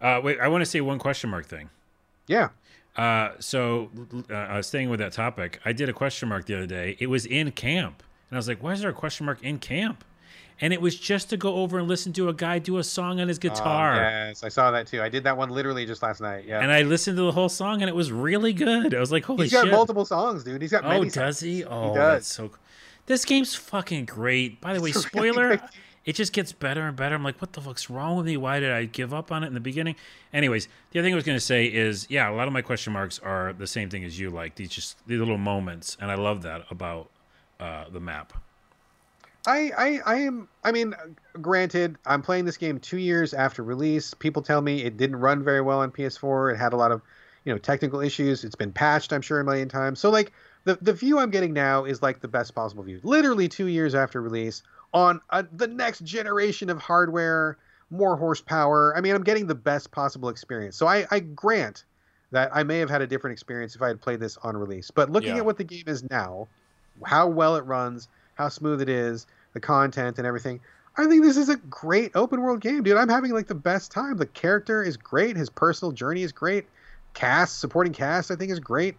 Uh, 0.00 0.20
wait, 0.20 0.40
I 0.40 0.48
want 0.48 0.62
to 0.62 0.66
say 0.66 0.80
one 0.80 0.98
question 0.98 1.28
mark 1.30 1.46
thing. 1.46 1.68
Yeah. 2.26 2.48
Uh, 2.96 3.30
so, 3.38 3.90
uh, 4.30 4.60
staying 4.60 4.90
with 4.90 5.00
that 5.00 5.12
topic, 5.12 5.60
I 5.64 5.72
did 5.72 5.88
a 5.88 5.92
question 5.94 6.28
mark 6.28 6.44
the 6.44 6.54
other 6.56 6.66
day. 6.66 6.96
It 7.00 7.06
was 7.06 7.24
in 7.24 7.50
camp, 7.52 8.02
and 8.28 8.36
I 8.36 8.38
was 8.38 8.48
like, 8.48 8.62
"Why 8.62 8.72
is 8.72 8.80
there 8.82 8.90
a 8.90 8.94
question 8.94 9.24
mark 9.26 9.42
in 9.42 9.58
camp?" 9.58 10.04
And 10.60 10.72
it 10.72 10.80
was 10.80 10.96
just 10.98 11.30
to 11.30 11.36
go 11.36 11.56
over 11.56 11.78
and 11.78 11.88
listen 11.88 12.12
to 12.12 12.28
a 12.28 12.34
guy 12.34 12.58
do 12.58 12.76
a 12.76 12.84
song 12.84 13.18
on 13.20 13.26
his 13.28 13.38
guitar. 13.38 13.94
Oh, 13.94 13.96
yes, 13.96 14.44
I 14.44 14.48
saw 14.48 14.70
that 14.70 14.86
too. 14.86 15.00
I 15.02 15.08
did 15.08 15.24
that 15.24 15.36
one 15.36 15.48
literally 15.48 15.86
just 15.86 16.02
last 16.02 16.20
night. 16.20 16.44
Yeah. 16.46 16.60
And 16.60 16.70
I 16.70 16.82
listened 16.82 17.16
to 17.16 17.22
the 17.22 17.32
whole 17.32 17.48
song, 17.48 17.80
and 17.80 17.88
it 17.88 17.94
was 17.94 18.12
really 18.12 18.52
good. 18.52 18.94
I 18.94 19.00
was 19.00 19.10
like, 19.10 19.24
"Holy 19.24 19.44
He's 19.44 19.52
got 19.52 19.64
shit!" 19.64 19.72
multiple 19.72 20.04
songs, 20.04 20.44
dude. 20.44 20.60
He's 20.60 20.70
got 20.70 20.84
oh, 20.84 21.02
does 21.04 21.14
songs. 21.14 21.40
he? 21.40 21.64
Oh, 21.64 21.88
he 21.88 21.94
does. 21.94 22.26
so. 22.26 22.50
This 23.06 23.24
game's 23.24 23.54
fucking 23.54 24.04
great. 24.04 24.60
By 24.60 24.74
the 24.74 24.80
way, 24.80 24.90
It's 24.90 25.12
really 25.14 25.30
spoiler. 25.30 25.48
great 25.56 25.70
it 26.04 26.14
just 26.14 26.32
gets 26.32 26.52
better 26.52 26.82
and 26.82 26.96
better. 26.96 27.14
I'm 27.14 27.22
like, 27.22 27.40
what 27.40 27.52
the 27.52 27.60
fuck's 27.60 27.88
wrong 27.88 28.16
with 28.16 28.26
me? 28.26 28.36
Why 28.36 28.60
did 28.60 28.72
I 28.72 28.84
give 28.86 29.14
up 29.14 29.30
on 29.30 29.44
it 29.44 29.46
in 29.46 29.54
the 29.54 29.60
beginning? 29.60 29.96
Anyways, 30.32 30.68
the 30.90 30.98
other 30.98 31.06
thing 31.06 31.14
I 31.14 31.16
was 31.16 31.24
going 31.24 31.36
to 31.36 31.44
say 31.44 31.66
is, 31.66 32.06
yeah, 32.10 32.28
a 32.28 32.34
lot 32.34 32.48
of 32.48 32.52
my 32.52 32.62
question 32.62 32.92
marks 32.92 33.18
are 33.20 33.52
the 33.52 33.66
same 33.66 33.88
thing 33.88 34.04
as 34.04 34.18
you, 34.18 34.30
like 34.30 34.56
these 34.56 34.70
just 34.70 35.06
these 35.06 35.18
little 35.18 35.38
moments, 35.38 35.96
and 36.00 36.10
I 36.10 36.16
love 36.16 36.42
that 36.42 36.64
about 36.70 37.08
uh, 37.60 37.84
the 37.90 38.00
map. 38.00 38.32
I, 39.46 39.72
I, 39.76 40.00
I 40.06 40.14
am. 40.20 40.48
I 40.62 40.72
mean, 40.72 40.94
granted, 41.40 41.96
I'm 42.06 42.22
playing 42.22 42.44
this 42.44 42.56
game 42.56 42.78
two 42.78 42.98
years 42.98 43.34
after 43.34 43.62
release. 43.62 44.14
People 44.14 44.42
tell 44.42 44.60
me 44.60 44.84
it 44.84 44.96
didn't 44.96 45.16
run 45.16 45.42
very 45.42 45.60
well 45.60 45.80
on 45.80 45.90
PS4. 45.90 46.54
It 46.54 46.58
had 46.58 46.72
a 46.72 46.76
lot 46.76 46.92
of, 46.92 47.02
you 47.44 47.52
know, 47.52 47.58
technical 47.58 48.00
issues. 48.00 48.44
It's 48.44 48.54
been 48.54 48.72
patched, 48.72 49.12
I'm 49.12 49.22
sure, 49.22 49.40
a 49.40 49.44
million 49.44 49.68
times. 49.68 49.98
So 49.98 50.10
like 50.10 50.32
the 50.64 50.78
the 50.80 50.92
view 50.92 51.18
I'm 51.18 51.30
getting 51.30 51.52
now 51.52 51.84
is 51.84 52.02
like 52.02 52.20
the 52.20 52.28
best 52.28 52.54
possible 52.54 52.84
view. 52.84 53.00
Literally 53.02 53.48
two 53.48 53.66
years 53.66 53.96
after 53.96 54.22
release 54.22 54.62
on 54.94 55.20
uh 55.30 55.42
the 55.52 55.66
next 55.66 56.04
generation 56.04 56.70
of 56.70 56.78
hardware, 56.80 57.58
more 57.90 58.16
horsepower. 58.16 58.96
I 58.96 59.00
mean, 59.00 59.14
I'm 59.14 59.24
getting 59.24 59.46
the 59.46 59.54
best 59.54 59.90
possible 59.90 60.28
experience. 60.28 60.76
So 60.76 60.86
I, 60.86 61.06
I 61.10 61.20
grant 61.20 61.84
that 62.30 62.50
I 62.54 62.62
may 62.62 62.78
have 62.78 62.88
had 62.90 63.02
a 63.02 63.06
different 63.06 63.32
experience 63.32 63.76
if 63.76 63.82
I 63.82 63.88
had 63.88 64.00
played 64.00 64.20
this 64.20 64.38
on 64.38 64.56
release. 64.56 64.90
But 64.90 65.10
looking 65.10 65.30
Yeah. 65.30 65.38
at 65.38 65.44
what 65.44 65.58
the 65.58 65.64
game 65.64 65.84
is 65.86 66.08
now, 66.10 66.48
how 67.04 67.28
well 67.28 67.56
it 67.56 67.64
runs, 67.66 68.08
how 68.34 68.48
smooth 68.48 68.80
it 68.80 68.88
is, 68.88 69.26
the 69.52 69.60
content 69.60 70.18
and 70.18 70.26
everything. 70.26 70.60
I 70.96 71.06
think 71.06 71.22
this 71.22 71.36
is 71.36 71.48
a 71.48 71.56
great 71.56 72.12
open 72.14 72.40
world 72.40 72.60
game, 72.60 72.82
dude. 72.82 72.96
I'm 72.96 73.08
having 73.08 73.32
like 73.32 73.46
the 73.46 73.54
best 73.54 73.92
time. 73.92 74.16
The 74.16 74.26
character 74.26 74.82
is 74.82 74.96
great. 74.96 75.36
His 75.36 75.48
personal 75.50 75.92
journey 75.92 76.22
is 76.22 76.32
great. 76.32 76.66
Cast, 77.14 77.60
supporting 77.60 77.92
cast, 77.92 78.30
I 78.30 78.36
think 78.36 78.50
is 78.50 78.60
great. 78.60 78.96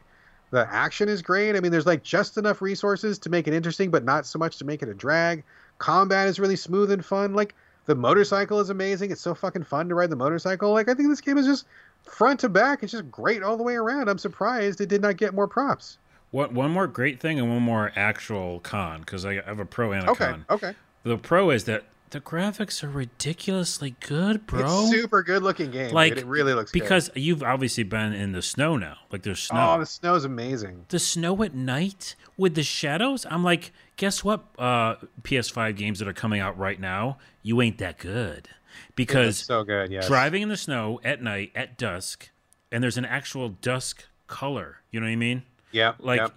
The 0.51 0.67
action 0.71 1.09
is 1.09 1.23
great. 1.23 1.55
I 1.55 1.59
mean, 1.59 1.71
there's 1.71 1.87
like 1.87 2.03
just 2.03 2.37
enough 2.37 2.61
resources 2.61 3.17
to 3.19 3.29
make 3.29 3.47
it 3.47 3.53
interesting, 3.55 3.89
but 3.89 4.03
not 4.03 4.25
so 4.27 4.37
much 4.37 4.57
to 4.57 4.65
make 4.65 4.83
it 4.83 4.89
a 4.89 4.93
drag. 4.93 5.43
Combat 5.83 6.29
is 6.29 6.39
really 6.39 6.55
smooth 6.55 6.91
and 6.91 7.03
fun. 7.03 7.33
Like 7.33 7.53
the 7.87 7.95
motorcycle 7.95 8.61
is 8.61 8.69
amazing. 8.69 9.11
It's 9.11 9.19
so 9.19 9.35
fucking 9.35 9.65
fun 9.65 9.89
to 9.89 9.95
ride 9.95 10.09
the 10.09 10.15
motorcycle. 10.15 10.71
Like 10.71 10.87
I 10.87 10.93
think 10.93 11.09
this 11.09 11.19
game 11.19 11.37
is 11.37 11.45
just 11.45 11.65
front 12.03 12.39
to 12.39 12.47
back. 12.47 12.83
It's 12.83 12.93
just 12.93 13.11
great 13.11 13.43
all 13.43 13.57
the 13.57 13.63
way 13.63 13.75
around. 13.75 14.07
I'm 14.07 14.17
surprised 14.17 14.79
it 14.79 14.87
did 14.87 15.01
not 15.01 15.17
get 15.17 15.33
more 15.33 15.45
props. 15.45 15.97
What 16.31 16.53
one 16.53 16.71
more 16.71 16.87
great 16.87 17.19
thing 17.19 17.37
and 17.37 17.49
one 17.49 17.61
more 17.61 17.91
actual 17.97 18.61
con 18.61 19.01
because 19.01 19.25
I 19.25 19.41
have 19.41 19.59
a 19.59 19.65
pro 19.65 19.91
and 19.91 20.07
a 20.07 20.11
Okay, 20.11 20.25
con. 20.25 20.45
okay. 20.49 20.73
The 21.03 21.17
pro 21.17 21.49
is 21.49 21.65
that 21.65 21.83
the 22.13 22.21
graphics 22.21 22.83
are 22.83 22.89
ridiculously 22.89 23.95
good, 23.99 24.45
bro. 24.45 24.61
It's 24.61 24.91
super 24.91 25.23
good 25.23 25.41
looking 25.41 25.71
game. 25.71 25.91
like 25.91 26.13
dude. 26.13 26.19
it 26.19 26.27
really 26.27 26.53
looks 26.53 26.71
good. 26.71 26.79
because 26.79 27.09
you've 27.15 27.41
obviously 27.41 27.83
been 27.83 28.13
in 28.13 28.33
the 28.33 28.43
snow 28.43 28.77
now. 28.77 28.97
Like 29.11 29.23
there's 29.23 29.41
snow. 29.41 29.73
Oh, 29.75 29.79
the 29.79 29.85
snow's 29.87 30.23
amazing. 30.23 30.85
the 30.89 30.99
snow 30.99 31.41
at 31.41 31.55
night 31.55 32.15
with 32.37 32.53
the 32.53 32.61
shadows. 32.61 33.25
I'm 33.31 33.43
like, 33.43 33.71
guess 33.97 34.23
what? 34.23 34.43
Uh, 34.59 34.95
PS5 35.23 35.75
games 35.75 35.97
that 35.97 36.07
are 36.07 36.13
coming 36.13 36.39
out 36.39 36.55
right 36.55 36.79
now, 36.79 37.17
you 37.41 37.59
ain't 37.63 37.79
that 37.79 37.97
good 37.97 38.47
because 38.95 39.39
so 39.39 39.63
good. 39.63 39.91
Yes. 39.91 40.07
driving 40.07 40.43
in 40.43 40.49
the 40.49 40.57
snow 40.57 41.01
at 41.03 41.19
night 41.19 41.51
at 41.55 41.79
dusk, 41.79 42.29
and 42.71 42.83
there's 42.83 42.97
an 42.97 43.05
actual 43.05 43.49
dusk 43.49 44.05
color. 44.27 44.77
You 44.91 44.99
know 44.99 45.07
what 45.07 45.13
I 45.13 45.15
mean? 45.15 45.41
Yeah. 45.71 45.93
Like 45.97 46.19
yeah. 46.19 46.27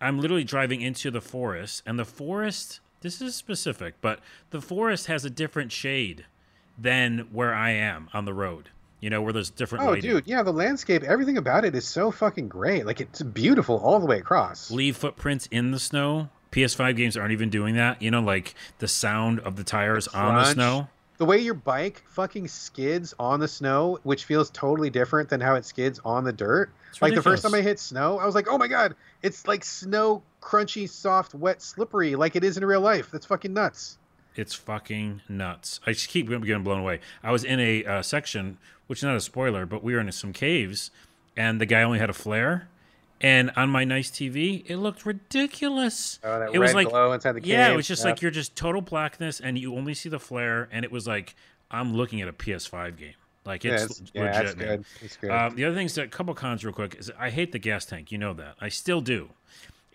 I'm 0.00 0.20
literally 0.20 0.44
driving 0.44 0.80
into 0.80 1.10
the 1.10 1.20
forest, 1.20 1.82
and 1.84 1.98
the 1.98 2.06
forest. 2.06 2.80
This 3.00 3.20
is 3.22 3.34
specific, 3.34 3.94
but 4.00 4.20
the 4.50 4.60
forest 4.60 5.06
has 5.06 5.24
a 5.24 5.30
different 5.30 5.70
shade 5.72 6.24
than 6.76 7.28
where 7.32 7.54
I 7.54 7.70
am 7.70 8.08
on 8.12 8.24
the 8.24 8.34
road. 8.34 8.70
You 9.00 9.10
know, 9.10 9.22
where 9.22 9.32
there's 9.32 9.50
different 9.50 9.84
Oh, 9.84 9.90
lighting. 9.90 10.10
dude, 10.10 10.26
yeah, 10.26 10.42
the 10.42 10.52
landscape, 10.52 11.04
everything 11.04 11.38
about 11.38 11.64
it 11.64 11.74
is 11.76 11.86
so 11.86 12.10
fucking 12.10 12.48
great. 12.48 12.84
Like 12.84 13.00
it's 13.00 13.22
beautiful 13.22 13.76
all 13.78 14.00
the 14.00 14.06
way 14.06 14.18
across. 14.18 14.70
leave 14.72 14.96
footprints 14.96 15.46
in 15.52 15.70
the 15.70 15.78
snow. 15.78 16.30
PS5 16.50 16.96
games 16.96 17.16
aren't 17.16 17.30
even 17.32 17.50
doing 17.50 17.76
that. 17.76 18.02
You 18.02 18.10
know, 18.10 18.20
like 18.20 18.54
the 18.78 18.88
sound 18.88 19.38
of 19.40 19.54
the 19.54 19.62
tires 19.62 20.08
on 20.08 20.34
the 20.34 20.44
snow. 20.46 20.88
The 21.18 21.24
way 21.24 21.38
your 21.38 21.54
bike 21.54 22.02
fucking 22.08 22.48
skids 22.48 23.12
on 23.18 23.38
the 23.40 23.48
snow, 23.48 23.98
which 24.04 24.24
feels 24.24 24.50
totally 24.50 24.88
different 24.90 25.28
than 25.28 25.40
how 25.40 25.54
it 25.56 25.64
skids 25.64 26.00
on 26.04 26.24
the 26.24 26.32
dirt. 26.32 26.70
It's 26.90 27.02
like 27.02 27.14
the 27.14 27.22
first 27.22 27.42
time 27.44 27.54
I 27.54 27.60
hit 27.60 27.78
snow, 27.78 28.18
I 28.18 28.26
was 28.26 28.34
like, 28.34 28.46
"Oh 28.48 28.56
my 28.58 28.66
god, 28.68 28.94
it's 29.22 29.46
like 29.46 29.64
snow, 29.64 30.22
crunchy, 30.40 30.88
soft, 30.88 31.34
wet, 31.34 31.60
slippery, 31.62 32.14
like 32.16 32.36
it 32.36 32.44
is 32.44 32.56
in 32.56 32.64
real 32.64 32.80
life." 32.80 33.10
That's 33.10 33.26
fucking 33.26 33.52
nuts. 33.52 33.98
It's 34.36 34.54
fucking 34.54 35.22
nuts. 35.28 35.80
I 35.86 35.92
just 35.92 36.08
keep 36.08 36.28
getting 36.28 36.62
blown 36.62 36.80
away. 36.80 37.00
I 37.22 37.32
was 37.32 37.42
in 37.44 37.58
a 37.58 37.84
uh, 37.84 38.02
section, 38.02 38.58
which 38.86 39.00
is 39.00 39.02
not 39.04 39.16
a 39.16 39.20
spoiler, 39.20 39.66
but 39.66 39.82
we 39.82 39.94
were 39.94 40.00
in 40.00 40.10
some 40.12 40.32
caves, 40.32 40.90
and 41.36 41.60
the 41.60 41.66
guy 41.66 41.82
only 41.82 41.98
had 41.98 42.10
a 42.10 42.14
flare. 42.14 42.68
And 43.20 43.50
on 43.56 43.68
my 43.68 43.82
nice 43.82 44.10
TV, 44.12 44.62
it 44.70 44.76
looked 44.76 45.04
ridiculous. 45.04 46.20
Oh, 46.22 46.38
that 46.38 46.54
it 46.54 46.58
was 46.58 46.72
like, 46.74 46.88
glow 46.88 47.12
inside 47.12 47.32
the 47.32 47.42
yeah, 47.44 47.68
it 47.72 47.76
was 47.76 47.88
just 47.88 48.04
Yeah. 48.04 48.10
like 48.10 48.22
you're 48.22 48.30
just 48.30 48.54
total 48.54 48.80
blackness, 48.80 49.40
and 49.40 49.58
you 49.58 49.74
only 49.74 49.94
see 49.94 50.08
the 50.08 50.20
flare, 50.20 50.68
and 50.70 50.84
it 50.84 50.92
was 50.92 51.06
like 51.08 51.34
I'm 51.70 51.94
looking 51.94 52.20
at 52.22 52.28
a 52.28 52.32
PS5 52.32 52.96
game. 52.96 53.14
Like 53.44 53.64
Yeah, 53.64 53.72
it's 53.74 54.00
it's, 54.00 54.12
yeah, 54.14 54.22
legit. 54.22 54.44
it's 54.44 54.56
man. 54.56 54.66
good. 54.68 54.84
It's 55.02 55.16
good. 55.16 55.30
Um, 55.30 55.54
the 55.56 55.64
other 55.64 55.74
things 55.74 55.94
that 55.96 56.04
a 56.04 56.08
couple 56.08 56.32
cons 56.34 56.64
real 56.64 56.72
quick 56.72 56.94
is 56.96 57.10
I 57.18 57.30
hate 57.30 57.50
the 57.50 57.58
gas 57.58 57.84
tank. 57.86 58.12
You 58.12 58.18
know 58.18 58.34
that. 58.34 58.54
I 58.60 58.68
still 58.68 59.00
do. 59.00 59.30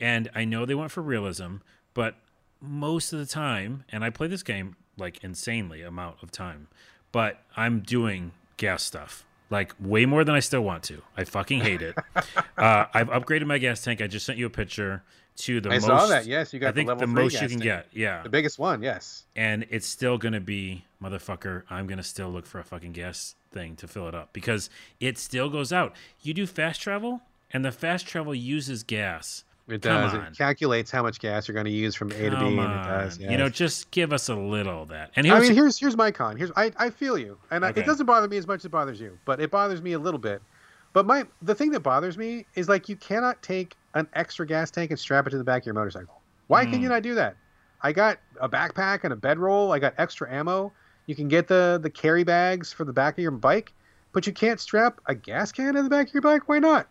And 0.04 0.30
I 0.36 0.44
know 0.44 0.66
they 0.66 0.76
went 0.76 0.92
for 0.92 1.02
realism, 1.02 1.58
but 1.94 2.16
most 2.60 3.14
of 3.14 3.20
the 3.20 3.26
time, 3.26 3.86
and 3.90 4.04
I 4.04 4.10
play 4.10 4.28
this 4.28 4.44
game 4.44 4.76
like 4.98 5.24
insanely 5.24 5.82
amount 5.82 6.22
of 6.22 6.30
time, 6.30 6.68
but 7.14 7.42
I'm 7.56 7.80
doing 7.80 8.34
gas 8.58 8.84
stuff 8.84 9.26
like 9.50 9.74
way 9.80 10.06
more 10.06 10.26
than 10.26 10.36
I 10.36 10.42
still 10.42 10.60
want 10.62 10.84
to. 10.84 11.02
I 11.16 11.24
fucking 11.24 11.62
hate 11.62 11.82
it. 11.82 11.96
uh, 12.58 12.86
I've 12.94 13.08
upgraded 13.08 13.46
my 13.46 13.60
gas 13.60 13.82
tank. 13.82 14.02
I 14.02 14.08
just 14.08 14.26
sent 14.26 14.38
you 14.38 14.46
a 14.46 14.50
picture 14.50 15.04
to 15.38 15.62
the 15.62 15.70
most. 15.70 15.86
I 15.86 15.88
most. 15.88 16.02
saw 16.02 16.08
that. 16.08 16.26
Yes, 16.26 16.54
you 16.54 16.60
got 16.60 16.70
I 16.70 16.72
think 16.74 16.90
the 16.90 16.96
the, 16.96 17.08
most 17.08 17.34
you 17.34 17.48
can 17.48 17.50
tank. 17.50 17.64
get. 17.64 17.88
Yeah, 17.94 18.24
the 18.24 18.30
biggest 18.30 18.60
one. 18.60 18.84
Yes. 18.84 19.24
and 19.38 19.66
it's 19.70 19.88
still 19.88 20.18
gonna 20.18 20.42
be 20.42 20.84
motherfucker. 21.02 21.64
I'm 21.70 21.88
gonna 21.88 22.04
still 22.04 22.30
look 22.30 22.46
for 22.46 22.60
a 22.60 22.64
fucking 22.66 22.92
gas 22.92 23.36
thing 23.54 23.78
to 23.78 23.88
fill 23.88 24.10
it 24.10 24.16
up 24.16 24.34
because 24.34 24.70
it 25.00 25.18
still 25.18 25.50
goes 25.50 25.72
out. 25.72 25.96
You 26.22 26.34
do 26.34 26.46
fast 26.46 26.82
travel, 26.82 27.22
and 27.52 27.64
the 27.64 27.72
fast 27.72 28.06
travel 28.06 28.36
uses 28.36 28.84
gas, 28.84 29.46
It 29.68 29.82
Come 29.82 30.02
does. 30.02 30.14
on. 30.14 30.22
It 30.26 30.38
calculates 30.38 30.92
how 30.92 31.04
much 31.04 31.20
gas 31.20 31.48
you're 31.48 31.54
going 31.54 31.66
to 31.66 31.72
use 31.72 31.96
from 31.96 32.12
A 32.12 32.16
to 32.16 32.32
B, 32.32 32.36
Come 32.36 32.60
and 32.60 32.74
it 32.74 32.84
does. 32.84 33.18
You 33.20 33.38
know, 33.38 33.48
just 33.48 33.90
give 33.92 34.12
us 34.12 34.28
a 34.28 34.36
little 34.36 34.82
of 34.84 34.90
that. 34.90 35.12
And 35.16 35.26
I 35.26 35.30
here's 35.36 35.48
mean, 35.50 35.56
here's 35.56 35.80
here's 35.80 35.96
my 35.96 36.12
con. 36.12 36.36
Here's 36.36 36.52
I, 36.58 36.72
I 36.78 36.90
feel 36.90 37.18
you, 37.18 37.38
and 37.50 37.64
I, 37.66 37.70
it 37.70 37.86
doesn't 37.86 38.06
bother 38.06 38.28
me 38.28 38.36
as 38.38 38.46
much 38.46 38.60
as 38.62 38.66
it 38.66 38.72
bothers 38.72 39.00
you, 39.00 39.18
but 39.24 39.40
it 39.40 39.52
bothers 39.52 39.82
me 39.82 39.94
a 39.94 40.00
little 40.00 40.20
bit. 40.20 40.42
But 40.92 41.06
my 41.06 41.26
the 41.42 41.56
thing 41.56 41.72
that 41.72 41.80
bothers 41.80 42.18
me 42.18 42.46
is 42.56 42.68
like 42.68 42.90
you 42.90 42.98
cannot 42.98 43.42
take 43.42 43.76
an 43.94 44.08
extra 44.14 44.46
gas 44.46 44.70
tank 44.70 44.92
and 44.92 45.00
strap 45.00 45.28
it 45.28 45.30
to 45.30 45.38
the 45.38 45.44
back 45.46 45.62
of 45.64 45.66
your 45.66 45.76
motorcycle. 45.76 46.20
Why 46.48 46.66
can 46.66 46.80
Mm. 46.80 46.82
you 46.84 46.90
not 46.90 47.02
do 47.04 47.16
that? 47.16 47.36
I 47.82 47.94
got 47.94 48.20
a 48.42 48.50
backpack 48.50 49.04
and 49.06 49.14
a 49.14 49.16
bedroll. 49.16 49.72
I 49.72 49.80
got 49.80 49.94
extra 49.98 50.32
ammo. 50.32 50.74
You 51.06 51.16
can 51.16 51.30
get 51.30 51.48
the 51.48 51.80
the 51.82 51.90
carry 51.90 52.26
bags 52.26 52.74
for 52.74 52.84
the 52.84 52.94
back 52.94 53.18
of 53.18 53.22
your 53.22 53.32
bike, 53.32 53.72
but 54.12 54.28
you 54.28 54.34
can't 54.34 54.60
strap 54.60 55.00
a 55.06 55.16
gas 55.16 55.52
can 55.54 55.78
in 55.78 55.84
the 55.86 55.90
back 55.90 56.10
of 56.10 56.14
your 56.14 56.22
bike. 56.22 56.50
Why 56.50 56.60
not? 56.60 56.88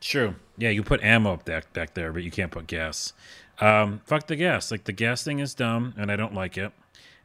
True. 0.00 0.34
Yeah, 0.58 0.70
you 0.70 0.82
put 0.82 1.02
ammo 1.02 1.34
up 1.34 1.44
back 1.44 1.72
back 1.72 1.94
there, 1.94 2.12
but 2.12 2.22
you 2.22 2.30
can't 2.30 2.50
put 2.50 2.66
gas. 2.66 3.12
Um, 3.60 4.00
fuck 4.04 4.26
the 4.26 4.36
gas. 4.36 4.70
Like 4.70 4.84
the 4.84 4.92
gas 4.92 5.22
thing 5.22 5.38
is 5.38 5.54
dumb, 5.54 5.94
and 5.96 6.10
I 6.10 6.16
don't 6.16 6.34
like 6.34 6.58
it, 6.58 6.72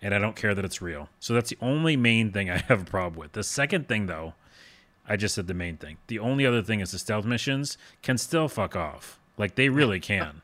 and 0.01 0.14
I 0.14 0.19
don't 0.19 0.35
care 0.35 0.53
that 0.55 0.64
it's 0.64 0.81
real. 0.81 1.10
So 1.19 1.34
that's 1.34 1.49
the 1.49 1.57
only 1.61 1.95
main 1.95 2.31
thing 2.31 2.49
I 2.49 2.57
have 2.68 2.81
a 2.84 2.85
problem 2.85 3.19
with. 3.19 3.34
The 3.34 3.43
second 3.43 3.88
thing, 3.88 4.05
though, 4.05 4.34
I 5.07 5.18
just 5.18 5.35
said 5.35 5.47
the 5.47 5.53
main 5.53 5.77
thing. 5.77 5.97
The 6.07 6.19
only 6.19 6.45
other 6.45 6.61
thing 6.61 6.80
is 6.80 6.91
the 6.91 6.99
stealth 6.99 7.26
missions 7.26 7.77
can 8.01 8.18
still 8.18 8.47
fuck 8.47 8.76
off. 8.76 9.19
Like 9.38 9.55
they 9.55 9.69
really 9.69 9.99
can, 9.99 10.41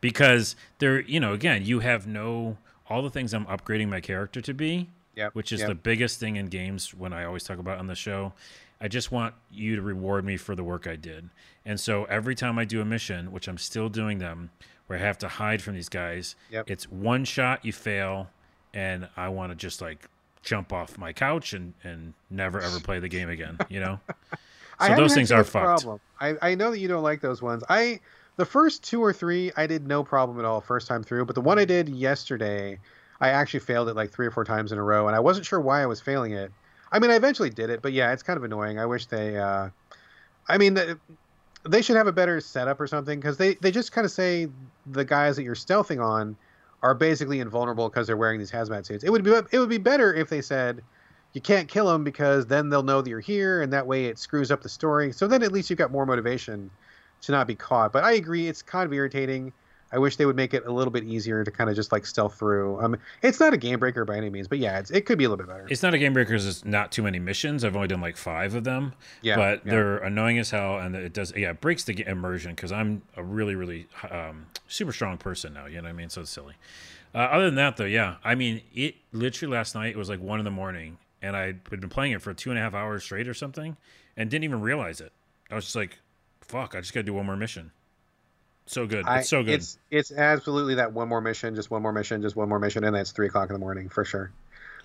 because 0.00 0.54
they're 0.78 1.00
you 1.00 1.18
know 1.20 1.32
again 1.32 1.64
you 1.64 1.80
have 1.80 2.06
no 2.06 2.58
all 2.90 3.02
the 3.02 3.10
things 3.10 3.34
I'm 3.34 3.46
upgrading 3.46 3.88
my 3.88 4.00
character 4.00 4.40
to 4.40 4.54
be 4.54 4.88
Yep. 5.18 5.34
which 5.34 5.50
is 5.50 5.60
yep. 5.60 5.68
the 5.68 5.74
biggest 5.74 6.20
thing 6.20 6.36
in 6.36 6.46
games 6.46 6.94
when 6.94 7.12
I 7.12 7.24
always 7.24 7.42
talk 7.42 7.58
about 7.58 7.78
on 7.78 7.88
the 7.88 7.96
show. 7.96 8.34
I 8.80 8.88
just 8.88 9.10
want 9.10 9.34
you 9.50 9.76
to 9.76 9.82
reward 9.82 10.24
me 10.24 10.36
for 10.36 10.54
the 10.54 10.62
work 10.64 10.86
I 10.86 10.96
did. 10.96 11.28
And 11.64 11.78
so 11.80 12.04
every 12.04 12.34
time 12.34 12.58
I 12.58 12.64
do 12.64 12.80
a 12.80 12.84
mission, 12.84 13.32
which 13.32 13.48
I'm 13.48 13.58
still 13.58 13.88
doing 13.88 14.18
them, 14.18 14.50
where 14.86 14.98
I 14.98 15.02
have 15.02 15.18
to 15.18 15.28
hide 15.28 15.62
from 15.62 15.74
these 15.74 15.88
guys, 15.88 16.36
Yep. 16.50 16.70
it's 16.70 16.90
one 16.90 17.24
shot, 17.24 17.64
you 17.64 17.72
fail, 17.72 18.30
and 18.72 19.08
I 19.16 19.28
want 19.28 19.50
to 19.52 19.56
just 19.56 19.80
like 19.80 20.08
jump 20.42 20.72
off 20.72 20.96
my 20.96 21.12
couch 21.12 21.52
and, 21.52 21.74
and 21.82 22.14
never 22.30 22.60
ever 22.60 22.80
play 22.80 23.00
the 23.00 23.08
game 23.08 23.28
again, 23.28 23.58
you 23.68 23.80
know? 23.80 24.00
So 24.80 24.94
those 24.94 25.12
things 25.12 25.32
are 25.32 25.42
fucked. 25.42 25.82
Problem. 25.82 26.00
I, 26.20 26.34
I 26.40 26.54
know 26.54 26.70
that 26.70 26.78
you 26.78 26.86
don't 26.86 27.02
like 27.02 27.20
those 27.20 27.42
ones. 27.42 27.64
I 27.68 27.98
the 28.36 28.44
first 28.44 28.84
two 28.84 29.02
or 29.02 29.12
three 29.12 29.50
I 29.56 29.66
did 29.66 29.86
no 29.88 30.04
problem 30.04 30.38
at 30.38 30.44
all 30.44 30.60
first 30.60 30.86
time 30.86 31.02
through, 31.02 31.24
but 31.24 31.34
the 31.34 31.40
one 31.40 31.58
I 31.58 31.64
mm. 31.64 31.68
did 31.68 31.88
yesterday, 31.88 32.78
I 33.20 33.30
actually 33.30 33.60
failed 33.60 33.88
it 33.88 33.96
like 33.96 34.12
three 34.12 34.26
or 34.26 34.30
four 34.30 34.44
times 34.44 34.70
in 34.70 34.78
a 34.78 34.82
row, 34.82 35.08
and 35.08 35.16
I 35.16 35.20
wasn't 35.20 35.46
sure 35.46 35.60
why 35.60 35.82
I 35.82 35.86
was 35.86 36.00
failing 36.00 36.32
it. 36.32 36.52
I 36.90 36.98
mean, 36.98 37.10
I 37.10 37.16
eventually 37.16 37.50
did 37.50 37.70
it, 37.70 37.82
but 37.82 37.92
yeah, 37.92 38.12
it's 38.12 38.22
kind 38.22 38.36
of 38.36 38.44
annoying. 38.44 38.78
I 38.78 38.86
wish 38.86 39.06
they. 39.06 39.36
Uh, 39.36 39.70
I 40.48 40.58
mean, 40.58 40.78
they 41.68 41.82
should 41.82 41.96
have 41.96 42.06
a 42.06 42.12
better 42.12 42.40
setup 42.40 42.80
or 42.80 42.86
something 42.86 43.20
because 43.20 43.36
they 43.36 43.54
they 43.54 43.70
just 43.70 43.92
kind 43.92 44.04
of 44.04 44.10
say 44.10 44.48
the 44.86 45.04
guys 45.04 45.36
that 45.36 45.42
you're 45.42 45.54
stealthing 45.54 46.02
on 46.02 46.36
are 46.82 46.94
basically 46.94 47.40
invulnerable 47.40 47.88
because 47.88 48.06
they're 48.06 48.16
wearing 48.16 48.38
these 48.38 48.50
hazmat 48.50 48.86
suits. 48.86 49.04
It 49.04 49.10
would 49.10 49.24
be 49.24 49.32
it 49.32 49.58
would 49.58 49.68
be 49.68 49.78
better 49.78 50.14
if 50.14 50.28
they 50.28 50.40
said 50.40 50.82
you 51.34 51.40
can't 51.40 51.68
kill 51.68 51.86
them 51.86 52.04
because 52.04 52.46
then 52.46 52.70
they'll 52.70 52.82
know 52.82 53.02
that 53.02 53.10
you're 53.10 53.20
here, 53.20 53.62
and 53.62 53.72
that 53.72 53.86
way 53.86 54.06
it 54.06 54.18
screws 54.18 54.50
up 54.50 54.62
the 54.62 54.68
story. 54.68 55.12
So 55.12 55.26
then 55.26 55.42
at 55.42 55.52
least 55.52 55.68
you've 55.70 55.78
got 55.78 55.90
more 55.90 56.06
motivation 56.06 56.70
to 57.22 57.32
not 57.32 57.46
be 57.46 57.54
caught. 57.54 57.92
But 57.92 58.04
I 58.04 58.12
agree, 58.12 58.48
it's 58.48 58.62
kind 58.62 58.86
of 58.86 58.92
irritating. 58.92 59.52
I 59.90 59.98
wish 59.98 60.16
they 60.16 60.26
would 60.26 60.36
make 60.36 60.54
it 60.54 60.66
a 60.66 60.70
little 60.72 60.90
bit 60.90 61.04
easier 61.04 61.44
to 61.44 61.50
kind 61.50 61.70
of 61.70 61.76
just 61.76 61.92
like 61.92 62.04
stealth 62.04 62.38
through. 62.38 62.80
Um, 62.80 62.96
it's 63.22 63.40
not 63.40 63.54
a 63.54 63.56
game 63.56 63.78
breaker 63.78 64.04
by 64.04 64.16
any 64.16 64.28
means, 64.28 64.46
but 64.46 64.58
yeah, 64.58 64.78
it's, 64.78 64.90
it 64.90 65.06
could 65.06 65.16
be 65.18 65.24
a 65.24 65.28
little 65.28 65.44
bit 65.44 65.50
better. 65.50 65.66
It's 65.70 65.82
not 65.82 65.94
a 65.94 65.98
game 65.98 66.12
breaker 66.12 66.32
'cause 66.32 66.46
it's 66.46 66.64
not 66.64 66.92
too 66.92 67.02
many 67.02 67.18
missions. 67.18 67.64
I've 67.64 67.74
only 67.74 67.88
done 67.88 68.00
like 68.00 68.16
five 68.16 68.54
of 68.54 68.64
them. 68.64 68.92
Yeah, 69.22 69.36
but 69.36 69.64
yeah. 69.64 69.72
they're 69.72 69.98
annoying 69.98 70.38
as 70.38 70.50
hell, 70.50 70.78
and 70.78 70.94
it 70.94 71.12
does 71.12 71.32
yeah 71.36 71.50
it 71.50 71.60
breaks 71.60 71.84
the 71.84 72.06
immersion 72.06 72.54
because 72.54 72.72
I'm 72.72 73.02
a 73.16 73.22
really 73.22 73.54
really 73.54 73.86
um, 74.10 74.46
super 74.68 74.92
strong 74.92 75.16
person 75.16 75.54
now. 75.54 75.66
You 75.66 75.76
know 75.76 75.84
what 75.84 75.90
I 75.90 75.92
mean? 75.92 76.10
So 76.10 76.20
it's 76.20 76.30
silly. 76.30 76.54
Uh, 77.14 77.18
other 77.18 77.46
than 77.46 77.54
that, 77.54 77.78
though, 77.78 77.84
yeah, 77.84 78.16
I 78.22 78.34
mean 78.34 78.60
it. 78.74 78.96
Literally 79.12 79.56
last 79.56 79.74
night 79.74 79.94
it 79.94 79.96
was 79.96 80.10
like 80.10 80.20
one 80.20 80.38
in 80.38 80.44
the 80.44 80.50
morning, 80.50 80.98
and 81.22 81.34
I'd 81.34 81.64
been 81.64 81.88
playing 81.88 82.12
it 82.12 82.20
for 82.20 82.34
two 82.34 82.50
and 82.50 82.58
a 82.58 82.62
half 82.62 82.74
hours 82.74 83.04
straight 83.04 83.26
or 83.26 83.34
something, 83.34 83.76
and 84.16 84.30
didn't 84.30 84.44
even 84.44 84.60
realize 84.60 85.00
it. 85.00 85.12
I 85.50 85.54
was 85.54 85.64
just 85.64 85.76
like, 85.76 85.98
"Fuck! 86.42 86.74
I 86.74 86.80
just 86.80 86.92
got 86.92 87.00
to 87.00 87.04
do 87.04 87.14
one 87.14 87.24
more 87.24 87.36
mission." 87.36 87.70
So 88.70 88.86
good. 88.86 89.06
I- 89.06 89.18
it's 89.20 89.28
so 89.28 89.42
good. 89.42 89.54
It's 89.54 89.78
it's 89.90 90.12
absolutely 90.12 90.74
that 90.76 90.92
one 90.92 91.08
more 91.08 91.20
mission, 91.20 91.54
just 91.54 91.70
one 91.70 91.82
more 91.82 91.92
mission, 91.92 92.22
just 92.22 92.36
one 92.36 92.48
more 92.48 92.58
mission, 92.58 92.84
and 92.84 92.94
that's 92.94 93.12
three 93.12 93.26
o'clock 93.26 93.48
in 93.50 93.54
the 93.54 93.58
morning 93.60 93.88
for 93.88 94.04
sure, 94.04 94.30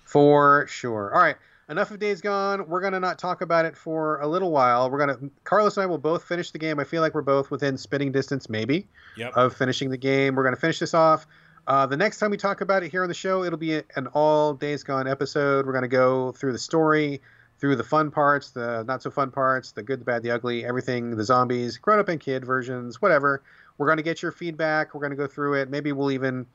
for 0.04 0.66
sure. 0.68 1.14
All 1.14 1.20
right, 1.20 1.36
enough 1.68 1.90
of 1.90 1.98
Days 1.98 2.20
Gone. 2.20 2.68
We're 2.68 2.80
gonna 2.80 3.00
not 3.00 3.18
talk 3.18 3.40
about 3.40 3.64
it 3.64 3.76
for 3.76 4.20
a 4.20 4.26
little 4.26 4.50
while. 4.50 4.90
We're 4.90 4.98
gonna 4.98 5.18
Carlos 5.44 5.76
and 5.76 5.82
I 5.84 5.86
will 5.86 5.98
both 5.98 6.24
finish 6.24 6.50
the 6.50 6.58
game. 6.58 6.78
I 6.78 6.84
feel 6.84 7.02
like 7.02 7.14
we're 7.14 7.22
both 7.22 7.50
within 7.50 7.76
spinning 7.76 8.12
distance, 8.12 8.48
maybe, 8.48 8.86
Yep. 9.16 9.32
of 9.36 9.54
finishing 9.56 9.90
the 9.90 9.96
game. 9.98 10.34
We're 10.34 10.44
gonna 10.44 10.56
finish 10.56 10.78
this 10.78 10.94
off. 10.94 11.26
Uh, 11.66 11.86
the 11.86 11.96
next 11.96 12.18
time 12.18 12.30
we 12.30 12.36
talk 12.36 12.60
about 12.60 12.82
it 12.82 12.90
here 12.90 13.02
on 13.02 13.08
the 13.08 13.14
show, 13.14 13.42
it'll 13.44 13.58
be 13.58 13.74
an 13.96 14.06
all 14.12 14.52
Days 14.54 14.82
Gone 14.84 15.06
episode. 15.08 15.66
We're 15.66 15.72
gonna 15.72 15.88
go 15.88 16.32
through 16.32 16.52
the 16.52 16.58
story, 16.58 17.22
through 17.58 17.76
the 17.76 17.84
fun 17.84 18.10
parts, 18.10 18.50
the 18.50 18.82
not 18.84 19.00
so 19.02 19.10
fun 19.10 19.30
parts, 19.30 19.72
the 19.72 19.82
good, 19.82 20.00
the 20.00 20.04
bad, 20.04 20.22
the 20.22 20.30
ugly, 20.30 20.64
everything, 20.66 21.16
the 21.16 21.24
zombies, 21.24 21.78
grown 21.78 21.98
up 22.00 22.08
and 22.08 22.20
kid 22.20 22.44
versions, 22.44 23.00
whatever. 23.00 23.42
We're 23.78 23.86
going 23.86 23.98
to 23.98 24.02
get 24.02 24.22
your 24.22 24.32
feedback. 24.32 24.94
We're 24.94 25.00
going 25.00 25.10
to 25.10 25.16
go 25.16 25.26
through 25.26 25.54
it. 25.54 25.68
Maybe 25.68 25.92
we'll 25.92 26.10
even 26.10 26.46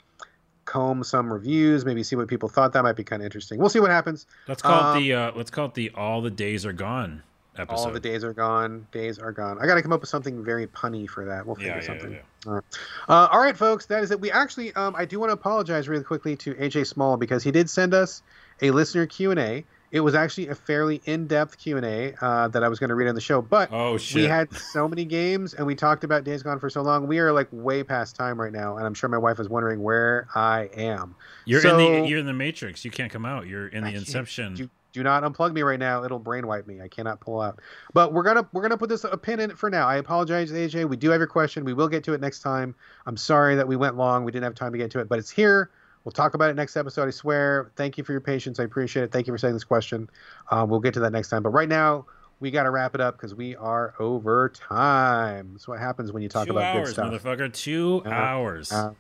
comb 0.66 1.04
some 1.04 1.32
reviews, 1.34 1.84
maybe 1.84 2.04
see 2.04 2.16
what 2.16 2.28
people 2.28 2.48
thought. 2.48 2.74
That 2.74 2.84
might 2.84 2.96
be 2.96 3.04
kind 3.04 3.22
of 3.22 3.26
interesting. 3.26 3.60
We'll 3.60 3.70
see 3.70 3.80
what 3.80 3.92
happens. 3.92 4.28
let's 4.48 4.62
call 4.62 4.84
um, 4.84 4.98
it 4.98 5.00
the 5.02 5.14
uh, 5.14 5.32
let's 5.36 5.50
call 5.50 5.66
it 5.66 5.74
the 5.74 5.92
all 5.96 6.22
the 6.22 6.32
days 6.32 6.66
are 6.66 6.74
gone 6.74 7.24
episode. 7.60 7.88
All 7.88 7.92
the 7.92 8.00
days 8.00 8.24
are 8.24 8.34
gone. 8.34 8.88
Days 8.92 9.20
are 9.20 9.32
gone. 9.32 9.58
I 9.60 9.66
got 9.66 9.76
to 9.76 9.82
come 9.82 9.92
up 9.92 10.02
with 10.02 10.10
something 10.10 10.44
very 10.44 10.68
punny 10.68 11.08
for 11.08 11.26
that. 11.26 11.46
We'll 11.46 11.56
figure 11.56 11.72
Yeah, 11.72 11.76
yeah, 11.78 11.86
something. 11.86 12.12
yeah. 12.12 12.20
All 12.48 12.54
right. 12.54 12.64
Uh, 13.08 13.28
all 13.32 13.40
right, 13.40 13.58
folks. 13.58 13.86
That 13.88 14.04
is 14.04 14.12
it. 14.12 14.20
We 14.20 14.32
actually, 14.32 14.74
um, 14.74 14.96
I 14.96 15.06
do 15.06 15.20
want 15.20 15.30
to 15.30 15.34
apologize 15.34 15.88
really 15.90 16.04
quickly 16.04 16.36
to 16.38 16.54
AJ 16.56 16.88
Small 16.88 17.18
because 17.18 17.44
he 17.44 17.52
did 17.52 17.70
send 17.70 17.94
us 17.94 18.22
a 18.62 18.72
listener 18.72 19.06
Q 19.06 19.32
and 19.32 19.40
A. 19.40 19.66
It 19.92 20.02
was 20.02 20.14
actually 20.14 20.50
a 20.50 20.56
fairly 20.56 21.02
in-depth 21.06 21.58
Q 21.58 21.78
and 21.78 21.86
A 21.86 22.14
uh, 22.22 22.48
that 22.50 22.64
I 22.64 22.68
was 22.68 22.78
going 22.80 22.90
to 22.90 22.96
read 22.96 23.08
on 23.08 23.16
the 23.16 23.22
show, 23.22 23.42
but 23.42 23.70
Oh 23.72 23.98
we 24.14 24.26
had 24.26 24.54
so 24.54 24.88
many 24.88 25.04
games 25.06 25.54
and 25.56 25.66
we 25.66 25.74
talked 25.76 26.04
about 26.04 26.24
Days 26.24 26.44
Gone 26.44 26.60
for 26.60 26.70
so 26.70 26.82
long. 26.82 27.08
We 27.08 27.20
are 27.20 27.32
like 27.32 27.48
way 27.52 27.84
past 27.84 28.16
time 28.16 28.40
right 28.40 28.54
now, 28.54 28.78
and 28.78 28.86
I'm 28.86 28.94
sure 28.94 29.10
my 29.10 29.18
wife 29.18 29.40
is 29.40 29.50
wondering 29.50 29.82
where 29.82 30.28
I 30.36 30.70
am. 30.76 31.16
you're 31.46 31.62
so- 31.62 31.78
in 31.78 32.04
the 32.04 32.08
you're 32.10 32.20
in 32.20 32.26
the 32.26 32.34
Matrix. 32.34 32.86
You 32.86 32.92
can't 32.92 33.12
come 33.12 33.26
out. 33.26 33.48
You're 33.48 33.68
in 33.68 33.84
the 33.84 33.92
can't 33.92 34.06
Inception. 34.06 34.54
Do, 34.56 34.70
do 34.92 35.04
not 35.04 35.24
unplug 35.24 35.54
me 35.54 35.62
right 35.62 35.80
now; 35.80 36.04
it'll 36.04 36.20
brainwipe 36.20 36.66
me. 36.68 36.82
I 36.82 36.88
cannot 36.88 37.20
pull 37.20 37.42
out. 37.42 37.60
But 37.94 38.14
we're 38.14 38.24
gonna 38.24 38.48
we're 38.54 38.62
gonna 38.64 38.78
put 38.78 38.90
this 38.90 39.04
a 39.04 39.18
pin 39.18 39.40
in 39.40 39.52
it 39.52 39.58
for 39.58 39.70
now. 39.70 39.88
I 39.88 39.98
apologize, 39.98 40.52
AJ. 40.52 40.90
We 40.90 40.98
do 40.98 41.10
have 41.12 41.20
your 41.20 41.28
question. 41.28 41.64
We 41.64 41.74
will 41.74 41.88
get 41.88 42.04
to 42.06 42.14
it 42.14 42.22
next 42.22 42.40
time. 42.40 42.76
I'm 43.06 43.18
sorry 43.18 43.56
that 43.56 43.68
we 43.68 43.76
went 43.76 43.98
long. 43.98 44.24
We 44.24 44.32
didn't 44.32 44.46
have 44.46 44.56
time 44.56 44.72
to 44.72 44.78
get 44.78 44.92
to 44.92 45.00
it, 45.00 45.08
but 45.10 45.20
it's 45.20 45.30
here. 45.30 45.70
We'll 46.04 46.12
talk 46.14 46.34
about 46.34 46.50
it 46.50 46.56
next 46.56 46.78
episode. 46.78 47.08
I 47.08 47.12
swear. 47.12 47.72
Thank 47.76 47.98
you 47.98 48.04
for 48.04 48.14
your 48.14 48.22
patience. 48.22 48.60
I 48.60 48.64
appreciate 48.64 49.04
it. 49.04 49.12
Thank 49.12 49.28
you 49.28 49.34
for 49.34 49.38
saying 49.38 49.54
this 49.54 49.64
question. 49.64 50.10
Um, 50.50 50.70
we'll 50.70 50.80
get 50.80 50.94
to 50.96 51.00
that 51.02 51.12
next 51.12 51.30
time. 51.30 51.44
But 51.44 51.50
right 51.50 51.68
now, 51.70 52.06
we 52.40 52.52
got 52.52 52.64
to 52.64 52.72
wrap 52.72 52.96
it 52.96 53.02
up 53.02 53.18
because 53.18 53.36
we 53.36 53.56
are 53.58 53.94
over 54.00 54.50
time. 54.50 55.50
That's 55.52 55.68
what 55.68 55.78
happens 55.80 56.12
when 56.14 56.24
you 56.24 56.30
talk 56.30 56.46
Two 56.48 56.54
about 56.54 56.76
hours, 56.78 56.94
good 56.94 56.94
stuff. 56.94 57.12
motherfucker. 57.38 57.54
Two 57.54 58.02
Uh, 58.06 58.10
hours. 58.10 58.72
Uh, 58.72 58.94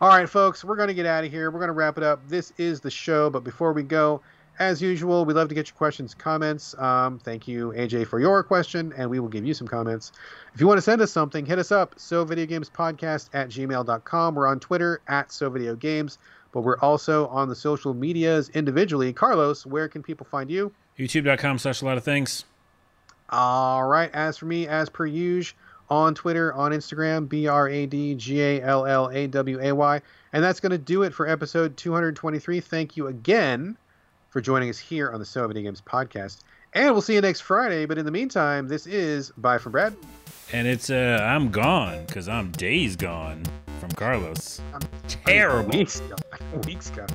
all 0.00 0.08
right, 0.08 0.28
folks, 0.28 0.64
we're 0.64 0.76
going 0.76 0.88
to 0.88 0.94
get 0.94 1.04
out 1.04 1.24
of 1.24 1.30
here. 1.30 1.50
We're 1.50 1.58
going 1.58 1.68
to 1.68 1.74
wrap 1.74 1.98
it 1.98 2.02
up. 2.04 2.26
This 2.26 2.54
is 2.56 2.80
the 2.80 2.90
show, 2.90 3.28
but 3.28 3.44
before 3.44 3.74
we 3.74 3.82
go, 3.82 4.22
as 4.60 4.82
usual, 4.82 5.24
we 5.24 5.32
love 5.32 5.48
to 5.48 5.54
get 5.54 5.68
your 5.68 5.74
questions, 5.74 6.14
comments. 6.14 6.78
Um, 6.78 7.18
thank 7.18 7.48
you, 7.48 7.72
AJ, 7.74 8.06
for 8.06 8.20
your 8.20 8.42
question, 8.42 8.92
and 8.94 9.08
we 9.08 9.18
will 9.18 9.28
give 9.28 9.44
you 9.46 9.54
some 9.54 9.66
comments. 9.66 10.12
If 10.54 10.60
you 10.60 10.66
want 10.66 10.76
to 10.76 10.82
send 10.82 11.00
us 11.00 11.10
something, 11.10 11.46
hit 11.46 11.58
us 11.58 11.72
up, 11.72 11.94
so 11.96 12.26
videogamespodcast 12.26 13.30
at 13.32 13.48
gmail.com. 13.48 14.34
We're 14.34 14.46
on 14.46 14.60
Twitter 14.60 15.00
at 15.08 15.28
sovideogames, 15.28 16.18
but 16.52 16.60
we're 16.60 16.78
also 16.80 17.26
on 17.28 17.48
the 17.48 17.56
social 17.56 17.94
medias 17.94 18.50
individually. 18.50 19.14
Carlos, 19.14 19.64
where 19.64 19.88
can 19.88 20.02
people 20.02 20.26
find 20.30 20.50
you? 20.50 20.70
YouTube.com 20.98 21.58
slash 21.58 21.80
a 21.80 21.86
lot 21.86 21.96
of 21.96 22.04
things. 22.04 22.44
All 23.30 23.84
right. 23.84 24.10
As 24.12 24.36
for 24.36 24.44
me, 24.44 24.68
as 24.68 24.90
per 24.90 25.06
usual, 25.06 25.56
on 25.88 26.14
Twitter, 26.14 26.52
on 26.52 26.72
Instagram, 26.72 27.28
B 27.28 27.48
R 27.48 27.68
A 27.68 27.86
D 27.86 28.14
G 28.14 28.40
A 28.42 28.62
L 28.62 28.84
L 28.86 29.08
A 29.08 29.26
W 29.26 29.58
A 29.60 29.72
Y. 29.72 30.00
And 30.34 30.44
that's 30.44 30.60
going 30.60 30.70
to 30.70 30.78
do 30.78 31.02
it 31.02 31.14
for 31.14 31.26
episode 31.26 31.76
223. 31.76 32.60
Thank 32.60 32.96
you 32.96 33.06
again 33.06 33.76
for 34.30 34.40
joining 34.40 34.70
us 34.70 34.78
here 34.78 35.10
on 35.10 35.20
the 35.20 35.26
So 35.26 35.46
Video 35.46 35.64
Games 35.64 35.82
podcast. 35.82 36.38
And 36.72 36.92
we'll 36.92 37.02
see 37.02 37.14
you 37.14 37.20
next 37.20 37.40
Friday. 37.40 37.84
But 37.84 37.98
in 37.98 38.04
the 38.04 38.12
meantime, 38.12 38.68
this 38.68 38.86
is 38.86 39.30
Bye 39.36 39.58
from 39.58 39.72
Brad. 39.72 39.94
And 40.52 40.66
it's 40.66 40.90
uh 40.90 41.18
I'm 41.22 41.50
gone 41.50 42.04
because 42.06 42.28
I'm 42.28 42.50
days 42.52 42.96
gone 42.96 43.44
from 43.80 43.90
Carlos. 43.90 44.60
I'm 44.72 44.80
terrible. 45.08 45.78
Weeks 45.78 46.00
gone. 46.00 46.60
Weeks 46.66 46.90
gone. 46.90 47.08